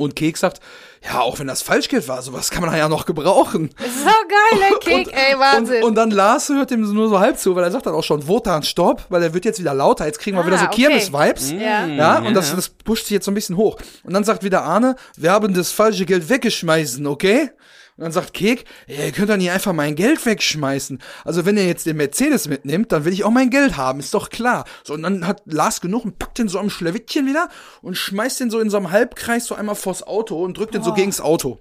Und 0.02 0.16
Kek 0.16 0.38
sagt, 0.38 0.62
ja, 1.04 1.20
auch 1.20 1.40
wenn 1.40 1.48
das 1.48 1.62
Falschgeld 1.62 2.08
war, 2.08 2.22
sowas 2.22 2.52
kann 2.52 2.64
man 2.64 2.74
ja 2.78 2.88
noch 2.88 3.06
gebrauchen. 3.06 3.70
So 3.78 4.06
geil, 4.06 4.60
der 4.72 4.80
Kek, 4.80 5.14
ey, 5.14 5.38
Wahnsinn. 5.38 5.84
Und, 5.84 5.90
und 5.90 5.96
dann 5.96 6.12
Lars 6.12 6.48
hört 6.48 6.72
ihm 6.72 6.82
nur 6.94 7.10
so 7.10 7.20
halb 7.20 7.38
zu, 7.38 7.54
weil 7.54 7.66
er 7.66 7.72
sagt 7.72 7.86
dann 7.86 7.94
auch 7.94 8.04
schon, 8.04 8.26
Wotan, 8.26 8.64
stopp, 8.64 9.04
weil 9.10 9.22
er 9.24 9.34
wird 9.34 9.44
jetzt 9.44 9.60
wieder 9.60 9.74
lauter. 9.74 10.06
Jetzt 10.06 10.20
kriegen 10.20 10.38
wir 10.38 10.44
Ah, 10.44 10.48
wieder 10.48 10.58
so 10.58 10.66
okay. 10.68 10.84
Kirmes-Vibes. 10.84 11.52
Ja. 11.52 11.86
Ja, 11.86 12.20
und 12.20 12.34
das, 12.34 12.50
ja. 12.50 12.56
das 12.56 12.70
pusht 12.70 13.08
sich 13.08 13.12
jetzt 13.12 13.26
so 13.26 13.32
ein 13.32 13.34
bisschen 13.34 13.58
hoch. 13.58 13.78
Und 14.04 14.14
dann 14.14 14.24
sagt 14.24 14.42
wieder 14.42 14.64
Arne, 14.64 14.96
wir 15.18 15.34
haben 15.34 15.54
das 15.54 15.74
falsche 15.74 16.06
Geld 16.06 16.30
weggeschmeißen, 16.30 17.06
okay? 17.06 17.52
Und 18.00 18.04
dann 18.04 18.12
sagt 18.14 18.34
Kek, 18.34 18.64
ihr 18.88 19.12
könnt 19.12 19.30
doch 19.30 19.36
nicht 19.36 19.52
einfach 19.52 19.74
mein 19.74 19.94
Geld 19.94 20.26
wegschmeißen. 20.26 21.00
Also 21.26 21.46
wenn 21.46 21.58
ihr 21.58 21.68
jetzt 21.68 21.86
den 21.86 21.98
Mercedes 21.98 22.48
mitnimmt, 22.48 22.94
dann 22.94 23.04
will 23.04 23.12
ich 23.12 23.26
auch 23.26 23.30
mein 23.30 23.50
Geld 23.50 23.76
haben, 23.76 24.00
ist 24.00 24.14
doch 24.14 24.30
klar. 24.30 24.64
So, 24.86 24.94
und 24.94 25.04
dann 25.04 25.28
hat 25.28 25.42
Lars 25.44 25.82
genug 25.82 26.06
und 26.06 26.18
packt 26.18 26.38
den 26.38 26.48
so 26.48 26.60
am 26.60 26.70
Schlawittchen 26.70 27.28
wieder 27.28 27.50
und 27.82 27.98
schmeißt 27.98 28.40
den 28.40 28.52
so 28.52 28.62
in 28.62 28.70
so 28.70 28.78
einem 28.78 28.92
Halbkreis 28.92 29.48
so 29.48 29.54
einmal 29.54 29.76
vors 29.76 30.08
Auto 30.08 30.42
und 30.42 30.58
drückt 30.58 30.76
den 30.76 30.82
so 30.84 30.94
gegens 30.94 31.20
Auto. 31.20 31.60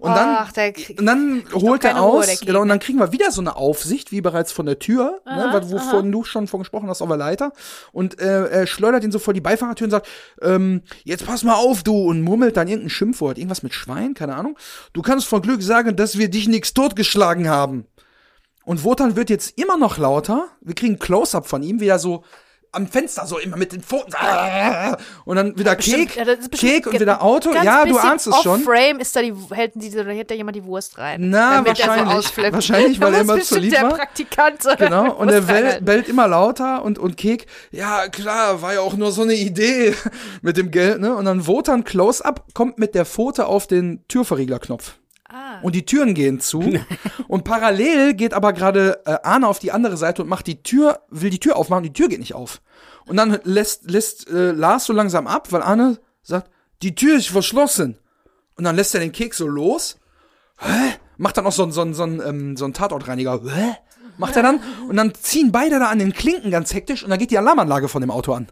Und 0.00 0.10
dann, 0.14 0.36
Ach, 0.38 0.52
der 0.52 0.72
kriegt 0.72 1.00
und 1.00 1.06
dann 1.06 1.42
holt 1.52 1.82
er 1.84 1.96
Ruhe, 1.98 2.20
aus, 2.20 2.26
Kek, 2.26 2.42
genau, 2.46 2.60
und 2.60 2.68
ne? 2.68 2.74
dann 2.74 2.78
kriegen 2.78 3.00
wir 3.00 3.10
wieder 3.10 3.32
so 3.32 3.40
eine 3.40 3.56
Aufsicht, 3.56 4.12
wie 4.12 4.20
bereits 4.20 4.52
von 4.52 4.64
der 4.66 4.78
Tür, 4.78 5.20
ne, 5.26 5.48
was- 5.50 5.72
wovon 5.72 6.12
du 6.12 6.22
schon 6.22 6.46
von 6.46 6.60
gesprochen 6.60 6.88
hast 6.88 7.02
auf 7.02 7.08
der 7.08 7.16
Leiter. 7.16 7.52
Und 7.90 8.20
äh, 8.20 8.46
er 8.46 8.66
schleudert 8.68 9.02
ihn 9.02 9.10
so 9.10 9.18
vor 9.18 9.34
die 9.34 9.40
Beifahrertür 9.40 9.86
und 9.86 9.90
sagt, 9.90 10.06
ähm, 10.40 10.82
jetzt 11.02 11.26
pass 11.26 11.42
mal 11.42 11.54
auf, 11.56 11.82
du, 11.82 11.96
und 11.96 12.22
murmelt 12.22 12.56
dann 12.56 12.68
irgendein 12.68 12.90
Schimpfwort, 12.90 13.38
irgendwas 13.38 13.64
mit 13.64 13.74
Schwein, 13.74 14.14
keine 14.14 14.36
Ahnung. 14.36 14.56
Du 14.92 15.02
kannst 15.02 15.26
vor 15.26 15.42
Glück 15.42 15.62
sagen, 15.62 15.96
dass 15.96 16.16
wir 16.16 16.30
dich 16.30 16.46
nix 16.46 16.74
totgeschlagen 16.74 17.48
haben. 17.48 17.86
Und 18.64 18.84
Wotan 18.84 19.16
wird 19.16 19.30
jetzt 19.30 19.58
immer 19.58 19.78
noch 19.78 19.98
lauter. 19.98 20.46
Wir 20.60 20.74
kriegen 20.76 20.98
Close-Up 21.00 21.48
von 21.48 21.62
ihm, 21.64 21.80
wie 21.80 21.88
er 21.88 21.98
so 21.98 22.22
am 22.72 22.86
Fenster 22.86 23.26
so 23.26 23.38
immer 23.38 23.56
mit 23.56 23.72
den 23.72 23.82
Pfoten. 23.82 24.12
Und 25.24 25.36
dann 25.36 25.58
wieder 25.58 25.76
Kek, 25.76 26.16
ja, 26.16 26.24
Kek 26.50 26.86
und 26.86 27.00
wieder 27.00 27.22
Auto. 27.22 27.52
Ja, 27.52 27.84
du 27.84 27.96
ahnst 27.98 28.26
es 28.26 28.36
schon. 28.42 28.60
Off-Frame 28.60 29.00
ist 29.00 29.14
da 29.16 29.22
die, 29.22 29.34
hält, 29.50 29.72
die, 29.74 29.90
oder 29.98 30.12
hält 30.12 30.30
da 30.30 30.34
jemand 30.34 30.56
die 30.56 30.64
Wurst 30.64 30.98
rein. 30.98 31.30
Na, 31.30 31.64
wahrscheinlich. 31.64 32.26
So. 32.28 32.42
Wahrscheinlich, 32.42 33.00
weil 33.00 33.12
Da 33.12 33.18
er 33.18 33.22
immer 33.22 33.40
zu 33.40 33.58
lieb 33.58 33.72
der 33.72 33.82
war. 33.82 33.94
Praktikant 33.94 34.58
Genau, 34.78 35.12
und 35.12 35.28
er 35.30 35.42
bellt, 35.42 35.84
bellt 35.84 36.08
immer 36.08 36.28
lauter 36.28 36.84
und, 36.84 36.98
und 36.98 37.16
Kek, 37.16 37.46
ja 37.70 38.08
klar, 38.08 38.62
war 38.62 38.74
ja 38.74 38.80
auch 38.80 38.96
nur 38.96 39.12
so 39.12 39.22
eine 39.22 39.34
Idee 39.34 39.94
mit 40.42 40.56
dem 40.56 40.70
Geld, 40.70 41.00
ne? 41.00 41.14
Und 41.14 41.24
dann 41.24 41.46
Wotan 41.46 41.84
Close-Up 41.84 42.44
kommt 42.54 42.78
mit 42.78 42.94
der 42.94 43.04
Pfote 43.04 43.46
auf 43.46 43.66
den 43.66 44.04
Türverrieglerknopf. 44.08 44.94
Ah. 45.28 45.60
Und 45.62 45.74
die 45.74 45.84
Türen 45.84 46.14
gehen 46.14 46.40
zu. 46.40 46.62
und 47.28 47.44
parallel 47.44 48.14
geht 48.14 48.32
aber 48.34 48.52
gerade 48.52 49.00
äh, 49.04 49.18
Arne 49.22 49.46
auf 49.46 49.58
die 49.58 49.72
andere 49.72 49.96
Seite 49.96 50.22
und 50.22 50.28
macht 50.28 50.46
die 50.46 50.62
Tür, 50.62 51.00
will 51.10 51.30
die 51.30 51.40
Tür 51.40 51.56
aufmachen, 51.56 51.82
die 51.84 51.92
Tür 51.92 52.08
geht 52.08 52.20
nicht 52.20 52.34
auf. 52.34 52.62
Und 53.06 53.16
dann 53.16 53.38
lässt, 53.44 53.90
lässt 53.90 54.28
äh, 54.30 54.52
Lars 54.52 54.86
so 54.86 54.92
langsam 54.92 55.26
ab, 55.26 55.52
weil 55.52 55.62
Arne 55.62 55.98
sagt, 56.22 56.50
die 56.82 56.94
Tür 56.94 57.16
ist 57.16 57.28
verschlossen. 57.28 57.98
Und 58.56 58.64
dann 58.64 58.76
lässt 58.76 58.94
er 58.94 59.00
den 59.00 59.12
Keks 59.12 59.36
so 59.38 59.46
los. 59.48 59.98
Hä? 60.58 60.94
Macht 61.16 61.36
dann 61.36 61.46
auch 61.46 61.52
so, 61.52 61.62
ein- 61.64 61.72
so, 61.72 61.92
so, 61.92 62.04
ähm, 62.04 62.56
so 62.56 62.64
ein 62.64 62.72
Tatortreiniger. 62.72 63.40
Hä? 63.44 63.76
Macht 64.16 64.34
er 64.36 64.42
dann. 64.42 64.60
Und 64.88 64.96
dann 64.96 65.14
ziehen 65.14 65.52
beide 65.52 65.78
da 65.78 65.86
an 65.88 65.98
den 65.98 66.12
Klinken 66.12 66.50
ganz 66.50 66.74
hektisch 66.74 67.04
und 67.04 67.10
dann 67.10 67.18
geht 67.18 67.30
die 67.30 67.38
Alarmanlage 67.38 67.88
von 67.88 68.00
dem 68.00 68.10
Auto 68.10 68.32
an. 68.32 68.48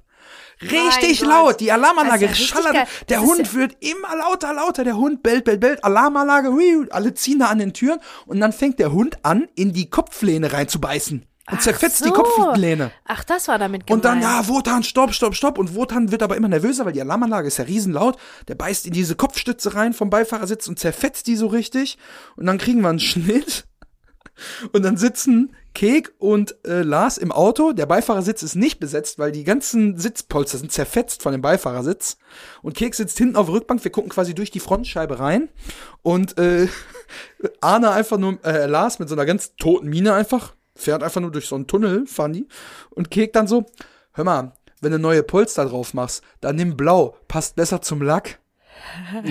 Richtig 0.63 1.21
Gott. 1.21 1.29
laut, 1.29 1.61
die 1.61 1.71
Alarmanlage 1.71 2.31
richtig 2.31 2.47
schallert. 2.47 2.89
Der 3.09 3.21
Hund 3.21 3.55
wird 3.55 3.77
immer 3.81 4.17
lauter, 4.17 4.55
lauter. 4.55 4.85
Der 4.85 4.97
Hund 4.97 5.23
bellt, 5.23 5.45
bellt, 5.45 5.61
bellt. 5.61 5.85
Alarmanlage, 5.85 6.51
hui, 6.51 6.87
alle 6.91 7.13
ziehen 7.15 7.41
da 7.41 7.47
an 7.47 7.59
den 7.59 7.75
Türen. 7.75 8.01
Und 8.25 8.41
dann 8.41 8.53
fängt 8.53 8.79
der 8.79 8.93
Hund 8.93 9.19
an, 9.23 9.49
in 9.55 9.73
die 9.73 9.91
Kopflehne 9.91 10.53
reinzubeißen. 10.53 11.27
Und 11.49 11.59
Ach 11.59 11.63
zerfetzt 11.63 12.05
die 12.05 12.09
so. 12.09 12.15
Kopflehne. 12.15 12.91
Ach, 13.05 13.23
das 13.23 13.47
war 13.47 13.59
damit 13.59 13.87
gemeint. 13.87 14.05
Und 14.05 14.05
dann, 14.05 14.21
ja, 14.21 14.49
Wotan, 14.49 14.83
stopp, 14.83 15.15
stopp, 15.15 15.37
stopp. 15.37 15.59
Und 15.59 15.77
Wotan 15.77 16.11
wird 16.11 16.23
aber 16.23 16.37
immer 16.37 16.49
nervöser, 16.49 16.85
weil 16.87 16.93
die 16.93 17.01
Alarmanlage 17.01 17.47
ist 17.47 17.59
ja 17.59 17.65
riesenlaut. 17.65 18.17
Der 18.49 18.57
beißt 18.57 18.87
in 18.87 18.93
diese 18.93 19.15
Kopfstütze 19.15 19.75
rein 19.75 19.93
vom 19.93 20.11
Beifahrersitz 20.11 20.67
und 20.67 20.79
zerfetzt 20.79 21.29
die 21.29 21.37
so 21.37 21.47
richtig. 21.47 21.99
Und 22.35 22.47
dann 22.47 22.59
kriegen 22.59 22.81
wir 22.81 22.89
einen 22.89 22.99
Schnitt. 22.99 23.67
Und 24.73 24.83
dann 24.83 24.97
sitzen 24.97 25.55
Kek 25.75 26.15
und 26.19 26.57
äh, 26.67 26.81
Lars 26.83 27.19
im 27.19 27.33
Auto. 27.33 27.73
Der 27.73 27.87
Beifahrersitz 27.87 28.43
ist 28.43 28.55
nicht 28.55 28.81
besetzt, 28.81 29.19
weil 29.19 29.31
die 29.31 29.45
ganzen 29.45 29.99
Sitzpolster 29.99 30.57
sind 30.59 30.73
zerfetzt 30.73 31.23
von 31.23 31.33
dem 31.33 31.43
Beifahrersitz. 31.43 32.17
Und 32.63 32.75
Kek 32.75 32.95
sitzt 32.95 33.19
hinten 33.19 33.37
auf 33.37 33.47
der 33.47 33.57
Rückbank. 33.57 33.85
Wir 33.85 33.93
gucken 33.93 34.11
quasi 34.11 34.35
durch 34.35 34.51
die 34.51 34.61
Frontscheibe 34.61 35.19
rein. 35.19 35.51
Und 36.03 36.39
äh, 36.39 36.69
Arne 37.61 37.91
einfach 37.91 38.17
nur, 38.17 38.43
äh, 38.45 38.67
Lars 38.67 38.99
mit 38.99 39.09
so 39.09 39.15
einer 39.15 39.27
ganz 39.27 39.57
toten 39.57 39.89
Miene 39.89 40.15
einfach, 40.15 40.55
fährt 40.75 41.03
einfach 41.03 41.21
nur 41.21 41.31
durch 41.31 41.47
so 41.47 41.57
einen 41.57 41.67
Tunnel, 41.67 42.07
fahren 42.07 42.33
die. 42.33 42.49
Und 42.91 43.11
Kek 43.11 43.35
dann 43.35 43.47
so, 43.47 43.67
hör 44.13 44.25
mal, 44.25 44.53
wenn 44.81 44.93
du 44.93 44.99
neue 44.99 45.23
Polster 45.23 45.67
drauf 45.67 45.95
machst, 45.95 46.23
dann 46.41 46.57
nimm 46.57 46.77
blau, 46.77 47.17
passt 47.29 47.57
besser 47.57 47.83
zum 47.83 48.01
Lack. 48.03 48.39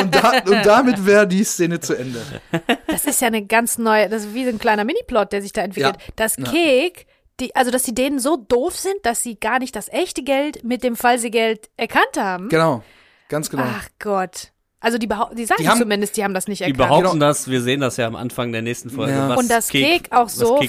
und, 0.00 0.14
da, 0.14 0.32
und 0.44 0.66
damit 0.66 1.06
wäre 1.06 1.26
die 1.26 1.44
Szene 1.44 1.80
zu 1.80 1.94
Ende. 1.94 2.20
Das 2.94 3.06
ist 3.06 3.20
ja 3.20 3.26
eine 3.26 3.44
ganz 3.44 3.76
neue, 3.76 4.08
das 4.08 4.24
ist 4.24 4.34
wie 4.34 4.44
so 4.44 4.50
ein 4.50 4.60
kleiner 4.60 4.84
Mini-Plot, 4.84 5.32
der 5.32 5.42
sich 5.42 5.52
da 5.52 5.62
entwickelt. 5.62 5.96
Ja. 5.98 6.12
Dass 6.14 6.36
Ja. 6.36 6.44
Kek, 6.44 7.06
die, 7.40 7.54
also 7.56 7.72
dass 7.72 7.82
die 7.82 7.92
denen 7.92 8.20
so 8.20 8.36
doof 8.36 8.76
sind, 8.78 9.04
dass 9.04 9.20
sie 9.20 9.34
gar 9.34 9.58
nicht 9.58 9.74
das 9.74 9.88
echte 9.88 10.22
Geld 10.22 10.62
mit 10.62 10.84
dem 10.84 10.94
Falsigeld 10.94 11.68
erkannt 11.76 12.16
haben. 12.16 12.48
Genau, 12.50 12.84
ganz 13.28 13.50
genau. 13.50 13.64
Ach 13.66 13.88
Gott. 13.98 14.52
Also 14.84 14.98
die, 14.98 15.08
die 15.08 15.44
sagen 15.46 15.62
Die 15.62 15.68
haben- 15.68 15.78
zumindest, 15.80 16.16
die 16.16 16.22
haben 16.24 16.34
das 16.34 16.46
nicht 16.46 16.60
Die 16.60 16.64
erkannt. 16.64 16.78
behaupten 16.88 17.18
das, 17.20 17.48
wir 17.48 17.60
sehen 17.62 17.80
das 17.80 17.96
ja 17.96 18.06
am 18.06 18.14
Anfang 18.16 18.52
der 18.52 18.62
nächsten 18.62 18.90
Folge. 18.90 19.12
Ja. 19.12 19.30
Was 19.30 19.38
und 19.38 19.50
dass 19.50 19.68
Kek 19.68 20.08
auch 20.12 20.28
so, 20.28 20.60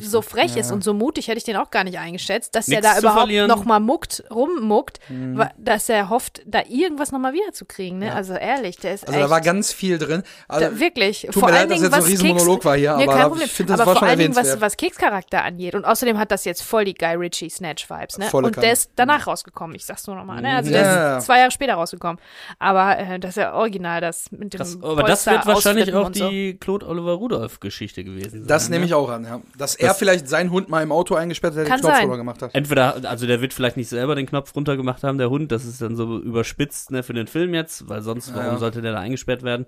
so 0.00 0.22
frech 0.22 0.56
ist 0.56 0.70
und 0.72 0.82
so 0.84 0.94
mutig, 0.94 1.28
hätte 1.28 1.38
ich 1.38 1.44
den 1.44 1.56
auch 1.56 1.70
gar 1.70 1.84
nicht 1.84 1.98
eingeschätzt, 1.98 2.54
dass 2.54 2.68
er 2.68 2.80
Nichts 2.80 2.86
da 2.88 2.94
zu 2.94 3.00
überhaupt 3.00 3.18
verlieren. 3.22 3.48
noch 3.48 3.64
mal 3.64 3.80
muckt, 3.80 4.22
rummuckt, 4.30 5.00
Mhm. 5.08 5.42
dass 5.58 5.88
er 5.88 6.08
hofft, 6.08 6.42
da 6.46 6.62
irgendwas 6.68 7.12
noch 7.12 7.18
mal 7.18 7.32
wiederzukriegen. 7.32 7.98
Ne? 7.98 8.14
Also 8.14 8.34
ehrlich, 8.34 8.76
der 8.76 8.94
ist 8.94 9.02
Also 9.08 9.14
echt, 9.18 9.24
da 9.26 9.30
war 9.30 9.40
ganz 9.40 9.72
viel 9.72 9.98
drin. 9.98 10.22
Also, 10.48 10.70
da, 10.70 10.80
wirklich. 10.80 11.22
tut 11.22 11.34
vor 11.34 11.42
mir 11.48 11.48
leid, 11.52 11.60
allen 11.62 11.68
dass 11.70 11.78
Dingen, 11.80 11.84
jetzt 11.84 11.92
so 11.92 11.96
ein 11.96 12.02
was 12.02 12.08
Riesenmonolog 12.10 12.54
Keks, 12.56 12.64
war 12.64 12.76
hier, 12.76 12.96
nee, 12.96 13.02
aber 13.04 13.12
kein 13.12 13.22
Problem. 13.28 13.46
ich 13.46 13.52
finde, 13.52 13.72
das 13.72 13.80
aber 13.80 13.86
war 13.88 13.94
vor 13.94 14.00
schon 14.00 14.08
allen 14.08 14.18
Dingen, 14.20 14.36
was, 14.36 14.60
was 14.60 14.76
Keks 14.76 14.96
Charakter 14.98 15.42
angeht. 15.44 15.74
Und 15.74 15.84
außerdem 15.84 16.18
hat 16.18 16.30
das 16.30 16.44
jetzt 16.44 16.62
voll 16.62 16.84
die 16.84 16.94
Guy 16.94 17.14
Ritchie 17.16 17.50
Snatch-Vibes. 17.50 18.18
Ne? 18.18 18.26
Volle 18.26 18.46
Und 18.48 18.56
der 18.56 18.72
ist 18.72 18.90
danach 18.96 19.26
rausgekommen. 19.26 19.74
Ich 19.74 19.84
sag's 19.84 20.06
nur 20.06 20.16
noch 20.16 20.24
mal. 20.24 20.40
Ne? 20.40 20.54
Also 20.56 20.70
Ja, 20.70 20.82
der 20.82 20.92
ja. 20.92 21.16
ist 21.18 21.24
zwei 21.26 21.38
Jahre 21.38 21.50
später 21.50 21.74
rausgekommen. 21.74 22.18
Aber 22.58 22.98
äh, 22.98 23.18
das 23.18 23.30
ist 23.30 23.36
ja 23.36 23.54
original, 23.64 24.00
das 24.00 24.30
mit 24.30 24.52
dem 24.54 24.58
Das, 24.58 24.80
aber 24.82 25.02
das 25.02 25.26
wird 25.26 25.46
wahrscheinlich 25.46 25.92
auch 25.94 26.10
so. 26.14 26.28
die 26.28 26.54
Claude 26.54 26.86
Oliver 26.86 27.12
Rudolph 27.12 27.60
Geschichte 27.60 28.04
gewesen 28.04 28.40
sein. 28.40 28.46
das 28.46 28.68
ne? 28.68 28.76
nehme 28.76 28.86
ich 28.86 28.94
auch 28.94 29.08
an, 29.08 29.24
ja. 29.24 29.40
Dass 29.58 29.74
er 29.74 29.94
vielleicht 29.94 30.28
seinen 30.28 30.50
Hund 30.50 30.68
mal 30.68 30.82
im 30.82 30.92
Auto 30.92 31.14
eingesperrt 31.14 31.54
hat, 31.54 31.58
der 31.58 31.64
den 31.64 31.80
Knopf 31.80 31.92
sein. 31.92 32.02
runter 32.02 32.16
gemacht 32.18 32.42
hat. 32.42 32.54
Entweder, 32.54 32.96
also 33.08 33.26
der 33.26 33.40
wird 33.40 33.52
vielleicht 33.54 33.76
nicht 33.76 33.88
selber 33.88 34.14
den 34.14 34.26
Knopf 34.26 34.54
runtergemacht 34.54 35.02
haben, 35.02 35.18
der 35.18 35.30
Hund, 35.30 35.50
das 35.52 35.64
ist 35.64 35.80
dann 35.82 35.96
so 35.96 36.18
überspitzt 36.18 36.90
ne, 36.90 37.02
für 37.02 37.14
den 37.14 37.26
Film 37.26 37.54
jetzt, 37.54 37.88
weil 37.88 38.02
sonst, 38.02 38.34
warum 38.34 38.52
ja. 38.54 38.58
sollte 38.58 38.82
der 38.82 38.92
da 38.92 39.00
eingesperrt 39.00 39.42
werden? 39.42 39.66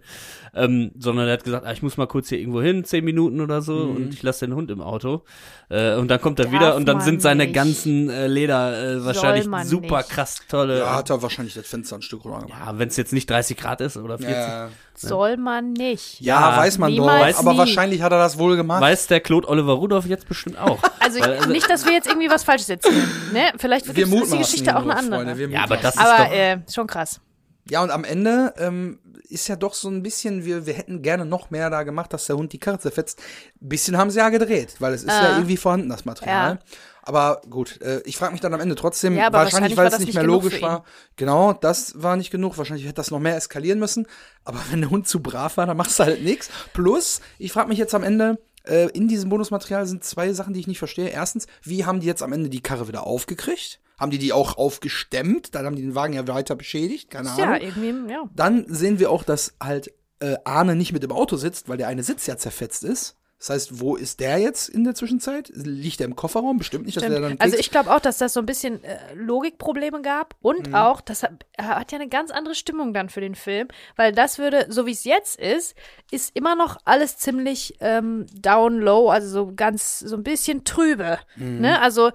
Ähm, 0.55 0.90
sondern 0.99 1.26
er 1.26 1.34
hat 1.34 1.44
gesagt, 1.44 1.66
ah, 1.66 1.72
ich 1.72 1.82
muss 1.82 1.97
mal 1.97 2.07
kurz 2.07 2.28
hier 2.28 2.38
irgendwo 2.38 2.61
hin, 2.62 2.84
zehn 2.84 3.05
Minuten 3.05 3.40
oder 3.40 3.62
so, 3.62 3.76
Mhm. 3.76 3.97
und 3.97 4.14
ich 4.14 4.22
lasse 4.22 4.47
den 4.47 4.55
Hund 4.55 4.70
im 4.70 4.80
Auto. 4.80 5.22
Äh, 5.68 5.94
und 5.97 6.09
dann 6.09 6.20
kommt 6.20 6.38
er 6.38 6.47
Darf 6.47 6.55
wieder 6.55 6.76
und 6.76 6.86
dann 6.86 7.01
sind 7.01 7.22
seine 7.22 7.44
nicht. 7.44 7.55
ganzen 7.55 8.09
äh, 8.11 8.26
Leder 8.26 8.97
äh, 8.97 9.05
wahrscheinlich 9.05 9.44
super 9.68 9.99
nicht. 9.99 10.11
krass 10.11 10.40
tolle. 10.49 10.78
Ja, 10.78 10.97
hat 10.97 11.11
er 11.11 11.22
wahrscheinlich 11.22 11.55
das 11.55 11.66
Fenster 11.66 11.97
ein 11.97 12.03
Stück 12.03 12.24
runter 12.24 12.47
gemacht. 12.47 12.61
Ja, 12.66 12.78
wenn 12.78 12.88
es 12.88 12.97
jetzt 12.97 13.12
nicht 13.12 13.28
30 13.30 13.57
Grad 13.57 13.80
ist 13.80 13.86
oder 13.97 14.18
40. 14.18 14.34
Ja, 14.37 14.68
Soll 14.95 15.37
man 15.37 15.72
nicht. 15.74 16.20
ja, 16.20 16.51
Ja, 16.53 16.57
weiß 16.57 16.78
man 16.78 16.91
niemals 16.91 17.37
doch. 17.37 17.43
Aber 17.43 17.53
nie. 17.53 17.59
wahrscheinlich 17.59 18.03
hat 18.03 18.12
er 18.12 18.18
das 18.18 18.39
wohl 18.39 18.57
gemacht. 18.57 18.80
Weiß 18.80 19.07
der 19.09 19.20
Claude 19.20 19.47
Oliver 19.49 19.74
Rudolph 19.74 20.07
jetzt 20.07 20.26
bestimmt 20.28 20.59
auch. 20.59 20.78
Also, 20.99 21.20
Weil, 21.20 21.34
also- 21.37 21.51
nicht, 21.51 21.70
dass 21.70 21.84
wir 21.84 21.93
jetzt 21.93 22.09
irgendwie 22.09 22.28
was 22.30 22.43
Falsches 22.43 22.68
erzählen. 22.68 23.09
Ne? 23.32 23.53
Vielleicht 23.59 23.87
wir 23.87 23.95
gibt's- 23.95 24.12
ist 24.24 24.32
die 24.32 24.39
Geschichte 24.39 24.76
auch 24.76 24.82
eine 24.82 24.97
andere. 24.97 25.20
Freunde, 25.24 25.39
wir 25.39 25.49
ja, 25.51 25.62
aber 25.62 25.76
das 25.76 25.95
ist 25.95 26.01
Aber 26.01 26.24
doch, 26.24 26.32
äh, 26.32 26.59
schon 26.72 26.87
krass. 26.89 27.20
Ja, 27.70 27.82
und 27.82 27.91
am 27.91 28.03
Ende 28.03 28.53
ähm, 28.59 28.99
ist 29.28 29.47
ja 29.49 29.55
doch 29.57 29.74
so 29.74 29.89
ein 29.89 30.03
bisschen, 30.03 30.45
wir, 30.45 30.66
wir 30.66 30.74
hätten 30.74 31.03
gerne 31.03 31.24
noch 31.24 31.51
mehr 31.51 31.70
da 31.70 31.82
gemacht, 31.84 32.12
dass 32.12 32.26
der 32.26 32.37
Hund 32.37 32.53
die 32.53 32.59
Karre 32.59 32.78
zerfetzt. 32.80 33.20
Ein 33.62 33.68
bisschen 33.68 33.97
haben 33.99 34.11
sie 34.11 34.18
ja 34.18 34.28
gedreht, 34.30 34.76
weil 34.80 34.95
es 34.95 35.03
ist 35.03 35.11
ja 35.11 35.20
Ah. 35.20 35.37
irgendwie 35.37 35.57
vorhanden, 35.57 35.89
das 35.89 36.05
Material. 36.05 36.53
Ja. 36.55 36.59
Aber 37.07 37.40
gut, 37.48 37.80
äh, 37.82 38.00
ich 38.04 38.16
frage 38.16 38.32
mich 38.32 38.40
dann 38.40 38.52
am 38.52 38.59
Ende 38.59 38.74
trotzdem, 38.74 39.14
Ja, 39.14 39.32
wahrscheinlich, 39.32 39.76
wahrscheinlich 39.76 39.76
weil 39.76 39.86
es 39.86 39.92
das 39.92 40.00
nicht 40.00 40.09
nicht 40.09 40.14
mehr 40.16 40.24
logisch 40.24 40.61
war. 40.61 40.84
Genau, 41.14 41.52
das 41.52 42.02
war 42.02 42.16
nicht 42.16 42.32
genug. 42.32 42.59
Wahrscheinlich 42.59 42.84
hätte 42.84 42.96
das 42.96 43.12
noch 43.12 43.20
mehr 43.20 43.36
eskalieren 43.36 43.78
müssen. 43.78 44.09
Aber 44.44 44.59
wenn 44.70 44.80
der 44.80 44.90
Hund 44.90 45.07
zu 45.07 45.22
brav 45.22 45.57
war, 45.57 45.66
dann 45.66 45.76
machst 45.76 46.00
du 46.00 46.02
halt 46.02 46.24
nichts. 46.24 46.50
Plus, 46.72 47.20
ich 47.38 47.52
frage 47.52 47.68
mich 47.68 47.78
jetzt 47.78 47.94
am 47.94 48.02
Ende, 48.02 48.40
äh, 48.64 48.88
in 48.90 49.07
diesem 49.07 49.30
Bonusmaterial 49.30 49.86
sind 49.86 50.02
zwei 50.02 50.32
Sachen, 50.32 50.52
die 50.52 50.59
ich 50.59 50.66
nicht 50.66 50.80
verstehe. 50.80 51.09
Erstens, 51.09 51.46
wie 51.62 51.84
haben 51.84 52.00
die 52.00 52.09
jetzt 52.09 52.24
am 52.24 52.32
Ende 52.32 52.50
die 52.50 52.61
Karre 52.61 52.88
wieder 52.88 53.07
aufgekriegt? 53.07 53.78
Haben 54.00 54.11
die 54.11 54.18
die 54.18 54.32
auch 54.32 54.59
aufgestemmt? 54.59 55.54
Dann 55.54 55.64
haben 55.64 55.76
die 55.76 55.82
den 55.82 55.94
Wagen 55.94 56.12
ja 56.12 56.26
weiter 56.26 56.57
beschädigt. 56.57 57.09
Keine 57.11 57.30
Ahnung. 57.30 57.44
Ja, 57.44 57.57
irgendwie, 57.57 58.12
ja. 58.12 58.24
Dann 58.34 58.66
sehen 58.68 58.98
wir 58.98 59.12
auch, 59.12 59.22
dass 59.22 59.54
halt 59.62 59.92
äh, 60.18 60.34
Arne 60.44 60.74
nicht 60.74 60.92
mit 60.92 61.04
im 61.04 61.12
Auto 61.12 61.36
sitzt, 61.36 61.68
weil 61.68 61.78
der 61.78 61.86
eine 61.86 62.02
Sitz 62.02 62.26
ja 62.26 62.36
zerfetzt 62.36 62.82
ist. 62.82 63.16
Das 63.39 63.51
heißt, 63.51 63.80
wo 63.80 63.97
ist 63.97 64.20
der 64.20 64.39
jetzt 64.39 64.70
in 64.70 64.84
der 64.84 64.95
Zwischenzeit? 64.95 65.51
Liegt 65.55 66.01
er 66.01 66.07
im 66.07 66.16
Kofferraum? 66.16 66.57
Bestimmt 66.57 66.87
nicht, 66.87 66.97
dass 66.97 67.03
der 67.03 67.20
dann 67.20 67.24
Stimmt. 67.26 67.43
Also 67.43 67.59
ich 67.59 67.70
glaube 67.70 67.95
auch, 67.95 68.01
dass 68.01 68.16
das 68.16 68.32
so 68.32 68.41
ein 68.41 68.47
bisschen 68.47 68.82
äh, 68.82 68.97
Logikprobleme 69.14 70.01
gab 70.01 70.34
Mhm. 70.34 70.39
und 70.41 70.74
auch, 70.74 71.03
das 71.03 71.22
hat, 71.22 71.45
er 71.53 71.78
hat 71.80 71.93
ja 71.93 71.99
eine 71.99 72.09
ganz 72.09 72.30
andere 72.30 72.55
Stimmung 72.55 72.95
dann 72.95 73.11
für 73.11 73.20
den 73.20 73.34
Film, 73.34 73.68
weil 73.95 74.12
das 74.12 74.39
würde, 74.39 74.66
so 74.70 74.87
wie 74.87 74.93
es 74.93 75.05
jetzt 75.05 75.39
ist, 75.39 75.74
ist 76.11 76.34
immer 76.34 76.55
noch 76.55 76.78
alles 76.87 77.18
ziemlich 77.18 77.74
ähm, 77.80 78.26
down 78.32 78.78
low, 78.80 79.11
also 79.11 79.28
so 79.28 79.53
ganz, 79.55 79.99
so 79.99 80.16
ein 80.16 80.22
bisschen 80.22 80.64
trübe. 80.64 81.18
Mhm. 81.37 81.61
Ne? 81.61 81.80
Also 81.82 82.12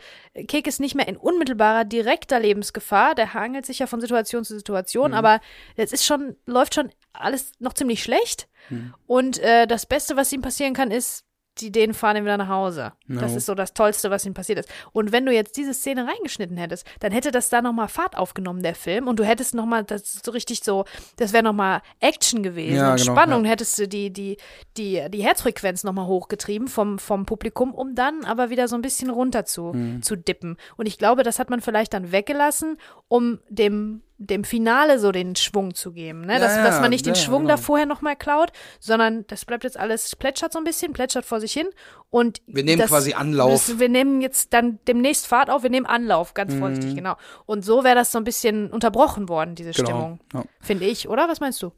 Kek 0.47 0.65
ist 0.65 0.79
nicht 0.79 0.95
mehr 0.95 1.07
in 1.07 1.17
unmittelbarer, 1.17 1.85
direkter 1.85 2.39
Lebensgefahr, 2.39 3.13
der 3.13 3.35
hangelt 3.35 3.67
sich 3.67 3.77
ja 3.79 3.85
von 3.85 4.01
Situation 4.01 4.43
zu 4.43 4.53
Mhm. 4.53 4.57
Situation, 4.57 5.13
aber 5.13 5.39
es 5.75 5.91
ist 5.91 6.05
schon, 6.05 6.35
läuft 6.47 6.73
schon 6.73 6.89
alles 7.13 7.51
noch 7.59 7.73
ziemlich 7.73 8.03
schlecht 8.03 8.47
Mhm. 8.69 8.93
und 9.07 9.39
äh, 9.39 9.65
das 9.65 9.85
Beste, 9.85 10.15
was 10.15 10.31
ihm 10.31 10.41
passieren 10.41 10.73
kann, 10.73 10.91
ist, 10.91 11.25
die 11.57 11.67
Ideen 11.67 11.93
fahren 11.93 12.15
ihn 12.17 12.23
wieder 12.23 12.37
nach 12.37 12.47
Hause. 12.47 12.93
Das 13.19 13.31
No. 13.31 13.37
ist 13.37 13.45
so 13.45 13.55
das 13.55 13.73
Tollste, 13.73 14.09
was 14.11 14.25
ihm 14.25 14.33
passiert 14.33 14.59
ist. 14.59 14.69
Und 14.93 15.11
wenn 15.11 15.25
du 15.25 15.31
jetzt 15.33 15.57
diese 15.57 15.73
Szene 15.73 16.07
reingeschnitten 16.07 16.57
hättest, 16.57 16.85
dann 16.99 17.11
hätte 17.11 17.31
das 17.31 17.49
da 17.49 17.61
nochmal 17.61 17.87
Fahrt 17.87 18.17
aufgenommen, 18.17 18.63
der 18.63 18.75
Film. 18.75 19.07
Und 19.07 19.19
du 19.19 19.23
hättest 19.25 19.53
nochmal, 19.53 19.83
das 19.83 20.01
ist 20.15 20.25
so 20.25 20.31
richtig 20.31 20.61
so, 20.63 20.85
das 21.17 21.33
wäre 21.33 21.43
nochmal 21.43 21.81
Action 21.99 22.43
gewesen. 22.43 22.77
Ja, 22.77 22.91
und 22.91 22.99
genau, 23.01 23.11
Spannung, 23.13 23.45
ja. 23.45 23.51
hättest 23.51 23.77
du 23.79 23.87
die, 23.87 24.11
die, 24.11 24.37
die, 24.77 25.01
die 25.09 25.23
Herzfrequenz 25.23 25.83
nochmal 25.83 26.07
hochgetrieben 26.07 26.67
vom, 26.67 26.99
vom 26.99 27.25
Publikum, 27.25 27.73
um 27.73 27.95
dann 27.95 28.25
aber 28.25 28.49
wieder 28.49 28.67
so 28.67 28.75
ein 28.75 28.81
bisschen 28.81 29.09
runter 29.09 29.45
zu, 29.45 29.71
Mhm. 29.73 30.01
zu 30.01 30.15
dippen. 30.15 30.57
Und 30.77 30.85
ich 30.87 30.97
glaube, 30.97 31.23
das 31.23 31.39
hat 31.39 31.49
man 31.49 31.61
vielleicht 31.61 31.93
dann 31.93 32.11
weggelassen, 32.11 32.77
um 33.07 33.39
dem 33.49 34.01
dem 34.23 34.43
Finale 34.43 34.99
so 34.99 35.11
den 35.11 35.35
Schwung 35.35 35.73
zu 35.73 35.93
geben, 35.93 36.21
ne? 36.21 36.33
Ja, 36.33 36.39
dass, 36.39 36.55
dass 36.55 36.79
man 36.79 36.91
nicht 36.91 37.07
den 37.07 37.15
ja, 37.15 37.19
Schwung 37.19 37.41
genau. 37.41 37.55
da 37.55 37.57
vorher 37.57 37.87
nochmal 37.87 38.15
klaut, 38.15 38.51
sondern 38.79 39.25
das 39.25 39.45
bleibt 39.45 39.63
jetzt 39.63 39.79
alles, 39.79 40.15
plätschert 40.15 40.53
so 40.53 40.59
ein 40.59 40.63
bisschen, 40.63 40.93
plätschert 40.93 41.25
vor 41.25 41.39
sich 41.41 41.51
hin 41.53 41.67
und 42.11 42.39
Wir 42.45 42.63
nehmen 42.63 42.77
das, 42.77 42.91
quasi 42.91 43.00
Anlauf. 43.15 43.51
Das, 43.51 43.79
wir 43.79 43.89
nehmen 43.89 44.21
jetzt 44.21 44.53
dann 44.53 44.79
demnächst 44.87 45.27
Fahrt 45.27 45.49
auf, 45.49 45.63
wir 45.63 45.69
nehmen 45.69 45.85
Anlauf, 45.85 46.33
ganz 46.33 46.53
vorsichtig, 46.53 46.95
genau. 46.95 47.15
Und 47.45 47.65
so 47.65 47.83
wäre 47.83 47.95
das 47.95 48.11
so 48.11 48.17
ein 48.17 48.23
bisschen 48.23 48.69
unterbrochen 48.71 49.27
worden, 49.29 49.55
diese 49.55 49.69
Mhm. 49.69 49.73
Genau, 49.73 49.87
Stimmung. 49.89 50.19
ja. 50.33 50.43
Finde 50.61 50.85
ich, 50.85 51.09
oder? 51.09 51.27
Was 51.29 51.39
meinst 51.39 51.61
du? 51.61 51.71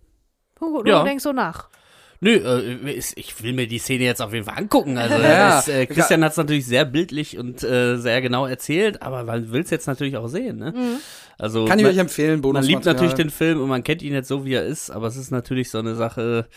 Du, 0.59 0.81
du 0.83 0.89
Ja. 0.89 1.03
denkst 1.03 1.23
so 1.23 1.31
nach. 1.31 1.69
Nö, 2.21 2.31
äh, 2.35 2.91
ist- 2.93 3.17
ich 3.17 3.43
will 3.43 3.51
mir 3.51 3.67
die 3.67 3.79
Szene 3.79 4.05
jetzt 4.05 4.21
auf 4.21 4.31
jeden 4.33 4.45
Fall 4.45 4.57
angucken. 4.57 4.97
Also 4.97 5.15
Ja. 5.21 5.55
das, 5.57 5.67
äh, 5.67 5.85
Christian 5.87 6.23
hat 6.23 6.31
es 6.31 6.37
natürlich 6.37 6.65
sehr 6.65 6.85
bildlich 6.85 7.37
und 7.37 7.61
äh, 7.63 7.97
sehr 7.97 8.21
genau 8.21 8.45
erzählt, 8.45 9.01
aber 9.01 9.23
man 9.23 9.51
will 9.51 9.61
es 9.61 9.69
jetzt 9.71 9.87
natürlich 9.87 10.15
auch 10.15 10.27
sehen. 10.27 10.57
Ne? 10.59 10.71
Mhm. 10.75 10.97
Also 11.37 11.65
Kann 11.65 11.79
ich 11.79 11.83
man, 11.83 11.91
euch 11.93 11.97
empfehlen, 11.97 12.35
man 12.35 12.41
Bonusmaterial. 12.43 12.75
liebt 12.77 12.85
natürlich 12.85 13.13
den 13.15 13.29
Film 13.29 13.61
und 13.61 13.67
man 13.67 13.83
kennt 13.83 14.01
ihn 14.03 14.13
jetzt 14.13 14.29
so, 14.29 14.45
wie 14.45 14.53
er 14.53 14.63
ist, 14.65 14.89
aber 14.89 15.07
es 15.07 15.17
ist 15.17 15.31
natürlich 15.31 15.69
so 15.69 15.79
eine 15.79 15.95
Sache. 15.95 16.47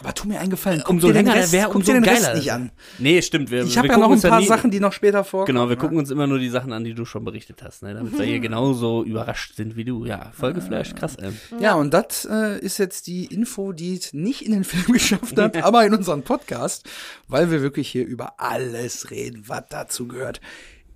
Aber 0.00 0.14
tu 0.14 0.28
mir 0.28 0.38
einen 0.38 0.50
Gefallen, 0.50 0.80
guck 0.80 0.90
Umso 0.90 1.08
dir 1.08 1.14
den 1.14 1.26
länger 1.26 1.38
Rest, 1.38 1.56
guck 1.64 1.74
umso 1.74 1.92
dir 1.92 2.00
den 2.00 2.04
geiler. 2.04 2.28
Rest 2.28 2.36
nicht 2.36 2.52
an. 2.52 2.70
Nee, 2.98 3.20
stimmt. 3.20 3.50
Wir, 3.50 3.64
Ich 3.64 3.76
habe 3.76 3.88
ja 3.88 3.96
noch 3.96 4.10
ein 4.10 4.20
paar 4.20 4.40
nie, 4.40 4.46
Sachen, 4.46 4.70
die 4.70 4.78
noch 4.78 4.92
später 4.92 5.24
vorkommen. 5.24 5.56
Genau, 5.56 5.68
wir 5.68 5.74
ja. 5.74 5.80
gucken 5.80 5.98
uns 5.98 6.10
immer 6.10 6.26
nur 6.28 6.38
die 6.38 6.48
Sachen 6.48 6.72
an, 6.72 6.84
die 6.84 6.94
du 6.94 7.04
schon 7.04 7.24
berichtet 7.24 7.62
hast, 7.64 7.82
ne? 7.82 7.94
damit 7.94 8.16
wir 8.16 8.24
hier 8.24 8.38
genauso 8.38 9.02
überrascht 9.02 9.56
sind 9.56 9.76
wie 9.76 9.84
du. 9.84 10.04
Ja, 10.04 10.30
voll 10.32 10.52
geflasht, 10.52 10.94
krass. 10.96 11.16
Ey. 11.16 11.32
Ja, 11.60 11.74
und 11.74 11.92
das 11.92 12.28
äh, 12.30 12.58
ist 12.60 12.78
jetzt 12.78 13.08
die 13.08 13.26
Info, 13.26 13.72
die 13.72 13.96
es 13.96 14.12
nicht 14.12 14.42
in 14.42 14.52
den 14.52 14.64
Film 14.68 14.92
geschafft 14.92 15.36
hat, 15.36 15.56
aber 15.64 15.84
in 15.84 15.94
unseren 15.94 16.22
Podcast, 16.22 16.88
weil 17.26 17.50
wir 17.50 17.60
wirklich 17.62 17.88
hier 17.88 18.06
über 18.06 18.34
alles 18.38 19.10
reden, 19.10 19.44
was 19.46 19.64
dazu 19.68 20.06
gehört. 20.06 20.40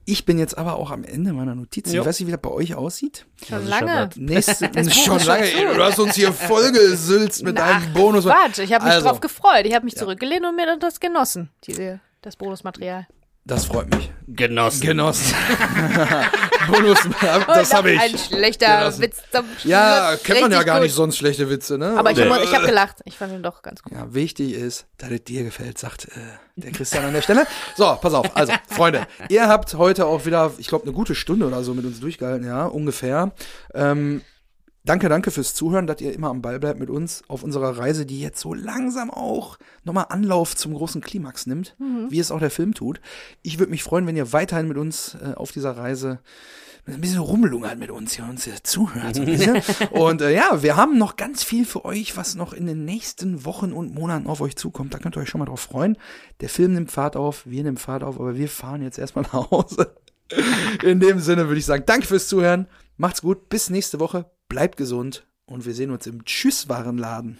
Ich 0.04 0.24
bin 0.24 0.38
jetzt 0.38 0.58
aber 0.58 0.76
auch 0.76 0.90
am 0.90 1.04
Ende 1.04 1.32
meiner 1.32 1.54
Notizen. 1.54 1.94
Jo. 1.94 2.02
Ich 2.02 2.08
weiß 2.08 2.18
nicht, 2.20 2.26
wie 2.26 2.32
das 2.32 2.40
bei 2.40 2.50
euch 2.50 2.74
aussieht. 2.74 3.24
Schon 3.48 3.62
ist 3.62 3.68
lange. 3.68 4.10
Nächste, 4.16 4.68
Das 4.68 4.86
Buch 4.88 4.92
schon 4.94 5.16
ist 5.16 5.22
schon 5.22 5.26
lange. 5.26 5.44
ey, 5.44 5.74
Du 5.76 5.82
hast 5.82 5.98
uns 6.00 6.14
hier 6.16 6.32
vollgesülzt 6.32 7.42
mit 7.44 7.58
Ach, 7.60 7.82
einem 7.84 7.92
Bonus. 7.92 8.24
Quatsch, 8.24 8.58
ich 8.58 8.72
habe 8.72 8.84
mich 8.84 8.94
Also, 8.94 9.06
drauf 9.08 9.20
gefreut. 9.20 9.64
Ich 9.64 9.74
habe 9.74 9.84
mich 9.84 9.94
zurückgelehnt 9.96 10.44
und 10.44 10.56
mir 10.56 10.76
das 10.78 10.98
genossen, 11.00 11.50
diese, 11.64 12.00
das 12.20 12.36
Bonusmaterial. 12.36 13.06
Das 13.44 13.64
freut 13.66 13.92
mich. 13.92 14.10
Genossen. 14.28 14.80
Genossen. 14.82 15.34
Bonus, 16.70 16.98
das 17.46 17.70
Und 17.70 17.76
habe 17.76 17.90
ich. 17.92 18.00
Ein 18.00 18.16
schlechter 18.16 18.78
genossen. 18.78 19.02
Witz 19.02 19.16
zum 19.32 19.44
Ja, 19.64 20.10
Schluss. 20.10 20.22
kennt 20.22 20.40
man 20.42 20.52
ja 20.52 20.62
gar 20.62 20.76
gut. 20.76 20.84
nicht 20.84 20.94
sonst 20.94 21.16
schlechte 21.18 21.50
Witze, 21.50 21.76
ne? 21.76 21.94
Aber 21.98 22.12
ich, 22.12 22.18
Nee. 22.18 22.26
muss- 22.26 22.38
ich 22.44 22.54
habe 22.54 22.66
gelacht. 22.66 22.98
Ich 23.04 23.16
fand 23.18 23.32
ihn 23.32 23.42
doch 23.42 23.62
ganz 23.62 23.82
gut. 23.82 23.92
Ja, 23.92 24.14
wichtig 24.14 24.52
ist, 24.54 24.86
dass 24.98 25.10
es 25.10 25.24
dir 25.24 25.42
gefällt, 25.42 25.76
sagt 25.76 26.04
äh, 26.04 26.10
der 26.54 26.70
Christian 26.70 27.04
an 27.04 27.12
der 27.14 27.22
Stelle. 27.22 27.46
So, 27.76 27.98
pass 28.00 28.14
auf. 28.14 28.36
Also, 28.36 28.52
Freunde, 28.68 29.08
ihr 29.28 29.48
habt 29.48 29.74
heute 29.74 30.06
auch 30.06 30.24
wieder, 30.24 30.52
ich 30.58 30.68
glaube, 30.68 30.84
eine 30.84 30.92
gute 30.92 31.16
Stunde 31.16 31.44
oder 31.46 31.64
so 31.64 31.74
mit 31.74 31.84
uns 31.84 31.98
durchgehalten, 31.98 32.46
ja, 32.46 32.66
ungefähr. 32.66 33.32
Ähm, 33.74 34.22
danke, 34.84 35.08
danke 35.08 35.30
fürs 35.30 35.54
Zuhören, 35.54 35.86
dass 35.86 36.00
ihr 36.00 36.12
immer 36.12 36.28
am 36.28 36.42
Ball 36.42 36.58
bleibt 36.58 36.80
mit 36.80 36.90
uns 36.90 37.22
auf 37.28 37.42
unserer 37.42 37.78
Reise, 37.78 38.06
die 38.06 38.20
jetzt 38.20 38.40
so 38.40 38.54
langsam 38.54 39.10
auch 39.10 39.58
nochmal 39.84 40.06
Anlauf 40.08 40.56
zum 40.56 40.74
großen 40.74 41.00
Klimax 41.00 41.46
nimmt, 41.46 41.76
wie 42.10 42.18
es 42.18 42.30
auch 42.30 42.40
der 42.40 42.50
Film 42.50 42.74
tut. 42.74 43.00
Ich 43.42 43.58
würde 43.58 43.70
mich 43.70 43.82
freuen, 43.82 44.06
wenn 44.06 44.16
ihr 44.16 44.32
weiterhin 44.32 44.68
mit 44.68 44.76
uns 44.76 45.14
äh, 45.14 45.34
auf 45.34 45.52
dieser 45.52 45.76
Reise 45.76 46.20
ein 46.86 47.00
bisschen 47.00 47.20
rumlungert 47.20 47.78
mit 47.78 47.90
uns 47.90 48.14
hier 48.14 48.24
uns 48.24 48.44
hier 48.44 48.62
zuhört. 48.62 49.14
so 49.14 49.22
und 49.92 50.20
äh, 50.20 50.34
ja, 50.34 50.62
wir 50.62 50.76
haben 50.76 50.98
noch 50.98 51.16
ganz 51.16 51.44
viel 51.44 51.64
für 51.64 51.84
euch, 51.84 52.16
was 52.16 52.34
noch 52.34 52.52
in 52.52 52.66
den 52.66 52.84
nächsten 52.84 53.44
Wochen 53.44 53.72
und 53.72 53.94
Monaten 53.94 54.26
auf 54.26 54.40
euch 54.40 54.56
zukommt. 54.56 54.92
Da 54.92 54.98
könnt 54.98 55.16
ihr 55.16 55.20
euch 55.20 55.28
schon 55.28 55.38
mal 55.38 55.44
drauf 55.44 55.60
freuen. 55.60 55.96
Der 56.40 56.48
Film 56.48 56.74
nimmt 56.74 56.90
Fahrt 56.90 57.16
auf, 57.16 57.46
wir 57.46 57.62
nehmen 57.62 57.76
Fahrt 57.76 58.02
auf, 58.02 58.18
aber 58.18 58.36
wir 58.36 58.48
fahren 58.48 58.82
jetzt 58.82 58.98
erstmal 58.98 59.24
nach 59.32 59.50
Hause. 59.50 59.94
In 60.82 60.98
dem 60.98 61.20
Sinne 61.20 61.46
würde 61.46 61.58
ich 61.58 61.66
sagen, 61.66 61.84
danke 61.86 62.06
fürs 62.06 62.26
Zuhören. 62.26 62.66
Macht's 62.96 63.22
gut, 63.22 63.48
bis 63.48 63.70
nächste 63.70 64.00
Woche. 64.00 64.30
Bleibt 64.52 64.76
gesund 64.76 65.24
und 65.46 65.64
wir 65.64 65.72
sehen 65.72 65.90
uns 65.90 66.06
im 66.06 66.26
Tschüss-Warenladen. 66.26 67.38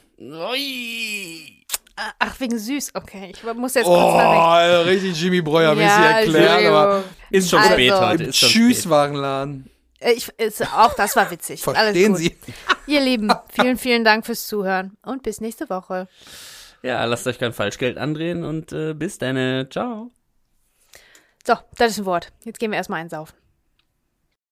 Ah, 1.95 2.11
Ach, 2.19 2.41
wegen 2.41 2.59
süß. 2.59 2.93
Okay, 2.95 3.33
ich 3.35 3.43
muss 3.55 3.75
jetzt 3.75 3.85
kurz 3.85 4.15
nachdenken. 4.15 4.77
Oh, 4.79 4.83
richtig 4.89 5.21
Jimmy 5.21 5.43
Breuer-mäßig 5.43 5.89
Ja, 5.91 6.11
erklärt, 6.21 6.65
aber. 6.65 7.05
Ist 7.29 7.51
schon 7.51 7.59
Also, 7.61 7.73
spät 7.75 7.93
heute. 7.93 8.23
im 8.25 8.29
Ist 8.31 8.39
schon 8.39 8.49
spät. 8.49 8.63
Tschüss-Warenladen. 8.63 9.71
Äh, 10.01 10.13
Ich, 10.13 10.31
ist, 10.39 10.63
auch 10.75 10.95
das 10.95 11.15
war 11.15 11.31
witzig. 11.31 11.63
Alles 11.69 11.79
Verstehen 11.79 12.13
gut. 12.13 12.19
Sie? 12.23 12.37
Ihr 12.87 13.01
Lieben, 13.03 13.31
vielen, 13.51 13.77
vielen 13.77 14.05
Dank 14.05 14.25
fürs 14.25 14.47
Zuhören 14.47 14.97
und 15.03 15.23
bis 15.23 15.43
nächste 15.43 15.69
Woche. 15.69 16.09
Ja, 16.83 17.05
lasst 17.05 17.27
euch 17.27 17.39
kein 17.39 17.53
Falschgeld 17.53 17.99
andrehen 17.99 18.43
und 18.43 18.73
äh, 18.73 18.95
bis 18.95 19.19
dann. 19.19 19.71
Ciao. 19.71 20.11
So, 21.47 21.57
das 21.77 21.91
ist 21.93 21.99
ein 21.99 22.05
Wort. 22.07 22.33
Jetzt 22.45 22.59
gehen 22.59 22.71
wir 22.71 22.79
erstmal 22.79 23.03
einsaufen. 23.03 23.35